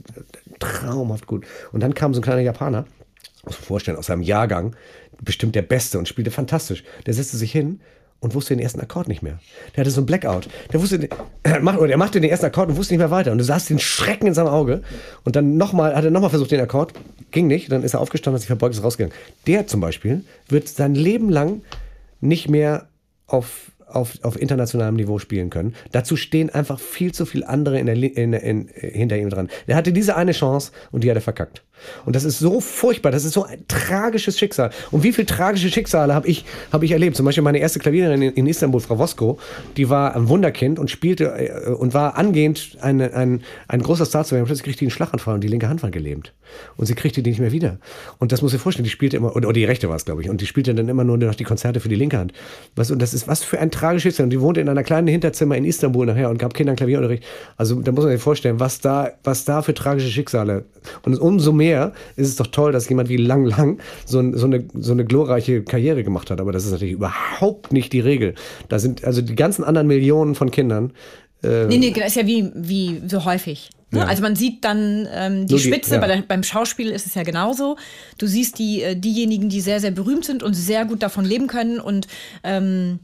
traumhaft 0.61 1.27
gut. 1.27 1.47
Und 1.73 1.83
dann 1.83 1.95
kam 1.95 2.15
so 2.15 2.21
ein 2.21 2.25
kleiner 2.25 2.43
Japaner, 2.43 2.87
muss 3.45 3.59
man 3.59 3.65
vorstellen, 3.65 3.97
aus 3.97 4.07
seinem 4.07 4.23
Jahrgang, 4.23 4.77
bestimmt 5.21 5.55
der 5.55 5.63
Beste 5.63 5.99
und 5.99 6.09
spielte 6.09 6.31
fantastisch. 6.31 6.85
Der 7.07 7.15
setzte 7.15 7.37
sich 7.37 7.53
hin 7.53 7.81
und 8.23 8.35
wusste 8.35 8.55
den 8.55 8.63
ersten 8.63 8.81
Akkord 8.81 9.09
nicht 9.09 9.21
mehr. 9.21 9.39
Der 9.75 9.83
hatte 9.83 9.91
so 9.91 10.01
ein 10.01 10.07
Blackout. 10.07 10.49
Der 10.73 10.81
wusste, 10.81 11.09
er 11.43 11.61
machte 11.61 12.21
den 12.21 12.31
ersten 12.31 12.47
Akkord 12.47 12.71
und 12.71 12.77
wusste 12.77 12.95
nicht 12.95 13.01
mehr 13.01 13.11
weiter. 13.11 13.33
Und 13.33 13.39
du 13.39 13.45
sahst 13.45 13.69
den 13.69 13.81
Schrecken 13.81 14.29
in 14.29 14.33
seinem 14.33 14.47
Auge. 14.47 14.83
Und 15.25 15.35
dann 15.35 15.57
nochmal, 15.57 15.95
hat 15.97 16.05
er 16.05 16.13
nochmal 16.13 16.31
versucht 16.31 16.53
den 16.53 16.61
Akkord, 16.61 16.95
ging 17.33 17.49
nicht. 17.49 17.71
Dann 17.71 17.83
ist 17.83 17.95
er 17.95 18.01
aufgestanden, 18.01 18.37
hat 18.37 18.43
sich 18.43 18.47
verbeugt, 18.47 18.77
ist 18.77 18.85
rausgegangen. 18.85 19.15
Der 19.49 19.67
zum 19.67 19.81
Beispiel 19.81 20.25
wird 20.49 20.69
sein 20.69 20.95
Leben 20.95 21.31
lang 21.31 21.63
nicht 22.21 22.49
mehr 22.49 22.87
auf 23.27 23.73
auf, 23.89 24.19
auf 24.23 24.41
internationalem 24.41 24.97
Niveau 24.97 25.19
spielen 25.19 25.51
können. 25.51 25.75
Dazu 25.91 26.17
stehen 26.17 26.49
einfach 26.49 26.81
viel 26.81 27.13
zu 27.13 27.27
viele 27.27 27.47
andere 27.47 27.79
in 27.79 27.87
der, 27.87 27.97
in, 27.97 28.33
in, 28.33 28.69
hinter 28.75 29.19
ihm 29.19 29.29
dran. 29.29 29.51
Er 29.67 29.77
hatte 29.77 29.93
diese 29.93 30.17
eine 30.17 30.33
Chance 30.33 30.73
und 30.93 31.05
die 31.05 31.11
hat 31.11 31.17
er 31.17 31.23
verkackt. 31.23 31.63
Und 32.05 32.17
das 32.17 32.25
ist 32.25 32.39
so 32.39 32.61
furchtbar, 32.61 33.11
das 33.11 33.25
ist 33.25 33.33
so 33.33 33.45
ein 33.45 33.65
tragisches 33.69 34.39
Schicksal. 34.39 34.71
Und 34.91 35.03
wie 35.03 35.13
viele 35.13 35.27
tragische 35.27 35.69
Schicksale 35.69 36.15
habe 36.15 36.29
ich, 36.29 36.45
hab 36.71 36.83
ich 36.83 36.93
erlebt? 36.93 37.17
Zum 37.17 37.27
Beispiel 37.27 37.43
meine 37.43 37.59
erste 37.59 37.79
Klaviererin 37.79 38.23
in, 38.23 38.47
Istanbul, 38.47 38.81
Frau 38.81 38.99
Vosko, 38.99 39.39
die 39.77 39.89
war 39.89 40.15
ein 40.15 40.29
Wunderkind 40.29 40.79
und 40.79 40.91
spielte 40.91 41.25
äh, 41.25 41.71
und 41.71 41.95
war 41.95 42.17
angehend 42.17 42.79
eine, 42.81 43.15
ein, 43.15 43.43
ein 43.69 43.83
großer 43.83 44.07
Star 44.07 44.25
zu 44.25 44.35
werden. 44.35 44.47
Plötzlich 44.47 44.65
kriegte 44.65 44.81
die 44.81 44.87
einen 44.87 44.91
Schlaganfall 44.91 45.35
und 45.35 45.45
die 45.45 45.49
linke 45.49 45.69
Hand 45.69 45.83
war 45.83 45.91
gelähmt. 45.91 46.33
Und 46.77 46.87
sie 46.87 46.95
kriegte 46.95 47.23
die 47.23 47.31
nicht 47.31 47.41
mehr 47.41 47.53
wieder. 47.53 47.79
Und 48.19 48.33
das 48.33 48.43
muss 48.43 48.53
ich 48.53 48.61
vorstellen, 48.61 48.85
die 48.85 48.91
spielte 48.91 49.17
immer, 49.17 49.35
oder, 49.35 49.49
oder 49.49 49.55
die 49.55 49.65
rechte 49.65 49.89
war 49.89 49.97
es, 49.97 50.05
glaube 50.05 50.23
ich, 50.23 50.31
und 50.31 50.41
die 50.41 50.47
spielte 50.47 50.75
dann 50.75 50.89
immer 50.89 51.05
nur 51.05 51.17
noch 51.17 51.35
die 51.35 51.45
Konzerte 51.45 51.81
für 51.81 51.89
die 51.89 51.95
linke 51.95 52.19
Hand. 52.19 52.33
Was, 52.77 52.91
und 52.91 53.01
das 53.01 53.15
ist 53.15 53.29
was 53.29 53.43
für 53.43 53.59
ein 53.59 53.71
tragisches 53.71 54.03
Schicksal. 54.03 54.25
Und 54.25 54.31
die 54.31 54.41
wohnte 54.41 54.61
in 54.61 54.69
einer 54.69 54.83
kleinen 54.83 55.09
Hinterzimmer 55.09 55.57
in 55.57 55.65
Istanbul 55.65 56.07
nachher 56.07 56.31
und 56.31 56.39
gab 56.39 56.55
Kindern 56.55 56.77
Klavierunterricht. 56.77 57.25
Also 57.57 57.81
da 57.81 57.93
muss 57.93 58.05
man 58.05 58.13
sich 58.13 58.23
vorstellen, 58.23 58.61
was 58.61 58.81
da, 58.81 59.13
was 59.25 59.45
da 59.45 59.63
für 59.63 59.75
tragische 59.75 60.11
Schicksale. 60.11 60.65
Und 61.03 61.19
umso 61.19 61.53
mehr 61.53 61.62
ist 61.71 62.29
es 62.29 62.37
doch 62.37 62.49
toll, 62.49 62.73
dass 62.73 62.89
jemand 62.89 63.09
wie 63.09 63.17
Lang 63.17 63.45
Lang 63.45 63.81
so, 64.05 64.23
so, 64.37 64.47
eine, 64.47 64.65
so 64.75 64.93
eine 64.93 65.05
glorreiche 65.05 65.63
Karriere 65.63 66.05
gemacht 66.05 66.31
hat. 66.31 66.41
Aber 66.41 66.53
das 66.53 66.65
ist 66.65 66.73
natürlich 66.73 66.95
überhaupt 66.95 67.73
nicht 67.73 67.93
die 67.93 68.01
Regel. 68.01 68.35
Da 68.69 68.79
sind 68.79 69.05
also 69.05 69.23
die 69.23 69.37
ganzen 69.37 69.65
anderen 69.65 69.87
Millionen 69.87 70.35
von 70.35 70.51
Kindern. 70.51 70.93
Äh, 71.43 71.67
nee, 71.67 71.79
nee, 71.79 71.93
das 71.93 72.09
ist 72.09 72.17
ja 72.17 72.27
wie, 72.27 72.51
wie 72.55 73.03
so 73.09 73.25
häufig. 73.25 73.71
Ne? 73.93 74.01
Ja. 74.01 74.07
Also 74.07 74.23
man 74.23 74.37
sieht 74.37 74.65
dann 74.65 75.07
ähm, 75.13 75.47
die, 75.47 75.55
die 75.55 75.61
Spitze, 75.61 75.95
ja. 75.95 76.01
bei 76.01 76.07
der, 76.07 76.23
beim 76.23 76.43
Schauspiel 76.43 76.91
ist 76.91 77.07
es 77.07 77.15
ja 77.15 77.23
genauso. 77.23 77.77
Du 78.19 78.27
siehst 78.27 78.59
die, 78.59 78.83
äh, 78.83 78.97
diejenigen, 78.97 79.49
die 79.49 79.61
sehr, 79.61 79.81
sehr 79.81 79.91
berühmt 79.91 80.25
sind 80.25 80.43
und 80.43 80.55
sehr 80.55 80.85
gut 80.85 81.03
davon 81.03 81.25
leben 81.25 81.47
können 81.47 81.79
und 81.79 82.07
ähm, 82.43 83.01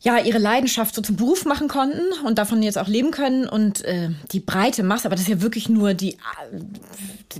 ja, 0.00 0.18
ihre 0.18 0.38
Leidenschaft 0.38 0.94
so 0.94 1.00
zum 1.00 1.16
Beruf 1.16 1.46
machen 1.46 1.66
konnten 1.66 2.02
und 2.26 2.36
davon 2.36 2.62
jetzt 2.62 2.76
auch 2.76 2.88
leben 2.88 3.10
können. 3.10 3.48
Und 3.48 3.84
äh, 3.84 4.10
die 4.32 4.40
breite 4.40 4.82
Masse, 4.82 5.06
aber 5.06 5.14
das 5.14 5.22
ist 5.22 5.30
ja 5.30 5.40
wirklich 5.40 5.70
nur 5.70 5.94
die, 5.94 6.12
äh, 6.12 6.16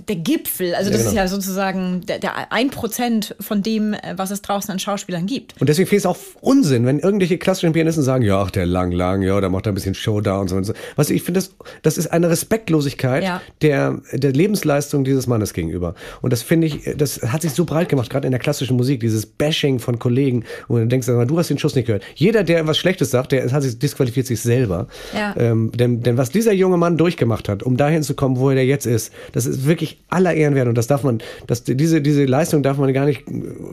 der 0.01 0.15
Gipfel. 0.15 0.73
Also 0.73 0.89
das 0.89 1.01
ja, 1.03 1.09
genau. 1.09 1.09
ist 1.09 1.15
ja 1.15 1.27
sozusagen 1.27 2.01
der, 2.07 2.19
der 2.19 2.51
ein 2.51 2.69
Prozent 2.71 3.35
von 3.39 3.61
dem, 3.61 3.93
äh, 3.93 3.99
was 4.15 4.31
es 4.31 4.41
draußen 4.41 4.71
an 4.71 4.79
Schauspielern 4.79 5.27
gibt. 5.27 5.59
Und 5.59 5.69
deswegen 5.69 5.87
finde 5.87 5.97
ich 5.97 6.03
es 6.03 6.05
auch 6.05 6.17
Unsinn, 6.41 6.85
wenn 6.85 6.99
irgendwelche 6.99 7.37
klassischen 7.37 7.73
Pianisten 7.73 8.03
sagen, 8.03 8.23
ja, 8.23 8.41
ach, 8.41 8.51
der 8.51 8.65
lang, 8.65 8.91
lang, 8.91 9.21
ja, 9.21 9.39
da 9.39 9.49
macht 9.49 9.67
er 9.67 9.71
ein 9.71 9.75
bisschen 9.75 9.95
Show 9.95 10.21
da 10.21 10.37
und 10.39 10.47
so 10.47 10.55
und 10.55 10.63
so. 10.63 10.73
Weißt 10.95 11.11
du, 11.11 11.13
ich 11.13 11.23
finde, 11.23 11.39
das, 11.39 11.51
das 11.83 11.97
ist 11.97 12.07
eine 12.07 12.29
Respektlosigkeit 12.29 13.23
ja. 13.23 13.41
der, 13.61 14.01
der 14.11 14.31
Lebensleistung 14.31 15.03
dieses 15.03 15.27
Mannes 15.27 15.53
gegenüber. 15.53 15.93
Und 16.21 16.33
das 16.33 16.41
finde 16.41 16.67
ich, 16.67 16.95
das 16.97 17.21
hat 17.21 17.43
sich 17.43 17.51
so 17.51 17.65
breit 17.65 17.89
gemacht, 17.89 18.09
gerade 18.09 18.25
in 18.25 18.31
der 18.31 18.39
klassischen 18.39 18.75
Musik, 18.75 19.01
dieses 19.01 19.25
Bashing 19.25 19.79
von 19.79 19.99
Kollegen. 19.99 20.45
Und 20.67 20.81
du 20.81 20.87
denkst, 20.87 21.05
du 21.05 21.37
hast 21.37 21.49
den 21.49 21.59
Schuss 21.59 21.75
nicht 21.75 21.85
gehört. 21.85 22.03
Jeder, 22.15 22.43
der 22.43 22.55
der 22.55 22.67
was 22.67 22.77
Schlechtes 22.77 23.11
sagt, 23.11 23.33
der 23.33 23.51
hat 23.51 23.63
sich 23.63 23.77
disqualifiziert 23.77 24.27
sich 24.27 24.41
selber. 24.41 24.87
Ja. 25.13 25.35
Ähm, 25.37 25.71
denn, 25.75 26.01
denn 26.01 26.17
was 26.17 26.29
dieser 26.29 26.53
junge 26.53 26.77
Mann 26.77 26.97
durchgemacht 26.97 27.49
hat, 27.49 27.63
um 27.63 27.75
dahin 27.75 28.01
zu 28.01 28.15
kommen, 28.15 28.37
wo 28.37 28.49
er 28.49 28.63
jetzt 28.63 28.85
ist, 28.85 29.11
das 29.33 29.45
ist 29.45 29.65
wirklich 29.65 29.84
aller 30.09 30.33
Ehren 30.33 30.55
wert. 30.55 30.67
Und 30.67 30.77
das 30.77 30.87
darf 30.87 31.03
man, 31.03 31.19
das, 31.47 31.63
diese, 31.63 32.01
diese 32.01 32.25
Leistung 32.25 32.63
darf 32.63 32.77
man 32.77 32.93
gar 32.93 33.05
nicht, 33.05 33.25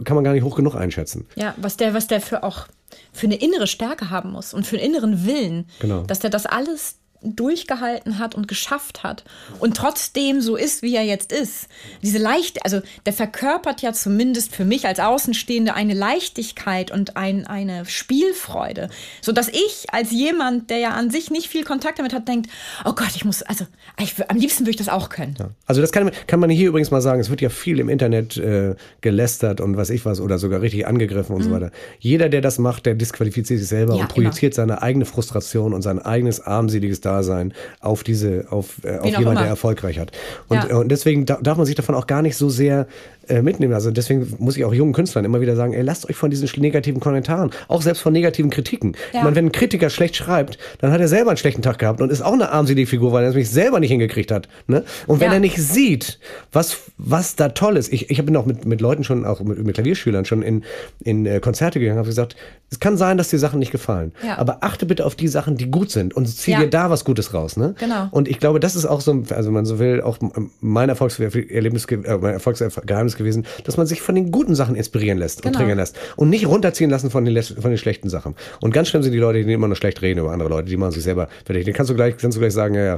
kann 0.05 0.15
man 0.15 0.25
gar 0.25 0.33
nicht 0.33 0.45
hoch 0.45 0.57
genug 0.57 0.75
einschätzen. 0.75 1.27
Ja, 1.37 1.55
was 1.57 1.77
der, 1.77 1.95
was 1.95 2.07
der 2.07 2.21
für 2.21 2.43
auch 2.43 2.67
für 3.13 3.27
eine 3.27 3.37
innere 3.37 3.67
Stärke 3.67 4.11
haben 4.11 4.33
muss 4.33 4.55
und 4.55 4.67
für 4.67 4.77
einen 4.77 4.87
inneren 4.87 5.27
Willen, 5.27 5.67
genau. 5.81 6.03
dass 6.03 6.19
der 6.19 6.31
das 6.31 6.47
alles 6.47 6.97
durchgehalten 7.23 8.19
hat 8.19 8.35
und 8.35 8.49
geschafft 8.49 9.03
hat 9.03 9.25
und 9.59 9.77
trotzdem 9.77 10.41
so 10.41 10.57
ist, 10.57 10.83
wie 10.83 10.95
er 10.95 11.05
jetzt 11.05 11.33
ist. 11.33 11.69
Diese 12.03 12.19
leicht, 12.19 12.65
also 12.65 12.81
der 13.07 13.13
verkörpert 13.13 13.83
ja 13.83 13.93
zumindest 13.93 14.55
für 14.55 14.65
mich 14.65 14.87
als 14.87 14.99
Außenstehende 14.99 15.75
eine 15.75 15.95
Leichtigkeit 15.95 16.91
und 16.91 17.17
ein, 17.17 17.47
eine 17.47 17.85
Spielfreude, 17.87 18.91
so 19.21 19.33
dass 19.33 19.49
ich 19.49 19.87
als 19.93 20.11
jemand, 20.11 20.71
der 20.71 20.79
ja 20.79 20.91
an 20.91 21.11
sich 21.11 21.31
nicht 21.31 21.49
viel 21.49 21.65
Kontakt 21.65 21.99
damit 21.99 22.13
hat, 22.13 22.29
denkt, 22.29 22.51
oh 22.85 22.93
Gott, 22.93 23.13
ich 23.15 23.25
muss, 23.25 23.43
also 23.43 23.67
ich, 24.01 24.15
am 24.29 24.37
liebsten 24.37 24.65
würde 24.65 24.71
ich 24.71 24.77
das 24.77 24.89
auch 24.89 25.09
können. 25.09 25.37
Ja. 25.39 25.51
Also 25.67 25.81
das 25.81 25.93
kann, 25.93 26.11
kann 26.27 26.41
man 26.41 26.51
hier 26.51 26.69
übrigens 26.69 26.91
mal 26.91 27.01
sagen. 27.01 27.21
Es 27.21 27.31
wird 27.31 27.41
ja 27.41 27.49
viel 27.49 27.79
im 27.79 27.89
Internet 27.89 28.37
äh, 28.37 28.75
gelästert 29.01 29.61
und 29.61 29.77
was 29.77 29.91
ich 29.91 30.05
was 30.05 30.21
oder 30.21 30.39
sogar 30.39 30.61
richtig 30.61 30.87
angegriffen 30.87 31.35
und 31.35 31.43
mhm. 31.43 31.47
so 31.47 31.51
weiter. 31.53 31.71
Jeder, 31.99 32.29
der 32.29 32.41
das 32.41 32.59
macht, 32.59 32.87
der 32.87 32.95
disqualifiziert 32.95 33.61
sich 33.61 33.69
selber 33.69 33.95
ja, 33.95 34.03
und 34.03 34.09
projiziert 34.09 34.55
immer. 34.55 34.67
seine 34.67 34.83
eigene 34.83 35.05
Frustration 35.05 35.73
und 35.73 35.83
sein 35.83 35.99
eigenes 35.99 36.41
armseliges 36.41 37.01
Dasein 37.01 37.12
Dasein 37.13 37.53
auf 37.81 38.03
diese, 38.03 38.47
auf, 38.51 38.85
äh, 38.85 38.99
auf 38.99 39.07
jemanden, 39.07 39.43
der 39.43 39.49
erfolgreich 39.49 39.99
hat. 39.99 40.13
Und, 40.49 40.65
ja. 40.65 40.77
und 40.77 40.89
deswegen 40.89 41.27
darf 41.27 41.57
man 41.57 41.67
sich 41.67 41.75
davon 41.75 41.95
auch 41.95 42.07
gar 42.07 42.23
nicht 42.23 42.37
so 42.37 42.49
sehr 42.49 42.87
äh, 43.22 43.22
mitnehmen. 43.43 43.75
Also 43.75 43.91
deswegen 43.91 44.35
muss 44.39 44.57
ich 44.57 44.65
auch 44.65 44.75
jungen 44.75 44.93
Künstlern 44.93 45.25
immer 45.25 45.41
wieder 45.41 45.57
sagen, 45.57 45.73
ey, 45.73 45.83
lasst 45.83 46.09
euch 46.09 46.17
von 46.17 46.31
diesen 46.31 46.49
negativen 46.61 47.01
Kommentaren, 47.01 47.51
auch 47.69 47.83
selbst 47.83 48.01
von 48.01 48.13
negativen 48.13 48.51
Kritiken. 48.51 48.93
Ja. 49.13 49.19
Ich 49.19 49.25
meine, 49.25 49.37
wenn 49.37 49.47
ein 49.47 49.53
Kritiker 49.53 49.91
schlecht 49.91 50.17
schreibt, 50.17 50.59
dann 50.79 50.93
hat 50.93 51.01
er 51.01 51.09
selber 51.09 51.31
einen 51.31 51.37
schlechten 51.37 51.63
Tag 51.63 51.79
gehabt 51.79 52.01
und 52.01 52.11
ist 52.11 52.23
auch 52.23 52.33
eine 52.33 52.51
armselige 52.51 52.87
Figur, 52.87 53.13
weil 53.13 53.25
er 53.25 53.31
es 53.31 53.35
mich 53.35 53.51
selber 53.51 53.81
nicht 53.81 53.91
hingekriegt 53.91 54.31
hat. 54.31 54.49
Ne? 54.67 54.85
Und 55.07 55.21
wenn 55.21 55.29
ja. 55.29 55.35
er 55.35 55.41
nicht 55.41 55.57
sieht, 55.57 56.19
was, 56.53 56.79
was 56.99 57.37
da 57.37 57.51
toll 57.51 57.77
ist, 57.77 57.93
ich, 57.93 58.11
ich 58.11 58.25
bin 58.25 58.37
auch 58.37 58.47
mit, 58.47 58.65
mit 58.65 58.81
Leuten 58.81 59.05
schon, 59.05 59.25
auch 59.25 59.41
mit, 59.41 59.65
mit 59.65 59.75
Klavierschülern 59.75 60.25
schon 60.25 60.43
in, 60.43 60.65
in 61.05 61.27
äh, 61.27 61.41
Konzerte 61.41 61.81
gegangen, 61.81 61.99
habe 61.99 62.09
gesagt, 62.09 62.37
es 62.71 62.81
kann 62.81 62.97
sein, 62.97 63.19
dass 63.19 63.29
dir 63.29 63.39
Sachen 63.39 63.59
nicht 63.59 63.71
gefallen, 63.71 64.13
ja. 64.27 64.39
aber 64.39 64.59
achte 64.63 64.87
bitte 64.87 65.05
auf 65.05 65.15
die 65.15 65.29
Sachen, 65.29 65.57
die 65.57 65.71
gut 65.71 65.91
sind 65.91 66.15
und 66.15 66.27
zieh 66.27 66.57
dir 66.57 66.71
da 66.71 66.89
was 66.89 67.05
Gutes 67.05 67.35
raus. 67.35 67.57
Ne? 67.57 67.75
Genau. 67.79 68.09
Und 68.11 68.29
ich 68.29 68.39
glaube, 68.39 68.61
das 68.61 68.77
ist 68.77 68.87
auch 68.87 69.03
so, 69.03 69.23
also 69.31 69.51
man 69.51 69.67
so 69.67 69.79
will, 69.79 70.01
auch 70.01 70.19
mein 70.61 70.89
Erfolgserlebnis, 70.89 71.85
äh, 71.85 72.19
mein 72.19 72.33
Erfolgsgeheimnis 72.33 73.17
gewesen, 73.23 73.47
dass 73.65 73.77
man 73.77 73.87
sich 73.87 74.03
von 74.03 74.15
den 74.15 74.31
guten 74.31 74.55
Sachen 74.55 74.75
inspirieren 74.75 75.19
lässt 75.19 75.43
genau. 75.43 75.53
und 75.53 75.57
trinken 75.57 75.77
lässt 75.77 75.97
und 76.17 76.31
nicht 76.31 76.47
runterziehen 76.47 76.91
lassen 76.91 77.11
von 77.11 77.25
den, 77.25 77.43
von 77.43 77.71
den 77.71 77.79
schlechten 77.79 78.09
Sachen. 78.09 78.35
Und 78.61 78.73
ganz 78.73 78.89
schlimm 78.89 79.03
sind 79.03 79.13
die 79.13 79.19
Leute, 79.19 79.45
die 79.45 79.53
immer 79.53 79.67
nur 79.67 79.77
schlecht 79.77 80.03
reden 80.03 80.21
über 80.21 80.33
andere 80.33 80.49
Leute, 80.49 80.69
die 80.69 80.77
machen 80.77 80.93
sich 80.93 81.03
selber 81.03 81.29
fertig. 81.45 81.65
Den 81.65 81.75
kannst 81.75 81.91
du 81.91 81.95
gleich, 81.95 82.17
kannst 82.17 82.37
du 82.37 82.41
gleich 82.41 82.53
sagen, 82.53 82.75
ja, 82.75 82.85
ja. 82.85 82.97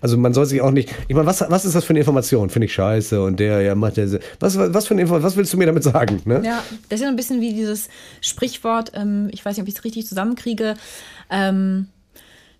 Also 0.00 0.16
man 0.16 0.34
soll 0.34 0.46
sich 0.46 0.60
auch 0.60 0.70
nicht, 0.70 0.92
ich 1.08 1.14
meine, 1.14 1.26
was, 1.26 1.44
was 1.48 1.64
ist 1.64 1.74
das 1.74 1.84
für 1.84 1.90
eine 1.90 2.00
Information? 2.00 2.50
Finde 2.50 2.66
ich 2.66 2.74
scheiße 2.74 3.22
und 3.22 3.40
der, 3.40 3.62
ja, 3.62 3.74
macht 3.74 3.96
der, 3.96 4.18
was, 4.40 4.58
was 4.58 4.86
für 4.86 4.94
eine 4.94 5.02
Information, 5.02 5.26
was 5.26 5.36
willst 5.36 5.52
du 5.52 5.56
mir 5.56 5.66
damit 5.66 5.82
sagen? 5.82 6.22
Ne? 6.24 6.42
Ja, 6.44 6.62
das 6.88 7.00
ist 7.00 7.04
ja 7.04 7.08
ein 7.08 7.16
bisschen 7.16 7.40
wie 7.40 7.52
dieses 7.52 7.88
Sprichwort, 8.20 8.92
ähm, 8.94 9.28
ich 9.32 9.44
weiß 9.44 9.56
nicht, 9.56 9.62
ob 9.62 9.68
ich 9.68 9.74
es 9.74 9.84
richtig 9.84 10.06
zusammenkriege, 10.06 10.74
ähm, 11.30 11.88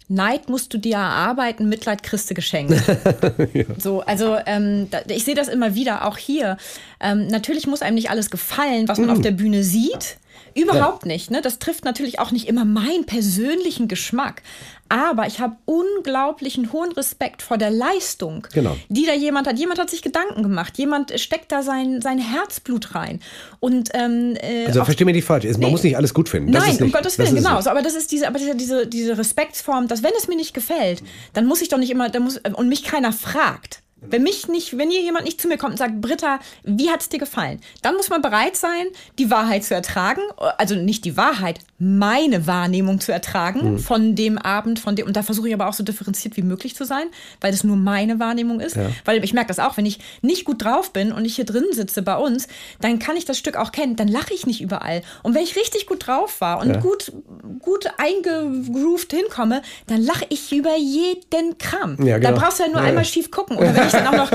Neid 0.08 0.48
musst 0.48 0.72
du 0.72 0.78
dir 0.78 0.96
erarbeiten, 0.96 1.68
Mitleid 1.68 2.02
kriegst 2.02 2.30
du 2.30 2.34
geschenkt. 2.34 2.72
ja. 3.54 3.64
So, 3.78 4.02
also 4.02 4.36
ähm, 4.46 4.88
da, 4.90 5.00
ich 5.08 5.24
sehe 5.24 5.34
das 5.34 5.48
immer 5.48 5.74
wieder, 5.74 6.06
auch 6.06 6.16
hier. 6.16 6.58
Ähm, 7.00 7.26
natürlich 7.26 7.66
muss 7.66 7.82
einem 7.82 7.96
nicht 7.96 8.10
alles 8.10 8.30
gefallen, 8.30 8.86
was 8.86 8.98
man 8.98 9.08
mm. 9.08 9.12
auf 9.12 9.20
der 9.20 9.32
Bühne 9.32 9.64
sieht. 9.64 10.18
Überhaupt 10.56 11.04
ja. 11.04 11.08
nicht. 11.08 11.30
Ne? 11.30 11.42
Das 11.42 11.58
trifft 11.58 11.84
natürlich 11.84 12.18
auch 12.18 12.30
nicht 12.30 12.48
immer 12.48 12.64
meinen 12.64 13.04
persönlichen 13.04 13.88
Geschmack. 13.88 14.42
Aber 14.88 15.26
ich 15.26 15.40
habe 15.40 15.56
unglaublichen 15.64 16.72
hohen 16.72 16.92
Respekt 16.92 17.42
vor 17.42 17.58
der 17.58 17.70
Leistung, 17.70 18.46
genau. 18.52 18.76
die 18.88 19.04
da 19.04 19.14
jemand 19.14 19.48
hat. 19.48 19.58
Jemand 19.58 19.80
hat 19.80 19.90
sich 19.90 20.00
Gedanken 20.00 20.42
gemacht. 20.42 20.78
Jemand 20.78 21.18
steckt 21.18 21.50
da 21.50 21.62
sein, 21.62 22.00
sein 22.00 22.18
Herzblut 22.18 22.94
rein. 22.94 23.20
Und, 23.58 23.90
ähm, 23.94 24.36
äh, 24.40 24.66
also 24.66 24.84
verstehe 24.84 25.04
mir 25.04 25.12
nicht 25.12 25.24
falsch. 25.24 25.44
Man 25.44 25.58
nee. 25.58 25.70
muss 25.70 25.82
nicht 25.82 25.96
alles 25.96 26.14
gut 26.14 26.28
finden. 26.28 26.52
Das 26.52 26.62
Nein, 26.62 26.72
nicht, 26.72 26.82
um 26.82 26.92
Gottes 26.92 27.18
Willen, 27.18 27.34
genau. 27.34 27.60
So, 27.60 27.70
aber 27.70 27.82
das 27.82 27.94
ist 27.94 28.12
diese, 28.12 28.28
aber 28.28 28.38
diese, 28.38 28.86
diese 28.86 29.18
Respektsform, 29.18 29.88
dass 29.88 30.02
wenn 30.02 30.12
es 30.16 30.28
mir 30.28 30.36
nicht 30.36 30.54
gefällt, 30.54 31.02
dann 31.32 31.46
muss 31.46 31.60
ich 31.62 31.68
doch 31.68 31.78
nicht 31.78 31.90
immer, 31.90 32.08
dann 32.08 32.22
muss, 32.22 32.38
und 32.38 32.68
mich 32.68 32.84
keiner 32.84 33.12
fragt. 33.12 33.75
Wenn 34.02 34.22
mich 34.22 34.46
nicht, 34.46 34.76
wenn 34.76 34.90
hier 34.90 35.00
jemand 35.00 35.24
nicht 35.24 35.40
zu 35.40 35.48
mir 35.48 35.56
kommt 35.56 35.72
und 35.72 35.78
sagt, 35.78 36.02
Britta, 36.02 36.38
wie 36.64 36.90
hat 36.90 37.00
es 37.00 37.08
dir 37.08 37.18
gefallen? 37.18 37.60
Dann 37.80 37.94
muss 37.94 38.10
man 38.10 38.20
bereit 38.20 38.54
sein, 38.54 38.88
die 39.18 39.30
Wahrheit 39.30 39.64
zu 39.64 39.74
ertragen. 39.74 40.20
Also 40.58 40.74
nicht 40.74 41.06
die 41.06 41.16
Wahrheit, 41.16 41.60
meine 41.78 42.46
Wahrnehmung 42.46 43.00
zu 43.00 43.10
ertragen 43.10 43.72
mhm. 43.72 43.78
von 43.78 44.14
dem 44.14 44.36
Abend, 44.36 44.80
von 44.80 44.96
dem. 44.96 45.06
Und 45.06 45.16
da 45.16 45.22
versuche 45.22 45.48
ich 45.48 45.54
aber 45.54 45.66
auch 45.66 45.72
so 45.72 45.82
differenziert 45.82 46.36
wie 46.36 46.42
möglich 46.42 46.76
zu 46.76 46.84
sein, 46.84 47.06
weil 47.40 47.52
das 47.52 47.64
nur 47.64 47.76
meine 47.76 48.20
Wahrnehmung 48.20 48.60
ist. 48.60 48.76
Ja. 48.76 48.90
Weil 49.06 49.24
ich 49.24 49.32
merke 49.32 49.48
das 49.48 49.58
auch, 49.58 49.78
wenn 49.78 49.86
ich 49.86 49.98
nicht 50.20 50.44
gut 50.44 50.62
drauf 50.62 50.92
bin 50.92 51.10
und 51.10 51.24
ich 51.24 51.36
hier 51.36 51.46
drin 51.46 51.64
sitze 51.72 52.02
bei 52.02 52.16
uns, 52.16 52.48
dann 52.82 52.98
kann 52.98 53.16
ich 53.16 53.24
das 53.24 53.38
Stück 53.38 53.56
auch 53.56 53.72
kennen. 53.72 53.96
Dann 53.96 54.08
lache 54.08 54.34
ich 54.34 54.46
nicht 54.46 54.60
überall. 54.60 55.00
Und 55.22 55.34
wenn 55.34 55.42
ich 55.42 55.56
richtig 55.56 55.86
gut 55.86 56.06
drauf 56.06 56.42
war 56.42 56.60
und 56.60 56.68
ja. 56.68 56.80
gut, 56.80 57.12
gut 57.60 57.86
eingegroovt 57.96 59.12
hinkomme, 59.12 59.62
dann 59.86 60.02
lache 60.02 60.26
ich 60.28 60.52
über 60.52 60.76
jeden 60.76 61.56
Kram. 61.56 61.96
Ja, 62.04 62.18
genau. 62.18 62.32
Da 62.32 62.38
brauchst 62.38 62.58
du 62.58 62.64
ja 62.64 62.68
nur 62.68 62.82
einmal 62.82 63.06
schief 63.06 63.30
gucken. 63.30 63.56
Oder 63.56 63.72
ich 63.86 63.92
dann 63.92 64.06
auch 64.06 64.16
noch, 64.16 64.32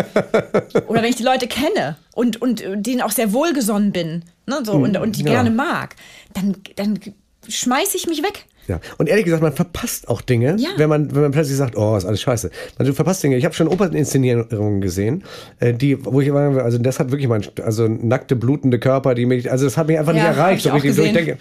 oder 0.88 1.02
wenn 1.02 1.10
ich 1.10 1.16
die 1.16 1.24
Leute 1.24 1.48
kenne 1.48 1.98
und, 2.14 2.42
und 2.42 2.64
denen 2.66 3.02
auch 3.02 3.12
sehr 3.12 3.34
wohlgesonnen 3.34 3.92
bin 3.92 4.24
ne, 4.46 4.60
so, 4.64 4.74
und, 4.74 4.98
und 4.98 5.18
die 5.18 5.24
ja. 5.24 5.32
gerne 5.32 5.50
mag, 5.50 5.96
dann, 6.34 6.56
dann 6.76 7.00
schmeiße 7.48 7.98
ich 7.98 8.08
mich 8.08 8.24
weg. 8.24 8.46
Ja, 8.68 8.80
und 9.00 9.10
ehrlich 9.10 9.26
gesagt, 9.26 9.42
man 9.42 9.54
verpasst 9.54 10.08
auch 10.08 10.22
Dinge, 10.22 10.56
ja. 10.60 10.70
wenn, 10.78 10.88
man, 10.88 11.14
wenn 11.14 11.24
man 11.24 11.32
plötzlich 11.32 11.58
sagt, 11.58 11.76
oh, 11.76 11.98
ist 11.98 12.06
alles 12.06 12.22
scheiße. 12.22 12.52
Man, 12.78 12.88
du 12.88 12.94
verpasst 12.94 13.24
Dinge. 13.24 13.36
Ich 13.36 13.44
habe 13.44 13.56
schon 13.56 13.68
Operninszenierungen 13.68 14.82
gesehen, 14.82 15.24
äh, 15.60 15.74
die, 15.74 16.06
wo 16.06 16.22
ich 16.22 16.32
war, 16.32 16.64
also 16.64 16.78
das 16.78 17.00
hat 17.00 17.12
wirklich 17.12 17.28
mein, 17.28 17.44
also 17.64 17.88
nackte, 17.88 18.36
blutende 18.36 18.80
Körper, 18.80 19.16
die 19.16 19.26
mich, 19.26 19.52
also 19.52 19.66
das 19.66 19.78
hat 19.78 19.88
mich 19.88 19.98
einfach 19.98 20.14
ja, 20.14 20.30
nicht 20.30 20.38
erreicht. 20.38 20.66
Ich 20.66 20.72
so 20.72 20.92
so 20.92 21.04
ich 21.04 21.14
denke, 21.14 21.38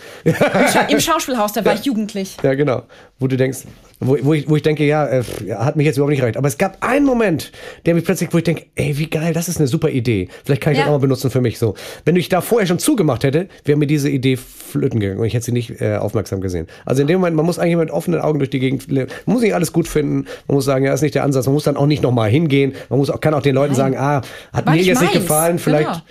Im 0.88 0.98
Schauspielhaus, 0.98 1.52
da 1.52 1.64
war 1.64 1.74
ich 1.74 1.84
jugendlich. 1.84 2.36
Ja, 2.42 2.54
genau. 2.54 2.84
Wo 3.18 3.26
du 3.26 3.36
denkst, 3.36 3.60
wo, 4.00 4.16
wo, 4.22 4.34
ich, 4.34 4.48
wo 4.48 4.56
ich 4.56 4.62
denke, 4.62 4.84
ja, 4.84 5.06
äh, 5.06 5.22
hat 5.56 5.76
mich 5.76 5.86
jetzt 5.86 5.96
überhaupt 5.96 6.10
nicht 6.10 6.20
erreicht. 6.20 6.38
Aber 6.38 6.48
es 6.48 6.56
gab 6.56 6.82
einen 6.82 7.04
Moment, 7.04 7.52
der 7.84 7.94
mich 7.94 8.04
plötzlich, 8.04 8.32
wo 8.32 8.38
ich 8.38 8.44
denke, 8.44 8.64
ey, 8.74 8.96
wie 8.96 9.08
geil, 9.08 9.34
das 9.34 9.48
ist 9.48 9.58
eine 9.58 9.66
super 9.66 9.90
Idee. 9.90 10.28
Vielleicht 10.44 10.62
kann 10.62 10.72
ich 10.72 10.78
ja. 10.78 10.84
das 10.84 10.88
auch 10.88 10.96
mal 10.96 11.02
benutzen 11.02 11.30
für 11.30 11.40
mich 11.40 11.58
so. 11.58 11.74
Wenn 12.04 12.16
ich 12.16 12.30
da 12.30 12.40
vorher 12.40 12.66
schon 12.66 12.78
zugemacht 12.78 13.24
hätte, 13.24 13.48
wäre 13.64 13.78
mir 13.78 13.86
diese 13.86 14.08
Idee 14.08 14.36
flöten 14.36 15.00
gegangen 15.00 15.20
und 15.20 15.26
ich 15.26 15.34
hätte 15.34 15.44
sie 15.44 15.52
nicht 15.52 15.80
äh, 15.80 15.96
aufmerksam 15.96 16.40
gesehen. 16.40 16.66
Also 16.86 17.02
in 17.02 17.08
dem 17.08 17.20
Moment, 17.20 17.36
man 17.36 17.44
muss 17.44 17.58
eigentlich 17.58 17.76
mit 17.76 17.90
offenen 17.90 18.20
Augen 18.20 18.38
durch 18.38 18.50
die 18.50 18.58
Gegend, 18.58 18.90
man 18.90 19.06
muss 19.26 19.42
nicht 19.42 19.54
alles 19.54 19.72
gut 19.72 19.86
finden, 19.86 20.26
man 20.48 20.54
muss 20.54 20.64
sagen, 20.64 20.84
ja, 20.84 20.94
ist 20.94 21.02
nicht 21.02 21.14
der 21.14 21.24
Ansatz, 21.24 21.46
man 21.46 21.54
muss 21.54 21.64
dann 21.64 21.76
auch 21.76 21.86
nicht 21.86 22.02
nochmal 22.02 22.30
hingehen, 22.30 22.74
man 22.88 22.98
muss 22.98 23.10
auch, 23.10 23.20
kann 23.20 23.34
auch 23.34 23.42
den 23.42 23.54
Leuten 23.54 23.72
Nein. 23.72 23.76
sagen, 23.76 23.96
ah, 23.98 24.22
hat 24.52 24.66
War 24.66 24.74
mir 24.74 24.80
jetzt 24.80 25.00
meins. 25.00 25.12
nicht 25.12 25.22
gefallen, 25.22 25.58
vielleicht, 25.58 25.88
genau 25.88 26.02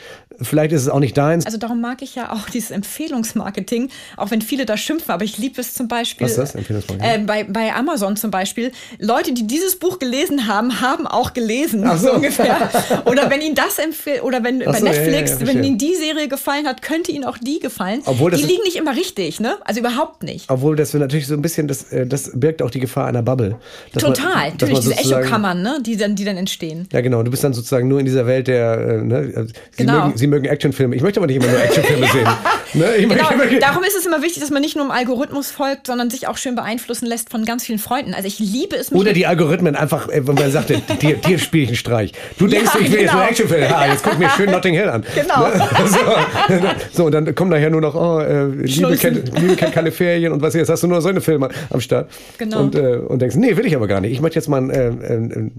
vielleicht 0.42 0.72
ist 0.72 0.84
es 0.84 0.90
auch 0.90 1.00
nicht 1.00 1.18
deins. 1.18 1.46
Also 1.46 1.58
darum 1.58 1.82
mag 1.82 2.02
ich 2.02 2.16
ja 2.16 2.32
auch 2.32 2.50
dieses 2.54 2.72
Empfehlungsmarketing, 2.72 3.90
auch 4.18 4.32
wenn 4.32 4.42
viele 4.42 4.66
da 4.66 4.78
schimpfen, 4.78 5.12
aber 5.12 5.24
ich 5.24 5.38
liebe 5.38 5.60
es 5.62 5.74
zum 5.74 5.88
Beispiel. 5.88 6.26
Was 6.26 6.32
ist 6.32 6.38
das? 6.38 6.56
Empfehlungsmarketing? 6.56 7.22
Äh, 7.22 7.26
bei, 7.26 7.44
bei 7.44 7.74
Amazon 7.74 8.16
zum 8.16 8.32
Beispiel. 8.32 8.72
Leute, 9.00 9.34
die 9.34 9.48
dieses 9.48 9.78
Buch 9.78 10.00
gelesen 10.00 10.48
haben, 10.48 10.82
haben 10.82 11.08
auch 11.08 11.34
gelesen, 11.34 11.88
so. 11.98 11.98
so. 11.98 12.14
ungefähr. 12.14 12.70
Oder 13.06 13.30
wenn 13.30 13.42
ihnen 13.42 13.56
das 13.56 13.80
empfiehlt, 13.80 14.24
oder 14.24 14.44
wenn 14.44 14.60
so, 14.60 14.66
bei 14.66 14.80
Netflix, 14.80 15.32
ja, 15.32 15.40
ja, 15.40 15.48
wenn 15.48 15.64
ihnen 15.64 15.78
die 15.78 15.96
Serie 15.96 16.28
gefallen 16.28 16.68
hat, 16.68 16.82
könnte 16.82 17.12
ihnen 17.12 17.24
auch 17.24 17.38
die 17.38 17.60
gefallen. 17.60 18.02
Obwohl 18.06 18.32
die 18.32 18.44
liegen 18.44 18.64
nicht 18.64 18.76
immer 18.76 18.96
richtig, 18.96 19.40
ne? 19.40 19.58
Also 19.66 19.80
überhaupt 19.80 20.24
nicht. 20.24 20.50
Obwohl 20.50 20.76
das 20.76 20.94
natürlich 20.94 21.28
so 21.28 21.34
ein 21.34 21.42
bisschen, 21.42 21.68
das, 21.68 21.92
äh, 21.92 22.06
das 22.06 22.32
birgt 22.34 22.62
auch 22.62 22.70
die 22.70 22.80
Gefahr 22.80 23.08
einer 23.08 23.22
Bubble. 23.22 23.58
Total, 23.94 24.34
man, 24.34 24.50
natürlich, 24.52 24.80
diese 24.80 24.98
Echokammern, 24.98 25.62
ne? 25.62 25.80
die, 25.82 25.98
dann, 25.98 26.16
die 26.16 26.26
dann 26.26 26.38
entstehen. 26.38 26.88
Ja, 26.92 27.02
genau. 27.02 27.24
Du 27.24 27.32
bist 27.32 27.44
dann 27.44 27.54
sozusagen 27.54 27.88
nur 27.88 28.00
in 28.00 28.06
dieser 28.06 28.26
Welt 28.26 28.48
der, 28.48 28.80
äh, 28.80 29.02
ne? 29.04 29.48
Sie 29.72 29.78
genau. 29.78 30.06
Mögen, 30.06 30.18
Sie 30.18 30.28
mögen 30.30 30.46
Actionfilme. 30.46 30.96
Ich 30.96 31.02
möchte 31.02 31.20
aber 31.20 31.28
nicht 31.28 31.38
immer 31.38 31.48
nur 31.48 31.62
Actionfilme 31.62 32.08
sehen. 32.12 32.28
Ne? 32.74 32.96
Ich 32.98 33.10
genau, 33.10 33.36
möchte- 33.36 33.60
darum 33.60 33.84
ist 33.84 33.96
es 33.96 34.06
immer 34.06 34.22
wichtig, 34.22 34.42
dass 34.42 34.52
man 34.52 34.62
nicht 34.62 34.76
nur 34.76 34.86
im 34.86 34.92
Algorithmus 34.92 35.52
folgt, 35.52 35.88
sondern 35.88 36.10
sich 36.10 36.28
auch 36.28 36.38
schön 36.38 36.56
beeinflussen 36.56 37.06
lässt 37.06 37.30
von 37.30 37.46
ganz 37.46 37.66
vielen 37.66 37.80
Freunden. 37.80 38.14
Also 38.14 38.28
ich 38.28 38.40
liebe 38.40 38.76
es, 38.76 38.92
mich 38.92 39.00
Oder 39.00 39.14
die 39.14 39.26
Algorithmen 39.26 39.76
einfach, 39.76 40.10
äh, 40.10 40.28
wenn 40.28 40.36
man 40.36 40.52
sagt, 40.52 40.70
dir, 41.02 41.16
dir 41.16 41.40
spiele 41.40 41.64
ich 41.64 41.70
einen 41.70 41.78
Streich. 41.78 42.14
Du 42.38 42.48
denkst, 42.48 42.72
ich 42.80 42.92
will 42.92 43.02
jetzt 43.02 43.12
genau. 43.12 43.22
nur 43.22 43.30
Actionfilm. 43.30 43.70
Ha, 43.70 43.86
jetzt 43.88 44.04
guck 44.04 44.20
mir 44.20 44.30
schön 44.38 44.52
Notting 44.52 44.74
Hill 44.74 44.90
an. 44.90 45.04
Genau. 45.16 45.48
Ne? 45.48 45.70
So, 45.88 45.98
so, 46.92 47.06
und 47.06 47.12
dann 47.12 47.36
kommt 47.36 47.52
nachher 47.52 47.70
nur 47.70 47.82
noch, 47.82 47.96
oh, 47.96 48.20
äh, 48.20 48.46
Liebe, 48.46 48.98
kennt, 48.98 49.40
Liebe 49.40 49.56
kennt 49.56 49.74
keine 49.74 49.92
Ferien 49.92 50.32
und 50.32 50.42
was 50.42 50.54
jetzt 50.54 50.70
hast 50.70 50.84
du 50.84 50.88
nur 50.88 51.02
so 51.02 51.10
eine 51.10 51.22
Filme 51.22 51.50
am 51.70 51.82
Start. 51.82 52.10
Genau. 52.38 52.62
Und, 52.62 52.76
äh, 52.76 52.98
und 52.98 53.22
denkst, 53.22 53.36
nee, 53.36 53.56
will 53.58 53.66
ich 53.66 53.76
aber 53.76 53.88
gar 53.88 54.02
nicht. 54.02 54.12
Ich 54.12 54.22
möchte 54.22 54.38
jetzt 54.38 54.48
mal, 54.48 54.58
einen, 54.58 54.70
äh, 54.70 55.14
äh, 55.14 55.50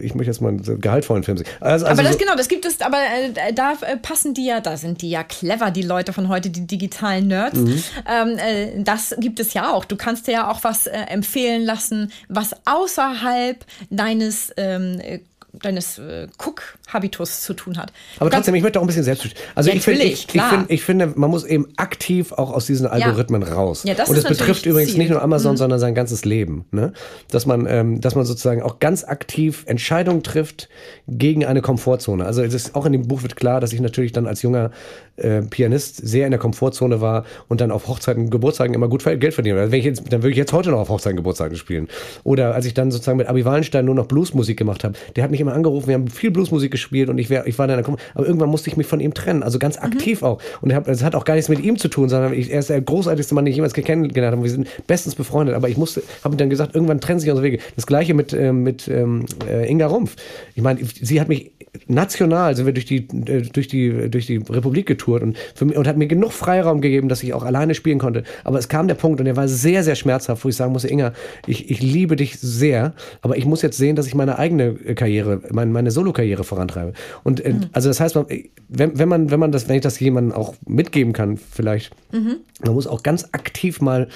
ich 0.00 0.14
möchte 0.14 0.30
jetzt 0.30 0.40
mal 0.40 0.48
einen 0.48 0.80
gehaltvollen 0.80 1.22
Film 1.22 1.38
sehen. 1.38 1.46
Also, 1.60 1.86
also 1.86 2.00
aber 2.00 2.02
das 2.02 2.12
so, 2.14 2.18
genau, 2.18 2.36
das 2.36 2.48
gibt 2.48 2.64
es, 2.64 2.80
aber 2.80 2.98
äh, 2.98 3.52
da 3.52 3.72
äh, 3.72 3.96
passen 4.16 4.32
die 4.32 4.46
ja, 4.46 4.60
da 4.60 4.78
sind 4.78 5.02
die 5.02 5.10
ja 5.10 5.22
clever, 5.22 5.70
die 5.70 5.82
Leute 5.82 6.14
von 6.14 6.28
heute, 6.30 6.48
die 6.48 6.66
digitalen 6.66 7.26
Nerds. 7.26 7.58
Mhm. 7.58 7.82
Ähm, 8.08 8.38
äh, 8.38 8.82
das 8.82 9.14
gibt 9.18 9.40
es 9.40 9.52
ja 9.52 9.74
auch. 9.74 9.84
Du 9.84 9.96
kannst 9.96 10.26
dir 10.26 10.32
ja 10.32 10.50
auch 10.50 10.64
was 10.64 10.86
äh, 10.86 10.96
empfehlen 10.96 11.62
lassen, 11.62 12.10
was 12.30 12.56
außerhalb 12.64 13.62
deines 13.90 14.54
ähm, 14.56 14.98
äh, 15.00 15.20
deines 15.62 15.98
äh, 15.98 16.28
Cook-Habitus 16.38 17.42
zu 17.42 17.54
tun 17.54 17.76
hat. 17.78 17.92
aber 18.18 18.30
trotzdem, 18.30 18.54
ich 18.54 18.62
möchte 18.62 18.78
auch 18.78 18.84
ein 18.84 18.86
bisschen 18.86 19.04
selbst. 19.04 19.26
Also 19.54 19.70
Ja, 19.70 19.76
ich, 19.76 19.82
finde, 19.82 19.98
natürlich, 19.98 20.12
ich, 20.14 20.20
ich, 20.20 20.28
klar. 20.28 20.50
find, 20.50 20.70
ich 20.70 20.82
finde, 20.82 21.12
man 21.16 21.30
muss 21.30 21.44
eben 21.44 21.68
aktiv 21.76 22.32
auch 22.32 22.52
aus 22.52 22.66
diesen 22.66 22.86
Algorithmen 22.86 23.42
raus. 23.42 23.82
Ja, 23.84 23.94
das 23.94 24.08
und 24.08 24.16
das 24.16 24.24
betrifft 24.24 24.48
natürlich 24.48 24.66
übrigens 24.66 24.90
Ziel. 24.92 24.98
nicht 24.98 25.10
nur 25.10 25.22
Amazon, 25.22 25.56
sondern 25.56 25.78
sein 25.78 25.94
ganzes 25.94 26.24
Leben. 26.24 26.64
Ne? 26.70 26.92
Dass 27.30 27.46
man, 27.46 27.66
ähm, 27.66 28.00
dass 28.00 28.14
man 28.14 28.24
sozusagen 28.24 28.62
auch 28.62 28.78
ganz 28.78 29.04
aktiv 29.04 29.64
Entscheidungen 29.66 30.22
trifft 30.22 30.68
gegen 31.08 31.44
eine 31.44 31.62
Komfortzone. 31.62 32.24
Also 32.24 32.42
es 32.42 32.54
ist, 32.54 32.74
auch 32.74 32.86
in 32.86 32.92
dem 32.92 33.08
Buch 33.08 33.22
wird 33.22 33.36
klar, 33.36 33.60
dass 33.60 33.72
ich 33.72 33.80
natürlich 33.80 34.12
dann 34.12 34.26
als 34.26 34.42
junger 34.42 34.70
äh, 35.16 35.42
Pianist 35.42 35.96
sehr 36.06 36.26
in 36.26 36.30
der 36.30 36.40
Komfortzone 36.40 37.00
war 37.00 37.24
und 37.48 37.60
dann 37.60 37.70
auf 37.70 37.88
Hochzeiten, 37.88 38.30
Geburtstagen 38.30 38.74
immer 38.74 38.88
gut 38.88 39.04
Geld 39.04 39.34
verdiene. 39.34 39.60
Also 39.60 39.72
wenn 39.72 39.78
ich 39.78 39.84
jetzt, 39.84 40.02
dann 40.10 40.22
würde 40.22 40.30
ich 40.30 40.36
jetzt 40.36 40.52
heute 40.52 40.70
noch 40.70 40.80
auf 40.80 40.88
Hochzeiten, 40.88 41.16
Geburtstagen 41.16 41.56
spielen. 41.56 41.88
Oder 42.24 42.54
als 42.54 42.66
ich 42.66 42.74
dann 42.74 42.90
sozusagen 42.90 43.18
mit 43.18 43.28
Abi 43.28 43.44
Wallenstein 43.44 43.84
nur 43.84 43.94
noch 43.94 44.06
Bluesmusik 44.06 44.58
gemacht 44.58 44.84
habe, 44.84 44.94
der 45.14 45.24
hat 45.24 45.30
mich 45.30 45.40
immer 45.46 45.54
angerufen, 45.54 45.88
wir 45.88 45.94
haben 45.94 46.08
viel 46.08 46.30
Bluesmusik 46.30 46.70
gespielt 46.70 47.08
und 47.08 47.18
ich, 47.18 47.30
wär, 47.30 47.46
ich 47.46 47.58
war 47.58 47.66
dann, 47.66 47.82
aber 48.14 48.26
irgendwann 48.26 48.48
musste 48.48 48.70
ich 48.70 48.76
mich 48.76 48.86
von 48.86 49.00
ihm 49.00 49.14
trennen, 49.14 49.42
also 49.42 49.58
ganz 49.58 49.78
aktiv 49.78 50.22
auch. 50.22 50.40
Und 50.60 50.70
er 50.70 50.86
es 50.88 51.02
hat 51.02 51.14
auch 51.14 51.24
gar 51.24 51.34
nichts 51.34 51.48
mit 51.48 51.60
ihm 51.60 51.78
zu 51.78 51.88
tun, 51.88 52.08
sondern 52.08 52.32
ich, 52.32 52.50
er 52.50 52.58
ist 52.58 52.70
der 52.70 52.80
großartigste 52.80 53.34
Mann, 53.34 53.44
den 53.44 53.50
ich 53.50 53.56
jemals 53.56 53.74
kennengelernt 53.74 54.36
habe. 54.36 54.42
Wir 54.42 54.50
sind 54.50 54.68
bestens 54.86 55.14
befreundet, 55.14 55.54
aber 55.54 55.68
ich 55.68 55.76
musste, 55.76 56.02
habe 56.24 56.36
dann 56.36 56.50
gesagt, 56.50 56.74
irgendwann 56.74 57.00
trennen 57.00 57.20
sich 57.20 57.30
unsere 57.30 57.46
Wege. 57.46 57.58
Das 57.74 57.86
gleiche 57.86 58.14
mit, 58.14 58.32
ähm, 58.32 58.62
mit 58.62 58.88
ähm, 58.88 59.26
äh, 59.48 59.70
Inga 59.70 59.86
Rumpf. 59.86 60.16
Ich 60.54 60.62
meine, 60.62 60.80
sie 60.84 61.20
hat 61.20 61.28
mich 61.28 61.52
national 61.86 62.56
sind 62.56 62.66
wir 62.66 62.72
durch 62.72 62.86
die 62.86 63.06
äh, 63.26 63.42
durch 63.42 63.68
die 63.68 64.10
durch 64.10 64.26
die 64.26 64.36
Republik 64.36 64.86
getourt 64.86 65.22
und 65.22 65.36
mich, 65.60 65.76
und 65.76 65.86
hat 65.86 65.96
mir 65.96 66.06
genug 66.06 66.32
Freiraum 66.32 66.80
gegeben, 66.80 67.08
dass 67.08 67.22
ich 67.22 67.34
auch 67.34 67.42
alleine 67.42 67.74
spielen 67.74 67.98
konnte. 67.98 68.24
Aber 68.44 68.58
es 68.58 68.68
kam 68.68 68.88
der 68.88 68.94
Punkt 68.94 69.20
und 69.20 69.26
der 69.26 69.36
war 69.36 69.48
sehr 69.48 69.82
sehr 69.82 69.94
schmerzhaft, 69.94 70.44
wo 70.44 70.48
ich 70.48 70.56
sagen 70.56 70.72
musste, 70.72 70.88
Inga, 70.88 71.12
ich, 71.46 71.70
ich 71.70 71.80
liebe 71.80 72.16
dich 72.16 72.38
sehr, 72.38 72.94
aber 73.22 73.36
ich 73.36 73.44
muss 73.44 73.62
jetzt 73.62 73.76
sehen, 73.76 73.96
dass 73.96 74.06
ich 74.06 74.14
meine 74.14 74.38
eigene 74.38 74.76
äh, 75.42 75.52
meine, 75.52 75.70
meine 75.70 75.90
Solo-Karriere 75.90 76.44
vorantreibe. 76.44 76.92
Und 77.24 77.44
äh, 77.44 77.54
also 77.72 77.88
das 77.88 78.00
heißt, 78.00 78.14
man, 78.14 78.26
wenn, 78.68 78.98
wenn 78.98 79.08
man 79.08 79.30
wenn 79.30 79.40
man 79.40 79.52
das 79.52 79.68
wenn 79.68 79.76
ich 79.76 79.82
das 79.82 79.98
jemandem 80.00 80.36
auch 80.36 80.54
mitgeben 80.66 81.12
kann, 81.12 81.36
vielleicht, 81.36 81.94
man 82.64 82.74
muss 82.74 82.86
auch 82.86 83.02
ganz 83.02 83.28
aktiv 83.32 83.80
mal 83.80 84.08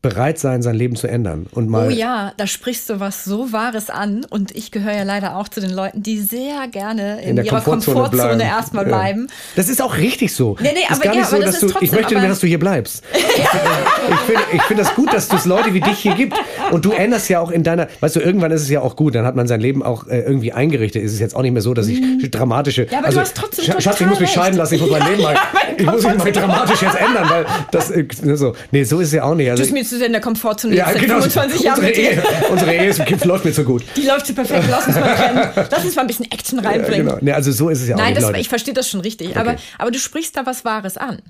bereit 0.00 0.38
sein, 0.38 0.62
sein 0.62 0.76
Leben 0.76 0.94
zu 0.94 1.08
ändern 1.08 1.46
und 1.50 1.68
mal 1.68 1.88
Oh 1.88 1.90
ja, 1.90 2.32
da 2.36 2.46
sprichst 2.46 2.88
du 2.88 3.00
was 3.00 3.24
so 3.24 3.52
Wahres 3.52 3.90
an. 3.90 4.24
Und 4.30 4.54
ich 4.54 4.70
gehöre 4.70 4.92
ja 4.94 5.02
leider 5.02 5.36
auch 5.36 5.48
zu 5.48 5.60
den 5.60 5.70
Leuten, 5.70 6.02
die 6.04 6.20
sehr 6.20 6.68
gerne 6.70 7.20
in, 7.22 7.36
in 7.36 7.44
ihrer 7.44 7.56
Komfortzone, 7.60 7.94
Komfortzone, 8.02 8.36
bleiben. 8.36 8.40
erstmal 8.40 8.84
Ja. 8.84 8.88
bleiben. 8.96 9.26
Das 9.56 9.68
ist 9.68 9.82
auch 9.82 9.96
richtig 9.96 10.32
so. 10.34 10.56
Nee, 10.60 10.70
nee, 10.72 10.80
ist 10.82 10.90
aber 10.92 11.00
gar 11.02 11.14
ja, 11.14 11.20
nicht 11.20 11.30
so, 11.30 11.36
aber 11.36 11.44
das 11.46 11.54
ist 11.56 11.62
du, 11.62 11.66
ich 11.66 11.72
trotzdem, 11.72 11.98
möchte, 11.98 12.16
aber- 12.16 12.28
dass 12.28 12.38
du 12.40 12.46
hier 12.46 12.58
bleibst. 12.60 13.02
Ich 14.10 14.16
finde 14.20 14.40
ich 14.54 14.62
find 14.62 14.80
das 14.80 14.94
gut, 14.94 15.12
dass 15.12 15.30
es 15.32 15.44
Leute 15.44 15.74
wie 15.74 15.80
dich 15.80 15.98
hier 15.98 16.14
gibt. 16.14 16.34
Und 16.70 16.84
du 16.84 16.92
änderst 16.92 17.28
ja 17.28 17.40
auch 17.40 17.50
in 17.50 17.62
deiner, 17.62 17.88
weißt 18.00 18.16
du, 18.16 18.20
irgendwann 18.20 18.50
ist 18.52 18.62
es 18.62 18.70
ja 18.70 18.80
auch 18.80 18.96
gut, 18.96 19.14
dann 19.14 19.26
hat 19.26 19.36
man 19.36 19.46
sein 19.46 19.60
Leben 19.60 19.82
auch 19.82 20.06
äh, 20.06 20.20
irgendwie 20.20 20.52
eingerichtet. 20.52 21.02
Es 21.04 21.12
ist 21.12 21.20
jetzt 21.20 21.34
auch 21.36 21.42
nicht 21.42 21.52
mehr 21.52 21.60
so, 21.62 21.74
dass 21.74 21.88
ich 21.88 22.00
dramatische. 22.30 22.82
Mhm. 22.84 22.88
Ja, 22.90 22.98
aber 22.98 23.06
also, 23.08 23.18
du 23.18 23.24
hast 23.24 23.36
trotzdem 23.36 23.64
Sch- 23.66 23.80
Schatz, 23.80 24.00
ich 24.00 24.06
muss 24.06 24.20
mich 24.20 24.28
recht. 24.30 24.34
scheiden 24.38 24.56
lassen, 24.58 24.74
ich 24.74 24.80
muss 24.80 24.90
mein 24.98 25.02
Ja, 25.02 25.08
Leben 25.08 25.22
mal. 25.22 25.36
ich 25.76 25.86
muss 25.86 26.02
mich 26.06 26.16
mal 26.18 26.32
dramatisch 26.32 26.82
jetzt 26.82 26.96
ändern, 26.98 27.28
weil 27.28 27.46
das 27.70 27.90
äh, 27.90 28.06
so. 28.36 28.54
Nee, 28.70 28.84
so 28.84 29.00
ist 29.00 29.08
es 29.08 29.14
ja 29.14 29.24
auch 29.24 29.34
nicht. 29.34 29.50
Also, 29.50 29.62
Du 29.64 29.72
mir 29.72 29.84
zu 29.88 29.98
sehr 29.98 30.06
in 30.06 30.12
der 30.12 30.20
Komfortzone 30.20 30.74
ja, 30.74 30.86
seit 30.86 31.00
genau. 31.00 31.20
25 31.20 31.60
Jahren 31.62 31.78
unsere, 31.78 31.86
mit 31.88 31.96
dir. 31.96 32.10
Ehe, 32.12 32.22
unsere 32.50 32.74
Ehe 32.74 32.88
ist, 32.88 33.24
läuft 33.24 33.44
mir 33.44 33.52
zu 33.52 33.64
gut. 33.64 33.84
Die 33.96 34.06
läuft 34.06 34.26
so 34.26 34.34
perfekt. 34.34 34.64
Lass 34.70 34.86
uns 34.86 34.96
mal 34.96 35.14
trennen. 35.14 35.66
Lass 35.70 35.84
uns 35.84 35.94
mal 35.96 36.02
ein 36.02 36.06
bisschen 36.06 36.30
Action 36.30 36.62
Ja, 36.62 36.70
reinbringen. 36.70 37.06
genau. 37.06 37.18
nee, 37.20 37.32
also 37.32 37.52
so 37.52 37.68
ist 37.68 37.82
es 37.82 37.88
ja 37.88 37.94
auch 37.94 37.98
Nein, 37.98 38.14
nicht, 38.14 38.22
das, 38.22 38.36
ich 38.36 38.48
verstehe 38.48 38.74
das 38.74 38.88
schon 38.88 39.00
richtig. 39.00 39.36
Aber, 39.36 39.56
aber 39.78 39.90
du 39.90 39.98
sprichst 39.98 40.36
da 40.36 40.46
was 40.46 40.64
Wahres 40.64 40.96
an. 40.96 41.20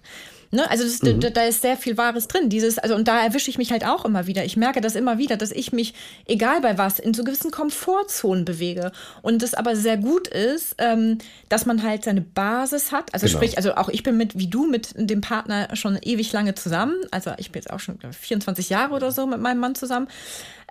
Ne? 0.50 0.68
Also 0.70 0.84
das, 0.84 1.02
Mhm. 1.02 1.20
da, 1.20 1.30
da 1.30 1.42
ist 1.44 1.60
sehr 1.62 1.76
viel 1.76 1.96
Wahres 1.98 2.26
drin. 2.26 2.48
Dieses, 2.48 2.78
also, 2.78 2.94
und 2.94 3.06
da 3.06 3.22
erwische 3.22 3.50
ich 3.50 3.58
mich 3.58 3.70
halt 3.70 3.84
auch 3.84 4.04
immer 4.04 4.26
wieder. 4.26 4.44
Ich 4.44 4.56
merke 4.56 4.80
das 4.80 4.94
immer 4.94 5.18
wieder, 5.18 5.36
dass 5.36 5.50
ich 5.50 5.72
mich, 5.72 5.92
egal 6.26 6.60
bei 6.62 6.78
was, 6.78 6.98
in 6.98 7.12
so 7.12 7.22
gewissen 7.24 7.50
Komfortzonen 7.50 8.44
bewege. 8.44 8.92
Und 9.22 9.42
das 9.42 9.52
aber 9.54 9.76
sehr 9.76 9.96
gut 9.98 10.26
ist, 10.28 10.74
ähm, 10.78 11.18
dass 11.48 11.66
man 11.66 11.82
halt 11.82 12.04
seine 12.04 12.22
Basis 12.22 12.92
hat. 12.92 13.12
Also 13.12 13.26
Genau. 13.26 13.38
sprich, 13.38 13.56
also 13.58 13.74
auch 13.74 13.88
ich 13.90 14.02
bin 14.02 14.16
mit, 14.16 14.38
wie 14.38 14.48
du, 14.48 14.66
mit 14.66 14.92
dem 14.96 15.20
Partner 15.20 15.68
schon 15.76 15.98
ewig 16.02 16.32
lange 16.32 16.54
zusammen. 16.54 16.94
Also 17.10 17.32
ich 17.36 17.50
bin 17.52 17.60
jetzt 17.60 17.70
auch 17.70 17.80
schon 17.80 17.98
glaub 17.98 18.12
ich, 18.12 18.18
24 18.18 18.70
Jahre 18.70 18.94
oder 18.94 19.12
so 19.12 19.26
mit 19.26 19.40
meinem 19.40 19.58
Mann 19.60 19.74
zusammen. 19.74 20.08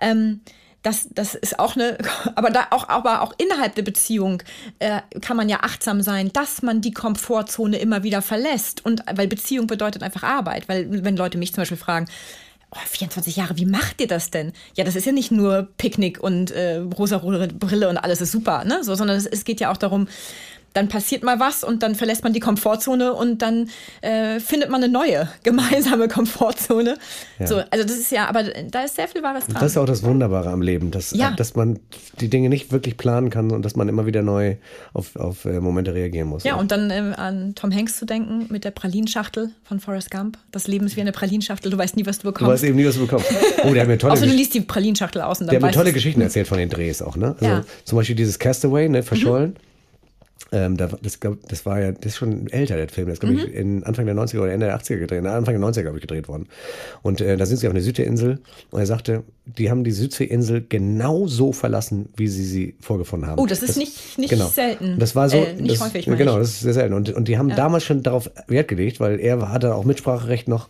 Ähm, 0.00 0.40
das, 0.82 1.08
das 1.10 1.34
ist 1.34 1.58
auch 1.58 1.76
eine, 1.76 1.98
aber 2.34 2.50
da 2.50 2.68
auch, 2.70 2.88
aber 2.88 3.22
auch 3.22 3.32
innerhalb 3.38 3.74
der 3.74 3.82
Beziehung 3.82 4.42
äh, 4.78 5.00
kann 5.20 5.36
man 5.36 5.48
ja 5.48 5.60
achtsam 5.60 6.02
sein, 6.02 6.32
dass 6.32 6.62
man 6.62 6.80
die 6.80 6.92
Komfortzone 6.92 7.78
immer 7.78 8.02
wieder 8.02 8.22
verlässt. 8.22 8.84
Und 8.84 9.02
weil 9.12 9.28
Beziehung 9.28 9.66
bedeutet 9.66 10.02
einfach 10.02 10.22
Arbeit. 10.22 10.68
Weil 10.68 11.04
wenn 11.04 11.16
Leute 11.16 11.38
mich 11.38 11.52
zum 11.52 11.62
Beispiel 11.62 11.76
fragen, 11.76 12.06
oh, 12.70 12.78
24 12.86 13.36
Jahre, 13.36 13.56
wie 13.56 13.66
macht 13.66 14.00
ihr 14.00 14.08
das 14.08 14.30
denn? 14.30 14.52
Ja, 14.74 14.84
das 14.84 14.96
ist 14.96 15.04
ja 15.04 15.12
nicht 15.12 15.30
nur 15.30 15.68
Picknick 15.78 16.22
und 16.22 16.50
äh, 16.50 16.76
rosa 16.76 17.18
Brille 17.18 17.88
und 17.88 17.96
alles 17.96 18.20
ist 18.20 18.32
super, 18.32 18.64
ne? 18.64 18.84
So, 18.84 18.94
sondern 18.94 19.16
es, 19.16 19.26
es 19.26 19.44
geht 19.44 19.60
ja 19.60 19.70
auch 19.70 19.76
darum, 19.76 20.08
dann 20.74 20.88
passiert 20.88 21.22
mal 21.24 21.40
was 21.40 21.64
und 21.64 21.82
dann 21.82 21.94
verlässt 21.94 22.22
man 22.24 22.32
die 22.32 22.40
Komfortzone 22.40 23.12
und 23.14 23.42
dann 23.42 23.68
äh, 24.00 24.38
findet 24.38 24.70
man 24.70 24.82
eine 24.82 24.92
neue 24.92 25.28
gemeinsame 25.42 26.08
Komfortzone. 26.08 26.96
So, 27.44 27.56
also 27.70 27.84
das 27.84 27.96
ist 27.98 28.10
ja, 28.12 28.26
aber 28.28 28.44
da 28.44 28.82
ist 28.84 28.96
sehr 28.96 29.08
viel 29.08 29.22
Wahres 29.22 29.46
dran. 29.46 29.56
Das 29.60 29.72
ist 29.72 29.76
auch 29.78 29.86
das 29.86 30.02
Wunderbare 30.02 30.50
am 30.50 30.62
Leben, 30.62 30.90
dass, 30.90 31.10
Ja. 31.12 31.30
äh, 31.30 31.36
dass 31.36 31.54
man 31.56 31.78
die 32.20 32.28
Dinge 32.28 32.48
nicht 32.48 32.70
wirklich 32.72 32.96
planen 32.96 33.30
kann 33.30 33.50
und 33.50 33.64
dass 33.64 33.76
man 33.76 33.88
immer 33.88 34.06
wieder 34.06 34.22
neu 34.22 34.56
auf, 34.92 35.16
auf 35.16 35.44
äh, 35.44 35.60
Momente 35.60 35.94
reagieren 35.94 36.28
muss. 36.28 36.44
Ja, 36.44 36.56
und 36.56 36.70
dann 36.70 36.90
ähm, 36.90 37.14
an 37.16 37.54
Tom 37.54 37.74
Hanks 37.74 37.96
zu 37.98 38.04
denken 38.06 38.46
mit 38.50 38.64
der 38.64 38.70
Pralinschachtel 38.70 39.50
von 39.64 39.80
Forrest 39.80 40.10
Gump. 40.10 40.38
Das 40.52 40.68
Leben 40.68 40.86
ist 40.86 40.96
wie 40.96 41.00
eine 41.00 41.12
Pralinschachtel, 41.12 41.70
du 41.70 41.78
weißt 41.78 41.96
nie, 41.96 42.06
was 42.06 42.18
du 42.18 42.28
du 42.28 42.32
bekommst. 42.32 42.52
weißt 42.52 42.64
eben 42.64 42.76
nie, 42.76 42.86
was 42.86 42.94
du 42.96 43.02
bekommst. 43.02 43.26
Oh, 43.64 43.72
der 43.72 43.82
hat 43.82 43.88
mir 43.88 43.98
tolle, 43.98 44.12
Außer 44.12 44.26
du 44.26 44.32
liest 44.32 44.54
die 44.54 44.60
Pralinschachtel 44.60 45.22
aus 45.22 45.40
und 45.40 45.46
dann 45.46 45.54
der 45.58 45.60
hat 45.68 45.74
mir 45.74 45.76
tolle. 45.76 45.92
Geschichten 45.92 46.20
erzählt 46.20 46.46
von 46.48 46.58
den 46.58 46.68
Drehs 46.68 47.00
auch. 47.02 47.16
Ne? 47.16 47.34
Also 47.34 47.44
Ja. 47.44 47.58
Mhm. 47.60 47.64
Zum 47.84 47.96
Beispiel 47.98 48.16
dieses 48.16 48.38
Castaway, 48.38 48.88
ne, 48.88 49.02
verschollen. 49.02 49.56
Ähm, 50.52 50.76
da, 50.78 50.88
das, 51.02 51.20
glaub, 51.20 51.46
das 51.48 51.66
war 51.66 51.80
ja, 51.80 51.92
das 51.92 52.12
ist 52.12 52.16
schon 52.16 52.46
älter, 52.48 52.76
der 52.76 52.88
Film. 52.88 53.08
Das 53.08 53.14
ist, 53.14 53.20
glaube 53.20 53.34
Mhm. 53.34 53.40
ich, 53.40 53.54
in 53.54 53.84
Anfang 53.84 54.06
der 54.06 54.14
90er 54.14 54.38
oder 54.40 54.52
Ende 54.52 54.66
der 54.66 54.76
80er 54.80 54.96
gedreht. 54.98 55.20
Na, 55.22 55.36
Anfang 55.36 55.52
der 55.60 55.60
90er, 55.68 55.82
glaube 55.82 55.98
ich, 55.98 56.02
gedreht 56.02 56.28
worden. 56.28 56.46
Und 57.02 57.20
äh, 57.20 57.36
da 57.36 57.44
sind 57.44 57.58
sie 57.58 57.66
auf 57.66 57.74
einer 57.74 57.82
Südseeinsel 57.82 58.38
und 58.70 58.80
er 58.80 58.86
sagte, 58.86 59.24
die 59.44 59.68
haben 59.70 59.84
die 59.84 59.90
Südseeinsel 59.90 60.64
genau 60.66 61.26
so 61.26 61.52
verlassen, 61.52 62.08
wie 62.16 62.28
sie 62.28 62.44
sie 62.44 62.76
vorgefunden 62.80 63.28
haben. 63.28 63.38
Oh, 63.40 63.46
das 63.46 63.62
ist 63.62 63.76
nicht- 63.76 64.16
nicht 64.18 64.34
selten. 64.54 64.94
Und 64.94 65.02
Das 65.02 65.14
war 65.16 65.28
so, 65.28 65.36
Äh, 65.38 65.54
nicht 65.54 65.72
das, 65.74 65.80
häufig, 65.88 66.06
Genau, 66.06 66.34
ich. 66.34 66.38
das 66.38 66.48
ist 66.50 66.60
sehr 66.60 66.72
selten. 66.74 66.94
Und, 66.94 67.10
und 67.10 67.28
die 67.28 67.36
haben 67.36 67.48
damals 67.50 67.84
schon 67.84 68.02
darauf 68.02 68.30
Wert 68.46 68.68
gelegt, 68.68 69.00
weil 69.00 69.20
er 69.20 69.50
hatte 69.52 69.74
auch 69.74 69.84
Mitspracherecht 69.84 70.48
noch 70.48 70.68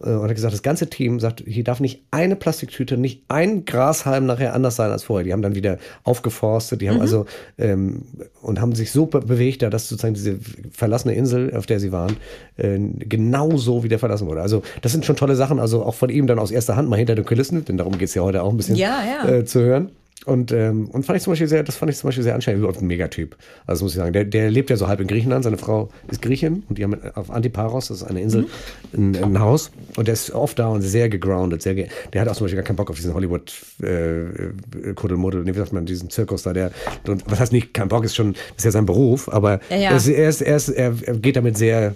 und 0.00 0.22
hat 0.22 0.34
gesagt, 0.34 0.54
das 0.54 0.62
ganze 0.62 0.88
Team 0.88 1.18
sagt, 1.18 1.42
hier 1.46 1.64
darf 1.64 1.80
nicht 1.80 2.02
eine 2.12 2.36
Plastiktüte, 2.36 2.96
nicht 2.96 3.22
ein 3.28 3.64
Grashalm 3.64 4.26
nachher 4.26 4.54
anders 4.54 4.76
sein 4.76 4.90
als 4.92 5.02
vorher. 5.02 5.24
Die 5.24 5.32
haben 5.32 5.42
dann 5.42 5.56
wieder 5.56 5.78
aufgeforstet, 6.04 6.80
die 6.80 6.88
haben 6.88 6.96
Mhm. 6.96 7.02
also 7.02 7.26
ähm, 7.58 8.02
und 8.40 8.60
haben 8.60 8.74
sich 8.74 8.92
so 8.92 9.06
be 9.06 9.20
bewegt, 9.20 9.62
da 9.62 9.70
dass 9.70 9.88
sozusagen 9.88 10.14
diese 10.14 10.38
verlassene 10.72 11.14
Insel, 11.14 11.54
auf 11.56 11.66
der 11.66 11.80
sie 11.80 11.90
waren, 11.90 12.16
äh, 12.56 12.78
genauso 12.78 13.82
wieder 13.82 13.98
verlassen 13.98 14.28
wurde. 14.28 14.40
Also 14.40 14.62
das 14.82 14.92
sind 14.92 15.04
schon 15.04 15.16
tolle 15.16 15.34
Sachen, 15.34 15.58
also 15.58 15.82
auch 15.84 15.94
von 15.94 16.10
ihm 16.10 16.26
dann 16.26 16.38
aus 16.38 16.50
erster 16.50 16.76
Hand 16.76 16.88
mal 16.88 16.96
hinter 16.96 17.14
den 17.16 17.24
Kulissen, 17.24 17.64
denn 17.64 17.76
darum 17.76 17.98
geht's 17.98 18.14
ja 18.14 18.22
heute 18.22 18.42
auch 18.42 18.50
ein 18.50 18.56
bisschen 18.56 18.76
Ja, 18.76 19.02
ja. 19.24 19.28
Äh, 19.28 19.44
zu 19.44 19.60
hören. 19.60 19.90
Und, 20.26 20.52
ähm, 20.52 20.88
und 20.90 21.06
fand 21.06 21.16
ich 21.16 21.22
zum 21.22 21.32
Beispiel 21.32 21.48
sehr, 21.48 21.62
das 21.62 21.76
fand 21.76 21.90
ich 21.90 21.96
zum 21.96 22.08
Beispiel 22.08 22.24
sehr 22.24 22.34
anstrengend. 22.34 22.58
Überhaupt 22.60 22.82
ein 22.82 22.86
Megatyp. 22.86 23.36
Also 23.66 23.84
muss 23.84 23.92
ich 23.92 23.98
sagen, 23.98 24.12
der, 24.12 24.24
der 24.24 24.50
lebt 24.50 24.68
ja 24.68 24.76
so 24.76 24.86
halb 24.88 25.00
in 25.00 25.06
Griechenland. 25.06 25.44
Seine 25.44 25.56
Frau 25.58 25.90
ist 26.10 26.20
Griechin 26.20 26.64
und 26.68 26.76
die 26.76 26.84
haben 26.84 26.96
auf 27.14 27.30
Antiparos, 27.30 27.88
das 27.88 27.98
ist 27.98 28.02
eine 28.02 28.20
Insel, 28.20 28.46
Mhm. 28.92 29.14
ein, 29.14 29.24
ein 29.24 29.40
Haus. 29.40 29.70
Und 29.96 30.06
der 30.08 30.14
ist 30.14 30.30
oft 30.32 30.58
da 30.58 30.68
und 30.68 30.82
sehr 30.82 31.08
gegroundet. 31.08 31.62
Sehr 31.62 31.74
ge 31.74 31.86
der 32.12 32.20
hat 32.20 32.28
auch 32.28 32.34
zum 32.36 32.44
Beispiel 32.44 32.56
gar 32.56 32.64
keinen 32.66 32.76
Bock 32.76 32.90
auf 32.90 32.96
diesen 32.96 33.14
Hollywood 33.14 33.52
äh, 33.82 34.20
äh, 34.20 34.52
Kuddelmuddel, 34.94 35.44
nee, 35.44 35.54
wie 35.54 35.58
sagt 35.58 35.72
man, 35.72 35.86
diesen 35.86 36.10
Zirkus 36.10 36.42
da. 36.42 36.52
Der, 36.52 36.72
und, 37.06 37.24
was 37.30 37.40
heißt 37.40 37.52
nicht, 37.52 37.72
kein 37.72 37.88
Bock 37.88 38.04
ist 38.04 38.14
schon, 38.16 38.34
ist 38.56 38.64
ja 38.64 38.70
sein 38.70 38.86
Beruf, 38.86 39.28
aber 39.28 39.60
Ja, 39.70 39.76
ja. 39.76 39.90
Er, 39.90 39.96
ist, 39.96 40.08
er, 40.42 40.56
ist, 40.56 40.68
er, 40.68 40.94
er 41.06 41.14
geht 41.16 41.36
damit 41.36 41.56
sehr, 41.56 41.94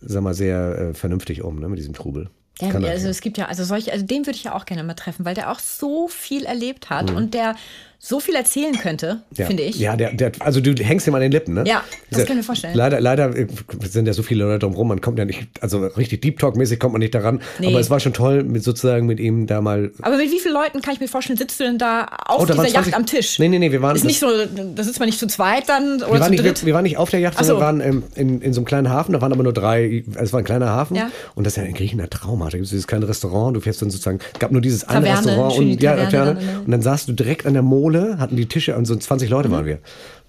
sag 0.00 0.22
mal, 0.22 0.34
sehr 0.34 0.78
äh, 0.90 0.94
vernünftig 0.94 1.42
um, 1.42 1.58
ne, 1.58 1.68
mit 1.68 1.78
diesem 1.78 1.94
Trubel. 1.94 2.28
Ja, 2.60 2.70
also 2.90 3.08
es 3.08 3.20
gibt 3.20 3.36
ja, 3.38 3.46
also 3.46 3.64
solche, 3.64 3.92
also 3.92 4.06
den 4.06 4.24
würde 4.26 4.36
ich 4.36 4.44
ja 4.44 4.54
auch 4.54 4.64
gerne 4.64 4.82
mal 4.82 4.94
treffen, 4.94 5.24
weil 5.24 5.34
der 5.34 5.50
auch 5.50 5.58
so 5.58 6.08
viel 6.08 6.44
erlebt 6.44 6.88
hat 6.90 7.10
Mhm. 7.10 7.16
und 7.16 7.34
der 7.34 7.54
so 7.98 8.20
viel 8.20 8.34
erzählen 8.34 8.76
könnte, 8.78 9.22
Ja. 9.36 9.46
finde 9.46 9.62
ich. 9.64 9.78
Ja, 9.78 9.96
der, 9.96 10.12
der, 10.12 10.32
also 10.40 10.60
du 10.60 10.72
hängst 10.74 11.06
ihm 11.06 11.14
an 11.14 11.20
den 11.20 11.32
Lippen, 11.32 11.54
ne? 11.54 11.64
Ja, 11.66 11.82
das 12.10 12.18
Dieser- 12.18 12.22
kann 12.26 12.36
ich 12.36 12.42
mir 12.42 12.44
vorstellen. 12.44 12.74
Leider, 12.76 13.00
leider 13.00 13.34
äh, 13.36 13.46
sind 13.88 14.06
ja 14.06 14.12
so 14.12 14.22
viele 14.22 14.44
Leute 14.44 14.60
drumherum, 14.60 14.88
man 14.88 15.00
kommt 15.00 15.18
ja 15.18 15.24
nicht, 15.24 15.48
also 15.60 15.84
richtig 15.86 16.22
Deep 16.22 16.38
Talk-mäßig 16.38 16.78
kommt 16.78 16.92
man 16.92 17.00
nicht 17.00 17.14
daran. 17.14 17.40
Nee. 17.58 17.68
Aber 17.68 17.80
es 17.80 17.90
war 17.90 17.98
schon 18.00 18.12
toll, 18.12 18.44
mit 18.44 18.62
sozusagen 18.62 19.06
mit 19.06 19.18
ihm 19.20 19.46
da 19.46 19.60
mal. 19.60 19.90
Aber 20.02 20.16
mit 20.16 20.30
wie 20.30 20.38
vielen 20.40 20.54
Leuten 20.54 20.80
kann 20.82 20.94
ich 20.94 21.00
mir 21.00 21.08
vorstellen, 21.08 21.36
sitzt 21.38 21.58
du 21.60 21.64
denn 21.64 21.78
da 21.78 22.04
auf 22.26 22.42
Oh, 22.42 22.46
da 22.46 22.52
dieser 22.52 22.58
waren 22.58 22.70
20 22.72 22.86
Yacht 22.92 22.94
am 22.94 23.06
Tisch? 23.06 23.38
Nee, 23.38 23.48
nee, 23.48 23.58
nee, 23.58 23.72
wir 23.72 23.82
waren. 23.82 23.96
Ist 23.96 24.04
nicht 24.04 24.20
so, 24.20 24.26
da 24.74 24.82
sitzt 24.82 24.98
man 25.00 25.06
nicht 25.08 25.18
zu 25.18 25.26
zweit 25.26 25.68
dann 25.68 25.96
oder 25.96 26.06
wir, 26.06 26.10
waren 26.20 26.22
zu 26.24 26.30
nicht, 26.30 26.44
dritt? 26.44 26.62
wir, 26.62 26.66
wir 26.66 26.74
waren 26.74 26.82
nicht 26.84 26.96
auf 26.98 27.10
der 27.10 27.20
Yacht, 27.20 27.34
Ach 27.38 27.44
so. 27.44 27.54
sondern 27.58 27.78
wir 27.78 27.84
waren 27.84 27.88
ähm, 27.88 28.02
in, 28.14 28.40
in 28.42 28.52
so 28.52 28.60
einem 28.60 28.66
kleinen 28.66 28.90
Hafen. 28.90 29.12
Da 29.12 29.20
waren 29.20 29.32
aber 29.32 29.42
nur 29.42 29.52
drei, 29.52 30.04
es 30.14 30.32
war 30.32 30.40
ein 30.40 30.44
kleiner 30.44 30.66
Hafen. 30.68 30.96
Ja. 30.96 31.10
Und 31.34 31.44
das 31.44 31.54
ist 31.54 31.56
ja 31.56 31.62
in 31.64 31.74
Griechenland 31.74 32.10
traumhaft. 32.12 32.52
Da 32.52 32.58
gibt 32.58 32.64
es 32.66 32.70
dieses 32.70 32.86
kleine 32.86 33.08
Restaurant. 33.08 33.56
Du 33.56 33.60
fährst 33.60 33.82
dann 33.82 33.90
sozusagen, 33.90 34.18
es 34.34 34.38
gab 34.38 34.52
nur 34.52 34.60
dieses 34.60 34.84
eine 34.84 35.06
Taverne, 35.06 35.26
Restaurant 35.28 35.52
schön 35.54 35.70
und 35.72 35.82
ja, 35.82 35.96
Taverne 35.96 36.34
ne? 36.34 36.40
Und 36.64 36.70
dann 36.70 36.82
saßt 36.82 37.08
du 37.08 37.12
direkt 37.12 37.46
an 37.46 37.54
der 37.54 37.62
Mole, 37.86 38.18
hatten 38.18 38.36
die 38.36 38.46
Tische 38.46 38.76
und 38.76 38.84
so 38.84 38.96
20 38.96 39.30
Leute 39.30 39.48
Mhm. 39.48 39.52
waren 39.52 39.66
wir. 39.66 39.78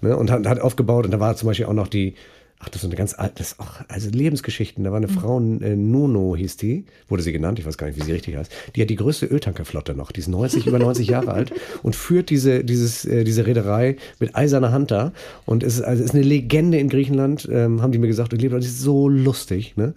Ne? 0.00 0.16
Und 0.16 0.30
hat, 0.30 0.46
hat 0.46 0.60
aufgebaut. 0.60 1.04
Und 1.06 1.10
da 1.10 1.20
war 1.20 1.34
zum 1.36 1.48
Beispiel 1.48 1.66
auch 1.66 1.72
noch 1.72 1.88
die. 1.88 2.14
Ach, 2.60 2.68
das 2.70 2.82
ist 2.82 2.86
eine 2.86 2.96
ganz 2.96 3.14
alte, 3.16 3.34
das 3.38 3.54
also 3.86 4.10
Lebensgeschichten. 4.10 4.82
Da 4.82 4.90
war 4.90 4.98
Mhm. 4.98 5.06
eine 5.06 5.12
Frau, 5.14 5.38
äh, 5.38 5.76
Nuno 5.76 6.34
hieß 6.34 6.56
die, 6.56 6.86
wurde 7.08 7.22
sie 7.22 7.30
genannt, 7.30 7.60
ich 7.60 7.66
weiß 7.66 7.78
gar 7.78 7.86
nicht, 7.86 7.96
wie 8.00 8.02
sie 8.04 8.10
richtig 8.10 8.36
heißt. 8.36 8.50
Die 8.74 8.82
hat 8.82 8.90
die 8.90 8.96
größte 8.96 9.26
Öltankerflotte 9.26 9.94
noch. 9.94 10.10
Die 10.10 10.18
ist 10.18 10.26
90, 10.26 10.66
über 10.66 10.80
90 10.80 11.06
Jahre 11.06 11.32
alt 11.32 11.52
und 11.84 11.94
führt 11.94 12.30
diese, 12.30 12.64
dieses, 12.64 13.04
äh, 13.04 13.22
diese 13.22 13.46
Reederei 13.46 13.96
mit 14.18 14.34
eiserner 14.34 14.72
Hand 14.72 14.90
da. 14.90 15.12
Und 15.46 15.62
es 15.62 15.76
ist, 15.76 15.82
also 15.82 16.02
ist 16.02 16.14
eine 16.14 16.24
Legende 16.24 16.78
in 16.78 16.88
Griechenland, 16.88 17.48
ähm, 17.50 17.80
haben 17.80 17.92
die 17.92 17.98
mir 17.98 18.08
gesagt. 18.08 18.32
Und 18.32 18.42
die 18.42 18.46
ist 18.48 18.80
so 18.80 19.08
lustig, 19.08 19.76
ne? 19.76 19.94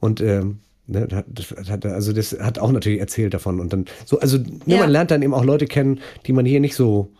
Und, 0.00 0.22
ähm, 0.22 0.60
Ne, 0.90 1.06
das 1.26 1.68
hat, 1.70 1.84
also 1.84 2.14
das 2.14 2.32
hat 2.40 2.58
auch 2.58 2.72
natürlich 2.72 2.98
erzählt 2.98 3.34
davon 3.34 3.60
und 3.60 3.72
dann 3.74 3.84
so, 4.06 4.18
also 4.20 4.38
ne, 4.38 4.46
Ja. 4.66 4.80
man 4.80 4.90
lernt 4.90 5.10
dann 5.10 5.20
eben 5.20 5.34
auch 5.34 5.44
Leute 5.44 5.66
kennen, 5.66 6.00
die 6.26 6.32
man 6.32 6.46
hier 6.46 6.60
nicht 6.60 6.74
so 6.74 7.12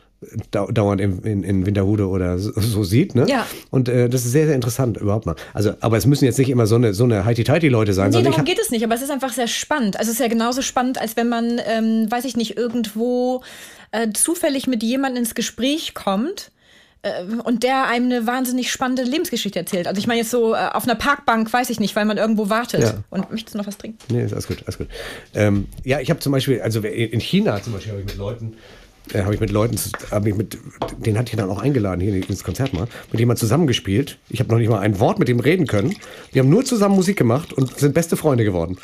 dau 0.50 0.66
dauernd 0.70 1.00
in, 1.00 1.18
in, 1.20 1.42
in 1.44 1.66
Winterhude 1.66 2.08
oder 2.08 2.38
so, 2.38 2.50
so 2.58 2.82
sieht, 2.82 3.14
ne? 3.14 3.26
Ja. 3.28 3.46
Und 3.70 3.88
äh, 3.88 4.08
das 4.08 4.24
ist 4.24 4.32
sehr, 4.32 4.46
sehr 4.46 4.54
interessant 4.54 4.96
überhaupt 4.96 5.26
mal. 5.26 5.36
Also, 5.54 5.74
aber 5.80 5.96
es 5.96 6.06
müssen 6.06 6.24
jetzt 6.24 6.38
nicht 6.38 6.48
immer 6.48 6.66
so 6.66 6.74
eine, 6.74 6.92
so 6.94 7.04
eine 7.04 7.24
Heiti-Teiti-Leute 7.24 7.92
sein, 7.92 8.10
Nee, 8.10 8.22
darum 8.22 8.44
geht 8.44 8.58
es 8.58 8.70
nicht, 8.70 8.82
aber 8.84 8.94
es 8.94 9.02
ist 9.02 9.10
einfach 9.10 9.32
sehr 9.32 9.46
spannend. 9.46 9.96
Also 9.98 10.10
es 10.10 10.14
ist 10.14 10.20
ja 10.20 10.28
genauso 10.28 10.62
spannend, 10.62 10.98
als 11.00 11.16
wenn 11.16 11.28
man, 11.28 11.60
ähm, 11.64 12.10
weiß 12.10 12.24
ich 12.24 12.36
nicht, 12.36 12.56
irgendwo 12.56 13.42
äh, 13.92 14.10
zufällig 14.12 14.66
mit 14.66 14.82
jemandem 14.82 15.22
ins 15.22 15.34
Gespräch 15.34 15.94
kommt 15.94 16.50
äh, 16.56 16.57
und 17.44 17.62
der 17.62 17.86
einem 17.86 18.06
eine 18.06 18.26
wahnsinnig 18.26 18.70
spannende 18.70 19.02
Lebensgeschichte 19.02 19.58
erzählt. 19.58 19.86
Also 19.86 19.98
ich 19.98 20.06
meine 20.06 20.20
jetzt 20.20 20.30
so 20.30 20.54
äh, 20.54 20.68
auf 20.72 20.84
einer 20.84 20.94
Parkbank, 20.94 21.52
weiß 21.52 21.70
ich 21.70 21.80
nicht, 21.80 21.96
weil 21.96 22.04
man 22.04 22.16
irgendwo 22.16 22.48
wartet. 22.48 22.82
Ja. 22.82 22.94
Und 23.10 23.30
möchtest 23.30 23.54
du 23.54 23.58
noch 23.58 23.66
was 23.66 23.78
trinken? 23.78 23.98
Nee, 24.08 24.24
ist 24.24 24.32
alles 24.32 24.46
gut, 24.46 24.58
alles 24.64 24.78
gut. 24.78 24.88
Ähm, 25.34 25.66
ja, 25.84 26.00
ich 26.00 26.10
habe 26.10 26.20
zum 26.20 26.32
Beispiel, 26.32 26.60
also 26.60 26.80
in 26.80 27.20
China 27.20 27.62
zum 27.62 27.72
Beispiel 27.72 27.92
habe 27.92 28.00
ich 28.00 28.06
mit 28.06 28.16
Leuten, 28.16 28.54
äh, 29.14 29.22
habe 29.22 29.34
ich 29.34 29.40
mit 29.40 29.50
Leuten, 29.50 29.76
habe 30.10 30.28
ich 30.28 30.34
mit, 30.36 30.58
den 30.98 31.18
hatte 31.18 31.30
ich 31.32 31.36
dann 31.36 31.50
auch 31.50 31.62
eingeladen 31.62 32.00
hier 32.00 32.14
ins 32.14 32.44
Konzert 32.44 32.72
mal, 32.72 32.86
mit 33.10 33.20
jemand 33.20 33.38
zusammengespielt. 33.38 34.18
Ich 34.30 34.40
habe 34.40 34.50
noch 34.50 34.58
nicht 34.58 34.68
mal 34.68 34.80
ein 34.80 34.98
Wort 35.00 35.18
mit 35.18 35.28
dem 35.28 35.40
reden 35.40 35.66
können. 35.66 35.94
Wir 36.32 36.42
haben 36.42 36.48
nur 36.50 36.64
zusammen 36.64 36.94
Musik 36.94 37.16
gemacht 37.16 37.52
und 37.52 37.78
sind 37.78 37.94
beste 37.94 38.16
Freunde 38.16 38.44
geworden. 38.44 38.76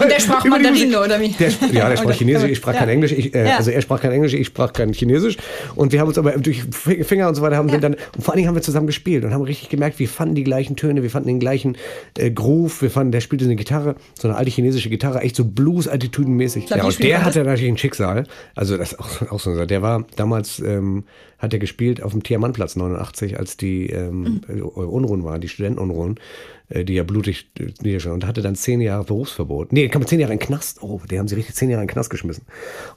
Und 0.00 0.10
der 0.10 0.20
sprach 0.20 0.44
Mandarin, 0.44 0.94
oder 0.94 1.20
wie? 1.20 1.28
Der, 1.30 1.50
ja, 1.72 1.88
der 1.88 1.96
sprach. 1.96 2.14
Chinesisch, 2.14 2.50
ich 2.50 2.58
sprach 2.58 2.74
Ja. 2.74 2.80
kein 2.80 2.88
Englisch. 2.90 3.12
Ich, 3.12 3.34
äh, 3.34 3.46
Ja. 3.46 3.56
Also 3.56 3.70
er 3.70 3.80
sprach 3.80 4.00
kein 4.00 4.12
Englisch, 4.12 4.34
ich 4.34 4.46
sprach 4.46 4.72
kein 4.72 4.92
Chinesisch. 4.92 5.36
Und 5.74 5.92
wir 5.92 6.00
haben 6.00 6.08
uns 6.08 6.18
aber 6.18 6.32
durch 6.32 6.62
Finger 6.72 7.28
und 7.28 7.34
so 7.34 7.42
weiter 7.42 7.56
haben 7.56 7.70
wir 7.70 7.78
dann, 7.80 7.94
und 7.94 8.22
vor 8.22 8.32
allen 8.32 8.38
Dingen 8.38 8.48
haben 8.48 8.54
wir 8.54 8.62
zusammen 8.62 8.86
gespielt 8.86 9.24
und 9.24 9.32
haben 9.32 9.42
richtig 9.42 9.68
gemerkt, 9.68 9.98
wir 9.98 10.08
fanden 10.08 10.34
die 10.34 10.44
gleichen 10.44 10.76
Töne, 10.76 11.02
wir 11.02 11.10
fanden 11.10 11.28
den 11.28 11.40
gleichen 11.40 11.76
äh, 12.18 12.30
Groove, 12.30 12.82
wir 12.82 12.90
fanden, 12.90 13.12
der 13.12 13.20
spielte 13.20 13.44
eine 13.44 13.56
Gitarre, 13.56 13.94
so 14.18 14.28
eine 14.28 14.36
alte 14.36 14.50
chinesische 14.50 14.90
Gitarre, 14.90 15.20
echt 15.20 15.36
so 15.36 15.44
Blues-Attitüdenmäßig. 15.44 16.68
Ja, 16.70 16.84
und 16.84 16.98
der 17.02 17.10
er 17.10 17.24
hatte 17.24 17.44
natürlich 17.44 17.68
ein 17.72 17.78
Schicksal. 17.78 18.24
Also 18.54 18.76
das 18.76 18.92
ist 18.92 19.00
auch, 19.00 19.29
auch 19.30 19.40
so, 19.40 19.54
Sache. 19.54 19.66
der 19.66 19.82
war 19.82 20.04
damals, 20.16 20.60
ähm, 20.60 21.04
hat 21.38 21.52
er 21.52 21.58
gespielt 21.58 22.02
auf 22.02 22.12
dem 22.12 22.22
Tiamannplatz 22.22 22.76
89, 22.76 23.38
als 23.38 23.56
die 23.56 23.88
ähm, 23.88 24.42
Mhm. 24.48 24.62
Unruhen 24.62 25.24
waren, 25.24 25.40
die 25.40 25.48
Studentenunruhen, 25.48 26.18
äh, 26.68 26.84
die 26.84 26.94
ja 26.94 27.02
blutig 27.02 27.50
äh. 27.58 28.10
Und 28.10 28.26
hatte 28.26 28.42
dann 28.42 28.54
zehn 28.54 28.80
Jahre 28.80 29.04
Berufsverbot. 29.04 29.72
Nee, 29.72 29.88
kam 29.88 30.06
zehn 30.06 30.20
Jahre 30.20 30.32
in 30.32 30.38
den 30.38 30.46
Knast. 30.46 30.82
Oh, 30.82 31.00
die 31.10 31.18
haben 31.18 31.28
sie 31.28 31.34
richtig 31.36 31.54
zehn 31.54 31.70
Jahre 31.70 31.82
in 31.82 31.88
den 31.88 31.92
Knast 31.92 32.10
geschmissen. 32.10 32.44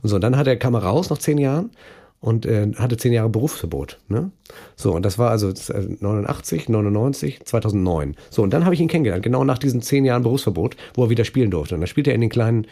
Und 0.01 0.09
so, 0.09 0.15
und 0.15 0.21
dann 0.21 0.37
hat 0.37 0.47
er, 0.47 0.57
kam 0.57 0.73
er 0.73 0.83
raus 0.83 1.09
nach 1.09 1.17
zehn 1.17 1.37
Jahren 1.37 1.71
und 2.19 2.45
äh, 2.45 2.71
hatte 2.77 2.95
zehn 2.95 3.11
Jahre 3.11 3.27
Berufsverbot. 3.29 3.99
Ne? 4.07 4.31
So, 4.77 4.93
und 4.93 5.03
das 5.03 5.19
war 5.19 5.29
also 5.29 5.49
äh, 5.49 5.97
89, 5.99 6.69
99, 6.69 7.41
2009. 7.43 8.15
So, 8.29 8.43
und 8.43 8.53
dann 8.53 8.63
habe 8.63 8.73
ich 8.75 8.79
ihn 8.81 8.87
kennengelernt, 8.87 9.23
genau 9.23 9.43
nach 9.43 9.57
diesen 9.57 9.81
zehn 9.81 10.05
Jahren 10.05 10.23
Berufsverbot, 10.23 10.77
wo 10.93 11.03
er 11.03 11.09
wieder 11.09 11.25
spielen 11.25 11.51
durfte. 11.51 11.75
Und 11.75 11.81
da 11.81 11.87
spielte 11.87 12.11
er 12.11 12.15
in 12.15 12.21
den 12.21 12.29
kleinen 12.29 12.65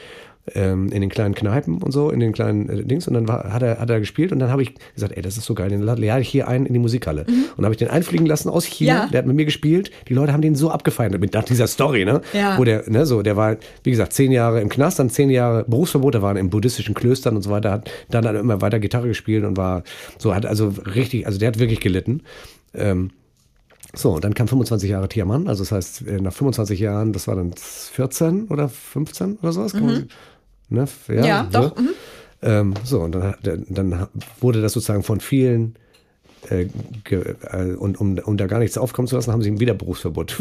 ähm, 0.55 0.89
in 0.91 1.01
den 1.01 1.09
kleinen 1.09 1.35
Kneipen 1.35 1.81
und 1.81 1.91
so, 1.91 2.09
in 2.09 2.19
den 2.19 2.31
kleinen 2.33 2.67
äh, 2.69 2.83
Dings. 2.83 3.07
Und 3.07 3.13
dann 3.13 3.27
war, 3.27 3.53
hat, 3.53 3.61
er, 3.61 3.79
hat 3.79 3.89
er 3.89 3.99
gespielt 3.99 4.31
und 4.31 4.39
dann 4.39 4.49
habe 4.49 4.63
ich 4.63 4.73
gesagt, 4.95 5.13
ey, 5.15 5.21
das 5.21 5.37
ist 5.37 5.45
so 5.45 5.53
geil, 5.53 5.69
den 5.69 5.81
lade 5.81 6.21
ich 6.21 6.27
hier 6.29 6.47
ein 6.47 6.65
in 6.65 6.73
die 6.73 6.79
Musikhalle. 6.79 7.25
Und 7.25 7.57
dann 7.57 7.65
habe 7.65 7.73
ich 7.73 7.77
den 7.79 7.89
einfliegen 7.89 8.25
lassen 8.25 8.49
aus 8.49 8.65
China, 8.65 8.91
Ja. 9.03 9.07
der 9.07 9.19
hat 9.19 9.27
mit 9.27 9.35
mir 9.35 9.45
gespielt. 9.45 9.91
Die 10.09 10.13
Leute 10.13 10.33
haben 10.33 10.41
den 10.41 10.55
so 10.55 10.71
abgefeiert 10.71 11.19
mit 11.19 11.33
nach 11.33 11.43
dieser 11.43 11.67
Story, 11.67 12.05
ne? 12.05 12.21
Ja. 12.33 12.57
Wo 12.57 12.63
der, 12.63 12.89
ne, 12.89 13.05
so, 13.05 13.21
der 13.21 13.37
war, 13.37 13.57
wie 13.83 13.91
gesagt, 13.91 14.13
zehn 14.13 14.31
Jahre 14.31 14.61
im 14.61 14.69
Knast, 14.69 14.99
dann 14.99 15.09
zehn 15.09 15.29
Jahre 15.29 15.63
Berufsverbot, 15.67 16.15
der 16.15 16.21
war 16.21 16.35
in 16.35 16.49
buddhistischen 16.49 16.95
Klöstern 16.95 17.35
und 17.35 17.41
so 17.43 17.49
weiter, 17.51 17.71
hat 17.71 17.91
dann, 18.09 18.23
dann 18.23 18.35
immer 18.35 18.61
weiter 18.61 18.79
Gitarre 18.79 19.07
gespielt 19.07 19.43
und 19.45 19.57
war 19.57 19.83
so, 20.17 20.33
hat 20.33 20.45
also 20.45 20.73
richtig, 20.95 21.27
also 21.27 21.37
der 21.37 21.49
hat 21.49 21.59
wirklich 21.59 21.79
gelitten. 21.81 22.21
Ähm, 22.73 23.11
so, 23.93 24.13
und 24.15 24.23
dann 24.23 24.33
kam 24.33 24.47
25 24.47 24.89
Jahre 24.89 25.09
Tiaman, 25.09 25.49
also 25.49 25.63
das 25.63 25.71
heißt, 25.73 26.07
äh, 26.07 26.21
nach 26.21 26.31
25 26.31 26.79
Jahren, 26.79 27.11
das 27.11 27.27
war 27.27 27.35
dann 27.35 27.51
14 27.57 28.45
oder 28.47 28.69
15 28.69 29.39
oder 29.41 29.51
sowas, 29.51 29.73
kann 29.73 29.85
man 29.85 30.07
ne? 30.71 30.87
Ja, 31.07 31.25
Ja, 31.25 31.49
so. 31.51 31.59
doch, 31.59 31.77
mhm. 31.77 31.89
Ähm, 32.43 32.73
so, 32.83 33.01
und 33.01 33.11
dann, 33.11 33.65
dann 33.69 34.07
wurde 34.39 34.61
das 34.61 34.73
sozusagen 34.73 35.03
von 35.03 35.19
vielen 35.19 35.75
äh, 36.49 36.65
ge, 37.03 37.35
äh, 37.51 37.73
und 37.73 37.99
um, 38.01 38.17
um 38.17 38.37
da 38.37 38.47
gar 38.47 38.59
nichts 38.59 38.77
aufkommen 38.77 39.07
zu 39.07 39.15
lassen, 39.15 39.31
haben 39.31 39.43
sie 39.43 39.49
ihm 39.49 39.59
wieder 39.59 39.75
Berufsverbot 39.75 40.37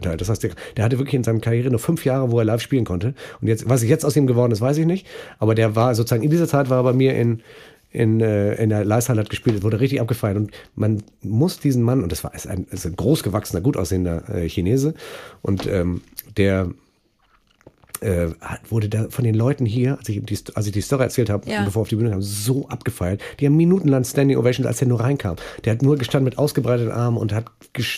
Nein. 0.00 0.18
Das 0.18 0.28
heißt, 0.28 0.42
der, 0.42 0.52
der 0.76 0.84
hatte 0.84 0.98
wirklich 0.98 1.14
in 1.14 1.24
seiner 1.24 1.40
Karriere 1.40 1.70
nur 1.70 1.80
fünf 1.80 2.04
Jahre, 2.04 2.30
wo 2.30 2.38
er 2.38 2.44
live 2.44 2.62
spielen 2.62 2.84
konnte. 2.84 3.14
Und 3.40 3.48
jetzt, 3.48 3.68
was 3.68 3.82
jetzt 3.82 4.04
aus 4.04 4.16
ihm 4.16 4.26
geworden 4.26 4.52
ist, 4.52 4.62
weiß 4.62 4.78
ich 4.78 4.86
nicht. 4.86 5.06
Aber 5.38 5.54
der 5.54 5.76
war 5.76 5.94
sozusagen 5.94 6.22
in 6.22 6.30
dieser 6.30 6.48
Zeit 6.48 6.70
war 6.70 6.78
er 6.78 6.84
bei 6.84 6.92
mir 6.92 7.14
in 7.14 7.42
in, 7.90 8.20
äh, 8.20 8.54
in 8.56 8.70
der 8.70 8.84
Leishalle 8.84 9.20
hat 9.20 9.30
gespielt, 9.30 9.62
wurde 9.62 9.78
richtig 9.78 10.00
abgefeiert 10.00 10.36
und 10.36 10.50
man 10.74 11.04
muss 11.22 11.60
diesen 11.60 11.84
Mann, 11.84 12.02
und 12.02 12.10
das 12.10 12.24
war 12.24 12.34
ist 12.34 12.48
ein, 12.48 12.66
ist 12.72 12.84
ein 12.84 12.96
großgewachsener, 12.96 13.60
gut 13.60 13.76
aussehender 13.76 14.28
äh, 14.34 14.48
Chinese 14.48 14.94
und 15.42 15.68
ähm, 15.68 16.00
der 16.36 16.70
äh, 18.00 18.28
wurde 18.68 18.88
da 18.88 19.06
von 19.10 19.24
den 19.24 19.34
Leuten 19.34 19.66
hier, 19.66 19.96
als 19.98 20.08
ich 20.08 20.22
die, 20.24 20.38
als 20.54 20.66
ich 20.66 20.72
die 20.72 20.80
Story 20.80 21.04
erzählt 21.04 21.30
habe, 21.30 21.48
Ja. 21.48 21.64
bevor 21.64 21.82
auf 21.82 21.88
die 21.88 21.96
Bühne 21.96 22.10
kam, 22.10 22.22
so 22.22 22.68
abgefeiert. 22.68 23.20
Die 23.40 23.46
haben 23.46 23.56
minutenlang 23.56 24.04
Standing 24.04 24.36
Ovations, 24.36 24.66
als 24.66 24.80
er 24.82 24.88
nur 24.88 25.00
reinkam. 25.00 25.36
Der 25.64 25.72
hat 25.72 25.82
nur 25.82 25.96
gestanden 25.96 26.24
mit 26.24 26.38
ausgebreiteten 26.38 26.92
Armen 26.92 27.16
und 27.16 27.32
hat 27.32 27.46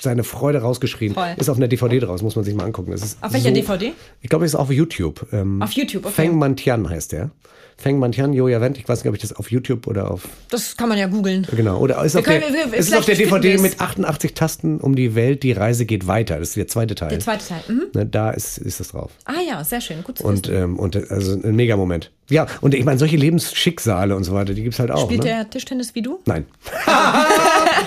seine 0.03 0.25
Freude 0.25 0.59
rausgeschrien. 0.61 1.15
Toll. 1.15 1.35
Ist 1.37 1.49
auf 1.49 1.57
einer 1.57 1.69
DVD 1.69 1.99
draus, 2.01 2.23
muss 2.23 2.37
man 2.37 2.45
sich 2.45 2.55
mal 2.55 2.65
angucken. 2.65 2.93
Auf 2.93 3.33
welcher 3.33 3.49
so, 3.49 3.55
DVD? 3.55 3.93
Ich 4.23 4.29
glaube, 4.29 4.45
es 4.45 4.53
ist 4.53 4.57
auf 4.59 4.71
YouTube. 4.71 5.27
Ähm, 5.33 5.61
Auf 5.63 5.73
YouTube, 5.73 6.05
okay. 6.07 6.15
Feng 6.15 6.39
Mantian 6.39 6.89
heißt 6.89 7.13
der. 7.13 7.31
Feng 7.79 7.99
Mantian, 7.99 8.33
Joja 8.33 8.61
Wendt. 8.63 8.79
Ich 8.79 8.89
weiß 8.89 9.01
nicht, 9.05 9.09
ob 9.11 9.15
ich 9.15 9.21
das 9.21 9.35
auf 9.35 9.51
YouTube 9.51 9.87
oder 9.87 10.11
auf 10.11 10.23
Das 10.51 10.77
kann 10.79 10.89
man 10.89 10.97
ja 10.97 11.07
googeln. 11.09 11.47
Genau, 11.55 11.79
oder 11.79 12.03
ist, 12.05 12.15
Wir 12.15 12.21
auf 12.21 12.25
der, 12.27 12.41
können- 12.41 12.55
wir- 12.55 12.73
wir- 12.73 12.79
es 12.79 12.89
ist 12.89 12.97
auf 12.97 13.05
der 13.05 13.17
DVD 13.17 13.43
wir 13.51 13.55
es. 13.57 13.61
mit 13.63 13.81
88 13.81 14.33
Tasten 14.35 14.81
um 14.81 14.97
die 14.97 15.15
Welt, 15.15 15.43
die 15.43 15.53
Reise 15.53 15.85
geht 15.85 16.07
weiter. 16.07 16.39
Das 16.39 16.49
ist 16.49 16.57
der 16.57 16.69
zweite 16.69 16.95
Teil. 16.95 17.11
Der 17.11 17.21
zweite 17.21 17.47
Teil. 17.47 17.61
Mhm. 17.69 17.83
Ne, 17.95 18.07
da 18.07 18.31
ist, 18.31 18.57
ist 18.57 18.81
das 18.81 18.89
drauf. 18.89 19.13
Ah 19.27 19.35
ja, 19.47 19.63
sehr 19.63 19.83
schön. 19.83 20.03
Gut 20.05 20.19
zu 20.19 20.25
Und, 20.25 20.49
ähm, 20.49 20.79
und 20.79 20.97
äh, 20.97 21.05
also 21.11 21.33
ein 21.35 21.55
Mega-Moment. 21.55 22.13
Ja, 22.31 22.47
und 22.63 22.75
ich 22.75 22.85
meine, 22.85 22.99
solche 22.99 23.17
Lebensschicksale 23.17 24.17
und 24.17 24.25
so 24.25 24.33
weiter, 24.33 24.55
die 24.55 24.63
gibt's 24.63 24.79
halt 24.79 24.91
auch. 24.91 25.05
Spielt 25.05 25.21
ne? 25.25 25.27
der 25.27 25.51
Tischtennis 25.51 25.95
wie 25.95 26.03
du? 26.03 26.19
Nein. 26.25 26.47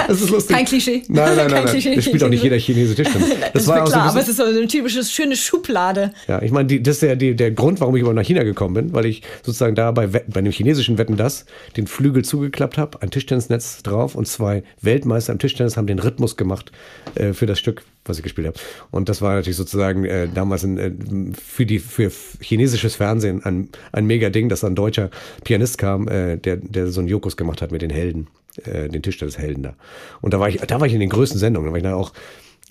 das 0.08 0.22
ist 0.22 0.30
lustig. 0.30 0.56
Kein 0.56 0.66
Klischee. 0.66 1.04
Nein, 1.08 1.36
nein, 1.36 1.38
nein. 1.38 1.64
Nein. 1.64 1.66
Klischee. 1.66 1.96
Das 1.96 2.06
spielt 2.06 2.24
auch 2.24 2.30
nicht 2.30 2.44
jeder 2.44 2.58
Chinese 2.58 2.96
Tischtennis. 2.96 3.30
Das, 3.40 3.52
Das, 3.54 3.68
war 3.68 3.84
auch 3.84 3.88
so 3.88 3.94
klar, 3.94 4.04
ein 4.04 4.10
aber 4.10 4.20
es 4.20 4.30
ist 4.30 4.38
so 4.38 4.44
eine 4.44 4.68
typische 4.68 5.04
schöne 5.04 5.36
Schublade. 5.36 6.12
ja, 6.28 6.42
ich 6.42 6.52
meine, 6.52 6.68
die, 6.68 6.82
das 6.82 6.98
ist 6.98 7.02
ja 7.04 7.16
die, 7.16 7.36
der 7.36 7.52
Grund, 7.52 7.80
warum 7.80 7.96
ich 7.96 8.02
überhaupt 8.02 8.16
nach 8.16 8.26
China 8.26 8.44
gekommen 8.44 8.74
bin, 8.74 8.94
weil 8.94 9.06
ich 9.06 9.22
sozusagen 9.44 9.76
da 9.76 9.92
bei, 9.92 10.08
bei 10.08 10.42
dem 10.42 10.52
chinesischen 10.52 10.98
Wetten 10.98 11.18
das 11.18 11.46
den 11.78 11.88
Flügel 11.88 12.24
zugeklappt 12.24 12.78
habe, 12.78 13.02
ein 13.02 13.12
Tischtennisnetz 13.12 13.84
drauf 13.84 14.16
und 14.16 14.28
zwei 14.28 14.64
Weltmeister 14.82 15.34
im 15.34 15.40
Tischtennis 15.40 15.78
haben 15.78 15.88
den 15.88 16.00
Rhythmus 16.00 16.38
gemacht 16.38 16.72
äh, 17.16 17.34
für 17.34 17.46
das 17.46 17.60
Stück, 17.60 17.84
was 18.06 18.18
ich 18.18 18.24
gespielt 18.24 18.48
habe. 18.48 18.60
Und 18.92 19.10
das 19.10 19.22
war 19.22 19.36
natürlich 19.36 19.58
sozusagen 19.58 20.06
äh, 20.06 20.28
damals 20.34 20.64
ein, 20.64 20.78
äh, 20.78 20.92
für 21.34 21.66
die 21.66 21.80
für 21.80 22.12
chinesisches 22.42 22.96
Fernsehen 22.96 23.44
ein, 23.44 23.70
ein 23.92 24.06
mega 24.06 24.30
Ding, 24.30 24.50
dass 24.50 24.64
ein 24.64 24.76
deutscher 24.76 25.10
Pianist 25.44 25.78
kam, 25.78 26.08
äh, 26.08 26.38
der, 26.38 26.58
der 26.58 26.88
so 26.88 27.02
einen 27.02 27.10
Jokus 27.10 27.38
gemacht 27.38 27.62
hat 27.62 27.72
mit 27.72 27.82
den 27.82 27.90
Helden, 27.90 28.28
äh, 28.66 28.90
den 28.90 29.02
Tischtennishelden 29.02 29.64
da. 29.64 29.74
Und 30.22 30.34
da 30.34 30.40
war 30.40 30.50
ich, 30.50 30.58
da 30.58 30.80
war 30.80 30.88
ich 30.88 30.94
in 30.94 31.00
den 31.00 31.10
größten 31.10 31.40
Sendungen, 31.40 31.68
da 31.68 31.72
war 31.72 31.78
ich 31.78 31.84
dann 31.84 31.94
auch 31.94 32.12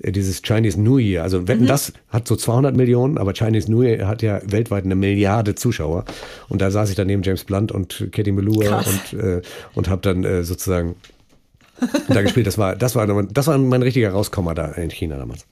äh, 0.03 0.12
dieses 0.12 0.43
Chinese 0.43 0.81
New 0.81 0.99
Year. 0.99 1.22
Also 1.22 1.49
Wetten, 1.49 1.66
das 1.66 1.93
hat 2.11 2.26
so 2.29 2.37
200 2.37 2.76
Millionen, 2.76 3.18
aber 3.18 3.33
Chinese 3.35 3.70
New 3.70 3.83
Year 3.83 4.07
hat 4.07 4.22
ja 4.22 4.41
weltweit 4.45 4.85
eine 4.85 4.95
Milliarde 4.95 5.55
Zuschauer. 5.55 6.05
Und 6.49 6.61
da 6.61 6.70
saß 6.70 6.91
ich 6.91 6.97
dann 6.97 7.07
neben 7.07 7.22
James 7.22 7.45
Blunt 7.45 7.72
und 7.72 8.09
Katie 8.12 8.33
Melua 8.33 8.79
und, 9.12 9.18
äh, 9.20 9.43
und 9.74 9.89
habe 9.89 10.03
dann 10.03 10.24
äh, 10.24 10.45
sozusagen 10.45 10.95
da 12.09 12.22
gespielt. 12.22 12.47
Das 12.47 12.59
war, 12.59 12.74
das 12.76 12.95
war, 12.97 13.07
das 13.24 13.47
war 13.47 13.57
mein 13.59 13.83
richtiger 13.83 14.11
Rauskommer 14.11 14.55
da 14.55 14.66
in 14.72 14.91
China 14.91 15.16
damals. 15.16 15.47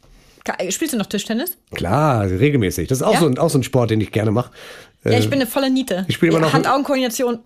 Spielst 0.68 0.94
du 0.94 0.98
noch 0.98 1.06
Tischtennis? 1.06 1.56
Klar, 1.74 2.24
regelmäßig. 2.30 2.86
Das 2.86 2.98
ist 2.98 3.02
auch, 3.02 3.14
Ja? 3.14 3.20
so, 3.20 3.26
ein, 3.26 3.36
auch 3.38 3.50
so 3.50 3.58
ein 3.58 3.64
Sport, 3.64 3.90
den 3.90 4.00
ich 4.00 4.12
gerne 4.12 4.30
mache. 4.30 4.52
Ja, 5.02 5.18
ich 5.18 5.28
bin 5.28 5.40
eine 5.40 5.46
volle 5.48 5.70
Niete. 5.70 6.04
ich 6.08 6.14
spiele 6.16 6.30
immer 6.32 6.40
noch- 6.40 6.52
Hand-Augen-Koordination. 6.52 7.38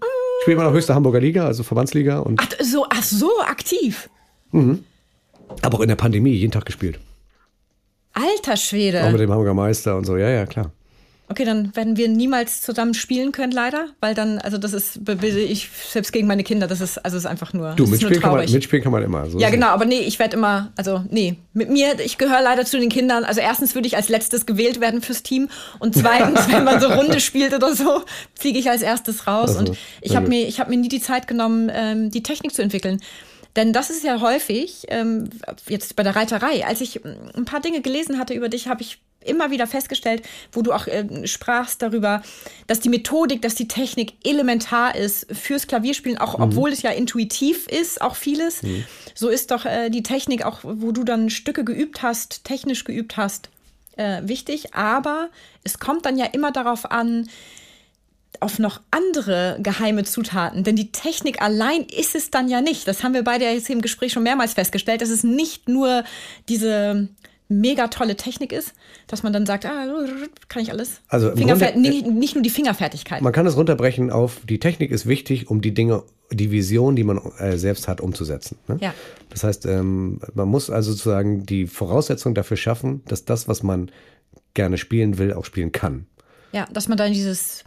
Spiele 0.42 0.56
immer 0.56 0.64
noch 0.64 0.72
höchste 0.72 0.94
Hamburger 0.94 1.20
Liga, 1.20 1.46
also 1.46 1.62
Verbandsliga. 1.62 2.18
Und 2.20 2.40
Ach 2.40 2.48
so, 2.64 2.86
ach 2.88 3.02
so, 3.02 3.30
aktiv. 3.42 4.08
aber 4.52 5.76
auch 5.78 5.80
in 5.80 5.88
der 5.88 5.96
Pandemie 5.96 6.30
jeden 6.32 6.52
Tag 6.52 6.64
gespielt. 6.64 6.98
Alter 8.12 8.54
Auch 8.54 8.56
Schwede. 8.56 9.10
mit 9.10 9.20
dem 9.20 9.30
Hamburger 9.30 9.54
Meister 9.54 9.96
und 9.96 10.04
so. 10.04 10.16
Ja, 10.16 10.28
ja, 10.28 10.46
klar. 10.46 10.72
Okay, 11.30 11.44
dann 11.44 11.74
werden 11.76 11.96
wir 11.96 12.08
niemals 12.08 12.60
zusammen 12.60 12.92
spielen 12.92 13.30
können, 13.30 13.52
leider. 13.52 13.86
Weil 14.00 14.14
dann, 14.14 14.38
also 14.40 14.58
das 14.58 14.72
ist, 14.72 15.04
be- 15.04 15.14
ich, 15.28 15.68
selbst 15.88 16.12
gegen 16.12 16.26
meine 16.26 16.42
Kinder, 16.42 16.66
das 16.66 16.80
ist, 16.80 16.98
also 17.04 17.16
ist 17.16 17.24
einfach 17.24 17.52
nur, 17.52 17.74
Du, 17.76 17.84
ist 17.84 17.90
nur 17.90 18.10
mitspielen 18.10 18.20
kann, 18.20 18.32
man, 18.32 18.50
mitspielen 18.52 18.82
kann 18.82 18.90
man 18.92 19.02
immer. 19.04 19.30
So 19.30 19.38
Ja, 19.38 19.48
genau, 19.50 19.68
aber 19.68 19.84
nee, 19.84 20.00
ich 20.00 20.18
werde 20.18 20.36
immer, 20.36 20.72
also 20.76 21.04
nee, 21.08 21.36
mit 21.52 21.70
mir, 21.70 22.00
ich 22.04 22.18
gehöre 22.18 22.42
leider 22.42 22.64
zu 22.64 22.80
den 22.80 22.88
Kindern. 22.88 23.22
Also 23.22 23.40
erstens 23.40 23.76
würde 23.76 23.86
ich 23.86 23.94
als 23.96 24.08
letztes 24.08 24.44
gewählt 24.44 24.80
werden 24.80 25.02
fürs 25.02 25.22
Team 25.22 25.48
und 25.78 25.94
zweitens, 25.94 26.48
wenn 26.52 26.64
man 26.64 26.80
so 26.80 26.88
Runde 26.88 27.20
spielt 27.20 27.54
oder 27.54 27.76
so, 27.76 28.02
fliege 28.34 28.58
ich 28.58 28.68
als 28.68 28.82
erstes 28.82 29.28
raus. 29.28 29.50
Also, 29.56 29.70
und 29.70 29.78
ich 30.02 30.16
habe 30.16 30.26
mir, 30.28 30.48
ich 30.48 30.58
habe 30.58 30.70
mir 30.70 30.78
nie 30.78 30.88
die 30.88 31.00
Zeit 31.00 31.28
genommen, 31.28 31.70
ähm, 31.72 32.10
die 32.10 32.24
Technik 32.24 32.52
zu 32.52 32.62
entwickeln. 32.62 33.00
Denn 33.56 33.72
das 33.72 33.90
ist 33.90 34.04
ja 34.04 34.20
häufig, 34.20 34.86
ähm, 34.88 35.30
jetzt 35.68 35.96
bei 35.96 36.02
der 36.02 36.16
Reiterei, 36.16 36.64
als 36.64 36.80
ich 36.80 37.04
ein 37.04 37.44
paar 37.44 37.60
Dinge 37.60 37.80
gelesen 37.80 38.18
hatte 38.18 38.34
über 38.34 38.48
dich, 38.48 38.68
habe 38.68 38.82
ich 38.82 38.98
immer 39.24 39.50
wieder 39.50 39.66
festgestellt, 39.66 40.22
wo 40.52 40.62
du 40.62 40.72
auch 40.72 40.86
ähm, 40.86 41.26
sprachst 41.26 41.82
darüber, 41.82 42.22
dass 42.66 42.80
die 42.80 42.88
Methodik, 42.88 43.42
dass 43.42 43.54
die 43.54 43.68
Technik 43.68 44.14
elementar 44.24 44.96
ist 44.96 45.26
fürs 45.34 45.66
Klavierspielen, 45.66 46.18
auch 46.18 46.38
obwohl 46.38 46.70
es 46.72 46.82
ja 46.82 46.90
intuitiv 46.90 47.66
ist, 47.68 48.00
auch 48.00 48.16
vieles. 48.16 48.62
So 49.14 49.28
ist 49.28 49.50
doch 49.50 49.66
äh, 49.66 49.90
die 49.90 50.02
Technik, 50.02 50.44
auch 50.46 50.60
wo 50.62 50.92
du 50.92 51.04
dann 51.04 51.28
Stücke 51.28 51.64
geübt 51.64 52.02
hast, 52.02 52.44
technisch 52.44 52.84
geübt 52.84 53.16
hast, 53.18 53.50
äh, 53.96 54.22
wichtig. 54.24 54.74
Aber 54.74 55.28
es 55.64 55.78
kommt 55.78 56.06
dann 56.06 56.16
ja 56.16 56.26
immer 56.26 56.50
darauf 56.50 56.90
an, 56.90 57.28
auf 58.38 58.58
noch 58.58 58.80
andere 58.90 59.58
geheime 59.62 60.04
Zutaten. 60.04 60.62
Denn 60.64 60.76
die 60.76 60.92
Technik 60.92 61.42
allein 61.42 61.82
ist 61.82 62.14
es 62.14 62.30
dann 62.30 62.48
ja 62.48 62.60
nicht. 62.60 62.86
Das 62.86 63.02
haben 63.02 63.14
wir 63.14 63.24
beide 63.24 63.44
ja 63.44 63.50
jetzt 63.50 63.66
hier 63.66 63.76
im 63.76 63.82
Gespräch 63.82 64.12
schon 64.12 64.22
mehrmals 64.22 64.54
festgestellt, 64.54 65.02
dass 65.02 65.10
es 65.10 65.24
nicht 65.24 65.68
nur 65.68 66.04
diese 66.48 67.08
mega 67.48 67.88
tolle 67.88 68.16
Technik 68.16 68.52
ist, 68.52 68.72
dass 69.08 69.24
man 69.24 69.32
dann 69.32 69.44
sagt, 69.44 69.66
ah, 69.66 69.86
kann 70.48 70.62
ich 70.62 70.70
alles. 70.70 71.00
Also 71.08 71.32
Grunde- 71.32 71.76
nicht, 71.76 72.06
nicht 72.06 72.34
nur 72.36 72.42
die 72.42 72.50
Fingerfertigkeit. 72.50 73.22
Man 73.22 73.32
kann 73.32 73.44
es 73.44 73.56
runterbrechen 73.56 74.10
auf, 74.10 74.40
die 74.48 74.60
Technik 74.60 74.92
ist 74.92 75.06
wichtig, 75.06 75.50
um 75.50 75.60
die 75.60 75.74
Dinge, 75.74 76.04
die 76.30 76.52
Vision, 76.52 76.94
die 76.94 77.02
man 77.02 77.18
äh, 77.38 77.58
selbst 77.58 77.88
hat, 77.88 78.00
umzusetzen. 78.00 78.56
Ne? 78.68 78.78
Ja. 78.80 78.94
Das 79.30 79.42
heißt, 79.42 79.66
ähm, 79.66 80.20
man 80.34 80.48
muss 80.48 80.70
also 80.70 80.92
sozusagen 80.92 81.44
die 81.44 81.66
Voraussetzung 81.66 82.36
dafür 82.36 82.56
schaffen, 82.56 83.02
dass 83.06 83.24
das, 83.24 83.48
was 83.48 83.64
man 83.64 83.90
gerne 84.54 84.78
spielen 84.78 85.18
will, 85.18 85.32
auch 85.32 85.44
spielen 85.44 85.72
kann. 85.72 86.06
Ja, 86.52 86.66
dass 86.72 86.86
man 86.86 86.98
da 86.98 87.06
in 87.06 87.14
dieses 87.14 87.64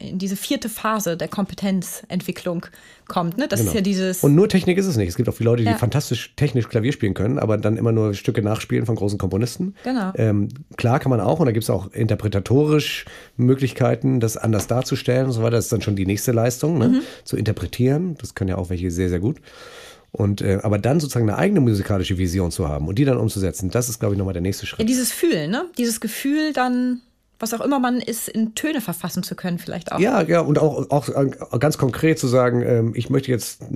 in 0.00 0.18
diese 0.18 0.36
vierte 0.36 0.68
Phase 0.68 1.16
der 1.16 1.28
Kompetenzentwicklung 1.28 2.66
kommt. 3.08 3.36
Ne? 3.36 3.46
Das 3.48 3.60
ist 3.60 3.74
ja 3.74 3.80
dieses. 3.80 4.20
Genau. 4.20 4.30
Und 4.30 4.36
nur 4.36 4.48
Technik 4.48 4.78
ist 4.78 4.86
es 4.86 4.96
nicht. 4.96 5.08
Es 5.08 5.16
gibt 5.16 5.28
auch 5.28 5.34
viele 5.34 5.50
Leute, 5.50 5.64
die 5.64 5.70
Ja. 5.70 5.76
fantastisch 5.76 6.34
technisch 6.36 6.68
Klavier 6.68 6.92
spielen 6.92 7.14
können, 7.14 7.38
aber 7.38 7.58
dann 7.58 7.76
immer 7.76 7.92
nur 7.92 8.14
Stücke 8.14 8.42
nachspielen 8.42 8.86
von 8.86 8.96
großen 8.96 9.18
Komponisten. 9.18 9.74
Genau. 9.84 10.12
Ähm, 10.14 10.48
klar 10.76 11.00
kann 11.00 11.10
man 11.10 11.20
auch, 11.20 11.40
und 11.40 11.46
da 11.46 11.52
gibt 11.52 11.64
es 11.64 11.70
auch 11.70 11.92
interpretatorisch 11.92 13.04
Möglichkeiten, 13.36 14.20
das 14.20 14.36
anders 14.36 14.66
darzustellen 14.66 15.26
und 15.26 15.32
so 15.32 15.42
weiter. 15.42 15.56
Das 15.56 15.66
ist 15.66 15.72
dann 15.72 15.82
schon 15.82 15.96
die 15.96 16.06
nächste 16.06 16.32
Leistung, 16.32 16.78
ne? 16.78 17.02
zu 17.24 17.36
interpretieren. 17.36 18.16
Das 18.20 18.34
können 18.34 18.48
ja 18.48 18.56
auch 18.58 18.70
welche 18.70 18.90
sehr, 18.90 19.08
sehr 19.08 19.20
gut. 19.20 19.36
Und, 20.12 20.40
äh, 20.40 20.60
aber 20.62 20.78
dann 20.78 20.98
sozusagen 21.00 21.28
eine 21.28 21.36
eigene 21.38 21.60
musikalische 21.60 22.16
Vision 22.16 22.50
zu 22.50 22.68
haben 22.68 22.88
und 22.88 22.98
die 22.98 23.04
dann 23.04 23.18
umzusetzen, 23.18 23.68
das 23.70 23.90
ist, 23.90 23.98
glaube 23.98 24.14
ich, 24.14 24.18
nochmal 24.18 24.32
der 24.32 24.40
nächste 24.40 24.64
ja, 24.64 24.68
Schritt. 24.70 24.88
dieses 24.88 25.12
Fühlen, 25.12 25.50
ne? 25.50 25.66
Dieses 25.76 26.00
Gefühl 26.00 26.54
dann, 26.54 27.02
was 27.38 27.54
auch 27.54 27.60
immer 27.60 27.78
man 27.78 28.00
ist, 28.00 28.28
in 28.28 28.54
Töne 28.54 28.80
verfassen 28.80 29.22
zu 29.22 29.34
können, 29.34 29.58
vielleicht 29.58 29.92
auch. 29.92 29.98
Ja, 29.98 30.22
ja, 30.22 30.40
und 30.40 30.58
auch, 30.58 30.90
auch 30.90 31.08
äh, 31.08 31.58
ganz 31.58 31.78
konkret 31.78 32.18
zu 32.18 32.26
sagen, 32.26 32.62
ähm, 32.62 32.92
ich 32.94 33.10
möchte 33.10 33.30
jetzt 33.30 33.70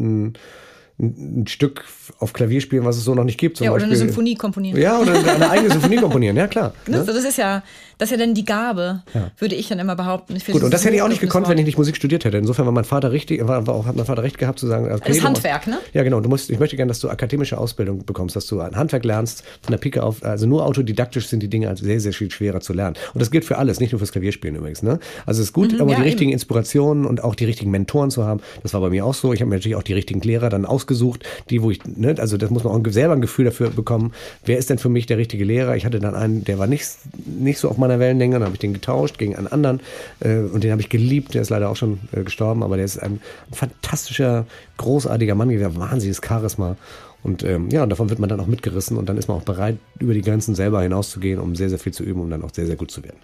ein, 1.01 1.47
Stück 1.47 1.85
auf 2.19 2.33
Klavier 2.33 2.61
spielen, 2.61 2.85
was 2.85 2.97
es 2.97 3.05
so 3.05 3.15
noch 3.15 3.25
nicht 3.25 3.39
gibt. 3.39 3.57
Zum 3.57 3.65
Ja, 3.65 3.71
oder 3.73 3.83
eine 3.85 3.93
Beispiel. 3.93 4.09
Symphonie 4.09 4.35
komponieren. 4.35 4.81
Ja, 4.81 4.99
oder 4.99 5.13
eine 5.15 5.51
eigene 5.51 5.71
Symphonie 5.71 5.97
komponieren, 5.97 6.37
ja 6.37 6.47
klar. 6.47 6.73
Ne? 6.87 6.99
Ne? 6.99 7.05
So, 7.05 7.13
das 7.13 7.25
ist 7.25 7.39
ja, 7.39 7.63
das 7.99 8.11
ist 8.11 8.19
ja 8.19 8.25
dann 8.25 8.35
die 8.35 8.45
Gabe, 8.45 9.03
würde 9.39 9.55
ich 9.55 9.69
dann 9.69 9.79
immer 9.79 9.97
behaupten. 9.97 10.37
Gut, 10.51 10.63
und 10.63 10.73
das 10.75 10.85
hätte 10.85 10.97
ich 10.97 11.03
auch 11.03 11.09
nicht 11.09 11.21
gekonnt, 11.21 11.49
wenn 11.49 11.59
ich 11.59 11.65
nicht 11.65 11.79
Musik 11.79 11.97
studiert 11.97 12.25
hätte. 12.25 12.37
Insofern 12.39 12.67
war 12.67 12.73
mein 12.73 12.85
Vater 12.85 13.13
richtig, 13.13 13.47
war, 13.47 13.67
war 13.67 13.75
auch, 13.75 13.87
hat 13.87 13.97
mein 13.97 14.07
Vater 14.07 14.23
recht 14.23 14.39
gehabt 14.39 14.59
zu 14.59 14.67
sagen, 14.67 14.91
okay, 14.93 15.13
Das 15.13 15.23
Handwerk, 15.25 15.67
ne? 15.67 15.79
Ja, 15.93 16.03
genau. 16.03 16.21
Du 16.21 16.29
musst, 16.29 16.51
ich 16.51 16.59
möchte 16.59 16.77
gerne, 16.77 16.89
dass 16.91 16.99
du 17.01 17.09
akademische 17.09 17.59
Ausbildung 17.59 18.05
bekommst, 18.05 18.37
dass 18.37 18.47
du 18.47 18.61
ein 18.61 18.77
Handwerk 18.77 19.05
lernst, 19.05 19.43
von 19.63 19.73
der 19.73 19.79
Pike 19.79 20.03
auf, 20.03 20.23
also 20.25 20.47
nur 20.47 20.65
autodidaktisch 20.67 21.29
sind 21.29 21.43
die 21.43 21.49
Dinge 21.49 21.69
also 21.69 21.85
sehr, 21.85 22.01
sehr 22.01 22.13
viel 22.13 22.31
schwerer 22.31 22.61
zu 22.61 22.73
lernen. 22.73 22.97
Und 23.15 23.21
das 23.21 23.31
gilt 23.31 23.45
für 23.45 23.59
alles, 23.59 23.81
nicht 23.81 23.93
nur 23.93 23.99
fürs 24.01 24.13
Klavierspielen 24.13 24.57
übrigens, 24.57 24.83
ne? 24.83 24.99
Also 25.27 25.41
es 25.43 25.49
ist 25.49 25.53
gut, 25.53 25.75
aber 25.75 25.85
Mhm, 25.85 25.89
ja, 25.91 25.95
die 25.97 26.01
eben. 26.03 26.03
richtigen 26.11 26.33
Inspirationen 26.33 27.07
und 27.07 27.23
auch 27.23 27.35
die 27.35 27.45
richtigen 27.45 27.71
Mentoren 27.71 28.11
zu 28.11 28.25
haben, 28.25 28.41
das 28.63 28.75
war 28.75 28.81
bei 28.81 28.91
mir 28.91 29.05
auch 29.07 29.15
so. 29.15 29.33
Ich 29.33 29.41
habe 29.41 29.49
mir 29.49 29.57
natürlich 29.57 29.77
auch 29.77 29.83
die 29.83 29.95
richtigen 29.95 30.21
Lehrer 30.21 30.49
dann 30.49 30.65
ausgesucht, 30.67 30.90
die, 30.95 31.63
wo 31.63 31.71
ich, 31.71 31.81
ne, 31.85 32.15
also 32.19 32.37
das 32.37 32.51
muss 32.51 32.65
man 32.65 32.73
auch 32.73 32.93
selber 32.93 33.15
ein 33.15 33.21
Gefühl 33.21 33.45
dafür 33.45 33.71
bekommen, 33.71 34.13
wer 34.45 34.59
ist 34.59 34.71
denn 34.71 34.79
für 34.79 34.89
mich 34.89 35.07
der 35.07 35.19
richtige 35.19 35.45
Lehrer? 35.45 35.77
Ich 35.77 35.85
hatte 35.85 36.01
dann 36.01 36.15
einen, 36.15 36.45
der 36.45 36.59
war 36.59 36.67
nicht, 36.67 36.87
nicht 37.27 37.59
so 37.59 37.69
auf 37.69 37.79
meiner 37.79 37.99
Wellenlänge, 37.99 38.35
dann 38.35 38.45
habe 38.45 38.55
ich 38.55 38.61
den 38.61 38.73
getauscht 38.73 39.19
gegen 39.19 39.37
einen 39.37 39.47
anderen 39.47 39.81
äh, 40.21 40.39
und 40.39 40.65
den 40.65 40.71
habe 40.73 40.81
ich 40.81 40.89
geliebt, 40.89 41.35
der 41.35 41.43
ist 41.43 41.51
leider 41.51 41.71
auch 41.71 41.77
schon 41.77 42.01
äh, 42.13 42.23
gestorben, 42.23 42.63
aber 42.63 42.77
der 42.77 42.85
ist 42.85 42.99
ein, 42.99 43.21
ein 43.51 43.55
fantastischer, 43.55 44.47
großartiger 44.77 45.35
Mann 45.35 45.49
gewesen, 45.49 45.77
wahnsinniges 45.77 46.21
Charisma. 46.27 46.77
Und 47.23 47.43
ähm, 47.45 47.69
ja, 47.71 47.83
und 47.83 47.91
davon 47.91 48.09
wird 48.09 48.19
man 48.19 48.29
dann 48.31 48.41
auch 48.41 48.47
mitgerissen 48.47 48.97
und 48.97 49.09
dann 49.09 49.19
ist 49.19 49.29
man 49.29 49.37
auch 49.37 49.43
bereit, 49.43 49.77
über 49.99 50.15
die 50.15 50.23
Grenzen 50.23 50.55
selber 50.55 50.81
hinauszugehen, 50.83 51.39
um 51.39 51.55
sehr, 51.55 51.69
sehr 51.69 51.79
viel 51.79 51.93
zu 51.93 52.03
üben, 52.03 52.21
um 52.21 52.31
dann 52.31 52.43
auch 52.43 52.55
sehr, 52.55 52.67
sehr 52.67 52.77
gut 52.77 52.91
zu 52.91 53.05
werden. 53.05 53.19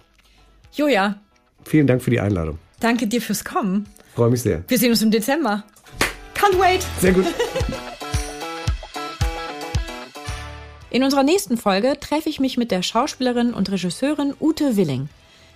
Joja, 0.73 1.15
Vielen 1.65 1.87
Dank 1.87 2.01
für 2.01 2.11
die 2.11 2.19
Einladung. 2.19 2.59
danke 2.79 3.07
dir 3.07 3.21
fürs 3.21 3.43
Kommen. 3.43 3.87
Freue 4.15 4.29
mich 4.29 4.41
sehr. 4.41 4.63
Wir 4.67 4.77
sehen 4.77 4.91
uns 4.91 5.01
im 5.01 5.11
Dezember. 5.11 5.63
Can't 6.37 6.59
wait! 6.59 6.85
Sehr 6.99 7.13
gut. 7.13 7.25
In 10.91 11.03
unserer 11.03 11.23
nächsten 11.23 11.57
Folge 11.57 11.99
treffe 11.99 12.29
ich 12.29 12.39
mich 12.39 12.57
mit 12.57 12.69
der 12.69 12.83
Schauspielerin 12.83 13.55
und 13.55 13.71
Regisseurin 13.71 14.35
Ute 14.39 14.77
Willing. 14.77 15.09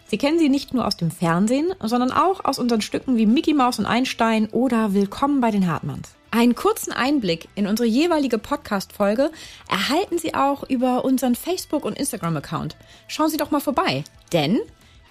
Sie 0.08 0.18
kennen 0.18 0.40
sie 0.40 0.50
nicht 0.50 0.74
nur 0.74 0.88
aus 0.88 0.98
dem 0.98 1.12
Fernsehen, 1.12 1.72
sondern 1.82 2.12
auch 2.12 2.44
aus 2.44 2.58
unseren 2.58 2.82
Stücken 2.82 3.16
wie 3.16 3.28
Mickey 3.28 3.54
Mouse 3.54 3.78
und 3.78 3.86
Einstein 3.86 4.50
oder 4.50 4.96
Willkommen 4.96 5.40
bei 5.40 5.52
den 5.52 5.68
Hartmanns. 5.68 6.16
Einen 6.32 6.56
kurzen 6.56 6.92
Einblick 6.92 7.48
in 7.54 7.68
unsere 7.68 7.88
jeweilige 7.88 8.40
Podcast-Folge 8.40 9.32
erhalten 9.70 10.18
Sie 10.18 10.34
auch 10.34 10.68
über 10.68 11.06
unseren 11.06 11.36
Facebook- 11.36 11.86
und 11.86 11.98
Instagram-Account. 11.98 12.76
Schauen 13.08 13.30
Sie 13.30 13.38
doch 13.38 13.52
mal 13.52 13.62
vorbei. 13.62 14.04
Denn 14.34 14.60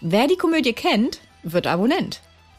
wer 0.00 0.26
die 0.26 0.36
Komödie 0.36 0.72
kennt, 0.72 1.20
wird 1.44 1.68
Abonnent. 1.68 2.22